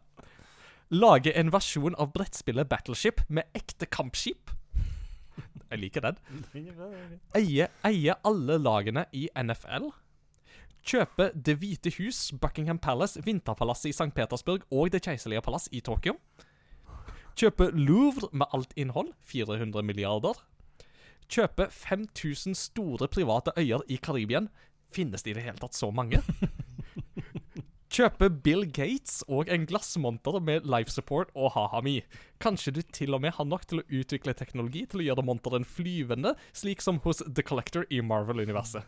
Lage 0.94 1.32
en 1.34 1.50
versjon 1.50 1.96
av 1.98 2.12
brettspillet 2.14 2.68
Battleship 2.70 3.24
med 3.26 3.48
ekte 3.58 3.88
kampskip. 3.90 4.52
Jeg 5.70 5.82
liker 5.82 6.04
den. 6.06 6.18
Eie, 7.38 7.68
eie 7.84 8.16
alle 8.24 8.58
lagene 8.62 9.06
i 9.12 9.26
NFL. 9.34 9.90
Kjøpe 10.86 11.32
Det 11.34 11.56
hvite 11.58 11.90
hus, 11.98 12.30
Buckingham 12.40 12.78
Palace, 12.78 13.18
Vinterpalasset 13.26 13.90
i 13.90 13.94
St. 13.96 14.12
Petersburg 14.14 14.62
og 14.70 14.92
Det 14.94 15.02
keiserlige 15.02 15.42
palass 15.42 15.66
i 15.74 15.80
Tokyo. 15.80 16.14
Kjøpe 17.36 17.70
Louvre 17.74 18.30
med 18.32 18.46
alt 18.54 18.72
innhold, 18.76 19.10
400 19.26 19.82
milliarder. 19.82 20.38
Kjøpe 21.28 21.66
5000 21.70 22.54
store 22.54 23.08
private 23.08 23.52
øyer 23.58 23.82
i 23.90 23.98
Karibien. 23.98 24.48
Finnes 24.94 25.22
det 25.22 25.34
i 25.34 25.34
det 25.34 25.42
hele 25.42 25.58
tatt 25.58 25.74
så 25.74 25.90
mange? 25.90 26.22
Kjøpe 27.96 28.26
Bill 28.44 28.66
Gates 28.76 29.22
og 29.24 29.48
en 29.48 29.62
glassmonter 29.64 30.36
med 30.44 30.66
life 30.68 30.92
support 30.92 31.30
og 31.32 31.54
ha-ha-mi. 31.54 32.02
Kanskje 32.44 32.74
du 32.76 32.80
til 32.92 33.16
og 33.16 33.22
med 33.24 33.32
har 33.38 33.46
nok 33.48 33.64
til 33.70 33.80
å 33.80 33.86
utvikle 33.88 34.34
teknologi 34.36 34.82
til 34.84 35.00
å 35.00 35.06
gjøre 35.06 35.24
monteren 35.24 35.64
flyvende, 35.64 36.34
slik 36.52 36.84
som 36.84 36.98
hos 37.06 37.22
The 37.24 37.44
Collector 37.46 37.86
i 37.88 38.02
Marvel-universet. 38.04 38.84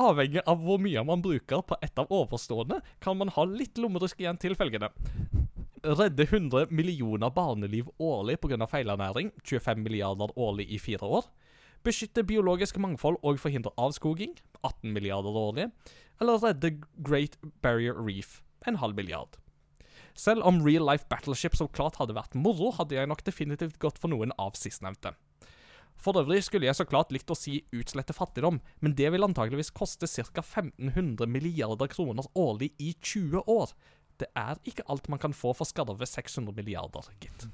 Avhengig 0.00 0.46
av 0.48 0.64
hvor 0.64 0.80
mye 0.80 1.04
man 1.04 1.20
bruker 1.20 1.60
på 1.68 1.76
et 1.84 2.00
av 2.00 2.08
overstående, 2.08 2.80
kan 3.04 3.20
man 3.20 3.34
ha 3.36 3.44
litt 3.44 3.76
lommerusk 3.76 4.24
igjen 4.24 4.40
til 4.40 4.56
følgende. 4.56 4.88
Redde 5.84 6.24
100 6.24 6.72
millioner 6.72 7.36
barneliv 7.36 7.92
årlig 8.00 8.40
pga. 8.40 8.64
feilernæring, 8.64 9.34
25 9.44 9.84
milliarder 9.84 10.32
årlig 10.40 10.70
i 10.72 10.80
fire 10.80 11.04
år. 11.20 11.28
Beskytte 11.84 12.24
biologisk 12.24 12.80
mangfold 12.80 13.20
og 13.22 13.36
forhindre 13.38 13.76
avskoging, 13.76 14.32
18 14.64 14.88
milliarder 14.96 15.36
årlig. 15.36 15.68
Eller 16.20 16.40
redde 16.42 16.74
Great 17.04 17.38
Barrier 17.62 17.94
Reef, 17.94 18.42
en 18.66 18.80
halv 18.82 18.96
milliard. 18.98 19.38
Selv 20.18 20.42
om 20.42 20.64
real 20.64 20.82
life 20.82 21.06
battleship 21.10 21.54
så 21.54 21.68
klart 21.70 22.00
hadde 22.00 22.16
vært 22.16 22.34
moro, 22.34 22.72
hadde 22.74 22.96
jeg 22.96 23.06
nok 23.06 23.22
definitivt 23.26 23.78
gått 23.78 24.00
for 24.02 24.10
noen 24.10 24.34
av 24.34 24.58
sistnevnte. 24.58 25.14
For 25.98 26.18
øvrig 26.18 26.44
skulle 26.46 26.66
jeg 26.66 26.78
så 26.78 26.86
klart 26.86 27.12
likt 27.14 27.30
å 27.30 27.36
si 27.38 27.60
utslette 27.74 28.14
fattigdom, 28.14 28.60
men 28.82 28.94
det 28.98 29.10
vil 29.14 29.26
antageligvis 29.26 29.72
koste 29.74 30.06
ca. 30.06 30.42
1500 30.42 31.26
milliarder 31.30 31.90
kroner 31.90 32.26
årlig 32.38 32.72
i 32.78 32.92
20 32.98 33.46
år. 33.46 33.74
Det 34.18 34.30
er 34.38 34.58
ikke 34.66 34.86
alt 34.90 35.08
man 35.10 35.22
kan 35.22 35.34
få 35.34 35.54
for 35.54 35.66
skarve 35.66 36.06
600 36.06 36.54
milliarder, 36.54 37.10
gitt. 37.22 37.48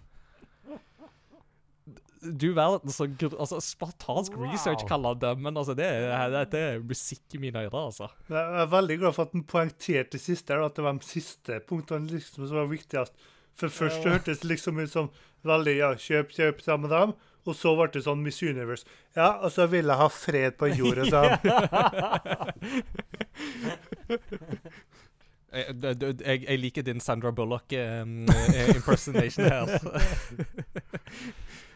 Du 2.24 2.46
verden, 2.56 2.88
så 2.90 3.04
altså, 3.38 3.58
Spartansk 3.60 4.32
Wow. 4.36 4.48
research 4.52 4.86
kaller 4.88 5.14
det, 5.20 5.34
men 5.38 5.56
altså, 5.60 5.74
det, 5.76 5.84
er- 5.84 6.44
det 6.50 6.60
er 6.60 6.78
musikk 6.80 7.20
i 7.34 7.38
mine 7.42 7.58
ører, 7.66 7.84
altså. 7.84 8.08
Jeg 8.30 8.60
er 8.62 8.66
veldig 8.72 8.98
glad 9.02 9.12
for 9.16 9.22
at 9.28 9.32
den 9.36 9.44
poengterte 9.44 10.18
siste, 10.18 10.54
at 10.56 10.74
det 10.76 10.84
var 10.86 10.92
de 10.98 11.04
siste 11.06 11.60
punktene 11.68 12.08
liksom 12.10 12.48
som 12.48 12.56
var 12.62 12.66
viktigst. 12.72 13.12
For 13.54 13.68
først 13.70 14.02
ja. 14.04 14.10
hørtes 14.16 14.38
det 14.42 14.48
liksom 14.50 14.78
ut 14.82 14.90
som 14.90 15.10
veldig 15.46 15.76
ja, 15.78 15.92
kjøp, 15.94 16.28
kjøp 16.34 16.60
sammen 16.64 16.88
med 16.88 16.96
dem. 16.98 17.12
Og 17.44 17.52
så 17.54 17.74
ble 17.76 17.86
det 17.92 18.00
sånn 18.06 18.22
Miss 18.24 18.40
Universe. 18.42 18.84
Ja, 19.14 19.34
og 19.44 19.52
så 19.52 19.66
vil 19.68 19.84
jeg 19.92 19.98
ha 20.00 20.08
fred 20.08 20.52
på 20.56 20.66
jorda, 20.72 21.04
sa 21.12 21.20
han. 21.28 21.38
Jeg, 25.54 25.70
det- 25.78 25.94
det- 26.00 26.18
jeg, 26.26 26.58
liker 26.58 26.82
din 26.82 26.98
Sandra 27.00 27.30
Bullock-impersonation 27.30 29.44
her. 29.46 29.78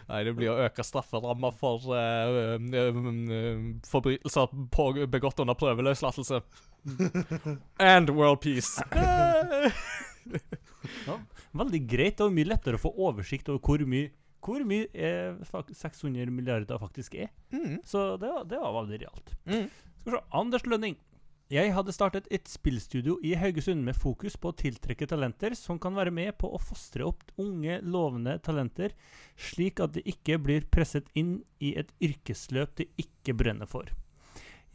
Nei, 0.08 0.22
det 0.24 0.32
blir 0.38 0.48
å 0.54 0.60
øke 0.64 0.84
strafferamma 0.86 1.50
for 1.52 1.90
eh, 1.92 2.56
forbrytelser 3.88 4.54
på, 4.72 4.86
begått 5.12 5.42
under 5.44 5.58
prøveløslatelse. 5.58 6.40
And 7.90 8.10
world 8.16 8.40
peace. 8.40 8.80
Veldig 11.58 11.82
greit. 11.90 12.22
og 12.24 12.32
mye 12.32 12.48
lettere 12.48 12.78
å 12.78 12.82
få 12.82 12.94
oversikt 13.08 13.50
over 13.52 13.60
hvor 13.64 13.84
mye 13.88 14.14
hvor 14.48 14.62
mye 14.64 14.86
eh, 14.94 15.34
600 15.74 16.30
milliarder 16.30 16.78
faktisk 16.80 17.16
er. 17.18 17.28
Mm. 17.50 17.80
Så 17.84 18.16
det 18.22 18.30
var, 18.30 18.44
det 18.48 18.60
var 18.62 18.72
veldig 18.76 19.00
realt. 19.02 19.32
Mm. 19.44 19.66
Skal 19.98 20.12
vi 20.12 20.14
se. 20.14 20.20
Anders 20.40 20.66
Lønning. 20.66 20.96
Jeg 21.48 21.70
hadde 21.72 21.94
startet 21.96 22.26
et 22.28 22.44
spillstudio 22.44 23.14
i 23.24 23.30
Haugesund 23.40 23.80
med 23.80 23.96
fokus 23.96 24.34
på 24.36 24.50
å 24.50 24.56
tiltrekke 24.60 25.06
talenter 25.08 25.54
som 25.56 25.78
kan 25.80 25.94
være 25.96 26.12
med 26.12 26.34
på 26.36 26.50
å 26.52 26.60
fostre 26.60 27.06
opp 27.08 27.22
unge, 27.40 27.78
lovende 27.80 28.34
talenter, 28.44 28.92
slik 29.32 29.80
at 29.80 29.94
de 29.94 30.02
ikke 30.12 30.36
blir 30.44 30.66
presset 30.68 31.08
inn 31.16 31.38
i 31.64 31.72
et 31.80 31.88
yrkesløp 32.04 32.76
de 32.76 32.90
ikke 33.00 33.32
brenner 33.40 33.64
for. 33.64 33.88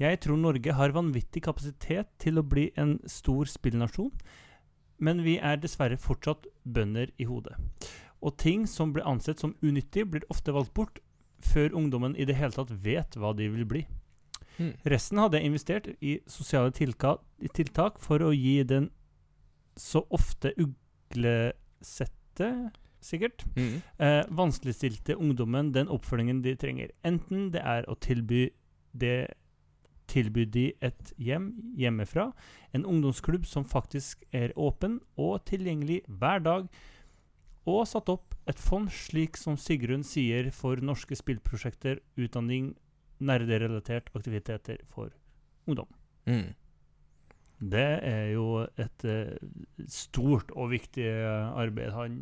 Jeg 0.02 0.24
tror 0.26 0.41
Norge 0.41 0.74
har 0.74 0.98
vanvittig 0.98 1.45
kapasitet 1.45 2.10
til 2.18 2.41
å 2.41 2.48
bli 2.56 2.72
en 2.74 2.98
stor 3.06 3.45
spillnasjon, 3.54 4.10
men 4.98 5.22
vi 5.22 5.38
er 5.38 5.62
dessverre 5.62 6.02
fortsatt 6.02 6.50
bønder 6.66 7.14
i 7.22 7.30
hodet. 7.30 7.54
Og 8.18 8.34
ting 8.41 8.66
som 8.66 8.98
blir 8.98 9.06
ansett 9.06 9.45
som 9.45 9.54
unyttig, 9.62 10.10
blir 10.10 10.26
ofte 10.34 10.58
valgt 10.58 10.74
bort 10.74 11.04
før 11.38 11.78
ungdommen 11.78 12.18
i 12.18 12.26
det 12.26 12.41
hele 12.41 12.58
tatt 12.58 12.74
vet 12.82 13.14
hva 13.14 13.38
de 13.38 13.54
vil 13.54 13.70
bli. 13.70 13.86
Mm. 14.59 14.73
Resten 14.85 15.17
hadde 15.17 15.39
jeg 15.39 15.49
investert 15.49 15.88
i 16.01 16.19
sosiale 16.27 16.71
tiltak 16.71 17.99
for 17.99 18.19
å 18.19 18.30
gi 18.35 18.61
den 18.63 18.91
så 19.75 20.03
ofte 20.13 20.53
uglesette, 20.61 22.49
sikkert, 23.03 23.43
Mm. 23.55 23.81
eh, 23.99 24.23
vanskeligstilte 24.30 25.15
ungdommen 25.17 25.73
den 25.73 25.88
oppfølgingen 25.88 26.41
de 26.41 26.55
trenger. 26.55 26.89
Enten 27.03 27.51
det 27.51 27.61
er 27.61 27.84
å 27.88 27.99
tilby 27.99 28.51
det 28.95 29.34
tilby 30.07 30.45
de 30.45 30.73
et 30.81 31.13
hjem 31.17 31.73
hjemmefra, 31.77 32.34
en 32.73 32.85
ungdomsklubb 32.85 33.45
som 33.45 33.65
faktisk 33.65 34.23
er 34.34 34.53
åpen 34.55 34.99
og 35.17 35.45
tilgjengelig 35.45 36.03
hver 36.07 36.43
dag, 36.43 36.69
og 37.65 37.88
satt 37.88 38.09
opp 38.09 38.35
et 38.45 38.59
fond, 38.59 38.89
slik 38.91 39.38
som 39.38 39.55
Sigrun 39.55 40.03
sier, 40.03 40.51
for 40.51 40.75
norske 40.75 41.15
spillprosjekter, 41.15 41.99
utdanning, 42.17 42.75
nerderelatert 43.19 44.10
aktiviteter 44.15 44.81
for 44.90 45.14
ungdom. 45.68 45.88
Mm. 46.26 46.53
Det 47.73 47.90
er 48.03 48.26
jo 48.34 48.65
et 48.80 49.06
eh, 49.07 49.35
stort 49.88 50.52
og 50.52 50.72
viktig 50.73 51.06
eh, 51.06 51.60
arbeid. 51.64 51.94
Han 51.95 52.18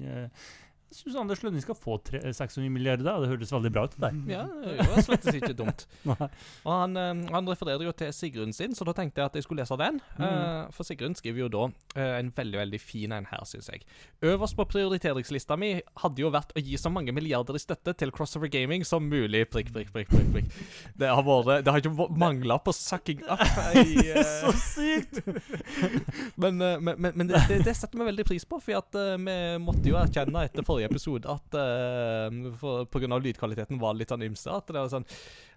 uh, 0.91 0.95
syns 0.95 1.18
Anders 1.19 1.41
Lønning 1.43 1.63
skal 1.63 1.77
få 1.77 1.97
tre, 2.05 2.22
600 2.34 2.69
milliarder. 2.72 3.07
Det 3.23 3.31
høres 3.31 3.53
veldig 3.53 3.72
bra 3.73 3.85
ut. 3.88 3.97
Der. 4.01 4.18
Ja, 4.30 4.45
det 4.47 4.88
var 4.89 5.05
slett 5.05 5.27
ikke 5.35 5.53
dumt. 5.57 5.85
Og 6.68 6.72
han, 6.72 6.97
eh, 6.97 7.23
han 7.34 7.49
refererer 7.49 7.84
jo 7.85 7.93
til 7.95 8.11
Sigrun 8.15 8.53
sin, 8.55 8.76
så 8.77 8.85
da 8.88 8.95
tenkte 8.97 9.22
jeg 9.22 9.31
at 9.31 9.38
jeg 9.38 9.45
skulle 9.45 9.63
lese 9.63 9.77
den. 9.80 9.99
Mm. 10.18 10.26
Eh, 10.27 10.72
for 10.76 10.88
Sigrun 10.88 11.15
skriver 11.18 11.45
jo 11.45 11.49
da 11.51 11.63
eh, 11.95 12.18
en 12.19 12.31
veldig 12.35 12.61
veldig 12.61 12.81
fin 12.81 13.15
en 13.15 13.27
her, 13.30 13.43
syns 13.49 13.69
jeg. 13.72 13.85
Øverst 14.26 14.57
på 14.57 14.68
prioriteringslista 14.72 15.57
mi 15.59 15.73
hadde 16.03 16.23
jo 16.23 16.31
vært 16.34 16.53
å 16.55 16.63
gi 16.63 16.80
så 16.81 16.91
mange 16.93 17.13
milliarder 17.15 17.57
i 17.57 17.63
støtte 17.63 17.95
til 17.97 18.13
Crossover 18.15 18.51
Gaming 18.51 18.85
som 18.88 19.05
mulig. 19.07 19.45
Prikk, 19.51 19.72
prikk, 19.76 19.91
prikk, 19.95 20.11
prikk, 20.11 20.31
prikk. 20.35 20.59
Det 20.97 21.09
har 21.11 21.23
vært 21.26 21.65
Det 21.65 21.73
har 21.73 21.84
ikke 21.84 22.09
mangla 22.19 22.57
på 22.63 22.73
sucking 22.76 23.23
up 23.27 23.41
i 23.81 24.07
er 24.11 24.23
Så 24.26 24.53
sykt! 24.59 25.22
Men, 26.41 26.57
men, 26.57 26.95
men, 26.97 27.11
men 27.15 27.27
det, 27.30 27.39
det, 27.49 27.57
det 27.65 27.73
setter 27.77 27.99
vi 27.99 28.05
veldig 28.07 28.23
pris 28.26 28.43
på, 28.47 28.57
for 28.63 28.80
at, 28.80 28.95
vi 29.22 29.35
måtte 29.61 29.89
jo 29.89 29.97
erkjenne 29.99 30.43
etter 30.47 30.65
forrige 30.65 30.80
forrige 30.81 30.89
episode 30.89 31.29
at 31.29 31.55
uh, 31.57 32.51
for, 32.57 32.85
på 32.89 33.01
grunn 33.01 33.13
av 33.15 33.21
lydkvaliteten 33.23 33.79
var 33.81 33.95
litt 33.97 34.11
sånn 34.11 34.25
ymse. 34.25 34.49
At 34.49 34.67
det 34.67 34.79
var 34.79 34.89
sånn 34.91 35.05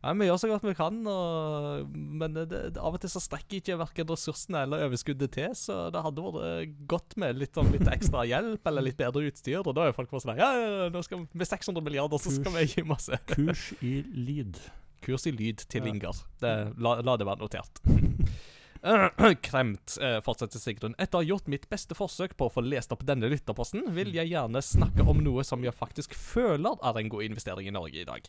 Ja, 0.05 0.13
vi 0.13 0.29
gjør 0.29 0.41
så 0.41 0.51
godt 0.51 0.67
vi 0.67 0.75
kan, 0.77 1.01
og, 1.09 1.89
men 1.95 2.35
det, 2.37 2.47
det, 2.51 2.63
av 2.77 2.95
og 2.97 3.01
til 3.01 3.13
så 3.13 3.23
strekker 3.23 3.61
ikke 3.61 3.79
verken 3.81 4.09
ressursene 4.11 4.65
eller 4.67 4.85
overskuddet 4.87 5.33
til, 5.33 5.55
så 5.57 5.89
det 5.95 6.03
hadde 6.05 6.25
vært 6.27 6.79
godt 6.91 7.17
med 7.21 7.41
litt, 7.41 7.55
sånn, 7.57 7.73
litt 7.73 7.89
ekstra 7.89 8.27
hjelp 8.29 8.69
eller 8.69 8.85
litt 8.85 9.01
bedre 9.01 9.25
utstyr. 9.31 9.63
Og 9.63 9.73
da 9.77 9.89
er 9.89 9.97
folk 9.97 10.13
bare 10.13 10.27
sånn 10.27 10.41
Ja, 10.41 10.51
nå 10.93 11.05
skal 11.07 11.23
vi, 11.25 11.29
med 11.33 11.49
600 11.49 11.85
milliarder 11.85 12.21
så 12.21 12.35
skal 12.37 12.59
vi 12.59 12.69
gi 12.75 12.87
masse. 12.89 13.21
Kurs 13.33 13.71
i 13.81 14.01
lyd. 14.13 14.61
Kurs 15.05 15.29
i 15.29 15.35
lyd 15.35 15.65
til 15.69 15.85
Ja. 15.85 15.95
Ingar. 15.95 16.21
Det, 16.41 16.53
la, 16.81 16.99
la 17.05 17.17
det 17.21 17.29
være 17.29 17.45
notert. 17.45 17.81
Kremt, 19.43 19.99
eh, 20.01 20.19
fortsetter 20.21 20.61
Sigrun. 20.61 20.95
Etter 21.01 21.17
å 21.17 21.23
ha 21.23 21.27
gjort 21.27 21.47
mitt 21.49 21.65
beste 21.71 21.97
forsøk 21.97 22.35
på 22.37 22.49
å 22.49 22.53
få 22.53 22.65
lest 22.67 22.93
opp 22.93 23.05
denne 23.09 23.31
lytterposten, 23.33 23.87
vil 23.97 24.13
jeg 24.13 24.29
gjerne 24.35 24.61
snakke 24.61 25.07
om 25.09 25.23
noe 25.25 25.45
som 25.47 25.65
jeg 25.65 25.73
faktisk 25.73 26.17
føler 26.19 26.77
er 26.85 27.01
en 27.01 27.13
god 27.13 27.25
investering 27.25 27.71
i 27.71 27.73
Norge 27.73 28.03
i 28.03 28.09
dag. 28.09 28.29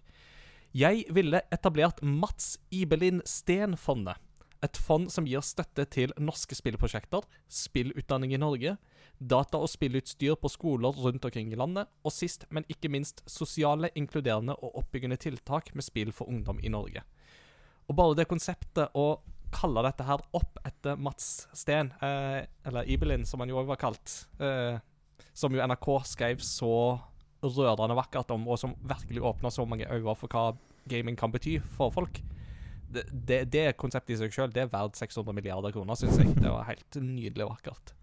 Jeg 0.76 1.04
ville 1.16 1.44
etablert 1.56 2.00
Mats 2.04 2.56
Ibelin 2.72 3.20
Steen-fondet. 3.28 4.22
Et 4.64 4.80
fond 4.80 5.12
som 5.12 5.28
gir 5.28 5.44
støtte 5.44 5.84
til 5.92 6.16
norske 6.18 6.56
spillprosjekter, 6.56 7.28
spillutdanning 7.52 8.34
i 8.34 8.40
Norge, 8.40 8.78
data- 9.20 9.60
og 9.60 9.70
spillutstyr 9.70 10.40
på 10.40 10.50
skoler 10.52 10.96
rundt 11.04 11.28
omkring 11.28 11.52
i 11.52 11.60
landet, 11.60 11.92
og 12.04 12.16
sist, 12.16 12.48
men 12.50 12.66
ikke 12.72 12.90
minst, 12.90 13.22
sosiale, 13.28 13.92
inkluderende 13.96 14.56
og 14.56 14.80
oppbyggende 14.82 15.20
tiltak 15.20 15.76
med 15.76 15.84
spill 15.84 16.16
for 16.16 16.32
ungdom 16.32 16.64
i 16.64 16.72
Norge. 16.72 17.04
Og 17.92 18.00
bare 18.00 18.18
det 18.18 18.32
konseptet 18.32 18.96
å 18.96 19.20
kalle 19.56 19.84
dette 19.86 20.06
her 20.08 20.22
opp 20.38 20.60
etter 20.68 21.00
Mats 21.00 21.48
Steen, 21.56 21.92
eh, 22.04 22.44
eller 22.68 22.92
Ibelin, 22.92 23.26
som 23.28 23.42
han 23.42 23.52
jo 23.52 23.60
òg 23.62 23.72
var 23.72 23.80
kalt, 23.82 24.16
eh, 24.44 24.78
som 25.34 25.56
jo 25.56 25.64
NRK 25.64 25.90
skrev 26.12 26.44
så 26.44 26.76
rørende 27.46 27.98
vakkert 27.98 28.32
om, 28.36 28.48
og 28.50 28.60
som 28.60 28.76
virkelig 28.84 29.22
åpna 29.22 29.52
så 29.54 29.66
mange 29.68 29.88
øyne 29.92 30.16
for 30.18 30.32
hva 30.32 30.46
gaming 30.90 31.18
kan 31.18 31.34
bety 31.34 31.58
for 31.78 31.94
folk. 31.94 32.22
Det, 32.96 33.04
det, 33.12 33.40
det 33.52 33.66
konseptet 33.82 34.16
i 34.16 34.20
seg 34.22 34.34
sjøl 34.34 34.54
er 34.56 34.70
verdt 34.72 34.98
600 35.00 35.36
milliarder 35.36 35.74
kroner, 35.76 35.98
syns 36.00 36.20
jeg. 36.22 36.36
Det 36.38 36.52
var 36.52 36.68
helt 36.70 37.00
nydelig 37.02 37.50
vakkert. 37.50 37.96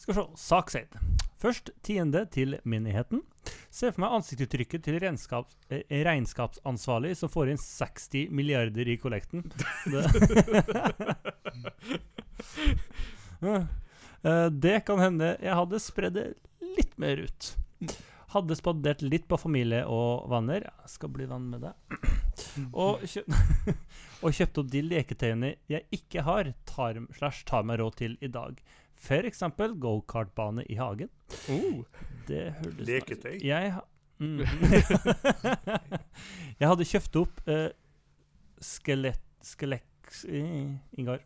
Skal 0.00 0.14
vi 0.14 0.20
se. 0.20 0.26
Sakseid. 0.40 0.96
Først 1.40 1.70
tiende 1.84 2.24
til 2.32 2.56
menigheten. 2.68 3.22
Se 3.72 3.92
for 3.92 4.00
meg 4.04 4.16
ansiktsuttrykket 4.18 4.84
til 4.84 4.98
regnskaps, 5.00 5.56
eh, 5.70 5.84
regnskapsansvarlig 6.04 7.14
som 7.16 7.32
får 7.32 7.52
inn 7.52 7.60
60 7.60 8.32
milliarder 8.34 8.88
i 8.88 8.96
kollekten. 9.00 9.44
Det, 9.86 10.04
Eh, 14.20 14.46
det 14.46 14.80
kan 14.84 15.00
hende 15.00 15.34
jeg 15.40 15.56
hadde 15.56 15.78
spredd 15.80 16.16
det 16.18 16.26
litt 16.76 16.96
mer 17.00 17.22
ut. 17.24 17.46
Hadde 18.34 18.56
spandert 18.58 19.00
litt 19.02 19.26
på 19.30 19.38
familie 19.40 19.80
og 19.88 20.28
venner. 20.30 20.68
Skal 20.90 21.12
bli 21.14 21.26
venn 21.30 21.48
med 21.50 21.64
deg. 21.64 21.96
Og, 22.70 23.00
kjø 23.08 23.24
og 24.24 24.36
kjøpt 24.36 24.60
opp 24.60 24.68
de 24.72 24.84
leketøyene 24.84 25.54
jeg 25.72 25.86
ikke 25.96 26.24
har, 26.26 26.52
tar, 26.68 27.00
slash 27.16 27.46
tar 27.48 27.66
meg 27.66 27.80
råd 27.80 27.98
til 28.02 28.18
i 28.20 28.30
dag. 28.32 28.60
Eksempel 29.08 29.72
gokartbane 29.80 30.62
i 30.68 30.74
hagen. 30.76 31.08
Oh. 31.48 31.84
Det 32.28 32.52
høres 32.60 32.86
Leketøy? 32.86 33.38
nice. 33.38 33.46
Jeg, 33.46 33.72
mm. 34.18 34.40
jeg 36.60 36.68
hadde 36.68 36.84
kjøpt 36.92 37.16
opp 37.22 37.40
uh, 37.48 37.70
skelett... 38.60 39.24
Skelett... 39.42 39.86
eh, 40.28 40.76
Ingar, 41.00 41.20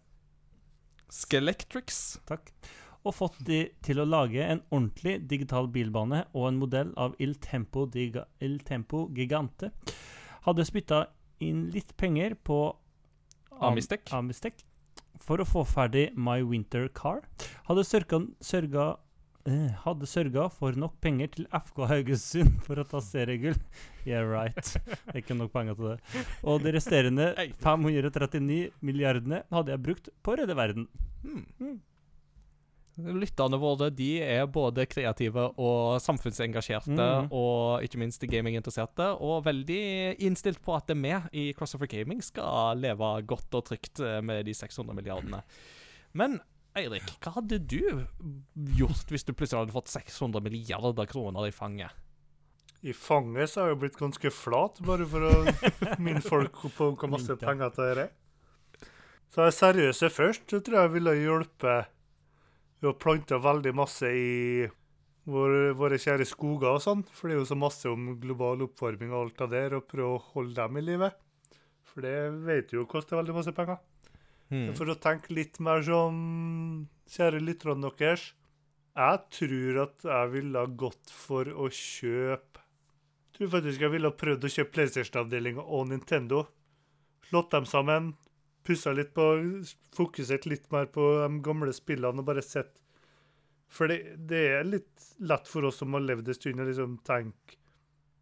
Skelectrix. 1.10 2.20
takk. 2.28 2.52
Og 3.04 3.12
fått 3.18 3.36
de 3.44 3.58
til 3.84 3.98
å 4.00 4.06
lage 4.08 4.40
en 4.46 4.62
ordentlig 4.72 5.18
digital 5.28 5.66
bilbane 5.68 6.22
og 6.32 6.46
en 6.48 6.56
modell 6.62 6.94
av 6.96 7.12
Il 7.20 7.34
Tempo, 7.42 7.84
Diga, 7.90 8.22
Il 8.40 8.60
Tempo 8.64 9.08
Gigante. 9.12 9.72
Hadde 10.46 10.64
spytta 10.64 11.02
inn 11.44 11.66
litt 11.74 11.92
penger 12.00 12.32
på 12.46 12.62
Am- 13.58 13.72
Amistek. 13.74 14.08
Amistek 14.16 14.62
for 15.22 15.42
å 15.42 15.46
få 15.48 15.64
ferdig 15.68 16.10
My 16.16 16.40
Winter 16.46 16.88
Car. 16.94 17.22
Hadde 17.68 17.84
sørga, 17.86 18.20
sørga 18.44 18.86
eh, 19.48 19.70
hadde 19.84 20.08
sørga 20.08 20.48
for 20.52 20.76
nok 20.80 20.96
penger 21.04 21.32
til 21.36 21.48
FK 21.54 21.84
Haugesund 21.90 22.58
for 22.66 22.80
å 22.80 22.86
ta 22.88 23.02
seriegull. 23.04 23.58
Yeah, 24.04 24.26
right. 24.28 24.74
Det 24.84 25.14
er 25.14 25.22
ikke 25.22 25.38
nok 25.38 25.54
penger 25.54 25.78
til 25.78 25.90
det. 25.94 26.26
Og 26.44 26.60
de 26.64 26.74
resterende 26.76 27.30
539 27.64 28.60
milliardene 28.84 29.44
hadde 29.54 29.74
jeg 29.74 29.84
brukt 29.88 30.12
på 30.22 30.34
å 30.34 30.38
redde 30.42 30.58
verden. 30.58 30.88
Hmm. 31.24 31.78
Lytterne 32.94 33.58
våre 33.58 33.88
de 33.90 34.20
er 34.22 34.44
både 34.46 34.84
kreative 34.86 35.48
og 35.58 35.96
samfunnsengasjerte, 36.02 36.94
mm. 36.94 37.32
og 37.34 37.82
ikke 37.82 37.98
minst 37.98 38.22
gaminginteresserte, 38.30 39.08
og 39.18 39.42
veldig 39.48 39.80
innstilt 40.22 40.62
på 40.62 40.76
at 40.76 40.92
vi 40.94 41.14
i 41.42 41.48
Crossover 41.58 41.90
Gaming 41.90 42.22
skal 42.22 42.78
leve 42.78 43.10
godt 43.26 43.58
og 43.58 43.66
trygt 43.66 43.98
eh, 43.98 44.20
med 44.22 44.46
de 44.46 44.54
600 44.54 44.94
milliardene. 44.94 45.42
Men 46.14 46.38
Eirik, 46.78 47.16
hva 47.22 47.36
hadde 47.36 47.58
du 47.58 47.80
gjort 48.78 49.10
hvis 49.10 49.26
du 49.26 49.34
plutselig 49.34 49.64
hadde 49.64 49.74
fått 49.74 49.90
600 49.92 50.42
milliarder 50.42 51.06
kroner 51.10 51.46
i 51.46 51.54
fanget? 51.54 51.90
I 52.84 52.92
fanget 52.92 53.50
så 53.50 53.62
har 53.62 53.72
jeg 53.72 53.80
blitt 53.84 53.98
ganske 53.98 54.30
flat, 54.34 54.78
bare 54.86 55.06
for 55.08 55.26
å 55.26 55.34
minne 56.04 56.22
folk 56.22 56.58
på 56.76 56.92
hvor 56.94 57.10
masse 57.10 57.34
penger 57.40 57.74
det 57.74 57.90
er. 57.94 58.02
Så 59.34 59.46
er 59.46 59.54
seriøse 59.54 60.10
først, 60.14 60.46
så 60.50 60.60
tror 60.62 60.84
jeg 60.84 60.94
ville 60.94 61.14
hjelpe 61.18 61.76
ved 62.84 62.92
har 62.92 63.00
planta 63.00 63.38
veldig 63.40 63.72
masse 63.76 64.08
i 64.12 64.64
våre, 65.30 65.72
våre 65.76 65.96
kjære 66.00 66.26
skoger 66.28 66.74
og 66.76 66.82
sånn. 66.84 67.04
For 67.16 67.30
det 67.30 67.36
er 67.36 67.40
jo 67.40 67.48
så 67.48 67.56
masse 67.58 67.88
om 67.90 68.12
global 68.20 68.64
oppvarming 68.66 69.14
og 69.14 69.20
alt 69.22 69.44
av 69.46 69.52
det 69.54 69.62
der, 69.64 69.76
og 69.78 69.88
prøve 69.88 70.18
å 70.18 70.24
holde 70.34 70.56
dem 70.58 70.80
i 70.80 70.84
live. 70.84 71.10
For 71.88 72.04
det 72.04 72.16
vet 72.44 72.70
du 72.70 72.80
jo 72.80 72.88
koster 72.90 73.16
veldig 73.16 73.36
masse 73.36 73.54
penger. 73.56 73.80
Hmm. 74.52 74.72
For 74.76 74.92
å 74.92 74.98
tenke 75.00 75.32
litt 75.32 75.56
mer 75.64 75.80
som 75.86 76.16
kjære 77.08 77.40
lytterne 77.40 77.88
deres 77.96 78.26
Jeg 78.92 79.20
tror 79.32 79.78
at 79.86 80.04
jeg 80.04 80.32
ville 80.34 80.64
gått 80.76 81.08
for 81.10 81.48
å 81.48 81.70
kjøpe 81.72 82.60
Jeg 82.60 83.38
tror 83.38 83.50
faktisk 83.54 83.86
jeg 83.86 83.94
ville 83.94 84.12
prøvd 84.12 84.44
å 84.44 84.50
kjøpe 84.52 84.74
PlayStation-avdelinga 84.76 85.64
og 85.64 85.88
Nintendo. 85.90 86.44
Slått 87.24 87.50
dem 87.56 87.64
sammen, 87.66 88.12
pussa 88.64 88.92
litt 88.96 89.12
på 89.14 89.26
Fokusert 89.96 90.46
litt 90.50 90.70
mer 90.72 90.86
på 90.92 91.04
de 91.20 91.40
gamle 91.44 91.72
spillene 91.76 92.22
og 92.22 92.28
bare 92.28 92.42
sett 92.44 92.80
For 93.68 93.90
det, 93.90 94.16
det 94.30 94.42
er 94.58 94.64
litt 94.68 95.08
lett 95.18 95.48
for 95.50 95.66
oss 95.68 95.80
som 95.82 95.94
har 95.96 96.04
levd 96.04 96.28
en 96.28 96.36
stund, 96.36 96.60
å 96.62 96.66
liksom 96.68 96.98
tenke 97.06 97.58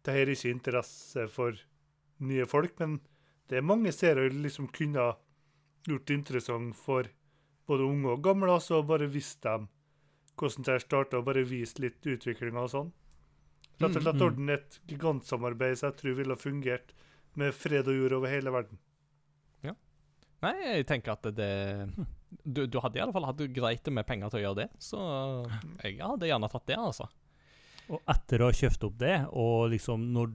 det 0.03 0.11
her 0.11 0.27
er 0.27 0.33
ikke 0.33 0.51
interesse 0.51 1.27
for 1.31 1.55
nye 2.27 2.43
folk, 2.49 2.73
men 2.81 2.97
det 3.47 3.59
er 3.59 3.63
mange 3.63 3.91
serier 3.95 4.33
liksom 4.35 4.67
kunne 4.75 5.13
gjort 5.87 6.07
det 6.09 6.17
interessant 6.17 6.75
for 6.75 7.07
både 7.69 7.85
unge 7.87 8.11
og 8.11 8.23
gamle, 8.25 8.51
altså 8.51 8.81
bare 8.83 9.07
vist 9.07 9.39
dem 9.45 9.69
hvordan 10.35 10.65
det 10.67 10.75
starta, 10.83 11.21
og 11.21 11.27
bare 11.29 11.45
vist 11.47 11.79
litt 11.79 12.03
utviklinga 12.03 12.65
og 12.65 12.71
sånn. 12.73 12.91
Rett 13.79 13.95
og 13.95 14.01
slett 14.03 14.19
Mm. 14.19 14.25
ordne 14.27 14.53
et 14.57 14.79
gigantsamarbeid 14.89 15.77
som 15.77 15.91
jeg 15.91 15.97
tror 16.01 16.15
ville 16.19 16.35
fungert 16.35 16.91
med 17.35 17.53
fred 17.53 17.87
og 17.87 17.95
jord 17.95 18.17
over 18.19 18.27
hele 18.27 18.51
verden. 18.51 18.77
Nei, 20.43 20.53
jeg 20.79 20.87
tenker 20.89 21.15
at 21.15 21.27
det 21.37 21.51
du, 22.43 22.65
du 22.67 22.79
hadde 22.83 22.99
i 22.99 23.03
alle 23.03 23.13
fall 23.15 23.27
hatt 23.29 23.43
greit 23.55 23.87
med 23.93 24.07
penger 24.07 24.31
til 24.33 24.41
å 24.41 24.43
gjøre 24.43 24.59
det, 24.63 24.69
så 24.81 25.01
jeg 25.83 25.99
hadde 26.01 26.27
gjerne 26.27 26.49
tatt 26.51 26.65
det, 26.67 26.79
altså. 26.79 27.07
Og 27.91 28.01
etter 28.09 28.41
å 28.41 28.49
ha 28.49 28.55
kjøpt 28.55 28.87
opp 28.87 28.97
det, 28.99 29.13
og 29.31 29.69
liksom 29.73 30.09
når 30.15 30.33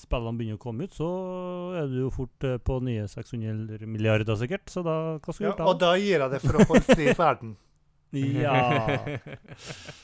spillene 0.00 0.36
begynner 0.36 0.58
å 0.58 0.62
komme 0.62 0.86
ut, 0.88 0.96
så 0.96 1.06
er 1.80 1.88
du 1.88 2.00
jo 2.02 2.10
fort 2.12 2.44
eh, 2.44 2.58
på 2.60 2.78
nye 2.84 3.06
600 3.08 3.86
milliarder 3.88 4.36
sikkert. 4.36 4.68
Så 4.72 4.82
da 4.84 4.96
hva 5.16 5.32
skal 5.32 5.46
du 5.46 5.48
Ja, 5.48 5.54
gjøre 5.54 5.70
og 5.72 5.80
da 5.80 5.92
gir 6.00 6.20
jeg 6.24 6.32
det 6.34 6.40
for 6.44 6.58
å 6.58 6.66
holde 6.68 6.84
fri 6.90 7.08
ferden. 7.16 7.54
verden. 8.12 8.36
Ja. 8.40 9.16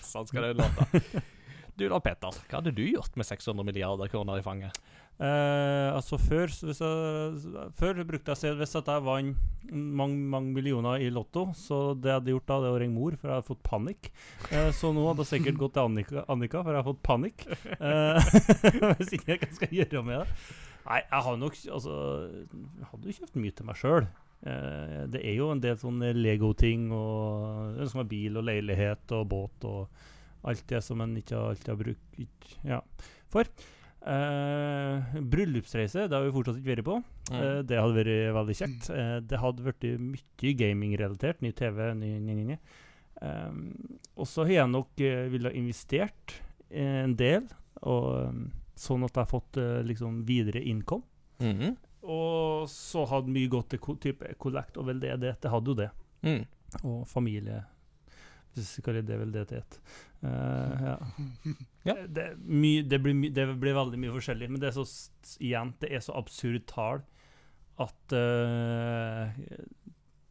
sånn 0.05 0.29
skal 0.29 0.49
det 0.49 0.57
låte. 0.63 1.23
Du 1.77 1.87
da, 1.89 2.01
Peter. 2.05 2.41
Hva 2.49 2.59
hadde 2.61 2.75
du 2.77 2.83
gjort 2.85 3.15
med 3.17 3.29
600 3.29 3.65
milliarder 3.65 4.11
kroner 4.13 4.41
i 4.41 4.45
fanget? 4.45 4.77
Eh, 5.21 5.89
altså 5.93 6.17
før, 6.19 6.51
hvis 6.51 6.81
jeg, 6.83 7.67
før 7.79 8.01
brukte 8.09 8.33
jeg 8.33 8.55
at 8.55 8.59
hvis 8.59 8.75
jeg 8.75 9.05
vant 9.07 9.37
mange, 9.71 10.17
mange 10.17 10.55
millioner 10.57 11.05
i 11.05 11.11
Lotto, 11.13 11.51
så 11.55 11.93
det 11.95 12.11
jeg 12.11 12.19
hadde 12.19 12.33
gjort 12.33 12.49
da, 12.49 12.57
det 12.65 12.73
å 12.73 12.81
ringe 12.81 12.97
mor, 12.97 13.15
for 13.21 13.31
jeg 13.31 13.39
hadde 13.39 13.51
fått 13.51 13.63
panikk. 13.67 14.09
Uh, 14.49 14.71
så 14.75 14.91
nå 14.95 15.05
hadde 15.07 15.23
jeg 15.27 15.37
sikkert 15.37 15.61
gått 15.61 15.77
til 15.77 15.87
Annika, 15.87 16.25
Annika 16.33 16.65
for 16.65 16.75
jeg 16.75 16.83
har 16.83 16.89
fått 16.89 17.05
panikk. 17.07 17.45
Uh, 17.79 18.19
hvis 18.99 19.15
ikke, 19.19 19.39
hva 19.45 19.51
skal 19.59 19.71
jeg 19.71 19.93
gjøre 19.93 20.05
med 20.09 20.25
det? 20.25 20.39
Nei, 20.83 20.99
jeg 20.99 21.25
hadde 21.29 21.39
nok 21.39 21.59
Altså, 21.77 21.97
jeg 22.33 22.89
hadde 22.91 23.07
jo 23.07 23.19
kjøpt 23.21 23.39
mye 23.39 23.55
til 23.55 23.69
meg 23.69 23.79
sjøl. 23.79 24.09
Det 24.43 25.21
er 25.23 25.37
jo 25.37 25.53
en 25.53 25.61
del 25.63 25.77
sånne 25.79 26.09
Lego-ting, 26.17 26.89
og 26.97 27.79
som 27.87 28.01
er 28.03 28.09
bil 28.11 28.41
og 28.41 28.49
leilighet 28.49 29.15
og 29.15 29.29
båt 29.31 29.69
og 29.71 30.03
alt 30.51 30.65
det 30.67 30.81
som 30.83 30.99
en 31.05 31.15
ikke 31.21 31.39
alltid 31.39 31.71
har 31.71 31.79
brukt 31.79 32.57
ja, 32.67 32.81
for. 33.31 33.47
Eh, 34.03 35.19
bryllupsreise, 35.31 36.09
det 36.11 36.17
har 36.17 36.25
vi 36.27 36.35
fortsatt 36.35 36.59
ikke 36.59 36.73
vært 36.73 36.87
på. 36.89 36.97
Eh, 37.31 37.61
det 37.67 37.79
hadde 37.79 37.99
vært 38.01 38.33
veldig 38.37 38.57
kjekt. 38.59 38.89
Uh, 38.91 39.19
det 39.23 39.39
hadde 39.39 39.67
vært 39.67 39.87
mye 40.03 40.55
gaming-relatert. 40.59 41.45
Ny 41.45 41.53
TV, 41.59 41.85
ny, 42.01 42.17
ny, 42.25 42.39
ny. 42.51 42.59
Um, 43.23 43.61
og 44.19 44.27
så 44.27 44.43
har 44.49 44.57
jeg 44.57 44.73
nok 44.73 45.05
uh, 45.05 45.29
ville 45.31 45.55
investert 45.55 46.35
en 46.75 47.15
del, 47.15 47.47
og, 47.87 48.09
um, 48.33 48.45
sånn 48.75 49.07
at 49.07 49.15
jeg 49.15 49.23
har 49.23 49.31
fått 49.31 49.61
uh, 49.63 49.81
liksom 49.87 50.25
videre 50.27 50.63
income. 50.63 51.07
-hmm. 51.39 51.77
Og 52.03 52.69
så 52.71 53.05
hadde 53.07 53.31
mye 53.31 53.51
gått 53.51 53.71
til 53.71 53.79
ko 53.79 53.95
type 53.95 54.35
collect 54.39 54.77
og 54.77 54.87
veldedighet. 54.87 55.43
Det 55.43 55.51
hadde 55.51 55.71
jo 55.71 55.75
det. 55.75 55.91
Mm. 56.23 56.45
Og 56.83 57.09
familie 57.09 57.63
Hvis 58.53 58.73
er 58.83 58.89
vel 58.99 59.07
det 59.09 59.21
veldedighet. 59.27 59.79
Uh, 60.23 60.79
ja. 60.87 60.93
Ja. 61.83 61.95
Det, 62.15 62.25
my, 62.47 62.69
det, 62.87 63.01
blir 63.03 63.17
my, 63.19 63.27
det 63.35 63.43
blir 63.59 63.75
veldig 63.75 63.99
mye 63.99 64.13
forskjellig, 64.15 64.47
men 64.53 64.61
det 64.63 64.69
er 64.69 64.77
så 64.77 64.85
igjen, 65.43 65.73
det 65.83 65.89
er 65.91 66.05
så 66.05 66.15
absurd 66.15 66.63
tall 66.71 67.01
at 67.83 68.15
uh, 68.15 69.33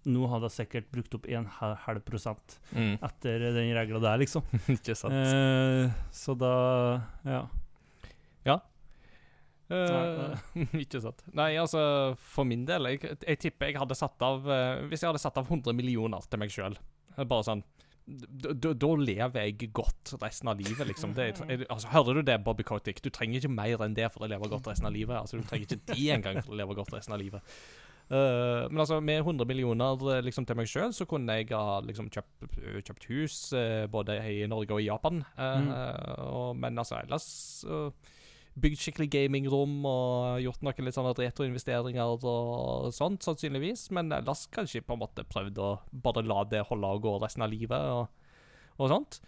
nå 0.08 0.30
hadde 0.32 0.48
jeg 0.48 0.56
sikkert 0.62 0.88
brukt 0.96 1.18
opp 1.20 1.28
en 1.28 1.50
halv 1.60 2.06
prosent 2.08 2.56
Mm. 2.72 2.94
etter 3.04 3.44
den 3.52 3.74
regla 3.76 4.00
der, 4.00 4.24
liksom. 4.24 4.48
Ikke 4.78 4.96
sant. 4.96 5.12
Uh, 5.12 5.92
så 6.16 6.40
da 6.40 6.54
Ja. 7.28 7.44
Eh, 9.72 10.40
ikke 10.82 11.00
sant. 11.00 11.22
Nei, 11.38 11.54
altså, 11.62 11.80
for 12.34 12.48
min 12.48 12.66
del 12.68 12.90
Jeg, 12.92 13.14
jeg 13.24 13.40
tipper 13.40 13.70
jeg 13.70 13.80
hadde 13.80 13.96
satt 13.96 14.20
av 14.26 14.48
eh, 14.52 14.82
Hvis 14.92 15.04
jeg 15.04 15.12
hadde 15.12 15.22
satt 15.24 15.38
av 15.40 15.48
100 15.48 15.72
millioner 15.78 16.26
til 16.28 16.42
meg 16.42 16.52
sjøl, 16.52 16.76
bare 17.16 17.46
sånn 17.48 17.64
Da 18.08 18.90
lever 18.98 19.46
jeg 19.46 19.70
godt 19.74 20.16
resten 20.22 20.50
av 20.52 20.60
livet, 20.60 20.82
liksom. 20.90 21.14
Det, 21.16 21.30
altså, 21.70 21.88
hører 21.94 22.20
du 22.20 22.22
det, 22.28 22.40
Bobby 22.44 22.64
Kotick? 22.68 23.02
Du 23.04 23.10
trenger 23.14 23.40
ikke 23.40 23.54
mer 23.54 23.84
enn 23.86 23.96
det 23.96 24.10
for 24.12 24.26
å 24.26 24.30
leve 24.32 24.50
godt 24.52 24.68
resten 24.72 24.90
av 24.90 24.96
livet. 24.96 25.16
Altså, 25.20 25.38
Du 25.40 25.48
trenger 25.48 25.70
ikke 25.70 25.94
det 25.94 26.10
engang 26.18 26.42
for 26.42 26.56
å 26.56 26.60
leve 26.60 26.76
godt 26.76 26.94
resten 26.96 27.14
av 27.16 27.22
livet. 27.22 27.42
Uh, 28.12 28.68
men 28.68 28.82
altså, 28.84 28.98
med 29.00 29.22
100 29.24 29.46
millioner 29.48 30.02
eh, 30.18 30.24
liksom, 30.26 30.44
til 30.46 30.58
meg 30.60 30.68
sjøl, 30.68 30.92
så 30.92 31.06
kunne 31.08 31.38
jeg 31.40 31.48
ha 31.56 31.78
liksom, 31.86 32.10
kjøpt, 32.12 32.58
kjøpt 32.84 33.06
hus 33.08 33.38
uh, 33.56 33.86
både 33.88 34.18
i 34.28 34.42
Norge 34.52 34.76
og 34.76 34.82
i 34.84 34.90
Japan. 34.90 35.22
Uh, 35.38 35.54
Mm. 35.62 35.70
og, 36.26 36.50
men 36.60 36.78
altså, 36.82 36.98
ellers 37.06 37.30
bygd 38.60 38.80
skikkelig 38.82 39.08
gamingrom 39.14 39.86
og 39.88 40.42
gjort 40.44 40.62
noen 40.66 40.84
litt 40.88 40.96
sånne 40.98 41.14
retroinvesteringer 41.16 42.26
og 42.28 42.90
sånt, 42.94 43.24
sannsynligvis. 43.24 43.86
Men 43.96 44.12
ellers 44.12 44.48
kanskje 44.52 44.82
på 44.84 44.98
en 44.98 45.04
måte 45.06 45.24
prøvd 45.24 45.62
å 45.64 45.70
bare 46.04 46.24
la 46.28 46.44
det 46.44 46.66
holde 46.68 46.90
og 46.98 47.02
gå 47.06 47.14
resten 47.24 47.46
av 47.46 47.52
livet 47.54 47.80
og, 47.96 48.10
og 48.78 48.92
sånt. 48.92 49.22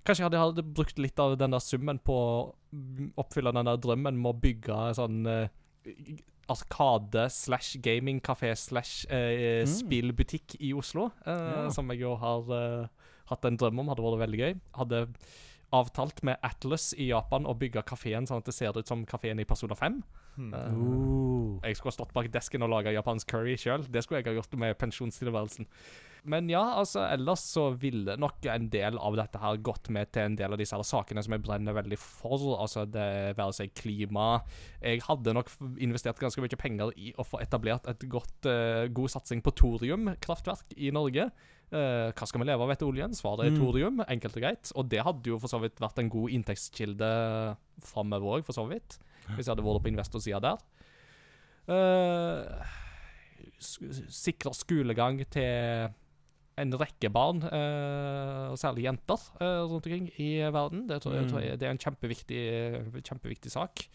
Kanskje 0.00 0.22
jeg 0.24 0.30
hadde, 0.30 0.40
hadde 0.40 0.64
brukt 0.64 0.98
litt 0.98 1.18
av 1.20 1.34
den 1.36 1.52
der 1.52 1.60
summen 1.60 1.98
på 2.00 2.14
å 2.16 2.32
oppfylle 3.20 3.52
den 3.52 3.68
der 3.68 3.76
drømmen 3.84 4.16
med 4.16 4.30
å 4.32 4.38
bygge 4.40 4.78
sånn 4.96 5.20
uh, 5.28 5.44
Arkade 6.50 7.28
slash 7.30 7.76
gamingkafé 7.84 8.54
slash 8.58 9.04
Mm. 9.10 9.66
spillbutikk 9.70 10.56
i 10.60 10.72
Oslo. 10.74 11.10
uh, 11.26 11.30
Ja. 11.30 11.68
Som 11.70 11.90
jeg 11.92 12.00
jo 12.00 12.16
har 12.16 12.88
hatt 13.30 13.44
en 13.44 13.56
drøm 13.60 13.78
om. 13.84 13.88
Hadde 13.92 14.02
vært 14.02 14.24
veldig 14.24 14.40
gøy. 14.40 14.54
Hadde 14.74 15.02
avtalt 15.76 16.22
med 16.26 16.40
Atlas 16.46 16.90
i 16.98 17.10
Japan 17.10 17.46
å 17.46 17.54
bygge 17.58 17.84
kafeen 17.86 18.26
sånn 18.28 18.42
at 18.42 18.50
det 18.50 18.56
ser 18.56 18.76
ut 18.76 18.90
som 18.90 19.06
kafeen 19.08 19.40
i 19.40 19.46
Persona 19.48 19.76
5. 19.78 20.02
Hmm. 20.36 20.54
Eh, 20.54 20.70
Uh. 20.70 21.58
jeg 21.64 21.76
skulle 21.76 21.90
ha 21.90 21.98
stått 21.98 22.14
bak 22.14 22.30
desken 22.32 22.62
og 22.62 22.70
laga 22.72 22.92
japansk 22.94 23.28
curry 23.28 23.56
sjøl. 23.58 23.84
Det 23.90 24.04
skulle 24.04 24.20
jeg 24.20 24.30
ha 24.30 24.38
gjort 24.38 24.54
med 24.58 24.78
pensjonstilværelsen. 24.78 25.66
Men 26.30 26.50
ja, 26.52 26.62
altså, 26.76 27.00
ellers 27.08 27.42
så 27.48 27.70
ville 27.80 28.16
nok 28.20 28.44
en 28.52 28.68
del 28.72 28.98
av 29.00 29.16
dette 29.16 29.40
her 29.40 29.60
gått 29.64 29.88
med 29.92 30.10
til 30.12 30.28
en 30.28 30.36
del 30.36 30.52
av 30.52 30.60
disse 30.60 30.76
her 30.76 30.84
sakene 30.84 31.22
som 31.24 31.34
jeg 31.34 31.44
brenner 31.44 31.76
veldig 31.76 31.98
for. 32.00 32.58
Altså 32.60 32.84
det 32.84 33.36
være 33.38 33.56
seg 33.56 33.72
klima. 33.76 34.42
Jeg 34.82 35.04
hadde 35.06 35.34
nok 35.36 35.52
investert 35.80 36.20
ganske 36.20 36.44
mye 36.44 36.60
penger 36.60 36.92
i 36.96 37.14
å 37.16 37.26
få 37.26 37.40
etablert 37.40 37.88
et 37.90 38.04
godt, 38.10 38.36
uh, 38.48 38.84
god 38.92 39.16
satsing 39.16 39.40
på 39.44 39.54
thoriumkraftverk 39.62 40.76
i 40.76 40.92
Norge. 40.94 41.30
Eh, 41.72 42.10
hva 42.10 42.26
skal 42.26 42.40
vi 42.40 42.46
leve 42.48 42.64
av 42.66 42.70
etter 42.74 42.86
oljen? 42.90 43.12
Svaret 43.14 43.46
er 43.46 43.50
Mm. 43.54 43.58
thorium, 43.60 44.00
enkelt 44.08 44.36
og 44.36 44.42
greit. 44.42 44.72
Og 44.74 44.88
det 44.88 45.04
hadde 45.04 45.22
jo 45.30 45.38
for 45.38 45.46
så 45.48 45.60
vidt 45.60 45.76
vært 45.78 45.98
en 45.98 46.08
god 46.10 46.30
inntektskilde 46.30 47.10
framover 47.82 48.40
òg, 48.40 48.44
for 48.44 48.52
så 48.52 48.66
vidt. 48.68 48.98
Hvis 49.36 49.46
jeg 49.46 49.54
hadde 49.54 49.62
vært 49.64 49.82
på 49.84 49.92
investorsida 49.94 50.40
der. 50.40 50.58
Uh, 51.68 52.64
Sikre 53.60 54.52
skolegang 54.56 55.20
til 55.30 55.90
en 56.60 56.72
rekke 56.76 57.08
barn, 57.12 57.42
eh, 57.44 58.50
og 58.52 58.56
særlig 58.60 58.84
jenter, 58.84 59.20
rundt 59.40 59.84
omkring 59.86 60.10
i 60.20 60.40
verden. 60.52 60.86
Det 60.88 61.00
tror 61.02 61.14
jeg, 61.14 61.24
Mm. 61.24 61.30
tror 61.30 61.40
jeg 61.42 61.58
det 61.58 61.66
er 61.66 61.70
en 61.70 61.78
kjempeviktig, 61.78 63.02
kjempeviktig 63.04 63.50
sak. 63.50 63.86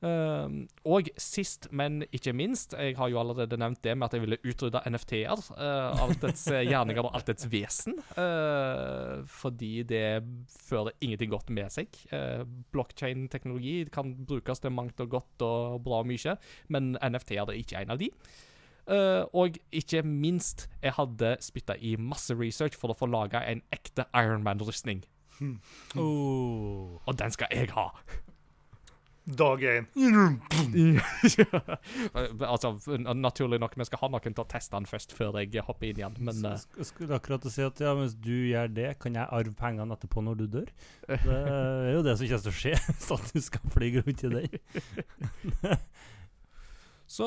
Eh, 0.00 0.52
og 0.88 1.08
sist, 1.20 1.68
men 1.76 2.00
ikke 2.08 2.32
minst, 2.32 2.72
jeg 2.72 2.96
har 2.96 3.10
jo 3.12 3.20
allerede 3.20 3.58
nevnt 3.60 3.82
det 3.84 3.96
med 3.98 4.08
at 4.08 4.16
jeg 4.16 4.24
ville 4.24 4.38
utrydde 4.48 4.82
NFT-er. 4.88 5.42
Uh, 5.52 6.04
alt 6.06 6.22
dets 6.24 6.46
eh, 6.48 6.64
gjerninger 6.68 7.04
og 7.04 7.16
alt 7.18 7.28
dets 7.28 7.48
vesen. 7.52 7.98
Uh, 8.16 9.20
fordi 9.28 9.82
det 9.88 10.22
fører 10.70 10.96
ingenting 11.00 11.32
godt 11.32 11.52
med 11.52 11.68
seg. 11.74 12.00
Uh, 12.12 12.46
Blockchain-teknologi 12.72 13.84
kan 13.92 14.14
brukes 14.24 14.64
til 14.64 14.72
mangt 14.72 15.00
og 15.04 15.12
godt 15.18 15.44
og 15.46 15.82
bra 15.84 16.02
mye, 16.06 16.36
men 16.72 16.94
NFT-er 16.96 17.50
er 17.50 17.60
ikke 17.60 17.84
en 17.84 17.92
av 17.96 18.00
de. 18.00 18.08
Uh, 18.90 19.28
og 19.36 19.60
ikke 19.76 20.02
minst, 20.02 20.68
jeg 20.82 20.96
hadde 20.96 21.36
spytta 21.44 21.76
i 21.76 21.94
masse 22.00 22.34
research 22.34 22.78
for 22.78 22.90
å 22.90 22.96
få 22.96 23.10
laga 23.10 23.44
en 23.46 23.60
ekte 23.74 24.08
Ironman-rustning. 24.16 25.04
Oh. 25.96 26.98
Og 27.08 27.14
den 27.16 27.32
skal 27.32 27.52
jeg 27.52 27.70
ha! 27.76 27.90
Dag 29.36 29.62
én. 29.62 29.84
altså, 32.48 32.72
naturlig 33.14 33.60
nok, 33.62 33.76
vi 33.78 33.86
skal 33.88 34.02
ha 34.02 34.08
noen 34.14 34.34
til 34.34 34.42
å 34.44 34.48
teste 34.50 34.74
den 34.76 34.88
først, 34.90 35.14
før 35.16 35.38
jeg 35.42 35.62
hopper 35.66 35.90
inn 35.90 36.00
igjen. 36.02 36.16
Men 36.26 36.40
eh, 36.52 36.56
sk- 36.62 36.86
skulle 36.92 37.18
akkurat 37.20 37.46
si 37.52 37.62
at 37.66 37.82
ja, 37.84 37.92
mens 37.98 38.14
du 38.18 38.32
gjør 38.50 38.72
det, 38.76 38.88
kan 39.02 39.14
jeg 39.18 39.28
arve 39.30 39.54
pengene 39.58 39.94
etterpå 39.96 40.24
når 40.26 40.40
du 40.42 40.46
dør. 40.58 40.70
Det 41.06 41.20
er 41.36 41.92
jo 41.96 42.02
det 42.06 42.16
som 42.18 42.26
kommer 42.30 42.46
til 42.46 42.54
å 42.54 42.58
skje, 42.60 42.74
hvis 42.90 43.10
at 43.16 43.34
du 43.36 43.40
skal 43.46 43.74
fly 43.76 43.92
rundt 44.00 44.24
i 44.26 44.32
den. 44.36 44.48
Så 47.10 47.26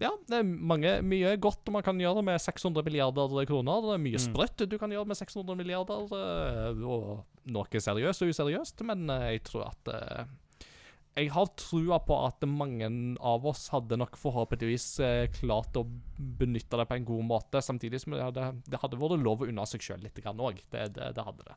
ja, 0.00 0.08
det 0.32 0.38
er 0.38 0.46
mange, 0.48 0.94
mye 1.04 1.34
godt 1.44 1.68
man 1.74 1.82
kan 1.84 1.98
gjøre 2.00 2.22
med 2.24 2.40
600 2.40 2.80
milliarder 2.86 3.34
kroner. 3.50 3.82
Det 3.84 3.92
er 3.98 4.00
mye 4.06 4.16
Mm. 4.16 4.22
sprøtt 4.30 4.62
du 4.70 4.78
kan 4.80 4.88
gjøre 4.94 5.10
med 5.10 5.18
600 5.18 5.58
milliarder, 5.60 6.06
eh, 6.16 6.80
og 6.88 7.26
noe 7.52 7.82
seriøst 7.84 8.24
og 8.24 8.32
useriøst, 8.32 8.80
men 8.88 9.04
eh, 9.12 9.26
jeg 9.34 9.42
tror 9.50 9.66
at 9.68 9.90
Jeg 11.20 11.34
har 11.34 11.50
trua 11.52 11.98
på 12.00 12.16
at 12.24 12.44
mange 12.48 12.88
av 13.20 13.44
oss 13.44 13.66
hadde 13.74 13.98
nok 14.00 14.14
forhåpentligvis 14.16 14.86
eh, 15.04 15.26
klart 15.34 15.76
å 15.76 15.82
benytte 16.16 16.80
det 16.80 16.86
på 16.88 16.96
en 16.96 17.04
god 17.10 17.26
måte, 17.28 17.60
samtidig 17.60 18.00
som 18.00 18.16
det 18.16 18.24
hadde, 18.24 18.46
det 18.64 18.80
hadde 18.80 18.96
vært 19.02 19.20
lov 19.20 19.44
å 19.44 19.50
unna 19.50 19.66
seg 19.68 19.84
sjøl 19.84 20.00
litt 20.00 20.16
òg. 20.24 20.64
Det, 20.72 20.86
det, 20.96 21.12
det 21.18 21.26
hadde 21.28 21.44
det. 21.44 21.54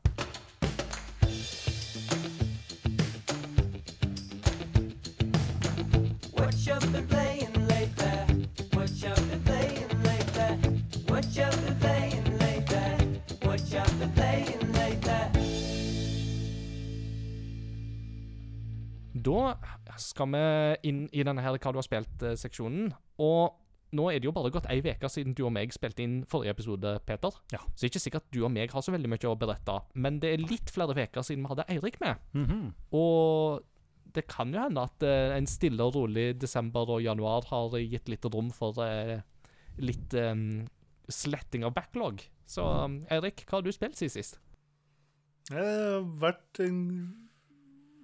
What 6.36 6.66
you 6.66 6.76
been 7.08 7.23
Da 19.24 19.54
skal 20.00 20.32
vi 20.34 20.46
inn 20.90 21.04
i 21.12 21.24
denne 21.26 21.44
her 21.44 21.56
Hva 21.58 21.72
du 21.72 21.80
har 21.80 21.86
spilt-seksjonen. 21.86 22.92
Og 23.24 23.60
nå 23.94 24.08
er 24.10 24.18
det 24.18 24.28
jo 24.28 24.34
bare 24.34 24.50
gått 24.54 24.66
ei 24.72 24.80
uke 24.82 25.08
siden 25.10 25.36
du 25.38 25.44
og 25.46 25.52
meg 25.54 25.72
spilte 25.74 26.02
inn 26.04 26.16
forrige 26.30 26.56
episode, 26.56 26.96
Peter. 27.06 27.36
Ja. 27.54 27.60
Så 27.72 27.84
det 27.84 27.86
er 27.86 27.92
ikke 27.92 28.04
sikkert 28.04 28.26
at 28.26 28.34
du 28.34 28.40
og 28.42 28.52
meg 28.54 28.74
har 28.74 28.84
så 28.84 28.94
veldig 28.94 29.10
mye 29.12 29.30
å 29.30 29.36
berette. 29.38 29.78
Men 29.94 30.18
det 30.22 30.34
er 30.34 30.42
litt 30.42 30.72
flere 30.74 30.96
uker 30.96 31.26
siden 31.26 31.46
vi 31.46 31.52
hadde 31.52 31.68
Eirik 31.72 32.00
med. 32.02 32.24
Mhm. 32.34 32.64
Og 32.98 33.62
det 34.14 34.26
kan 34.30 34.52
jo 34.54 34.62
hende 34.62 34.82
at 34.82 35.02
uh, 35.02 35.34
en 35.34 35.48
stille 35.50 35.82
og 35.82 35.96
rolig 35.96 36.34
desember 36.38 36.90
og 36.96 37.02
januar 37.02 37.46
har 37.50 37.74
gitt 37.80 38.10
litt 38.10 38.26
rom 38.30 38.52
for 38.54 38.78
uh, 38.78 39.18
litt 39.82 40.14
um, 40.14 40.64
sletting 41.10 41.66
av 41.66 41.74
backlog. 41.74 42.22
Så 42.46 42.62
um, 42.62 43.00
Eirik, 43.10 43.46
hva 43.48 43.58
har 43.58 43.66
du 43.66 43.72
spilt 43.74 43.98
siden 43.98 44.14
sist? 44.14 44.38
Det 45.50 45.60
har 45.60 46.06
vært 46.22 46.62
en 46.64 46.78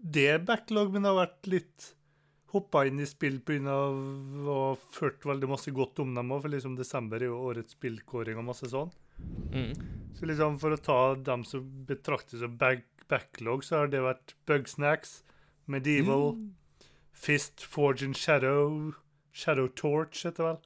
del 0.01 0.45
backlog, 0.47 0.93
men 0.93 1.05
det 1.05 1.13
har 1.13 1.23
vært 1.27 1.51
litt 1.53 1.95
Hoppa 2.51 2.81
inn 2.89 2.99
i 2.99 3.07
spill 3.07 3.37
pga. 3.47 3.71
å 3.71 4.55
ha 4.57 4.71
ført 4.91 5.23
veldig 5.23 5.47
masse 5.53 5.71
godt 5.71 6.01
om 6.03 6.17
dem 6.17 6.33
òg, 6.35 6.41
for 6.43 6.51
liksom 6.51 6.75
desember 6.75 7.23
er 7.23 7.31
jo 7.31 7.37
årets 7.47 7.77
spillkåring 7.77 8.41
og 8.41 8.49
masse 8.49 8.67
sånn. 8.73 8.91
Mm. 9.55 9.71
Så 10.19 10.27
liksom 10.27 10.59
for 10.59 10.75
å 10.75 10.81
ta 10.83 11.15
dem 11.15 11.45
som 11.47 11.69
betraktes 11.87 12.43
som 12.43 12.57
back 12.59 12.89
backlog, 13.11 13.65
så 13.67 13.83
har 13.83 13.93
det 13.93 14.03
vært 14.05 14.35
Bugsnacks, 14.47 15.21
Medieval, 15.71 16.35
Fist, 17.13 17.63
Forge 17.63 18.07
and 18.07 18.17
Shadow, 18.17 18.95
Shadow 19.33 19.69
Torch 19.69 20.25
heter 20.25 20.43
det 20.43 20.49
vel. 20.49 20.61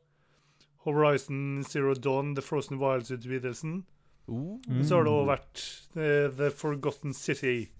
Horizon 0.84 1.64
Zero 1.64 1.94
Dawn, 1.94 2.34
The 2.36 2.42
Frozen 2.44 2.78
Wilds-utvidelsen. 2.78 3.84
Uh. 4.28 4.60
Så 4.84 4.98
har 4.98 5.06
det 5.06 5.14
òg 5.14 5.30
vært 5.30 5.64
uh, 5.96 6.28
The 6.36 6.50
Forgotten 6.52 7.16
City, 7.16 7.70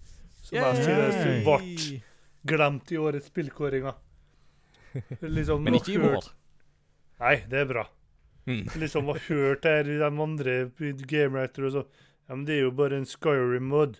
som 0.45 0.57
jeg 0.61 0.85
synes 0.85 1.43
ble 1.45 2.01
glemt 2.45 2.91
i 2.93 2.97
årets 3.01 3.31
spillkåringer. 3.31 3.95
Liksom, 5.21 5.63
Men 5.65 5.75
ikke 5.79 5.95
i 5.97 6.01
vår. 6.01 6.27
Nei, 7.19 7.35
det 7.51 7.61
er 7.65 7.69
bra. 7.69 7.85
Mm. 8.47 8.63
Liksom 8.77 9.07
har 9.09 9.19
hørt 9.27 9.65
her 9.65 9.83
de 9.87 9.95
andre 10.05 10.53
gamewriterne 11.09 11.69
og 11.71 11.73
så 11.79 11.85
Ja, 12.27 12.33
men 12.35 12.45
det 12.47 12.55
er 12.55 12.63
jo 12.63 12.71
bare 12.73 12.97
en 12.97 13.05
Skyrim-mod. 13.05 13.99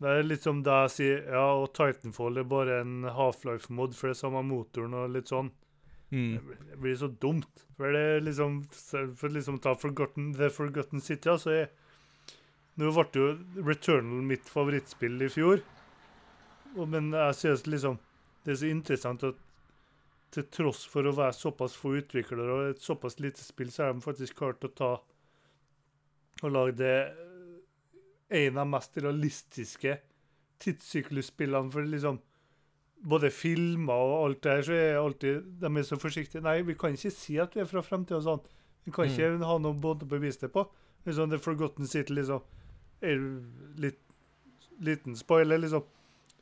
Det 0.00 0.08
er 0.08 0.22
litt 0.24 0.44
som 0.46 0.62
da 0.64 0.82
jeg 0.86 0.92
sier 0.94 1.26
ja, 1.34 1.42
og 1.60 1.72
Titanfall 1.76 2.38
er 2.40 2.46
bare 2.48 2.78
en 2.80 3.02
Half-Life-mod, 3.12 3.92
for 3.98 4.08
det 4.08 4.16
samme 4.16 4.40
motoren 4.48 4.94
og 4.96 5.10
litt 5.12 5.28
sånn. 5.28 5.50
Mm. 6.12 6.30
Det 6.38 6.42
blir- 6.46 6.62
Det 6.70 6.78
blir 6.80 6.96
så 6.96 7.08
dumt. 7.20 7.64
For 7.76 7.92
det 7.92 8.00
er 8.00 8.20
liksom 8.24 8.62
For 8.72 9.28
liksom 9.28 9.58
å 9.58 9.62
ta 9.62 9.74
Forgotten, 9.74 10.32
The 10.38 10.48
Forgotten 10.48 11.00
City, 11.04 11.28
altså 11.28 11.50
er 11.50 11.68
Nå 12.78 12.92
ble 12.94 13.06
jo 13.18 13.28
Returnal 13.66 14.22
mitt 14.26 14.46
favorittspill 14.48 15.18
i 15.26 15.30
fjor. 15.32 15.62
Men 16.78 17.10
jeg 17.16 17.34
synes 17.34 17.66
liksom 17.66 17.98
Det 18.44 18.52
er 18.52 18.60
så 18.60 18.70
interessant 18.70 19.24
at 19.26 19.44
til 20.34 20.44
tross 20.52 20.82
for 20.84 21.08
å 21.08 21.14
være 21.16 21.32
såpass 21.32 21.72
få 21.80 21.94
utviklere 22.02 22.52
og 22.52 22.66
et 22.74 22.82
såpass 22.84 23.14
lite 23.16 23.40
spill, 23.40 23.70
så 23.72 23.86
har 23.86 23.94
de 23.96 24.04
faktisk 24.04 24.36
klart 24.36 24.66
å 24.66 24.68
ta 24.76 24.90
og 26.42 26.52
lage 26.52 26.74
det 26.78 26.96
eh, 27.08 28.44
en 28.44 28.60
av 28.60 28.68
mest 28.68 28.98
realistiske 29.00 29.94
tidssyklusspillene. 30.62 31.72
For 31.72 31.88
liksom 31.88 32.20
både 33.08 33.30
filmer 33.32 34.04
og 34.04 34.26
alt 34.26 34.42
det 34.44 34.52
her, 34.52 34.66
så 34.68 34.76
er 34.76 35.00
alltid 35.00 35.48
de 35.62 35.72
er 35.72 35.88
så 35.88 35.98
forsiktige. 36.00 36.44
Nei, 36.44 36.60
vi 36.66 36.76
kan 36.78 36.94
ikke 36.94 37.14
si 37.14 37.38
at 37.40 37.56
vi 37.56 37.64
er 37.64 37.70
fra 37.70 37.82
fremtiden 37.84 38.20
og 38.20 38.26
sånn. 38.26 38.46
Vi 38.84 38.94
kan 38.94 39.08
ikke 39.08 39.32
ha 39.48 39.58
noe 39.60 39.76
bånd 39.80 40.04
å 40.04 40.12
bevise 40.12 40.44
det 40.46 40.52
på. 40.54 40.64
Liksom 41.08 41.32
The 41.32 41.40
Forgotten 41.42 41.88
City, 41.88 42.14
liksom. 42.16 42.44
Er 43.04 43.22
litt 43.78 44.00
liten 44.78 45.16
spoiler, 45.16 45.58
liksom. 45.58 45.84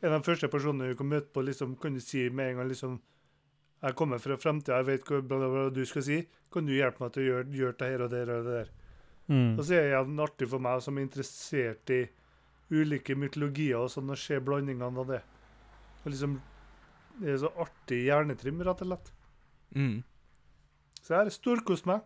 En 0.01 0.13
av 0.13 0.21
de 0.21 0.29
første 0.29 0.49
personene 0.53 0.91
du 0.91 0.97
kan 0.99 1.09
møte 1.09 1.31
på, 1.33 1.45
liksom, 1.45 1.77
kan 1.81 1.95
du 1.97 2.03
si 2.05 2.27
med 2.29 2.51
en 2.51 2.59
gang 2.61 2.69
liksom 2.69 2.99
Jeg 3.83 3.95
kommer 3.97 4.19
fra 4.19 4.37
fremtiden, 4.41 4.77
jeg 4.77 4.87
vet 4.87 5.09
hva 5.09 5.19
bla, 5.21 5.37
bla, 5.39 5.49
bla, 5.53 5.71
du 5.71 5.83
skal 5.85 6.03
si. 6.03 6.17
Kan 6.53 6.67
du 6.67 6.73
hjelpe 6.73 7.03
meg 7.03 7.13
til 7.13 7.23
å 7.23 7.27
gjøre, 7.27 7.51
gjøre 7.53 7.77
det 7.77 7.89
her 7.91 8.05
og 8.05 8.11
det 8.11 8.21
her 8.23 8.31
og 8.33 8.47
det 8.47 8.55
der? 8.55 8.71
Mm. 9.27 9.51
Og 9.59 9.61
så 9.67 9.77
er 9.77 9.91
det 9.93 10.23
artig 10.25 10.49
for 10.49 10.65
meg 10.65 10.81
som 10.83 10.97
er 10.97 11.05
interessert 11.05 11.93
i 11.93 12.01
ulike 12.73 13.15
mytologier 13.15 13.83
og 13.83 13.91
sånn, 13.93 14.11
å 14.11 14.17
se 14.19 14.41
blandingene 14.41 15.03
av 15.03 15.13
det. 15.13 15.21
Og 16.05 16.09
liksom, 16.11 16.41
Det 17.21 17.31
er 17.33 17.39
så 17.41 17.53
artig 17.63 18.01
hjernetrim, 18.07 18.59
rett 18.65 18.83
og 18.85 18.91
slett. 18.91 19.13
Mm. 19.77 20.03
Så 21.01 21.15
jeg 21.15 21.21
har 21.21 21.31
storkost 21.33 21.87
meg. 21.89 22.03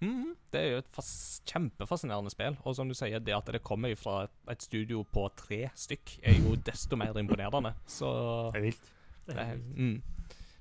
Mhm. 0.00 0.34
Det 0.52 0.60
er 0.60 0.70
jo 0.72 0.78
et 0.82 0.88
fas 0.92 1.10
kjempefascinerende 1.48 2.30
spill. 2.30 2.56
Og 2.64 2.74
som 2.76 2.88
du 2.88 2.94
sier, 2.94 3.18
det 3.20 3.32
at 3.34 3.46
det 3.52 3.62
kommer 3.64 3.94
fra 3.96 4.24
et, 4.24 4.30
et 4.52 4.62
studio 4.62 5.04
på 5.12 5.28
tre 5.36 5.70
stykk, 5.74 6.18
er 6.22 6.34
jo 6.42 6.56
desto 6.56 6.96
mer 7.00 7.16
imponerende. 7.16 7.74
Så 7.86 8.10
Det 8.52 8.58
er 8.60 8.66
vilt. 8.66 8.92
det, 9.26 9.36
er- 9.38 9.56
mm. 9.56 10.02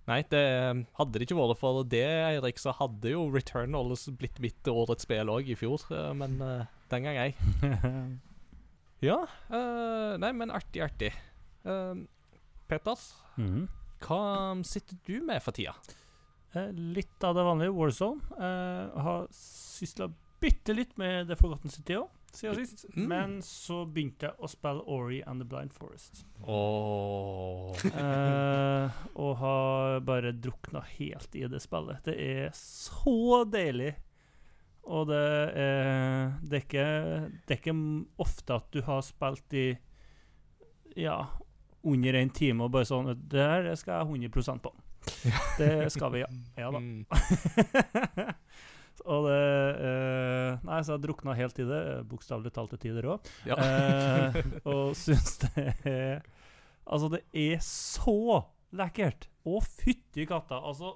Nei, 0.08 0.22
det 0.30 0.86
hadde 1.00 1.14
det 1.18 1.26
ikke 1.26 1.36
vært 1.40 1.58
for 1.58 1.84
det, 1.84 2.04
Eirik, 2.06 2.60
så 2.62 2.72
hadde 2.78 3.10
jo 3.10 3.24
Returnals 3.34 4.04
blitt 4.20 4.38
mitt 4.40 4.64
årets 4.70 5.02
spill 5.08 5.32
òg 5.34 5.50
i 5.50 5.56
fjor. 5.58 5.82
eh, 5.92 6.14
Men 6.14 6.40
uh, 6.42 6.66
den 6.92 7.04
gang 7.04 7.18
ei. 7.18 7.34
Ja. 9.06 9.18
Uh, 9.52 10.16
nei, 10.22 10.32
men 10.32 10.50
artig, 10.54 10.82
artig. 10.86 11.12
Uh, 11.66 12.06
Peter, 12.70 12.96
-hmm. 13.38 13.68
hva 14.02 14.64
sitter 14.64 14.96
du 15.06 15.22
med 15.26 15.42
for 15.44 15.52
tida? 15.52 15.74
Eh, 16.56 16.72
litt 16.72 17.24
av 17.24 17.36
det 17.36 17.44
vanlige 17.44 17.72
Warzone. 17.72 18.22
Eh, 18.38 19.02
har 19.02 19.28
sysla 19.32 20.14
bitte 20.40 20.74
litt 20.74 20.98
med 20.98 21.28
The 21.28 21.36
Forgotten 21.36 21.70
City 21.72 21.98
òg, 22.00 22.08
siden 22.32 22.66
sist. 22.66 22.86
Mm. 22.96 23.08
Men 23.10 23.36
så 23.44 23.82
begynte 23.86 24.30
jeg 24.30 24.40
å 24.40 24.50
spille 24.52 24.84
Ori 24.92 25.22
and 25.28 25.42
the 25.44 25.48
Blind 25.48 25.74
Forest. 25.76 26.26
Åh 26.48 27.76
Eh, 28.06 28.96
og 29.20 29.38
har 29.42 30.00
bare 30.06 30.32
drukna 30.32 30.84
helt 30.96 31.36
i 31.36 31.46
det 31.52 31.60
spillet. 31.64 32.04
Det 32.08 32.16
er 32.16 32.50
så 32.56 33.44
deilig. 33.50 33.96
Og 34.86 35.08
det 35.10 35.18
er, 35.58 36.36
det 36.46 36.60
er 36.60 36.62
ikke 36.62 36.90
Det 37.48 37.56
er 37.56 37.58
ikke 37.58 37.74
ofte 38.22 38.54
at 38.54 38.68
du 38.70 38.84
har 38.86 39.00
spilt 39.02 39.56
i 39.58 39.64
Ja, 40.94 41.16
under 41.82 42.14
en 42.20 42.30
time 42.30 42.68
og 42.68 42.76
bare 42.76 42.86
sånn 42.86 43.10
Det 43.18 43.42
her 43.42 43.72
skal 43.82 44.04
jeg 44.04 44.30
100% 44.30 44.62
på. 44.62 44.76
Det 45.60 45.90
skal 45.94 46.14
vi, 46.16 46.24
ja. 46.24 46.30
Ja 46.60 46.72
da. 46.74 46.82
Mm. 46.82 47.06
og 49.16 49.28
det 49.28 49.40
eh, 49.90 50.66
Nei, 50.66 50.80
så 50.82 50.96
jeg 50.96 51.04
drukna 51.06 51.36
helt 51.38 51.62
i 51.62 51.68
det, 51.70 51.82
bokstavelig 52.10 52.54
talt 52.56 52.74
til 52.76 52.84
tider 52.88 53.10
òg. 53.16 53.32
Ja. 53.50 53.60
Eh, 53.60 54.42
og 54.72 54.96
syns 54.98 55.38
det 55.46 55.70
er 55.86 56.26
Altså, 56.86 57.10
det 57.10 57.24
er 57.34 57.58
så 57.66 58.44
lekkert! 58.76 59.26
Å, 59.46 59.58
fytti 59.62 60.26
katta! 60.30 60.60
Altså 60.62 60.96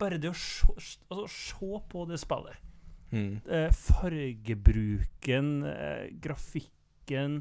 Bare 0.00 0.18
det 0.20 0.30
å 0.32 0.36
se, 0.36 0.68
altså, 1.08 1.26
se 1.32 1.78
på 1.88 2.04
det 2.08 2.18
spillet. 2.20 2.64
Mm. 3.12 3.38
Eh, 3.48 3.68
fargebruken, 3.72 5.50
eh, 5.64 6.08
grafikken 6.20 7.38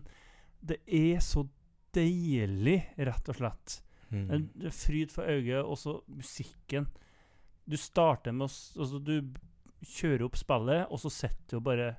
Det 0.61 0.77
er 0.85 1.19
så 1.25 1.47
deilig, 1.95 2.81
rett 2.97 3.31
og 3.31 3.39
slett. 3.39 3.79
Mm. 4.11 4.25
En 4.31 4.49
en 4.63 4.71
fryd 4.71 5.11
for 5.11 5.27
øyet, 5.27 5.63
også 5.63 5.99
musikken. 6.07 6.87
Du 7.65 7.77
starter 7.77 8.31
med 8.31 8.45
å 8.47 8.51
altså 8.81 8.99
Du 9.01 9.33
kjører 9.85 10.25
opp 10.25 10.37
spillet, 10.37 10.87
og 10.89 10.99
så 10.99 11.09
sitter 11.13 11.55
du 11.55 11.57
og 11.57 11.65
bare 11.67 11.95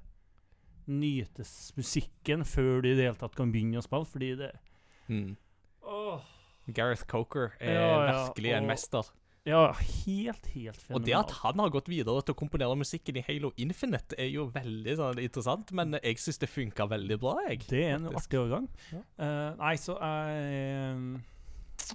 nytes 0.87 1.73
musikken 1.77 2.45
før 2.47 2.81
du 2.83 2.91
i 2.93 2.95
det 2.95 3.09
hele 3.09 3.19
tatt 3.19 3.35
kan 3.37 3.51
begynne 3.53 3.79
å 3.81 3.87
spille, 3.87 4.07
fordi 4.07 4.35
det 4.39 4.53
Mm. 5.09 5.37
Åh. 5.87 6.21
Gareth 6.75 7.07
Coker 7.07 7.53
er 7.61 7.73
Ja, 7.73 8.07
ja, 8.07 8.27
virkelig 8.27 8.53
en 8.57 8.67
mester. 8.67 9.05
Ja, 9.47 9.73
helt, 9.73 10.47
helt 10.47 10.81
fenomenal. 10.83 10.97
Og 10.97 11.05
det 11.07 11.15
at 11.15 11.31
han 11.45 11.61
har 11.63 11.71
gått 11.71 11.87
videre 11.87 12.23
til 12.27 12.35
å 12.35 12.39
komponere 12.41 12.75
musikken 12.75 13.21
i 13.21 13.23
Halo 13.29 13.53
Infinite, 13.57 14.17
er 14.19 14.27
jo 14.33 14.49
veldig 14.51 14.97
sånn 14.99 15.21
interessant, 15.23 15.71
men 15.71 15.95
jeg 16.03 16.19
syns 16.19 16.41
det 16.43 16.49
funka 16.51 16.89
veldig 16.91 17.19
bra, 17.23 17.37
jeg. 17.47 17.63
Det 17.71 17.85
er 17.85 17.95
en 17.95 18.09
faktisk. 18.11 18.27
artig 18.27 18.41
overgang. 18.41 18.67
Ja. 18.91 19.03
Uh, 19.23 19.53
nei, 19.61 19.75
så 19.79 19.95
jeg 20.03 21.23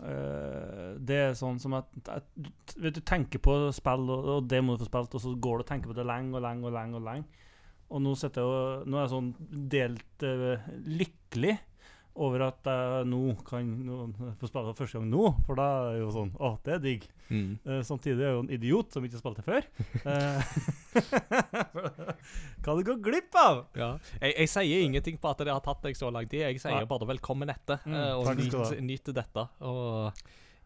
eh, 0.01 0.91
Det 0.97 1.17
er 1.17 1.37
sånn 1.37 1.59
som 1.61 1.75
at, 1.79 1.89
at 2.11 2.27
vet, 2.77 2.95
du 2.97 3.01
tenker 3.01 3.41
på 3.43 3.57
spill, 3.75 4.07
og, 4.09 4.29
og 4.35 4.49
det 4.51 4.61
må 4.63 4.75
du 4.75 4.83
få 4.83 4.89
spilt, 4.91 5.17
og 5.17 5.23
så 5.23 5.33
går 5.35 5.59
du 5.59 5.65
og 5.65 5.69
tenker 5.71 5.91
på 5.91 5.97
det 5.97 6.07
lenge 6.07 6.37
og 6.37 6.45
lenge 6.45 6.69
og 6.69 6.75
lenge. 6.75 6.97
Og 6.99 7.05
lenge 7.07 7.27
Og 7.91 8.03
nå, 8.05 8.15
jeg 8.15 8.31
nå 8.87 8.97
er 8.97 9.03
jeg 9.03 9.11
sånn 9.11 9.31
delt 9.71 10.23
uh, 10.23 10.69
lykkelig 10.87 11.57
over 12.15 12.43
at 12.49 12.67
jeg 12.67 13.05
nå 13.07 13.21
kan 13.47 13.69
få 14.39 14.49
spille 14.49 14.71
for 14.71 14.79
første 14.81 14.99
gang 14.99 15.07
nå, 15.11 15.29
for 15.47 15.59
da 15.59 15.67
er 15.71 15.93
det 15.95 16.01
jo 16.01 16.09
sånn 16.15 16.31
Å, 16.35 16.49
det 16.65 16.73
er 16.75 16.81
digg. 16.83 17.05
Mm. 17.31 17.53
Uh, 17.63 17.79
samtidig 17.87 18.19
er 18.19 18.27
jeg 18.27 18.35
jo 18.35 18.41
en 18.43 18.51
idiot 18.57 18.91
som 18.91 19.05
ikke 19.07 19.21
spilte 19.21 19.45
før. 19.45 19.67
Eh, 20.11 20.41
Hva 22.61 22.75
du 22.77 22.83
går 22.85 22.99
glipp 23.03 23.35
av! 23.39 23.63
Ja. 23.77 23.91
Jeg, 24.19 24.33
jeg 24.43 24.51
sier 24.51 24.85
ingenting 24.85 25.17
på 25.21 25.31
at 25.31 25.41
det 25.45 25.53
har 25.53 25.63
tatt 25.63 25.83
deg 25.85 25.97
så 25.97 26.11
lang 26.13 26.27
tid. 26.29 26.43
Jeg 26.43 26.61
sier 26.61 26.81
ja. 26.83 26.89
bare 26.89 27.07
'velkommen 27.07 27.49
etter', 27.53 27.79
Mm, 27.85 27.95
eh, 27.95 28.13
og 28.17 28.35
nyt, 28.37 28.81
nyt 28.81 29.11
dette. 29.15 29.45
Og 29.65 30.11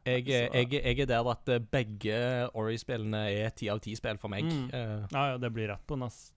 jeg, 0.05 0.27
jeg, 0.30 0.72
jeg 0.73 0.99
er 0.99 1.09
der 1.09 1.30
at 1.31 1.51
begge 1.72 2.17
Ori-spillene 2.53 3.23
er 3.31 3.53
ti 3.57 3.69
av 3.69 3.80
ti 3.81 3.95
spill 3.97 4.17
for 4.22 4.30
meg. 4.34 4.45
Mm. 4.45 4.65
Uh, 4.73 5.05
Ja, 5.11 5.27
ja, 5.34 5.38
det 5.38 5.53
blir 5.53 5.69
rett 5.72 5.85
på 5.88 5.97
nest... 5.99 6.34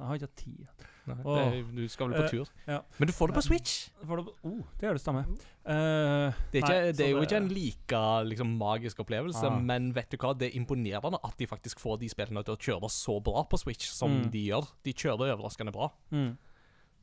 Jeg 0.00 0.06
har 0.08 0.16
ikke 0.16 0.28
hatt 0.30 0.40
tid. 0.40 0.86
Nei, 1.18 1.44
det, 1.50 1.74
du 1.76 1.88
skal 1.88 2.08
vel 2.08 2.16
på 2.20 2.24
Eh, 2.24 2.30
tur. 2.30 2.48
ja. 2.66 2.80
Men 2.98 3.06
du 3.08 3.12
får 3.12 3.28
det 3.28 3.34
på 3.36 3.42
Switch. 3.42 3.88
Får 4.06 4.16
det, 4.16 4.34
oh, 4.44 4.60
det 4.78 4.86
gjør 4.88 4.92
det 4.98 5.02
samme. 5.04 5.24
Uh, 5.66 6.32
Det 6.52 6.58
er, 6.58 6.62
ikke, 6.62 6.68
nei, 6.68 6.92
det 6.92 7.00
er 7.06 7.10
jo 7.10 7.20
ikke 7.22 7.36
en 7.36 7.48
like 7.48 8.00
liksom, 8.30 8.54
magisk 8.58 9.00
opplevelse, 9.04 9.46
Ah. 9.46 9.58
men 9.60 9.92
vet 9.94 10.10
du 10.10 10.16
hva? 10.16 10.32
Det 10.36 10.48
er 10.50 10.56
imponerende 10.58 11.18
at 11.22 11.36
de 11.38 11.46
faktisk 11.46 11.78
får 11.80 11.98
de 12.00 12.08
spillene 12.08 12.42
til 12.44 12.54
å 12.54 12.58
kjøre 12.58 12.90
så 12.90 13.20
bra 13.22 13.44
på 13.44 13.58
Switch 13.58 13.86
som 13.90 14.10
Mm. 14.22 14.30
de 14.30 14.46
gjør. 14.48 14.66
De 14.84 14.92
kjører 14.92 15.34
overraskende 15.36 15.72
bra. 15.72 15.90
mm. 16.12 16.36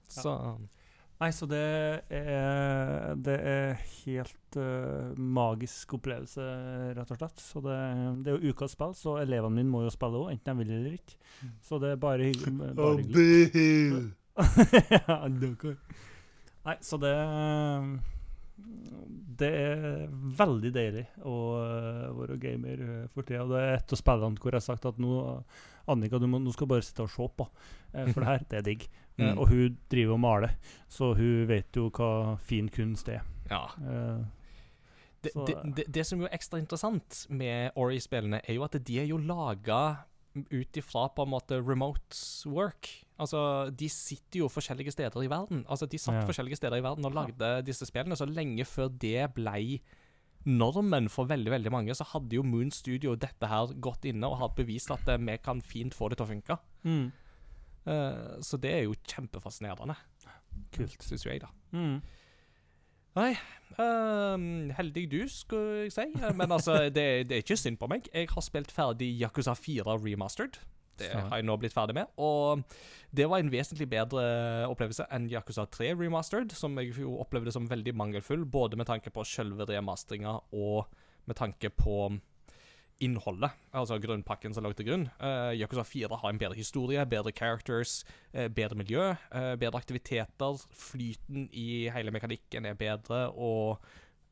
Så 0.09 0.57
Nei, 1.17 1.31
så 1.33 1.47
det 1.49 1.59
er 2.13 3.15
Det 3.25 3.37
er 3.51 3.71
helt 4.05 4.57
uh, 4.59 5.15
magisk 5.17 5.95
opplevelse, 5.97 6.43
rett 6.97 7.13
og 7.13 7.17
slett. 7.21 7.41
Så 7.41 7.61
det, 7.65 7.77
det 8.25 8.33
er 8.33 8.37
jo 8.37 8.53
ukas 8.53 8.75
spill, 8.77 8.93
så 8.97 9.17
elevene 9.23 9.57
mine 9.57 9.73
må 9.73 9.79
jo 9.85 9.93
spille 9.93 10.21
òg, 10.21 10.29
enten 10.35 10.53
de 10.53 10.61
vil 10.61 10.75
eller 10.77 10.99
ikke. 10.99 11.17
Så 11.65 11.73
det 11.81 11.95
er 11.95 11.99
bare, 12.01 12.29
hygg, 12.29 12.45
bare 12.77 13.01
hyggelig. 13.01 14.05
Nei, 16.67 16.77
så 16.83 16.99
det 17.01 17.13
Det 19.37 19.49
er 19.53 20.07
veldig 20.39 20.69
deilig 20.73 21.03
å 21.29 21.33
øh, 21.61 22.05
være 22.17 22.37
gamer 22.41 22.79
øh, 22.81 23.03
for 23.13 23.21
tida. 23.27 23.43
Det 23.45 23.59
er 23.61 23.75
et 23.77 23.93
av 23.93 23.99
spillene 23.99 24.39
hvor 24.41 24.49
jeg 24.55 24.57
har 24.57 24.65
sagt 24.65 24.87
at 24.89 24.97
nå 25.01 25.11
Annika, 25.87 26.17
du 26.19 26.25
må, 26.27 26.39
nå 26.41 26.51
skal 26.55 26.67
bare 26.67 26.81
sitte 26.83 27.05
og 27.05 27.11
se 27.13 27.27
på. 27.37 27.45
eh, 27.93 28.09
For 28.11 28.23
det 28.23 28.31
her, 28.31 28.45
det 28.49 28.57
er 28.61 28.65
digg. 28.71 28.87
Eh, 29.17 29.31
Mm. 29.31 29.39
Og 29.41 29.47
hun 29.49 29.77
driver 29.89 30.13
og 30.13 30.19
maler, 30.21 30.51
så 30.93 31.07
hun 31.17 31.47
vet 31.49 31.73
jo 31.73 31.87
hva 31.89 32.35
fin 32.37 32.67
kunst 32.69 33.07
er. 33.09 33.23
ja. 33.49 33.63
Eh, 33.81 34.19
Det, 35.23 35.31
det, 35.47 35.55
det, 35.75 35.85
det 35.95 36.03
som 36.05 36.19
jo 36.21 36.27
er 36.27 36.35
ekstra 36.37 36.59
interessant 36.61 37.23
med 37.33 37.71
Ori-spillene, 37.75 38.43
er 38.45 38.53
jo 38.59 38.63
at 38.67 38.77
de 38.85 38.99
er 39.01 39.07
jo 39.09 39.17
laga 39.17 39.79
ut 40.51 40.77
ifra 40.79 41.07
på 41.15 41.23
en 41.25 41.31
måte 41.31 41.57
remote 41.65 42.17
work. 42.51 42.89
Altså, 43.19 43.71
De 43.75 43.87
sitter 43.89 44.39
jo 44.43 44.47
forskjellige 44.49 44.91
steder 44.93 45.23
i 45.23 45.29
verden. 45.31 45.63
Altså, 45.67 45.87
De 45.89 45.97
satt 45.97 46.21
Ja. 46.21 46.25
forskjellige 46.27 46.57
steder 46.57 46.77
i 46.77 46.83
verden 46.85 47.05
og 47.05 47.13
lagde 47.13 47.63
disse 47.65 47.85
spillene. 47.85 48.15
Så 48.15 48.27
lenge 48.29 48.65
før 48.65 48.89
det 48.89 49.33
ble 49.33 49.79
normen 50.45 51.09
for 51.09 51.25
veldig 51.27 51.51
veldig 51.51 51.71
mange, 51.71 51.95
så 51.95 52.05
hadde 52.05 52.37
jo 52.37 52.43
Moon 52.43 52.69
Studio 52.71 53.15
dette 53.15 53.47
her 53.47 53.73
gått 53.83 54.05
inne 54.05 54.23
og 54.29 54.37
har 54.39 54.49
bevist 54.55 54.91
at 54.91 55.07
eh, 55.09 55.17
vi 55.17 55.37
kan 55.43 55.59
fint 55.61 55.93
få 55.93 56.09
det 56.09 56.17
til 56.17 56.25
å 56.27 56.29
funke. 56.29 56.59
mm. 56.83 57.11
Uh, 57.87 58.35
så 58.43 58.59
det 58.59 58.71
er 58.73 58.81
jo 58.83 58.95
kjempefascinerende, 59.07 59.95
Kult. 60.75 60.97
syns 60.99 61.23
jo 61.23 61.31
jeg, 61.31 61.39
da. 61.39 61.47
Mm. 61.71 62.01
Nei, 63.17 63.31
um, 63.81 64.69
heldig 64.77 65.05
du, 65.11 65.19
skulle 65.31 65.87
jeg 65.87 65.93
si. 65.95 66.07
Eh, 66.21 66.33
Men 66.37 66.53
altså, 66.53 66.83
det, 66.97 67.05
det 67.29 67.37
er 67.39 67.45
ikke 67.45 67.57
synd 67.59 67.79
på 67.81 67.89
meg. 67.91 68.09
Jeg 68.13 68.29
har 68.31 68.45
spilt 68.45 68.73
ferdig 68.73 69.09
Yakuza 69.21 69.55
4 69.57 69.97
remastered. 70.03 70.59
Det 70.97 71.11
har 71.13 71.37
jeg 71.37 71.45
nå 71.45 71.55
blitt 71.61 71.75
ferdig 71.75 71.93
med. 71.97 72.09
Og 72.17 72.63
det 73.13 73.27
var 73.29 73.41
en 73.41 73.51
vesentlig 73.53 73.85
bedre 73.89 74.23
opplevelse 74.69 75.05
enn 75.13 75.27
Yakuza 75.29 75.67
3 75.69 75.91
remastered, 75.99 76.55
som 76.57 76.77
jeg 76.81 76.95
jo 76.97 77.19
opplevde 77.21 77.53
som 77.53 77.69
veldig 77.69 77.93
mangelfull, 77.97 78.45
både 78.49 78.79
med 78.79 78.89
tanke 78.89 79.13
på 79.13 79.25
selve 79.27 79.67
remasteringa 79.69 80.39
og 80.57 80.89
med 81.29 81.37
tanke 81.37 81.69
på 81.69 81.99
innholdet, 83.03 83.53
altså 83.77 83.99
grunnpakken 84.01 84.55
som 84.55 84.65
lå 84.65 84.71
til 84.77 84.87
grunn. 84.89 85.05
Uh, 85.21 85.53
Yakuza 85.57 85.83
4 85.85 86.19
har 86.21 86.33
en 86.33 86.41
bedre 86.41 86.57
historie, 86.57 87.03
bedre 87.09 87.33
characters, 87.35 88.01
uh, 88.33 88.47
bedre 88.47 88.77
miljø, 88.79 89.11
uh, 89.13 89.53
bedre 89.59 89.81
aktiviteter. 89.81 90.61
Flyten 90.73 91.47
i 91.51 91.87
hele 91.93 92.13
mekanikken 92.13 92.65
er 92.65 92.79
bedre, 92.79 93.27
og 93.33 93.83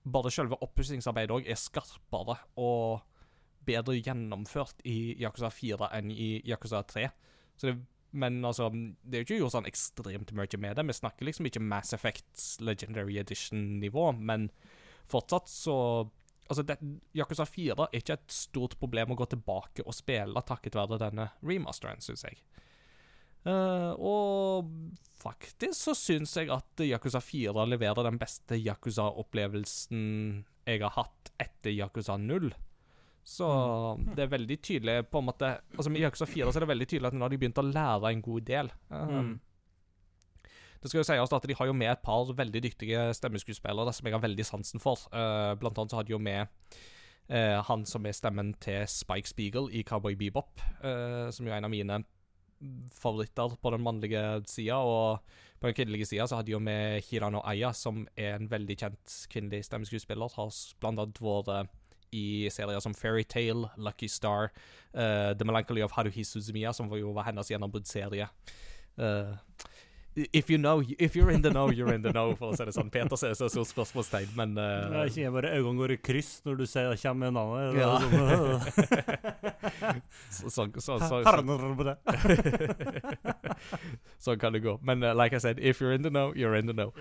bare 0.06 0.34
selve 0.34 0.58
oppussingsarbeidet 0.62 1.34
òg 1.34 1.50
er 1.50 1.60
skarpere 1.60 2.38
og 2.62 3.06
bedre 3.66 3.98
gjennomført 3.98 4.82
i 4.86 5.16
Yakuza 5.22 5.50
4 5.54 5.90
enn 5.98 6.12
i 6.14 6.30
Yakuza 6.46 6.84
3. 6.86 7.08
Så 7.58 7.70
det, 7.72 7.78
men 8.16 8.40
altså, 8.46 8.70
det 8.72 9.18
er 9.18 9.24
jo 9.24 9.28
ikke 9.28 9.40
gjort 9.42 9.56
sånn 9.58 9.70
ekstremt 9.70 10.32
mye 10.38 10.60
med 10.62 10.78
det. 10.78 10.86
Vi 10.88 10.96
snakker 10.96 11.28
liksom 11.28 11.50
ikke 11.50 11.64
Mass 11.64 11.96
Effect 11.96 12.62
Legendary 12.64 13.18
Edition-nivå, 13.20 14.12
men 14.16 14.50
fortsatt 15.12 15.52
så 15.52 15.78
Altså, 16.46 16.64
det, 16.68 16.78
Yakuza 17.18 17.46
4 17.50 17.88
er 17.88 18.02
ikke 18.02 18.18
et 18.20 18.34
stort 18.34 18.76
problem 18.80 19.14
å 19.16 19.18
gå 19.18 19.26
tilbake 19.32 19.86
og 19.86 19.96
spille 19.98 20.44
takket 20.46 20.78
være 20.78 21.00
denne 21.02 21.30
remasteren, 21.42 22.04
syns 22.06 22.26
jeg. 22.28 22.38
Uh, 23.46 23.94
og 24.02 24.70
faktisk 25.22 25.78
så 25.78 25.94
syns 25.98 26.34
jeg 26.38 26.50
at 26.54 26.82
Yakuza 26.82 27.22
4 27.22 27.66
leverer 27.70 28.08
den 28.08 28.18
beste 28.22 28.58
Yakuza-opplevelsen 28.58 30.06
jeg 30.66 30.82
har 30.82 30.94
hatt 30.96 31.32
etter 31.42 31.74
Yakuza 31.76 32.18
0. 32.18 32.50
Så 33.26 33.48
det 34.14 34.26
er 34.26 34.34
veldig 34.34 34.58
tydelig 34.62 35.00
på 35.10 35.18
en 35.18 35.26
måte 35.26 35.48
Altså 35.74 35.90
Med 35.90 36.04
Yakuza 36.04 36.28
4 36.30 36.52
så 36.52 36.60
er 36.60 36.66
det 36.66 36.70
veldig 36.70 36.88
tydelig 36.92 37.10
at 37.10 37.16
nå 37.18 37.26
har 37.26 37.34
de 37.34 37.40
begynt 37.42 37.58
å 37.58 37.66
lære 37.66 38.12
en 38.12 38.22
god 38.26 38.46
del. 38.50 38.70
Um, 38.90 39.14
Mm. 39.16 39.32
Det 40.86 40.92
skal 40.92 41.00
jo 41.00 41.06
sies 41.08 41.32
at 41.34 41.46
de 41.50 41.56
har 41.58 41.66
jo 41.66 41.74
med 41.74 41.90
et 41.90 42.02
par 42.06 42.30
veldig 42.38 42.60
dyktige 42.62 43.08
stemmeskuespillere 43.18 43.90
som 43.90 44.06
jeg 44.06 44.14
har 44.14 44.22
veldig 44.22 44.44
sansen 44.46 44.82
for. 44.84 45.08
Eh, 45.10 45.56
blant 45.58 45.80
annet 45.82 45.90
så 45.96 45.98
har 45.98 46.06
de 46.06 46.14
jo 46.14 46.20
med 46.22 46.46
eh, 47.26 47.58
han 47.66 47.88
som 47.90 48.06
er 48.06 48.14
stemmen 48.14 48.52
til 48.62 48.84
Spike 48.86 49.32
Spiegel 49.32 49.72
i 49.74 49.82
Cowboy 49.82 50.14
Bebop, 50.20 50.62
eh, 50.86 51.32
som 51.34 51.48
jo 51.48 51.50
er 51.50 51.58
en 51.58 51.66
av 51.66 51.74
mine 51.74 51.98
favoritter 52.94 53.56
på 53.58 53.72
den 53.74 53.82
mannlige 53.82 54.22
sida. 54.46 54.78
Og 54.78 55.26
på 55.58 55.72
den 55.72 55.80
kvinnelige 55.80 56.06
sida 56.12 56.28
så 56.30 56.38
har 56.38 56.46
de 56.46 56.54
jo 56.54 56.62
med 56.62 57.02
Hirano 57.10 57.42
Aya, 57.42 57.74
som 57.74 58.06
er 58.14 58.36
en 58.36 58.52
veldig 58.52 58.78
kjent 58.84 59.18
kvinnelig 59.34 59.66
stemmeskuespiller. 59.66 60.38
Har 60.38 60.54
blant 60.86 61.02
annet 61.02 61.24
vært 61.26 61.74
i 62.14 62.46
serier 62.54 62.80
som 62.80 62.94
Fairytale, 62.94 63.72
Lucky 63.82 64.08
Star, 64.08 64.52
uh, 64.94 65.34
The 65.34 65.50
Melancholy 65.50 65.82
of 65.82 65.98
Haruhi 65.98 66.24
Suzumiya, 66.24 66.74
som 66.78 66.94
jo 66.94 67.10
var 67.18 67.26
hennes 67.32 67.50
gjennombruddsserie. 67.50 68.30
Uh, 68.96 69.34
if 70.16 70.50
you 70.50 70.58
know, 70.58 70.82
if 70.98 71.16
you're 71.16 71.30
in 71.30 71.42
the 71.42 71.50
know, 71.50 71.70
you're 71.70 71.94
in 71.94 72.02
the 72.02 72.12
know, 72.12 72.36
for 72.36 72.54
å 72.54 72.56
si 72.56 72.64
det 72.68 72.74
sånn. 72.76 72.90
Peter 72.92 73.20
ser 73.20 73.34
så 73.36 73.50
stort 73.52 73.68
spørsmålstegn, 73.72 74.32
men 74.38 74.56
Det 74.56 74.64
eh, 74.64 74.96
er 75.02 75.12
ikke 75.12 75.34
bare 75.36 75.52
øynene 75.58 75.80
går 75.82 75.92
i 75.96 76.00
kryss 76.00 76.32
når 76.46 76.62
du 76.62 76.66
ser 76.70 76.96
kommer 77.02 77.26
med 77.26 77.36
navnet. 77.36 77.64
Er 77.68 77.80
Ja. 77.82 77.92
sånn, 80.32 80.72
så, 80.80 80.80
så, 80.80 81.00
så, 81.04 81.22
så, 81.28 81.84
det. 81.84 81.96
sånn 84.26 84.40
kan 84.40 84.56
det 84.56 84.64
gå. 84.64 84.80
Men 84.82 85.04
uh, 85.04 85.14
like 85.14 85.36
I 85.36 85.40
said, 85.44 85.60
if 85.60 85.82
you're 85.82 85.94
in 85.96 86.04
the 86.08 86.14
know, 86.14 86.32
you're 86.34 86.56
in 86.56 86.68
the 86.72 86.74
know. 86.74 86.94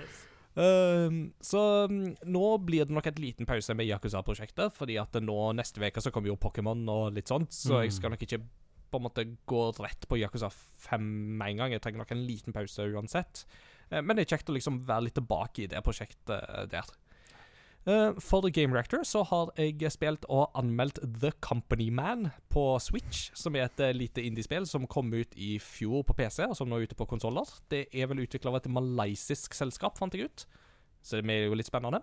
Um, 0.54 1.32
så 1.42 1.84
um, 1.90 2.14
nå 2.30 2.44
blir 2.62 2.86
det 2.86 2.94
nok 2.94 3.08
et 3.10 3.18
liten 3.18 3.46
pause 3.46 3.74
med 3.74 3.88
Yakuza-prosjektet, 3.90 4.74
fordi 4.74 4.98
at 5.02 5.14
nå 5.22 5.38
neste 5.58 5.82
uke 5.82 6.02
så 6.02 6.12
kommer 6.14 6.30
jo 6.30 6.38
Pokémon 6.38 6.82
og 6.90 7.14
litt 7.16 7.30
sånt, 7.30 7.50
så 7.54 7.82
jeg 7.82 7.94
skal 7.96 8.14
nok 8.14 8.22
ikke 8.22 8.42
på 8.94 9.02
en 9.02 9.08
måte 9.08 9.26
gå 9.50 9.66
rett 9.82 10.06
på 10.08 10.18
Yakuza 10.20 10.50
5 10.88 11.06
med 11.38 11.50
en 11.50 11.62
gang. 11.62 11.74
Jeg 11.74 11.82
trenger 11.82 12.04
nok 12.04 12.14
en 12.14 12.26
liten 12.28 12.54
pause 12.54 12.86
uansett. 12.94 13.44
Eh, 13.90 14.02
men 14.02 14.16
det 14.16 14.24
er 14.24 14.36
kjekt 14.36 14.52
å 14.52 14.56
liksom 14.56 14.84
være 14.88 15.08
litt 15.08 15.18
tilbake 15.18 15.64
i 15.64 15.70
det 15.70 15.82
prosjektet 15.84 16.34
eh, 16.34 16.66
der. 16.70 16.92
Eh, 17.84 18.16
for 18.22 18.44
The 18.44 18.52
Game 18.54 18.76
Reactor 18.76 19.04
så 19.04 19.24
har 19.28 19.52
jeg 19.60 19.92
spilt 19.92 20.24
og 20.32 20.54
anmeldt 20.58 21.02
The 21.20 21.34
Company 21.44 21.90
Man 21.92 22.30
på 22.52 22.66
Switch, 22.82 23.28
som 23.36 23.56
er 23.58 23.68
et 23.68 23.84
lite 23.96 24.24
indiespill 24.24 24.68
som 24.70 24.88
kom 24.90 25.12
ut 25.12 25.34
i 25.36 25.56
fjor 25.62 26.06
på 26.08 26.16
PC, 26.16 26.46
og 26.48 26.56
som 26.58 26.70
nå 26.70 26.80
er 26.80 26.88
ute 26.88 26.98
på 26.98 27.08
konsoller. 27.10 27.48
Det 27.72 27.86
er 27.92 28.10
vel 28.10 28.24
utvikla 28.24 28.54
av 28.54 28.62
et 28.62 28.70
malaysisk 28.72 29.56
selskap, 29.56 29.98
fant 30.00 30.14
jeg 30.16 30.30
ut. 30.30 30.46
Så 31.04 31.18
det 31.20 31.28
er 31.28 31.50
jo 31.50 31.56
litt 31.58 31.68
spennende. 31.68 31.98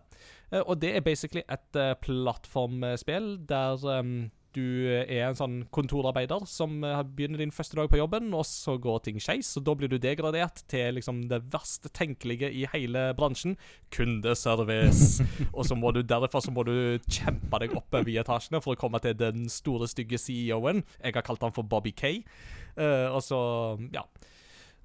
Og 0.67 0.75
det 0.77 0.91
er 0.93 1.01
basically 1.01 1.41
et 1.49 1.77
plattformspill 2.03 3.31
der 3.49 3.81
em, 3.95 4.11
du 4.55 4.87
er 4.91 5.25
en 5.27 5.37
sånn 5.37 5.57
kontorarbeider 5.73 6.45
som 6.49 6.81
eh, 6.87 7.01
begynner 7.07 7.41
din 7.41 7.53
første 7.55 7.77
dag 7.79 7.89
på 7.91 7.99
jobben, 7.99 8.29
og 8.37 8.45
så 8.47 8.77
går 8.81 9.03
ting 9.05 9.19
skeis, 9.21 9.49
og 9.59 9.65
da 9.67 9.75
blir 9.77 9.91
du 9.91 9.97
degradert 10.01 10.63
til 10.71 10.97
liksom 10.97 11.23
det 11.31 11.41
verste 11.53 11.91
tenkelige 11.95 12.51
i 12.51 12.65
hele 12.73 13.09
bransjen 13.17 13.57
kundeservice. 13.93 15.25
og 15.57 15.67
så 15.67 15.77
må 15.77 15.93
du 15.95 16.01
derfor 16.03 16.43
så 16.43 16.53
må 16.53 16.65
du 16.67 16.75
kjempe 17.07 17.61
deg 17.63 17.77
oppover 17.77 18.11
i 18.11 18.19
etasjene 18.21 18.61
for 18.63 18.75
å 18.75 18.81
komme 18.81 19.01
til 19.03 19.17
den 19.19 19.47
store, 19.51 19.89
stygge 19.91 20.19
CEO-en. 20.21 20.83
Jeg 21.01 21.17
har 21.17 21.25
kalt 21.25 21.43
han 21.45 21.55
for 21.55 21.67
Bobby 21.67 21.93
K. 21.95 22.19
Uh, 22.77 23.11
og 23.11 23.21
så, 23.25 23.39
ja. 23.93 24.05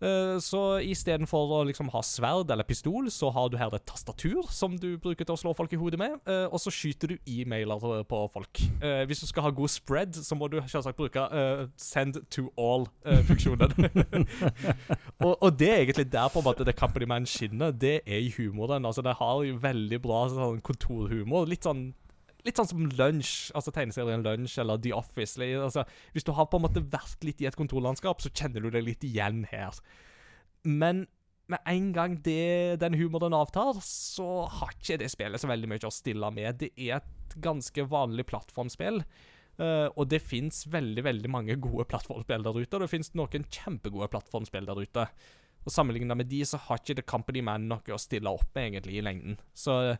Eh, 0.02 0.36
Så 0.44 0.60
istedenfor 0.84 1.52
å 1.56 1.60
liksom 1.66 1.88
ha 1.94 2.02
sverd 2.04 2.50
eller 2.52 2.64
pistol, 2.68 3.08
så 3.10 3.30
har 3.32 3.48
du 3.48 3.56
her 3.56 3.72
et 3.74 3.86
tastatur 3.88 4.44
som 4.52 4.76
du 4.76 4.98
bruker 4.98 5.24
til 5.24 5.34
å 5.34 5.40
slå 5.40 5.54
folk 5.56 5.72
i 5.72 5.76
hodet 5.80 5.98
med, 5.98 6.18
eh, 6.28 6.44
og 6.50 6.60
så 6.60 6.70
skyter 6.70 7.14
du 7.14 7.16
e-mailer 7.26 7.80
på 8.04 8.20
folk. 8.32 8.60
Eh, 8.82 9.04
Hvis 9.08 9.20
du 9.20 9.26
skal 9.26 9.42
ha 9.44 9.50
god 9.50 9.68
spread, 9.72 10.12
så 10.14 10.36
må 10.36 10.50
du 10.50 10.60
selvsagt 10.60 10.96
bruke 10.98 11.24
eh, 11.32 11.66
send 11.76 12.20
to 12.30 12.48
all-funksjonen. 12.58 13.72
og, 15.24 15.36
og 15.42 15.58
det 15.58 15.70
er 15.70 15.82
egentlig 15.84 16.10
der 16.12 16.28
på 16.28 16.38
en 16.42 16.44
måte 16.50 16.64
The 16.64 16.72
Company 16.76 17.06
Man 17.08 17.26
skinner. 17.26 17.70
Det 17.72 18.00
er 18.06 18.18
i 18.20 18.32
humoren. 18.36 18.84
Altså, 18.84 19.02
det 19.02 19.16
har 19.16 19.44
veldig 19.62 20.02
bra 20.04 20.26
sånn 20.28 20.60
kontorhumor. 20.60 21.46
Litt 21.48 21.64
sånn 21.64 21.94
Litt 22.46 22.60
sånn 22.60 22.68
som 22.70 22.86
Lunsj, 22.94 23.50
altså 23.58 23.72
tegneserien 23.74 24.22
Lunch 24.22 24.56
eller 24.62 24.78
The 24.82 24.94
Office. 24.94 25.36
Altså, 25.42 25.82
hvis 26.14 26.26
du 26.26 26.32
har 26.36 26.48
på 26.50 26.60
en 26.60 26.66
måte 26.68 26.84
vært 26.92 27.26
litt 27.26 27.42
i 27.42 27.48
et 27.50 27.58
kontorlandskap, 27.58 28.22
så 28.22 28.30
kjenner 28.30 28.62
du 28.62 28.70
deg 28.70 28.86
litt 28.86 29.06
igjen 29.06 29.44
her. 29.50 29.74
Men 30.66 31.06
med 31.50 31.62
en 31.70 31.92
gang 31.94 32.16
det, 32.26 32.80
den 32.82 32.96
humoren 32.98 33.34
avtar, 33.36 33.78
så 33.84 34.46
har 34.50 34.74
ikke 34.74 34.98
det 35.02 35.10
spillet 35.12 35.42
så 35.42 35.50
veldig 35.50 35.70
mye 35.70 35.86
å 35.86 35.94
stille 35.94 36.30
med. 36.34 36.58
Det 36.62 36.72
er 36.74 37.00
et 37.00 37.36
ganske 37.42 37.86
vanlig 37.90 38.26
plattformspill. 38.30 39.02
Uh, 39.56 39.88
og 39.96 40.10
det 40.12 40.20
fins 40.20 40.66
veldig 40.68 41.00
veldig 41.06 41.30
mange 41.32 41.54
gode 41.64 41.86
plattformspill 41.88 42.42
der 42.44 42.58
ute, 42.58 42.76
og 42.76 42.82
det 42.82 42.92
fins 42.92 43.14
noen 43.16 43.46
kjempegode 43.48 44.10
plattformspill 44.12 44.68
der 44.68 44.82
ute. 44.82 45.06
Og 45.66 45.72
Sammenligna 45.72 46.14
med 46.18 46.28
de, 46.30 46.42
så 46.46 46.60
har 46.66 46.82
ikke 46.82 46.98
The 46.98 47.06
Company 47.08 47.42
Man 47.42 47.70
noe 47.70 47.94
å 47.94 48.00
stille 48.00 48.30
opp 48.30 48.50
med 48.54 48.68
egentlig 48.68 48.98
i 48.98 49.06
lengden. 49.06 49.38
Så 49.56 49.96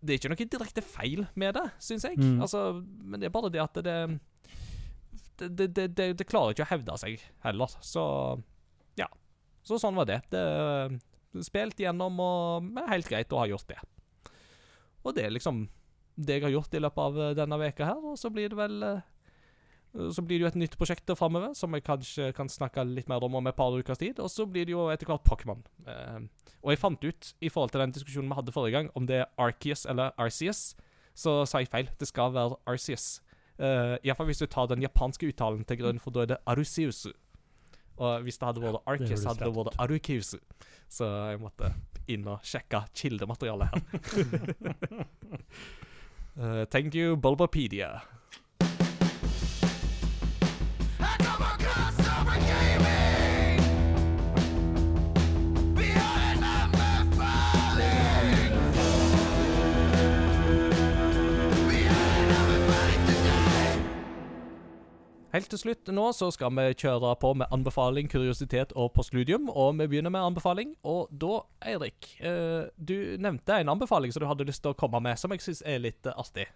det 0.00 0.14
er 0.14 0.20
ikke 0.20 0.32
noe 0.32 0.48
direkte 0.56 0.84
feil 0.84 1.24
med 1.38 1.56
det, 1.56 1.66
syns 1.82 2.04
jeg. 2.06 2.18
Mm. 2.20 2.40
Altså, 2.44 2.66
men 2.84 3.22
det 3.22 3.28
er 3.28 3.34
bare 3.34 3.52
det 3.52 3.62
at 3.62 3.80
det 3.86 3.96
det, 5.36 5.66
det, 5.76 5.88
det, 5.92 6.06
det, 6.16 6.24
klarer 6.28 6.54
ikke 6.54 6.64
å 6.64 6.70
hevde 6.70 6.94
seg 7.00 7.20
heller. 7.44 7.72
Så 7.84 8.04
ja. 8.96 9.08
Så 9.66 9.76
sånn 9.82 9.98
var 9.98 10.08
det. 10.08 10.22
det 10.32 11.44
spilt 11.44 11.80
gjennom, 11.80 12.16
og 12.22 12.64
men 12.64 12.88
helt 12.88 13.08
greit 13.10 13.32
å 13.34 13.42
ha 13.42 13.48
gjort 13.50 13.68
det. 13.68 13.80
Og 15.04 15.12
det 15.16 15.26
er 15.26 15.34
liksom 15.34 15.66
det 16.16 16.38
jeg 16.38 16.46
har 16.46 16.54
gjort 16.54 16.74
i 16.74 16.80
løpet 16.80 17.02
av 17.02 17.36
denne 17.36 17.58
veka 17.60 17.90
her, 17.90 18.00
og 18.00 18.16
så 18.16 18.30
blir 18.32 18.48
det 18.48 18.56
vel 18.56 18.80
eh, 18.86 19.04
Så 20.12 20.22
blir 20.22 20.38
det 20.38 20.44
jo 20.44 20.48
et 20.50 20.58
nytt 20.60 20.76
prosjekt 20.76 21.10
framover, 21.16 21.54
som 21.56 21.72
jeg 21.72 21.84
kanskje 21.86 22.32
kan 22.36 22.50
snakke 22.52 22.84
litt 22.84 23.08
mer 23.08 23.24
om 23.24 23.38
om 23.38 23.46
et 23.48 23.56
par 23.56 23.72
ukers 23.72 23.98
tid. 23.98 24.20
Og 24.20 24.30
så 24.30 24.44
blir 24.46 24.66
det 24.68 24.74
jo 24.74 24.88
etter 24.92 25.08
hvert 25.08 25.24
Pokémon. 25.24 25.62
Eh, 25.88 26.26
og 26.62 26.72
jeg 26.72 26.82
fant 26.82 27.04
ut, 27.04 27.30
i 27.40 27.48
forhold 27.48 27.72
til 27.72 27.80
den 27.80 27.94
diskusjonen 27.96 28.28
vi 28.28 28.38
hadde 28.40 28.52
forrige 28.52 28.76
gang, 28.76 28.90
om 28.94 29.06
det 29.08 29.22
er 29.22 29.30
Arceus 29.38 29.86
eller 29.88 30.12
Arceus, 30.18 30.74
så 31.16 31.44
sa 31.48 31.62
jeg 31.62 31.72
feil. 31.72 31.88
Det 32.00 32.08
skal 32.08 32.34
være 32.34 32.58
Arceus. 32.68 33.22
Uh, 33.56 33.96
Iallfall 34.04 34.28
hvis 34.28 34.42
du 34.42 34.46
tar 34.52 34.68
den 34.68 34.82
japanske 34.84 35.30
uttalen 35.30 35.64
til 35.64 35.78
grunn, 35.80 36.00
for 36.02 36.12
da 36.12 36.26
er 36.26 36.34
det 36.34 36.42
Arusiusu. 36.44 37.14
Og 37.96 38.26
hvis 38.26 38.36
det 38.36 38.50
hadde 38.50 38.60
vært 38.60 38.82
Arceus, 38.84 39.24
hadde 39.24 39.46
det 39.46 39.54
vært 39.56 39.78
Arukiusu. 39.80 40.36
Så 40.92 41.08
jeg 41.30 41.40
måtte 41.40 41.72
inn 42.12 42.26
og 42.28 42.44
sjekke 42.46 42.84
kildematerialet 42.94 43.72
her. 43.72 43.80
Uh, 46.36 46.64
thank 46.72 46.94
you, 46.94 47.16
Bulbapedia. 47.16 48.02
Helt 65.36 65.50
til 65.52 65.60
slutt 65.60 65.90
nå 65.92 66.04
så 66.16 66.30
skal 66.32 66.48
vi 66.56 66.70
kjøre 66.80 67.10
på 67.20 67.34
med 67.36 67.50
anbefaling, 67.52 68.06
kuriositet 68.08 68.70
og 68.72 68.94
postludium. 68.96 69.50
Og 69.52 69.74
vi 69.76 69.84
begynner 69.92 70.12
med 70.14 70.24
anbefaling. 70.30 70.70
Og 70.88 71.10
da, 71.12 71.42
Eirik, 71.60 72.14
eh, 72.24 72.70
du 72.80 72.94
nevnte 73.20 73.58
en 73.60 73.68
anbefaling 73.68 74.14
som 74.14 74.22
du 74.24 74.28
hadde 74.30 74.46
lyst 74.48 74.62
til 74.64 74.72
å 74.72 74.78
komme 74.80 75.02
med, 75.04 75.18
som 75.20 75.34
jeg 75.34 75.42
syns 75.44 75.60
er 75.68 75.82
litt 75.84 76.08
eh, 76.08 76.16
artig. 76.16 76.46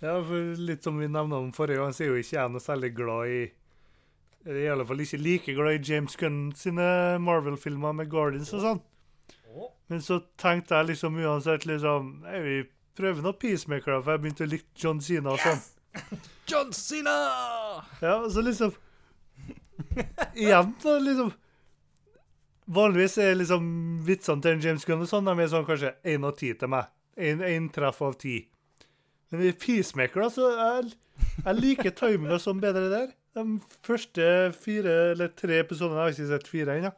Ja, 0.00 0.14
for 0.24 0.54
litt 0.56 0.88
som 0.88 0.96
vi 0.96 1.08
nevnte 1.12 1.36
om 1.36 1.50
forrige 1.52 1.82
gang, 1.82 1.92
så 1.92 2.06
er 2.06 2.08
jo 2.14 2.22
ikke 2.22 2.38
jeg 2.38 2.52
noe 2.54 2.64
særlig 2.64 2.90
glad 2.96 3.34
i 3.34 3.40
I 4.48 4.68
alle 4.72 4.86
fall 4.88 5.02
ikke 5.04 5.20
like 5.20 5.54
glad 5.58 5.76
i 5.76 5.92
James 5.92 6.16
Gunn 6.16 6.38
sine 6.56 6.86
Marvel-filmer 7.20 7.92
med 7.92 8.08
Guardians 8.08 8.54
og 8.56 8.64
sånn. 8.64 8.80
Men 9.92 10.00
så 10.00 10.22
tenkte 10.40 10.78
jeg 10.78 10.94
liksom 10.94 11.18
uansett 11.18 11.66
liksom 11.68 12.22
Jeg 12.30 12.42
vi 12.46 12.56
prøver 12.96 13.20
noe 13.26 13.36
Peacemaker, 13.36 14.00
for 14.00 14.14
jeg 14.14 14.24
begynte 14.24 14.48
å 14.48 14.50
like 14.54 14.72
John 14.80 15.04
Cena 15.04 15.34
og 15.36 15.44
sånn. 15.44 15.60
John 16.50 16.72
Cena! 16.76 17.14
Ja, 18.02 18.16
og 18.22 18.30
så 18.34 18.42
liksom 18.44 18.74
Igjen, 20.36 20.74
da, 20.82 20.96
liksom 21.02 21.30
Vanligvis 22.70 23.16
er 23.18 23.34
liksom 23.38 23.64
vitsene 24.06 24.44
til 24.44 24.60
James 24.62 24.84
Gunn 24.86 25.02
og 25.02 25.08
sånn, 25.10 25.26
de 25.26 25.42
er 25.42 25.48
sånn 25.50 25.64
kanskje 25.66 25.94
én 26.12 26.26
av 26.28 26.36
ti 26.38 26.52
til 26.54 26.70
meg. 26.70 26.90
Én 27.18 27.66
treff 27.74 27.98
av 28.06 28.14
ti. 28.20 28.36
Men 29.32 29.42
i 29.48 29.50
Peacemaker, 29.58 30.22
da, 30.22 30.28
så 30.30 30.50
jeg, 30.54 30.92
jeg 31.48 31.56
liker 31.58 31.96
timinga 31.98 32.38
sånn 32.42 32.60
bedre 32.62 32.84
der. 32.92 33.08
De 33.34 33.42
første 33.86 34.28
fire 34.54 34.94
eller 35.16 35.32
tre 35.38 35.58
episodene, 35.64 35.98
jeg 35.98 36.04
har 36.06 36.14
ikke 36.14 36.28
sett 36.30 36.50
fire 36.52 36.76
ennå, 36.78 36.92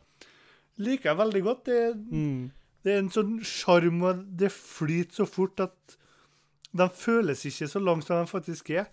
liker 0.84 1.10
jeg 1.14 1.20
veldig 1.22 1.42
godt. 1.48 1.64
Det, 1.70 1.80
Mm. 2.12 2.50
det 2.84 2.92
er 2.92 3.00
en 3.06 3.10
sånn 3.16 3.32
sjarm, 3.40 4.02
og 4.10 4.22
det 4.42 4.52
flyter 4.52 5.22
så 5.22 5.28
fort 5.28 5.60
at 5.64 5.96
de 6.76 6.88
føles 6.88 7.44
ikke 7.48 7.68
så 7.68 7.80
langt 7.82 8.04
som 8.06 8.22
de 8.24 8.30
faktisk 8.30 8.70
er. 8.70 8.86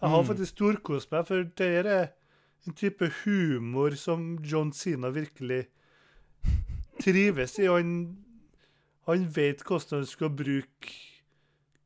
Jeg 0.00 0.10
har 0.10 0.22
Mm. 0.22 0.26
faktisk 0.28 0.52
storkost 0.54 1.10
meg, 1.12 1.26
for 1.26 1.42
det 1.42 1.86
er 1.86 2.08
en 2.66 2.72
type 2.74 3.08
humor 3.24 3.90
som 3.96 4.38
John 4.42 4.72
Cena 4.72 5.10
virkelig 5.10 5.66
trives 7.02 7.58
i. 7.58 7.66
Han, 7.66 7.92
han 9.08 9.26
vet 9.34 9.62
hvordan 9.66 10.02
han 10.02 10.06
skal 10.06 10.30
bruke 10.30 10.94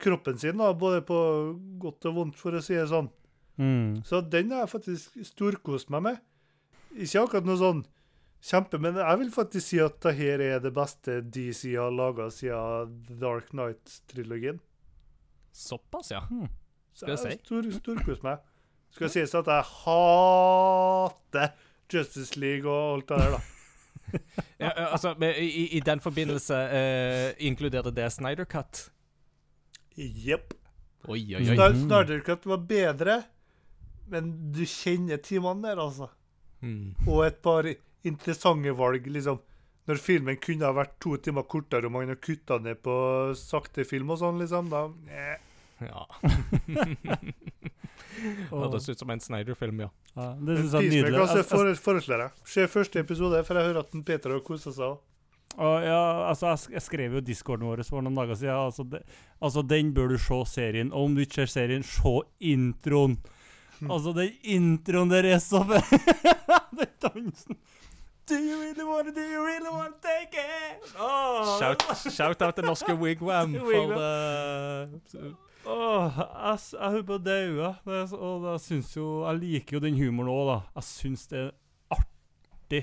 kroppen 0.02 0.39
sin, 0.39 0.59
da, 0.59 0.73
både 0.74 1.02
på 1.06 1.19
godt 1.82 2.09
og 2.10 2.14
vondt, 2.16 2.36
for 2.40 2.52
å 2.59 2.62
si 2.64 2.74
det 2.74 2.89
sånn. 2.90 3.10
Mm. 3.60 4.02
Så 4.09 4.20
den 4.32 4.51
har 4.51 4.64
jeg 4.64 4.73
faktisk 4.73 5.19
storkost 5.28 5.90
meg 5.94 6.02
med. 6.09 6.20
Ikke 6.97 7.23
akkurat 7.23 7.47
noe 7.47 7.60
sånn 7.60 7.85
kjempe, 8.43 8.81
men 8.82 8.98
jeg 8.98 9.19
vil 9.20 9.31
faktisk 9.31 9.66
si 9.69 9.78
at 9.81 10.01
det 10.02 10.16
her 10.19 10.43
er 10.43 10.59
det 10.64 10.73
beste 10.74 11.20
DC 11.23 11.77
har 11.78 11.93
laga 11.94 12.27
siden 12.35 12.97
Dark 13.20 13.52
Knight-trilogien. 13.55 14.59
Såpass, 15.53 16.11
ja. 16.15 16.20
Så 16.93 17.05
Skal 17.07 17.15
jeg 17.15 17.19
jeg 17.24 17.33
si? 17.39 17.45
stor, 17.47 17.69
storkost 17.81 18.23
meg. 18.27 18.39
Skal 18.93 19.09
sies 19.12 19.35
at 19.35 19.47
jeg 19.49 19.65
hater 19.73 21.53
Justice 21.93 22.37
League 22.41 22.69
og 22.69 22.95
alt 22.99 23.09
det 23.09 23.19
der, 23.19 23.37
da. 23.37 23.41
ja 24.61 24.70
altså, 24.93 25.15
i, 25.41 25.69
i- 25.79 25.81
den 25.85 26.01
forbindelse 26.05 26.57
eh, 26.77 27.35
inkluderer 27.49 27.91
det 27.97 28.11
Snyder 28.12 28.45
Cut. 28.45 28.87
Jepp. 29.97 30.53
Oi. 31.09 31.23
Snyder 31.45 32.20
Cut 32.27 32.45
var 32.47 32.61
bedre, 32.69 33.23
men 34.12 34.33
du 34.53 34.62
kjenner 34.69 35.16
timene 35.24 35.62
der, 35.69 35.81
altså. 35.83 36.09
Mm. 36.62 36.93
Og 37.09 37.24
et 37.27 37.41
par 37.43 37.66
interessante 38.07 38.70
valg, 38.79 39.07
liksom. 39.11 39.41
Når 39.91 39.99
filmen 39.99 40.37
kunne 40.39 40.69
ha 40.69 40.73
vært 40.77 40.93
to 41.03 41.17
timer 41.19 41.43
kortere 41.51 41.89
og 41.89 41.93
man 41.97 42.09
har 42.13 42.19
kutta 42.23 42.59
ned 42.63 42.79
på 42.87 42.95
sakte 43.35 43.83
film 43.89 44.13
og 44.15 44.21
sånn, 44.21 44.39
liksom, 44.39 44.69
da 44.71 44.85
eh. 45.11 45.39
Ja. 45.83 46.05
Høres 48.53 48.87
ut 48.93 49.01
som 49.01 49.11
en 49.11 49.23
Snyder-film, 49.23 49.81
ja. 49.83 49.89
Ja, 50.15 50.27
det 50.39 50.59
syns 50.61 50.75
jeg 50.77 50.87
er 50.87 50.93
nydelig. 50.93 51.19
Altså, 51.23 51.37
Jeg- 51.41 51.49
fore- 51.51 51.77
foreslår 51.81 52.19
jeg. 52.23 52.31
Se 52.45 52.67
første 52.69 53.01
episode, 53.01 53.45
for 53.45 53.55
jeg 53.59 53.67
hører 53.73 53.81
at 53.81 53.91
den 53.93 54.05
Peter 54.05 54.31
har 54.31 54.41
kosa 54.41 54.71
seg. 54.73 54.99
Og 55.59 55.83
ja, 55.85 56.29
altså, 56.29 56.47
jeg, 56.53 56.73
jeg 56.77 56.83
skrev 56.83 57.13
jo 57.13 57.19
i 57.19 57.27
discorden 57.27 57.67
vår 57.69 57.83
for 57.85 58.01
noen 58.01 58.15
dager 58.17 58.35
siden. 58.39 58.55
Altså, 58.57 58.85
de, 58.89 59.01
altså, 59.43 59.63
den 59.69 59.93
bør 59.93 60.09
du 60.15 60.19
se 60.19 60.39
serien. 60.49 60.93
Og 60.93 61.05
om 61.11 61.15
du 61.15 61.21
ikke 61.25 61.43
ser 61.43 61.47
serien, 61.53 61.83
se 61.83 62.15
introen. 62.41 63.19
Altså, 63.83 64.15
den 64.15 64.31
introen 64.45 65.11
der 65.11 65.25
er 65.35 65.39
så 65.43 65.65
Den 66.79 66.93
dansen. 67.03 67.57
Do 68.28 68.39
you 68.39 68.61
really 68.61 68.85
wanna, 68.85 69.12
do 69.12 69.20
you 69.20 69.44
really 69.44 69.69
wanna 69.69 69.94
take 70.01 70.32
it? 70.32 70.93
Oh. 70.99 71.59
Shout, 71.59 71.82
shout 72.12 72.43
out 72.43 72.55
til 72.55 72.65
norske 72.65 72.94
Wigwam 72.94 73.55
for 73.73 73.93
eh, 73.99 75.32
Åh, 75.66 76.19
jeg, 76.19 76.59
jeg 76.73 76.90
holder 76.90 77.07
på 77.07 77.19
å 77.19 77.23
daue. 77.23 77.69
Og 78.19 78.47
jeg 78.51 78.62
syns 78.65 78.97
jo 78.97 79.07
Jeg 79.27 79.43
liker 79.43 79.77
jo 79.78 79.82
den 79.85 79.99
humoren 79.99 80.31
òg, 80.32 80.43
da. 80.49 80.59
Jeg 80.78 80.89
syns 80.89 81.27
det 81.31 81.40
er 81.44 81.53
artig 81.99 82.82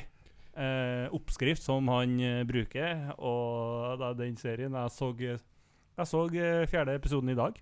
eh, 0.60 1.08
oppskrift 1.16 1.64
som 1.64 1.88
han 1.92 2.20
eh, 2.24 2.44
bruker, 2.48 3.10
og 3.18 4.04
er 4.04 4.20
den 4.20 4.38
serien. 4.40 4.76
Jeg 4.76 4.96
så, 4.96 5.12
jeg 5.20 6.08
så 6.08 6.26
eh, 6.34 6.68
fjerde 6.72 6.96
episoden 7.00 7.34
i 7.34 7.40
dag, 7.40 7.60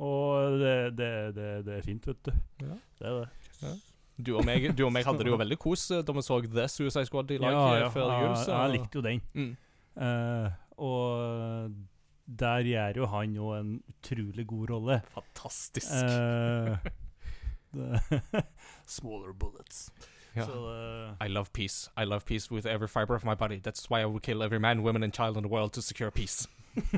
og 0.00 0.58
det, 0.60 0.74
det, 0.98 1.12
det, 1.36 1.52
det 1.68 1.78
er 1.78 1.86
fint, 1.86 2.10
vet 2.10 2.26
du. 2.28 2.34
Ja. 2.64 2.80
Det 3.00 3.08
er 3.12 3.22
det. 3.22 3.76
Du, 4.26 4.32
og 4.38 4.44
meg, 4.46 4.70
du 4.76 4.84
og 4.86 4.92
meg 4.94 5.06
hadde 5.06 5.24
det 5.26 5.32
jo 5.32 5.38
veldig 5.40 5.58
kos 5.60 5.90
eh, 5.90 6.02
da 6.06 6.14
vi 6.16 6.24
så 6.26 6.40
The 6.46 6.66
Suicide 6.68 7.06
Squad 7.08 7.30
i 7.34 7.38
lag 7.42 7.56
eh, 7.56 7.86
før 7.94 8.06
jul. 8.08 8.34
jeg, 8.36 8.48
Ja, 8.48 8.62
jeg 8.64 8.74
likte 8.76 9.00
jo 9.00 9.04
den. 9.06 9.22
Mm. 9.34 9.56
Uh, 10.00 10.50
og 10.80 11.70
der 12.40 12.66
gjør 12.70 13.02
jo 13.02 13.06
han 13.10 13.34
jo 13.36 13.52
en 13.56 13.82
utrolig 13.90 14.46
god 14.46 14.70
rolle. 14.76 15.00
Fantastisk. 15.16 15.90
Uh, 17.72 17.98
Smaller 18.86 19.32
bullets. 19.32 19.92
Yeah. 20.36 20.46
So, 20.46 20.66
uh, 20.66 21.14
I 21.20 21.28
love 21.28 21.52
peace. 21.52 21.88
I 21.96 22.02
love 22.02 22.24
peace 22.24 22.50
with 22.50 22.66
every 22.66 22.88
fiber 22.88 23.14
of 23.14 23.24
my 23.24 23.34
body. 23.36 23.60
That's 23.62 23.88
why 23.88 24.00
I 24.00 24.06
will 24.06 24.18
kill 24.18 24.42
every 24.42 24.58
man, 24.58 24.82
woman, 24.82 25.04
and 25.04 25.12
child 25.12 25.36
in 25.36 25.42
the 25.42 25.48
world 25.48 25.72
to 25.74 25.82
secure 25.82 26.10
peace. 26.10 26.48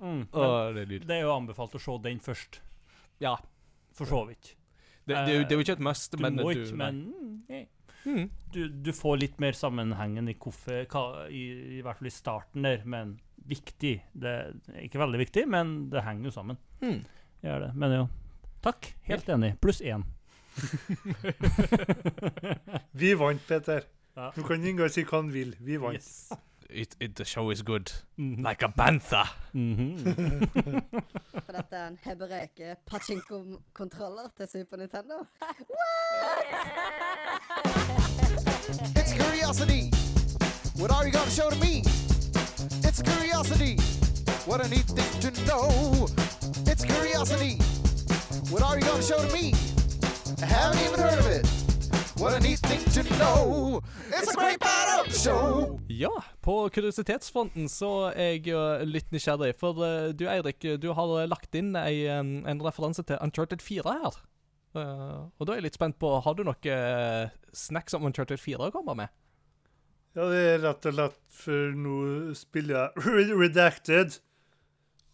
mm. 0.00 0.22
Åh, 0.32 0.74
det 0.74 0.82
er 0.86 0.98
det 1.06 1.16
er 1.16 1.22
jo 1.24 1.32
anbefalt 1.34 1.74
å 1.78 1.82
se 1.82 1.96
den 2.04 2.20
først. 2.20 2.60
Ja. 3.22 3.36
For 3.96 4.04
så 4.08 4.24
vidt. 4.28 4.52
Det, 5.06 5.14
det, 5.14 5.16
er 5.16 5.32
jo- 5.38 5.44
det 5.46 5.52
er 5.54 5.60
jo 5.60 5.64
ikke 5.64 5.76
et 5.78 5.86
must, 5.86 6.12
Du 6.12 6.22
men 6.22 6.36
må 6.36 6.52
du, 6.52 6.64
men 6.76 7.00
mm, 7.06 7.36
eh. 7.48 7.66
Mm. 8.06 8.28
du, 8.54 8.60
du 8.86 8.92
får 8.94 9.16
litt 9.18 9.40
mer 9.42 9.52
sammenhengen 9.58 10.28
i 10.30 10.34
hvorfor, 10.38 10.84
i, 11.30 11.42
i 11.78 11.80
hvert 11.82 11.98
fall 11.98 12.06
i 12.10 12.14
starten 12.14 12.62
der, 12.66 12.82
men 12.86 13.16
viktig. 13.46 13.96
Det 14.14 14.34
er 14.34 14.82
ikke 14.84 15.00
veldig 15.02 15.18
viktig, 15.22 15.46
men 15.50 15.76
det 15.90 16.02
henger 16.06 16.28
jo 16.30 16.34
sammen. 16.34 16.58
Mm. 16.82 17.00
Gjør 17.46 17.64
det. 17.66 17.70
Men 17.78 17.96
jo, 17.96 18.04
takk. 18.66 18.92
Helt 19.06 19.28
enig. 19.30 19.54
Pluss 19.62 19.80
én. 19.82 20.04
Vi 22.96 23.14
vant, 23.14 23.42
Peter. 23.48 23.82
Ja. 24.16 24.30
Du 24.34 24.42
kan 24.42 24.56
ikke 24.60 24.70
engang 24.72 24.92
si 24.92 25.04
hva 25.04 25.18
han 25.20 25.32
vil. 25.34 25.54
Vi 25.60 25.76
vant. 25.80 25.98
Yes. 25.98 26.30
It, 26.70 26.96
it, 27.00 27.16
the 27.16 27.24
show 27.24 27.50
is 27.50 27.62
good. 27.62 27.92
Mhm. 28.18 28.42
Like 28.42 28.62
a 28.62 28.68
bantha. 28.68 29.24
Mhm. 29.54 29.98
For 31.44 31.52
dette 31.52 31.76
er 31.76 31.86
en 31.86 31.98
Hebereke 32.02 32.76
pachinko-kontroller 32.86 34.28
til 34.36 34.48
Super 34.52 34.76
Nintendo. 34.76 35.14
It's 38.96 39.12
curiosity. 39.12 39.90
What 40.80 40.90
are 40.90 41.04
you 41.06 41.12
gonna 41.12 41.30
show 41.30 41.50
to 41.50 41.56
me? 41.60 41.82
It's 42.88 43.02
curiosity. 43.02 43.76
What 44.46 44.60
a 44.64 44.68
neat 44.68 44.86
thing 44.96 45.12
to 45.24 45.30
know. 45.46 46.08
It's 46.70 46.84
curiosity. 46.84 47.54
What 48.52 48.62
are 48.62 48.76
you 48.78 48.84
gonna 48.84 49.02
show 49.02 49.18
to 49.26 49.30
me? 49.32 49.54
I 50.42 50.46
haven't 50.46 50.80
even 50.86 51.00
heard 51.00 51.18
of 51.18 51.26
it. 51.26 51.46
What 52.18 52.32
a 52.34 52.40
neat 52.40 52.58
thing 52.60 52.82
to 52.96 53.02
know. 53.18 53.82
It's 54.08 54.30
a 54.32 54.36
great 54.36 54.60
part 54.60 54.80
of 54.82 54.85
the 54.85 54.85
show. 55.16 55.80
Ja, 55.88 56.12
på 56.40 56.54
kuriositetsfronten 56.68 57.68
så 57.72 58.10
er 58.12 58.36
jeg 58.36 58.50
jo 58.50 58.60
litt 58.84 59.12
nysgjerrig. 59.14 59.54
For 59.60 59.80
eh, 59.86 60.12
du 60.16 60.26
Eirik, 60.28 60.64
du 60.82 60.90
har 60.96 61.12
lagt 61.30 61.56
inn 61.56 61.72
ei, 61.78 62.04
em, 62.12 62.40
en 62.48 62.60
referanse 62.64 63.04
til 63.06 63.20
Uncharted 63.24 63.64
4 63.64 63.94
her. 64.02 64.18
Eh, 64.76 65.22
og 65.24 65.46
da 65.46 65.54
er 65.54 65.60
jeg 65.60 65.68
litt 65.70 65.78
spent 65.78 65.96
på 66.02 66.10
Har 66.20 66.36
du 66.36 66.42
noe 66.44 66.74
eh, 66.74 67.32
snacks 67.56 67.96
om 67.96 68.04
Uncharted 68.08 68.40
4 68.42 68.68
å 68.68 68.74
komme 68.74 68.96
med? 68.98 69.14
Ja, 70.16 70.28
det 70.32 70.42
er 70.42 70.62
rett 70.64 70.88
og 70.88 70.96
slett 70.96 71.18
for 71.38 71.76
nå 71.76 71.96
spiller 72.36 72.76
jeg 72.96 73.36
Redacted. 73.40 74.18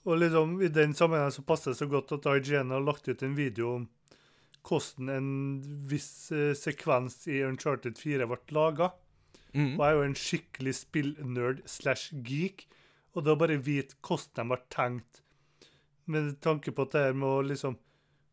Og 0.02 0.18
liksom 0.18 0.56
i 0.66 0.70
den 0.72 0.96
sammenhengen 0.98 1.34
så 1.34 1.46
passer 1.46 1.72
det 1.72 1.78
så 1.78 1.90
godt 1.90 2.14
at 2.16 2.26
IGN 2.26 2.74
har 2.74 2.82
lagt 2.82 3.06
ut 3.06 3.22
en 3.22 3.38
video 3.38 3.76
om 3.76 3.90
hvordan 4.66 5.10
en 5.10 5.30
viss 5.90 6.30
eh, 6.34 6.52
sekvens 6.58 7.24
i 7.30 7.42
Uncharted 7.46 7.98
4 7.98 8.26
ble 8.30 8.42
laga. 8.54 8.92
Mm. 9.52 9.74
Og 9.76 9.82
jeg 9.84 9.88
er 9.88 9.96
jo 9.96 10.04
en 10.08 10.18
skikkelig 10.18 10.74
spillnerd 10.78 11.62
slash 11.68 12.14
geek. 12.24 12.66
Og 13.12 13.26
da 13.26 13.36
bare 13.36 13.60
vite 13.60 13.98
hvordan 14.00 14.48
de 14.48 14.54
har 14.54 14.62
tenkt, 14.72 15.22
med 16.10 16.34
tanke 16.42 16.72
på 16.74 16.86
at 16.86 16.94
det 16.94 17.06
her 17.06 17.18
med 17.18 17.28
å 17.28 17.48
liksom 17.52 17.78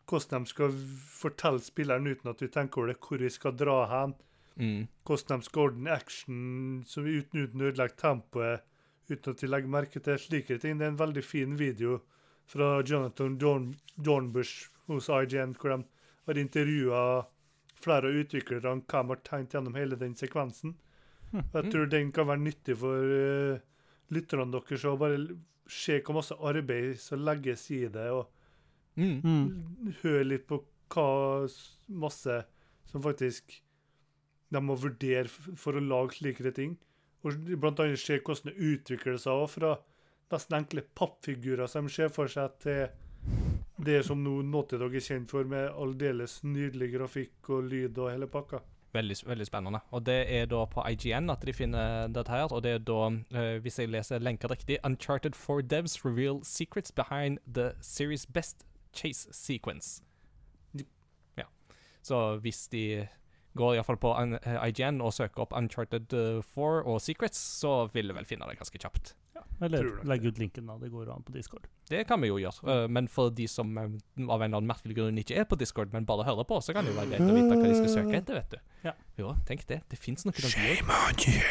Hvordan 0.09 0.41
de 0.41 0.49
skal 0.49 0.71
fortelle 1.13 1.61
spilleren 1.61 2.07
uten 2.09 2.31
at 2.31 2.39
vi 2.41 2.47
tenker 2.49 2.81
over 2.81 2.89
det, 2.89 2.95
hvor 2.97 3.21
vi 3.21 3.29
skal 3.29 3.53
dra 3.53 3.75
hen. 3.91 4.15
Mm. 4.57 4.87
Hvordan 5.05 5.43
de 5.43 5.45
skal 5.45 5.67
ordne 5.67 5.91
action 5.93 6.39
som 6.89 7.05
uten, 7.05 7.43
uten 7.43 7.61
å 7.61 7.67
ødelegge 7.69 7.99
tempoet, 8.01 8.63
uten 9.05 9.35
at 9.35 9.43
vi 9.43 9.49
legger 9.51 9.69
merke 9.69 10.01
til 10.01 10.17
slike 10.17 10.57
ting. 10.63 10.79
Det 10.79 10.87
er 10.87 10.95
en 10.95 10.97
veldig 10.97 11.21
fin 11.21 11.53
video 11.59 11.99
fra 12.49 12.81
Jonathan 12.81 13.37
Dorn, 13.37 13.69
Dornbush 14.01 14.71
hos 14.89 15.11
IGN, 15.13 15.53
hvor 15.61 15.75
de 15.75 15.83
har 16.25 16.41
intervjua 16.41 17.03
flere 17.77 18.09
av 18.09 18.19
utviklerne 18.23 18.81
hva 18.81 19.03
de 19.03 19.13
har 19.13 19.23
tenkt 19.29 19.53
gjennom 19.53 19.77
hele 19.77 19.99
den 19.99 20.17
sekvensen. 20.17 20.73
Og 21.33 21.55
jeg 21.59 21.71
tror 21.71 21.89
den 21.91 22.11
kan 22.15 22.27
være 22.27 22.41
nyttig 22.41 22.75
for 22.81 23.13
uh, 23.13 23.61
lytterne 24.09 24.49
deres 24.55 24.85
å 24.89 24.97
bare 24.97 25.19
se 25.69 25.99
hvor 26.01 26.17
masse 26.17 26.33
arbeid 26.33 26.97
som 27.01 27.21
legges 27.21 27.67
i 27.75 27.85
det, 27.87 28.09
og 28.11 28.27
Mm. 28.99 29.21
Mm. 29.23 29.93
høre 30.01 30.25
litt 30.25 30.45
på 30.49 30.57
hva 30.91 31.47
masse 31.87 32.33
som 32.89 33.03
faktisk 33.03 33.53
de 34.49 34.61
må 34.65 34.75
vurdere 34.81 35.29
for 35.29 35.77
å 35.77 35.83
lage 35.83 36.17
slikere 36.17 36.51
ting. 36.55 36.73
Og 37.23 37.37
blant 37.61 37.79
annet 37.83 38.01
se 38.01 38.17
hvordan 38.17 38.49
det 38.49 38.71
utvikler 38.73 39.19
seg 39.21 39.45
fra 39.53 39.75
nesten 40.33 40.57
enkle 40.59 40.83
pappfigurer 40.97 41.69
som 41.69 41.87
de 41.87 41.93
ser 41.93 42.11
for 42.13 42.31
seg, 42.31 42.57
til 42.63 42.89
det 43.85 44.01
som 44.07 44.19
nå 44.23 44.39
Naughty 44.47 44.79
Dog 44.81 44.95
er 44.95 45.05
kjent 45.05 45.31
for, 45.31 45.47
med 45.47 45.69
aldeles 45.69 46.39
nydelig 46.43 46.91
grafikk 46.97 47.53
og 47.55 47.69
lyd 47.69 47.97
og 47.97 48.11
hele 48.11 48.27
pakka. 48.31 48.61
Veldig, 48.93 49.15
veldig 49.27 49.45
spennende. 49.45 49.79
Og 49.93 50.01
det 50.05 50.15
er 50.33 50.45
da 50.49 50.63
på 50.65 50.81
IGN 50.89 51.29
at 51.29 51.43
de 51.45 51.53
finner 51.53 52.07
dette 52.09 52.31
her. 52.33 52.47
Og 52.51 52.63
det 52.65 52.71
er 52.71 52.79
da, 52.79 53.01
uh, 53.11 53.59
hvis 53.61 53.77
jeg 53.79 53.89
leser 53.93 54.19
lenka 54.19 54.47
riktig, 54.49 54.79
Uncharted 54.83 55.35
4 55.37 55.61
devs 55.69 55.99
reveal 56.05 56.39
secrets 56.43 56.91
behind 56.91 57.37
the 57.53 57.71
series 57.81 58.25
best 58.25 58.65
chase 58.93 59.27
sequence. 59.31 60.01
Ja. 61.37 61.43
Så 62.01 62.37
hvis 62.41 62.67
de 62.73 63.07
går 63.57 63.73
iallfall 63.75 63.97
på 63.97 64.13
un- 64.13 64.39
eh, 64.41 64.67
IGN 64.69 65.01
og 65.01 65.13
søker 65.13 65.41
opp 65.41 65.53
Uncharted 65.57 66.13
eh, 66.13 66.41
4 66.41 66.83
og 66.85 67.01
secrets, 67.01 67.37
så 67.37 67.87
vil 67.93 68.07
de 68.07 68.13
vel 68.15 68.25
finne 68.25 68.45
det 68.49 68.57
ganske 68.57 68.77
kjapt. 68.81 69.13
Eller 69.61 69.89
legge 70.07 70.27
ut 70.31 70.37
linken, 70.37 70.67
da. 70.67 70.77
Det 70.77 70.89
går 70.89 71.09
an 71.11 71.23
på 71.23 71.31
Discord. 71.31 71.67
Det 71.89 72.03
kan 72.07 72.21
vi 72.21 72.29
jo 72.29 72.37
gjøre. 72.39 72.63
Eh, 72.71 72.85
men 72.87 73.07
for 73.11 73.31
de 73.35 73.47
som 73.51 73.77
eh, 73.77 73.83
av 73.83 73.89
en 73.89 74.47
eller 74.47 74.61
annen 74.61 74.69
merkelig 74.69 74.95
grunn 74.95 75.19
ikke 75.19 75.39
er 75.41 75.47
på 75.49 75.57
Discord, 75.59 75.91
men 75.93 76.07
bare 76.07 76.27
hører 76.27 76.47
på, 76.47 76.61
så 76.63 76.75
kan 76.75 76.87
det 76.87 76.93
jo 76.93 76.99
være 76.99 77.11
greit 77.13 77.25
å 77.25 77.35
vite 77.35 77.57
hva 77.57 77.65
de 77.65 77.79
skal 77.81 77.91
søke 77.97 78.21
etter, 78.21 78.39
vet 78.39 78.55
du. 78.55 78.75
Ja. 78.87 78.93
Jo, 79.19 79.33
tenk 79.49 79.65
det. 79.69 79.81
Det 79.91 79.99
fins 79.99 80.23
noe 80.27 80.35
on 80.39 81.23
you! 81.25 81.41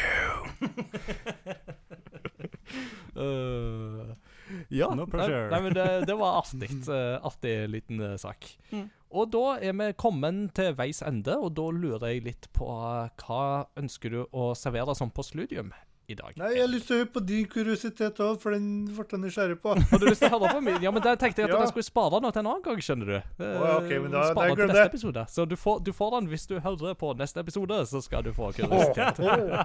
Uh, 3.19 4.15
ja. 4.79 4.89
No 4.95 5.03
nei, 5.03 5.11
pressure. 5.11 5.49
nei, 5.51 5.59
men 5.65 5.75
det, 5.77 5.89
det 6.09 6.15
var 6.17 6.39
artig. 6.41 6.71
Uh, 6.87 7.19
artig 7.29 7.53
liten 7.69 8.01
uh, 8.01 8.15
sak. 8.21 8.47
Mm. 8.73 8.87
Og 9.09 9.29
da 9.33 9.43
er 9.65 9.73
vi 9.77 9.91
kommet 9.97 10.51
til 10.57 10.73
veis 10.77 11.01
ende, 11.05 11.37
og 11.37 11.53
da 11.57 11.69
lurer 11.73 12.13
jeg 12.13 12.25
litt 12.25 12.49
på 12.57 12.69
hva 12.69 13.43
ønsker 13.77 14.13
du 14.13 14.19
å 14.29 14.51
servere 14.57 14.93
som 14.97 15.13
postludium 15.13 15.73
i 16.09 16.15
dag? 16.17 16.33
Nei, 16.39 16.49
jeg 16.55 16.63
har 16.63 16.71
lyst 16.71 16.87
til 16.89 16.95
å 16.95 16.99
høre 17.03 17.09
på 17.13 17.21
din 17.29 17.45
kuriositet 17.49 18.19
òg, 18.25 18.39
for 18.41 18.55
den 18.55 18.67
ble 18.89 19.05
jeg 19.05 19.21
nysgjerrig 19.21 19.57
på. 19.61 19.75
Har 19.91 20.01
du 20.01 20.05
lyst 20.09 20.23
til 20.23 20.29
å 20.29 20.39
høre 20.39 20.51
på 20.57 20.61
min? 20.65 20.79
Ja, 20.83 20.93
men 20.95 21.05
da 21.05 21.13
tenkte 21.19 21.43
jeg 21.43 21.49
at 21.51 21.55
Ja. 21.55 21.61
jeg 21.63 21.71
skulle 21.73 21.87
spare 21.87 22.19
den 22.19 22.33
til 22.33 22.41
en 22.41 22.49
annen 22.51 22.65
gang, 22.65 22.81
skjønner 22.85 23.11
du. 23.11 23.15
Oh, 23.45 23.45
ja, 23.45 23.75
ok, 23.77 23.91
men 24.05 24.11
da- 24.15 24.25
spare 24.31 24.55
den 24.55 24.61
til 24.63 24.73
neste 24.73 24.89
episode. 24.89 25.25
Så 25.35 25.45
du 25.49 25.55
får, 25.59 25.83
du 25.85 25.91
får 25.95 26.13
den 26.17 26.29
hvis 26.33 26.47
du 26.49 26.55
hører 26.65 26.97
på 26.99 27.13
neste 27.19 27.43
episode, 27.45 27.81
så 27.91 28.01
skal 28.05 28.25
du 28.25 28.31
få 28.33 28.51
kuriositet. 28.57 29.21
Oh, 29.21 29.27
oh. 29.29 29.59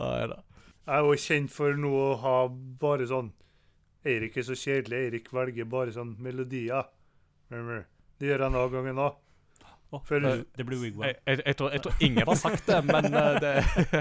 ah, 0.00 0.16
ja. 0.24 0.38
Jeg 0.86 0.94
er 0.94 1.02
jo 1.02 1.14
kjent 1.18 1.50
for 1.50 1.74
nå 1.74 1.90
å 1.90 2.10
ha 2.22 2.36
bare 2.80 3.08
sånn 3.10 3.32
Eirik 4.06 4.36
er 4.38 4.44
så 4.46 4.54
kjedelig. 4.54 5.00
Eirik 5.08 5.32
velger 5.34 5.66
bare 5.66 5.90
sånn 5.90 6.12
melodier. 6.22 6.86
Det 7.50 8.28
gjør 8.28 8.36
jeg 8.36 8.42
denne 8.44 8.66
gangen 8.70 9.00
òg. 9.02 9.16
For 9.90 10.18
Det, 10.18 10.44
det 10.58 10.66
blir 10.66 10.78
wigwam. 10.78 11.04
Jeg, 11.04 11.14
jeg, 11.26 11.42
jeg, 11.46 11.56
tror, 11.56 11.70
jeg 11.70 11.82
tror 11.82 11.94
ingen 12.00 12.28
har 12.28 12.34
sagt 12.34 12.66
det, 12.66 12.84
men 12.84 13.04
uh, 13.04 13.40
det 13.40 13.50
er 13.50 13.60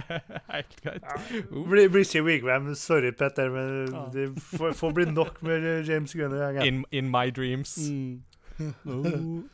helt 0.55 0.81
greit. 0.83 1.03
blir 1.49 1.89
blir 1.89 2.01
ikke 2.01 2.23
Wigwam. 2.23 2.75
Sorry, 2.75 3.11
Petter, 3.11 3.49
men 3.49 3.95
ah. 3.95 4.13
det 4.13 4.41
får, 4.41 4.73
får 4.73 4.91
bli 4.91 5.05
nok 5.11 5.43
med 5.43 5.85
James 5.87 6.13
Gunn 6.13 6.33
og 6.33 6.41
gjengen. 6.41 6.65
In, 6.65 6.85
in 6.91 7.11
my 7.11 7.29
dreams. 7.29 7.77
Mm. 7.89 8.23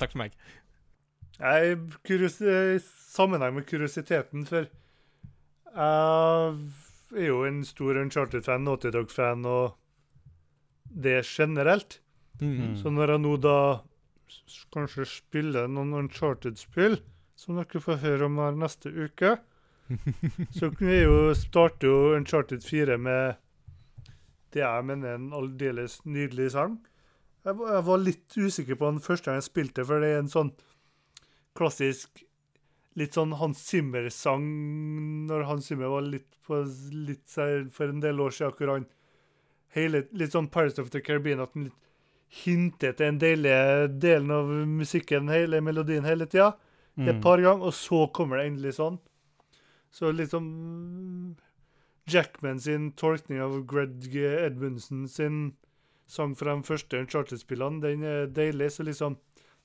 Takk 0.00 0.12
for 0.12 0.18
meg. 0.18 0.36
Jeg 1.38 1.70
er 1.70 1.76
kurios 2.06 2.40
i 2.42 2.78
sammenheng 3.08 3.54
med 3.54 3.66
kuriositeten, 3.66 4.46
for 4.46 4.68
jeg 5.78 7.22
er 7.22 7.26
jo 7.26 7.44
en 7.46 7.64
stor 7.64 8.00
Uncharted-fan, 8.02 8.64
Naughty 8.66 8.90
Dog-fan, 8.92 9.44
og 9.46 9.78
det 10.90 11.22
generelt. 11.26 12.00
Mm. 12.40 12.76
Så 12.76 12.90
når 12.90 13.14
jeg 13.14 13.22
nå 13.22 13.36
da 13.36 13.58
kanskje 14.74 15.06
spille 15.08 15.66
noen 15.70 15.94
Uncharted-spill, 16.04 16.98
som 17.38 17.56
dere 17.60 17.80
får 17.82 18.00
høre 18.02 18.26
om 18.28 18.38
her 18.42 18.56
neste 18.58 18.90
uke, 18.92 19.36
så 20.58 20.68
kunne 20.74 20.90
vi 20.92 21.02
jo 21.04 21.18
starte 21.38 21.88
jo 21.88 22.14
Uncharted 22.16 22.64
4 22.66 22.98
med 23.00 23.38
det 24.52 24.60
jeg 24.64 24.84
mener 24.88 25.10
er 25.14 25.18
en 25.20 25.30
aldeles 25.36 25.98
nydelig 26.08 26.50
sang. 26.54 26.78
Jeg, 27.44 27.56
var- 27.56 27.74
jeg 27.78 27.84
var 27.86 28.02
litt 28.02 28.36
usikker 28.36 28.76
på 28.80 28.90
den 28.92 29.00
første 29.04 29.28
gang 29.30 29.38
jeg 29.40 29.48
spilte, 29.48 29.84
for 29.88 30.00
det 30.04 30.10
er 30.14 30.22
en 30.24 30.32
sånn 30.32 30.52
klassisk 31.58 32.24
Litt 32.98 33.14
sånn 33.14 33.30
Hans 33.38 33.60
Zimmer-sang 33.68 34.42
når 35.28 35.44
Hans 35.46 35.68
Zimmer 35.70 35.92
var 35.92 36.02
litt 36.02 36.32
på 36.48 36.56
litt 36.90 37.28
for 37.30 37.84
en 37.92 38.00
del 38.02 38.18
år 38.24 38.32
siden, 38.34 38.56
hvor 38.58 38.72
han 38.72 38.86
hele, 39.76 40.00
Litt 40.18 40.34
sånn 40.34 40.48
Pirates 40.50 40.80
of 40.82 40.88
the 40.90 40.98
Caribbean, 41.04 41.38
at 41.44 41.52
han 41.54 41.68
litt 41.68 41.76
hinter 42.28 42.92
til 42.92 43.06
den 43.06 43.18
deilige 43.22 43.88
delen 44.00 44.30
av 44.30 44.50
musikken, 44.68 45.28
hele 45.32 45.60
melodien, 45.64 46.04
hele 46.04 46.26
tida. 46.26 46.54
Et 46.98 47.14
Mm. 47.14 47.20
par 47.22 47.38
ganger, 47.38 47.62
og 47.64 47.72
så 47.72 48.06
kommer 48.12 48.36
det 48.38 48.46
endelig 48.50 48.74
sånn. 48.74 48.98
Så 49.90 50.10
liksom 50.12 51.36
Jackman 52.06 52.60
sin 52.60 52.92
tolkning 52.92 53.40
av 53.40 53.66
Greg 53.66 54.14
Edmundsen 54.16 55.06
sin 55.08 55.56
sang 56.08 56.34
fra 56.34 56.54
de 56.56 56.62
første 56.62 56.98
Uncharted-spillene, 56.98 57.80
den 57.82 58.02
er 58.04 58.26
deilig. 58.26 58.70
Så 58.72 58.84
liksom 58.84 59.16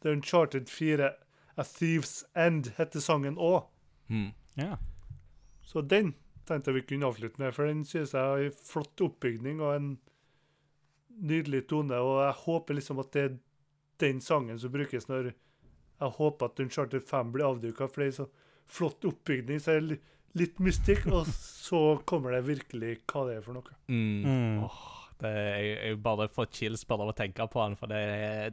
er 0.04 0.12
Uncharted 0.12 0.68
4 0.70 1.14
A 1.58 1.64
Thieves 1.64 2.24
End 2.36 2.72
heter 2.78 3.00
sangen 3.00 3.36
òg. 3.38 3.66
Mm. 4.10 4.32
Yeah. 4.58 4.78
Så 5.64 5.82
den 5.88 6.14
tenkte 6.46 6.72
jeg 6.74 6.76
vi 6.82 6.88
kunne 6.98 7.08
avslutte 7.08 7.40
med, 7.40 7.54
for 7.56 7.66
den 7.66 7.84
synes 7.86 8.12
jeg 8.14 8.22
har 8.22 8.38
en 8.38 8.52
flott 8.52 9.02
oppbygning 9.02 9.62
og 9.62 9.76
en 9.76 9.98
nydelig 11.22 11.66
tone. 11.70 12.00
Og 12.00 12.22
jeg 12.26 12.40
håper 12.46 12.80
liksom 12.80 13.02
at 13.04 13.12
det 13.16 13.26
er 13.28 13.36
den 14.04 14.22
sangen 14.24 14.60
som 14.60 14.74
brukes 14.74 15.08
når 15.08 15.32
jeg 16.04 16.16
håper 16.18 16.50
at 16.50 16.60
Uncharted 16.60 17.06
5 17.08 17.32
blir 17.36 17.48
avduka, 17.48 17.88
for 17.88 18.04
det 18.04 18.10
er 18.10 18.18
så 18.18 18.26
flott 18.70 19.06
oppbygning. 19.08 19.62
Så 19.62 19.76
er 19.76 19.86
det 19.86 20.00
litt 20.40 20.60
mystikk, 20.64 21.06
og 21.14 21.30
så 21.68 21.84
kommer 22.10 22.36
det 22.36 22.44
virkelig 22.50 22.98
hva 23.12 23.28
det 23.30 23.38
er 23.38 23.46
for 23.46 23.60
noe. 23.60 23.78
Mm. 23.88 24.26
Mm. 24.26 24.58
Oh, 24.66 24.82
det 25.22 25.30
er, 25.30 25.54
jeg, 25.54 25.78
jeg 25.78 26.02
bare 26.04 26.28
får 26.34 26.50
chills 26.56 26.84
bare 26.90 27.06
av 27.06 27.14
å 27.14 27.18
tenke 27.18 27.48
på 27.52 27.62
den, 27.62 27.78
for 27.80 27.94
det, 27.94 28.04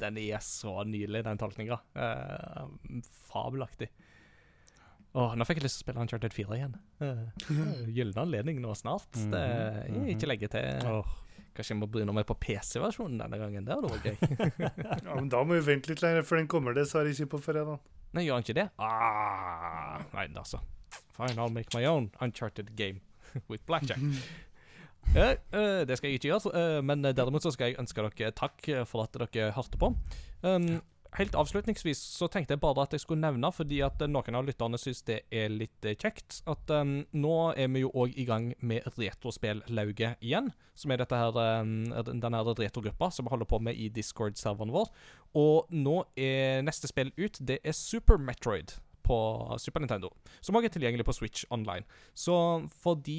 den 0.02 0.20
er 0.22 0.44
så 0.44 0.76
nydelig, 0.86 1.24
den 1.26 1.40
tolkninga. 1.40 1.80
Eh, 1.96 3.02
fabelaktig. 3.32 3.90
Åh, 5.10 5.32
nå 5.34 5.42
fikk 5.42 5.58
jeg 5.58 5.66
lyst 5.66 5.80
til 5.80 5.82
å 5.82 5.86
spille 5.88 6.04
Uncharted 6.04 6.36
4 6.36 6.60
igjen. 6.60 6.78
Uh, 7.00 7.88
Gyllen 7.88 8.18
anledning 8.20 8.58
nå 8.62 8.74
snart. 8.76 9.08
Mhm, 9.16 9.30
Det 9.32 9.40
er 9.40 9.78
mhm. 9.88 10.08
ikke 10.12 10.28
lenge 10.28 10.50
til. 10.52 10.86
Åh. 10.86 11.14
Kanskje 11.56 11.74
jeg 11.74 11.81
må 11.81 11.89
bryne 11.90 12.14
meg 12.14 12.27
på 12.28 12.36
PC-versjonen 12.40 13.20
denne 13.22 13.39
gangen. 13.40 13.66
Det 13.66 13.74
hadde 13.74 13.90
vært 13.90 14.06
gøy. 14.06 14.60
Ja, 15.06 15.14
men 15.16 15.31
Da 15.32 15.43
må 15.44 15.56
vi 15.59 15.64
vente 15.72 15.90
litt 15.93 16.02
lenger, 16.05 16.27
for 16.27 16.40
den 16.40 16.51
kommer 16.51 16.77
dessverre 16.77 17.10
ikke 17.12 17.32
på 17.35 17.43
fredag. 17.51 17.81
Nei, 18.16 18.27
gjør 18.27 18.39
han 18.39 18.47
ikke 18.47 18.59
det? 18.59 18.68
Ah, 18.82 19.98
nei, 20.14 20.28
altså. 20.35 20.62
Fine, 21.14 21.36
I'll 21.39 21.52
make 21.55 21.74
my 21.74 21.85
own 21.86 22.10
Uncharted 22.20 22.74
game 22.77 23.02
with 23.48 23.66
blackjack. 23.66 24.01
Eh, 25.16 25.31
eh, 25.56 25.81
det 25.89 25.97
skal 25.97 26.10
jeg 26.10 26.20
ikke 26.20 26.28
gjøre, 26.28 26.51
eh, 26.55 26.78
men 26.85 27.01
eh, 27.09 27.14
derimot 27.16 27.43
så 27.43 27.51
skal 27.55 27.70
jeg 27.70 27.78
ønske 27.81 28.05
dere 28.05 28.35
takk 28.36 28.66
for 28.86 29.06
at 29.06 29.16
dere 29.32 29.48
hørte 29.56 29.81
på. 29.81 29.89
Um, 30.44 30.66
helt 31.18 31.36
avslutningsvis 31.38 32.00
så 32.14 32.28
tenkte 32.30 32.54
jeg 32.54 32.62
bare 32.62 32.84
at 32.84 32.94
jeg 32.94 33.02
skulle 33.04 33.22
nevne, 33.22 33.50
fordi 33.54 33.80
at 33.86 34.02
eh, 34.02 34.10
noen 34.10 34.38
av 34.38 34.46
lytterne 34.46 34.78
syns 34.80 35.02
det 35.08 35.20
er 35.34 35.52
litt 35.52 35.86
eh, 35.86 35.96
kjekt, 35.98 36.40
at 36.50 36.72
um, 36.74 37.00
nå 37.12 37.36
er 37.58 37.70
vi 37.74 37.84
jo 37.84 37.92
òg 37.94 38.14
i 38.18 38.26
gang 38.28 38.50
med 38.60 38.86
Retrospellauget 38.98 40.20
igjen. 40.22 40.52
Som 40.78 40.94
er 40.94 41.02
dette 41.02 41.18
her, 41.18 41.36
um, 41.60 41.90
denne 42.08 42.44
retrogruppa 42.46 43.10
som 43.12 43.26
vi 43.26 43.34
holder 43.34 43.48
på 43.50 43.58
med 43.62 43.76
i 43.76 43.90
Discord-serveren 43.92 44.72
vår. 44.72 44.88
Og 45.36 45.72
nå 45.74 45.98
er 46.16 46.62
neste 46.64 46.88
spill 46.90 47.12
ut, 47.18 47.40
det 47.40 47.60
er 47.64 47.76
Super 47.76 48.20
Metroid 48.20 48.78
på 49.10 49.18
Super 49.58 49.82
Nintendo. 49.82 50.12
Som 50.40 50.58
også 50.58 50.70
er 50.70 50.74
tilgjengelig 50.76 51.06
på 51.08 51.16
Switch 51.16 51.46
online. 51.50 51.86
Så 52.14 52.36
for 52.82 53.00
de 53.06 53.18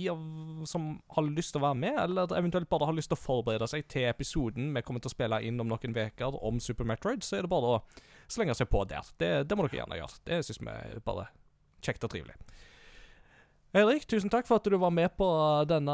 som 0.69 0.93
har 1.15 1.27
lyst 1.27 1.55
til 1.55 1.61
å 1.61 1.67
være 1.67 1.79
med, 1.83 1.99
eller 2.05 2.31
eventuelt 2.39 2.69
bare 2.71 2.87
har 2.89 2.97
lyst 2.97 3.11
til 3.11 3.19
å 3.19 3.23
forberede 3.25 3.67
seg 3.69 3.85
til 3.91 4.07
episoden 4.09 4.71
vi 4.75 4.85
kommer 4.87 5.03
til 5.03 5.11
å 5.11 5.15
spille 5.15 5.41
inn 5.47 5.59
om 5.61 5.69
noen 5.71 5.97
uker 5.97 6.39
om 6.39 6.63
Super 6.63 6.87
Metroid, 6.87 7.25
så 7.27 7.39
er 7.39 7.45
det 7.45 7.51
bare 7.51 7.75
å 7.75 7.83
slenge 8.31 8.55
seg 8.57 8.71
på 8.71 8.85
der. 8.89 9.13
Det, 9.19 9.31
det 9.49 9.57
må 9.57 9.67
dere 9.67 9.83
gjerne 9.83 9.99
gjøre. 9.99 10.23
Det 10.27 10.41
syns 10.47 10.63
vi 10.63 10.71
er 10.73 11.05
bare 11.05 11.29
kjekt 11.81 12.07
og 12.07 12.13
trivelig. 12.13 12.37
Eirik, 13.71 14.03
tusen 14.03 14.27
takk 14.27 14.49
for 14.49 14.59
at 14.59 14.65
du 14.67 14.75
var 14.75 14.91
med 14.91 15.13
på 15.15 15.25
denne 15.63 15.93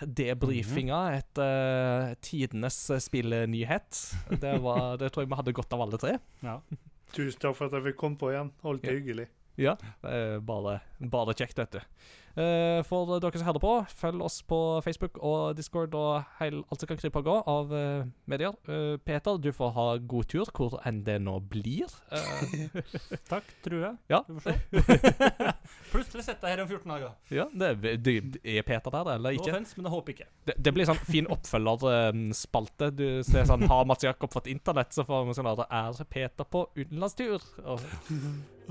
debrifinga 0.00 1.00
etter 1.18 2.14
tidenes 2.24 2.78
spillnyhet. 3.04 3.98
Det, 4.40 4.54
var, 4.64 4.96
det 4.96 5.10
tror 5.12 5.26
jeg 5.26 5.28
vi 5.28 5.40
hadde 5.42 5.54
godt 5.58 5.76
av 5.76 5.84
alle 5.84 6.00
tre. 6.00 6.16
Ja. 6.44 6.56
Tusen 7.12 7.40
takk 7.42 7.56
for 7.58 7.66
at 7.66 7.72
jeg 7.78 7.82
fikk 7.90 7.96
komme 8.00 8.16
på 8.20 8.30
igjen. 8.32 8.52
Alltid 8.64 8.90
Ja. 8.90 8.96
hyggelig. 8.98 9.28
Ja, 9.60 9.76
er 10.06 10.38
bare, 10.40 10.80
bare 11.00 11.34
kjekt, 11.34 11.58
vet 11.58 11.70
du. 11.72 11.80
Eh, 12.38 12.80
for 12.86 13.18
dere 13.18 13.40
som 13.40 13.48
hører 13.48 13.62
på, 13.62 13.72
følg 14.00 14.22
oss 14.22 14.38
på 14.46 14.58
Facebook 14.84 15.18
og 15.18 15.56
Discord 15.58 15.94
og 15.98 16.22
heil, 16.38 16.60
alt 16.70 16.82
som 16.82 16.90
kan 16.90 17.00
krype 17.00 17.18
og 17.18 17.26
gå 17.26 17.36
av 17.50 17.72
uh, 17.74 18.04
medier. 18.30 18.54
Uh, 18.68 18.96
Peter, 19.02 19.38
du 19.42 19.50
får 19.54 19.72
ha 19.74 19.86
god 20.12 20.28
tur, 20.30 20.52
hvor 20.54 20.78
enn 20.86 21.02
det 21.06 21.18
nå 21.24 21.36
blir. 21.50 21.90
Eh, 22.14 22.78
Takk, 23.32 23.50
tror 23.64 23.86
jeg. 23.88 23.98
Ja. 24.12 24.22
Vi 24.28 24.38
får 24.38 24.46
se. 24.46 25.18
Plutselig 25.92 26.26
sitter 26.28 26.48
jeg 26.48 26.56
her 26.56 26.64
om 26.64 26.70
14 26.70 26.94
dager. 26.94 27.18
ja, 27.34 27.48
det, 27.50 27.96
det, 28.06 28.16
er 28.44 28.62
Peter 28.66 28.94
der, 28.94 29.12
eller 29.16 29.34
No 29.34 29.34
ikke? 29.34 29.50
offense, 29.50 29.74
men 29.76 29.90
jeg 29.90 29.96
håper 29.96 30.14
ikke. 30.14 30.30
Det, 30.46 30.58
det 30.58 30.74
blir 30.76 30.90
sånn 30.90 31.02
fin 31.10 31.30
oppfølgerspalte. 31.30 32.92
Du 32.94 33.06
ser 33.26 33.48
sånn 33.50 33.66
Har 33.70 33.86
Mats 33.90 34.06
Jakob 34.06 34.32
fått 34.32 34.50
internett, 34.50 34.94
så 34.94 35.06
får 35.08 35.26
vi 35.26 35.38
sånn 35.40 35.50
at 35.50 35.66
Er 35.66 36.02
Peter 36.10 36.46
på 36.46 36.68
utenlandstur? 36.78 37.42
Og 37.66 37.82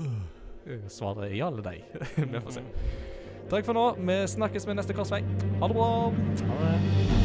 eh, 0.00 0.84
svaret 0.96 1.28
er 1.28 1.36
ja 1.36 1.52
eller 1.52 1.74
nei. 1.74 1.80
Vi 2.16 2.30
får 2.40 2.54
se. 2.56 3.19
Takk 3.50 3.66
for 3.66 3.74
nå. 3.74 3.86
Vi 3.98 4.20
snakkes 4.26 4.66
ved 4.66 4.78
neste 4.78 4.94
korsvei. 4.94 5.24
Ha 5.60 5.66
det 5.66 5.76
bra. 5.76 5.88
Ha 6.50 6.60
det. 6.68 7.19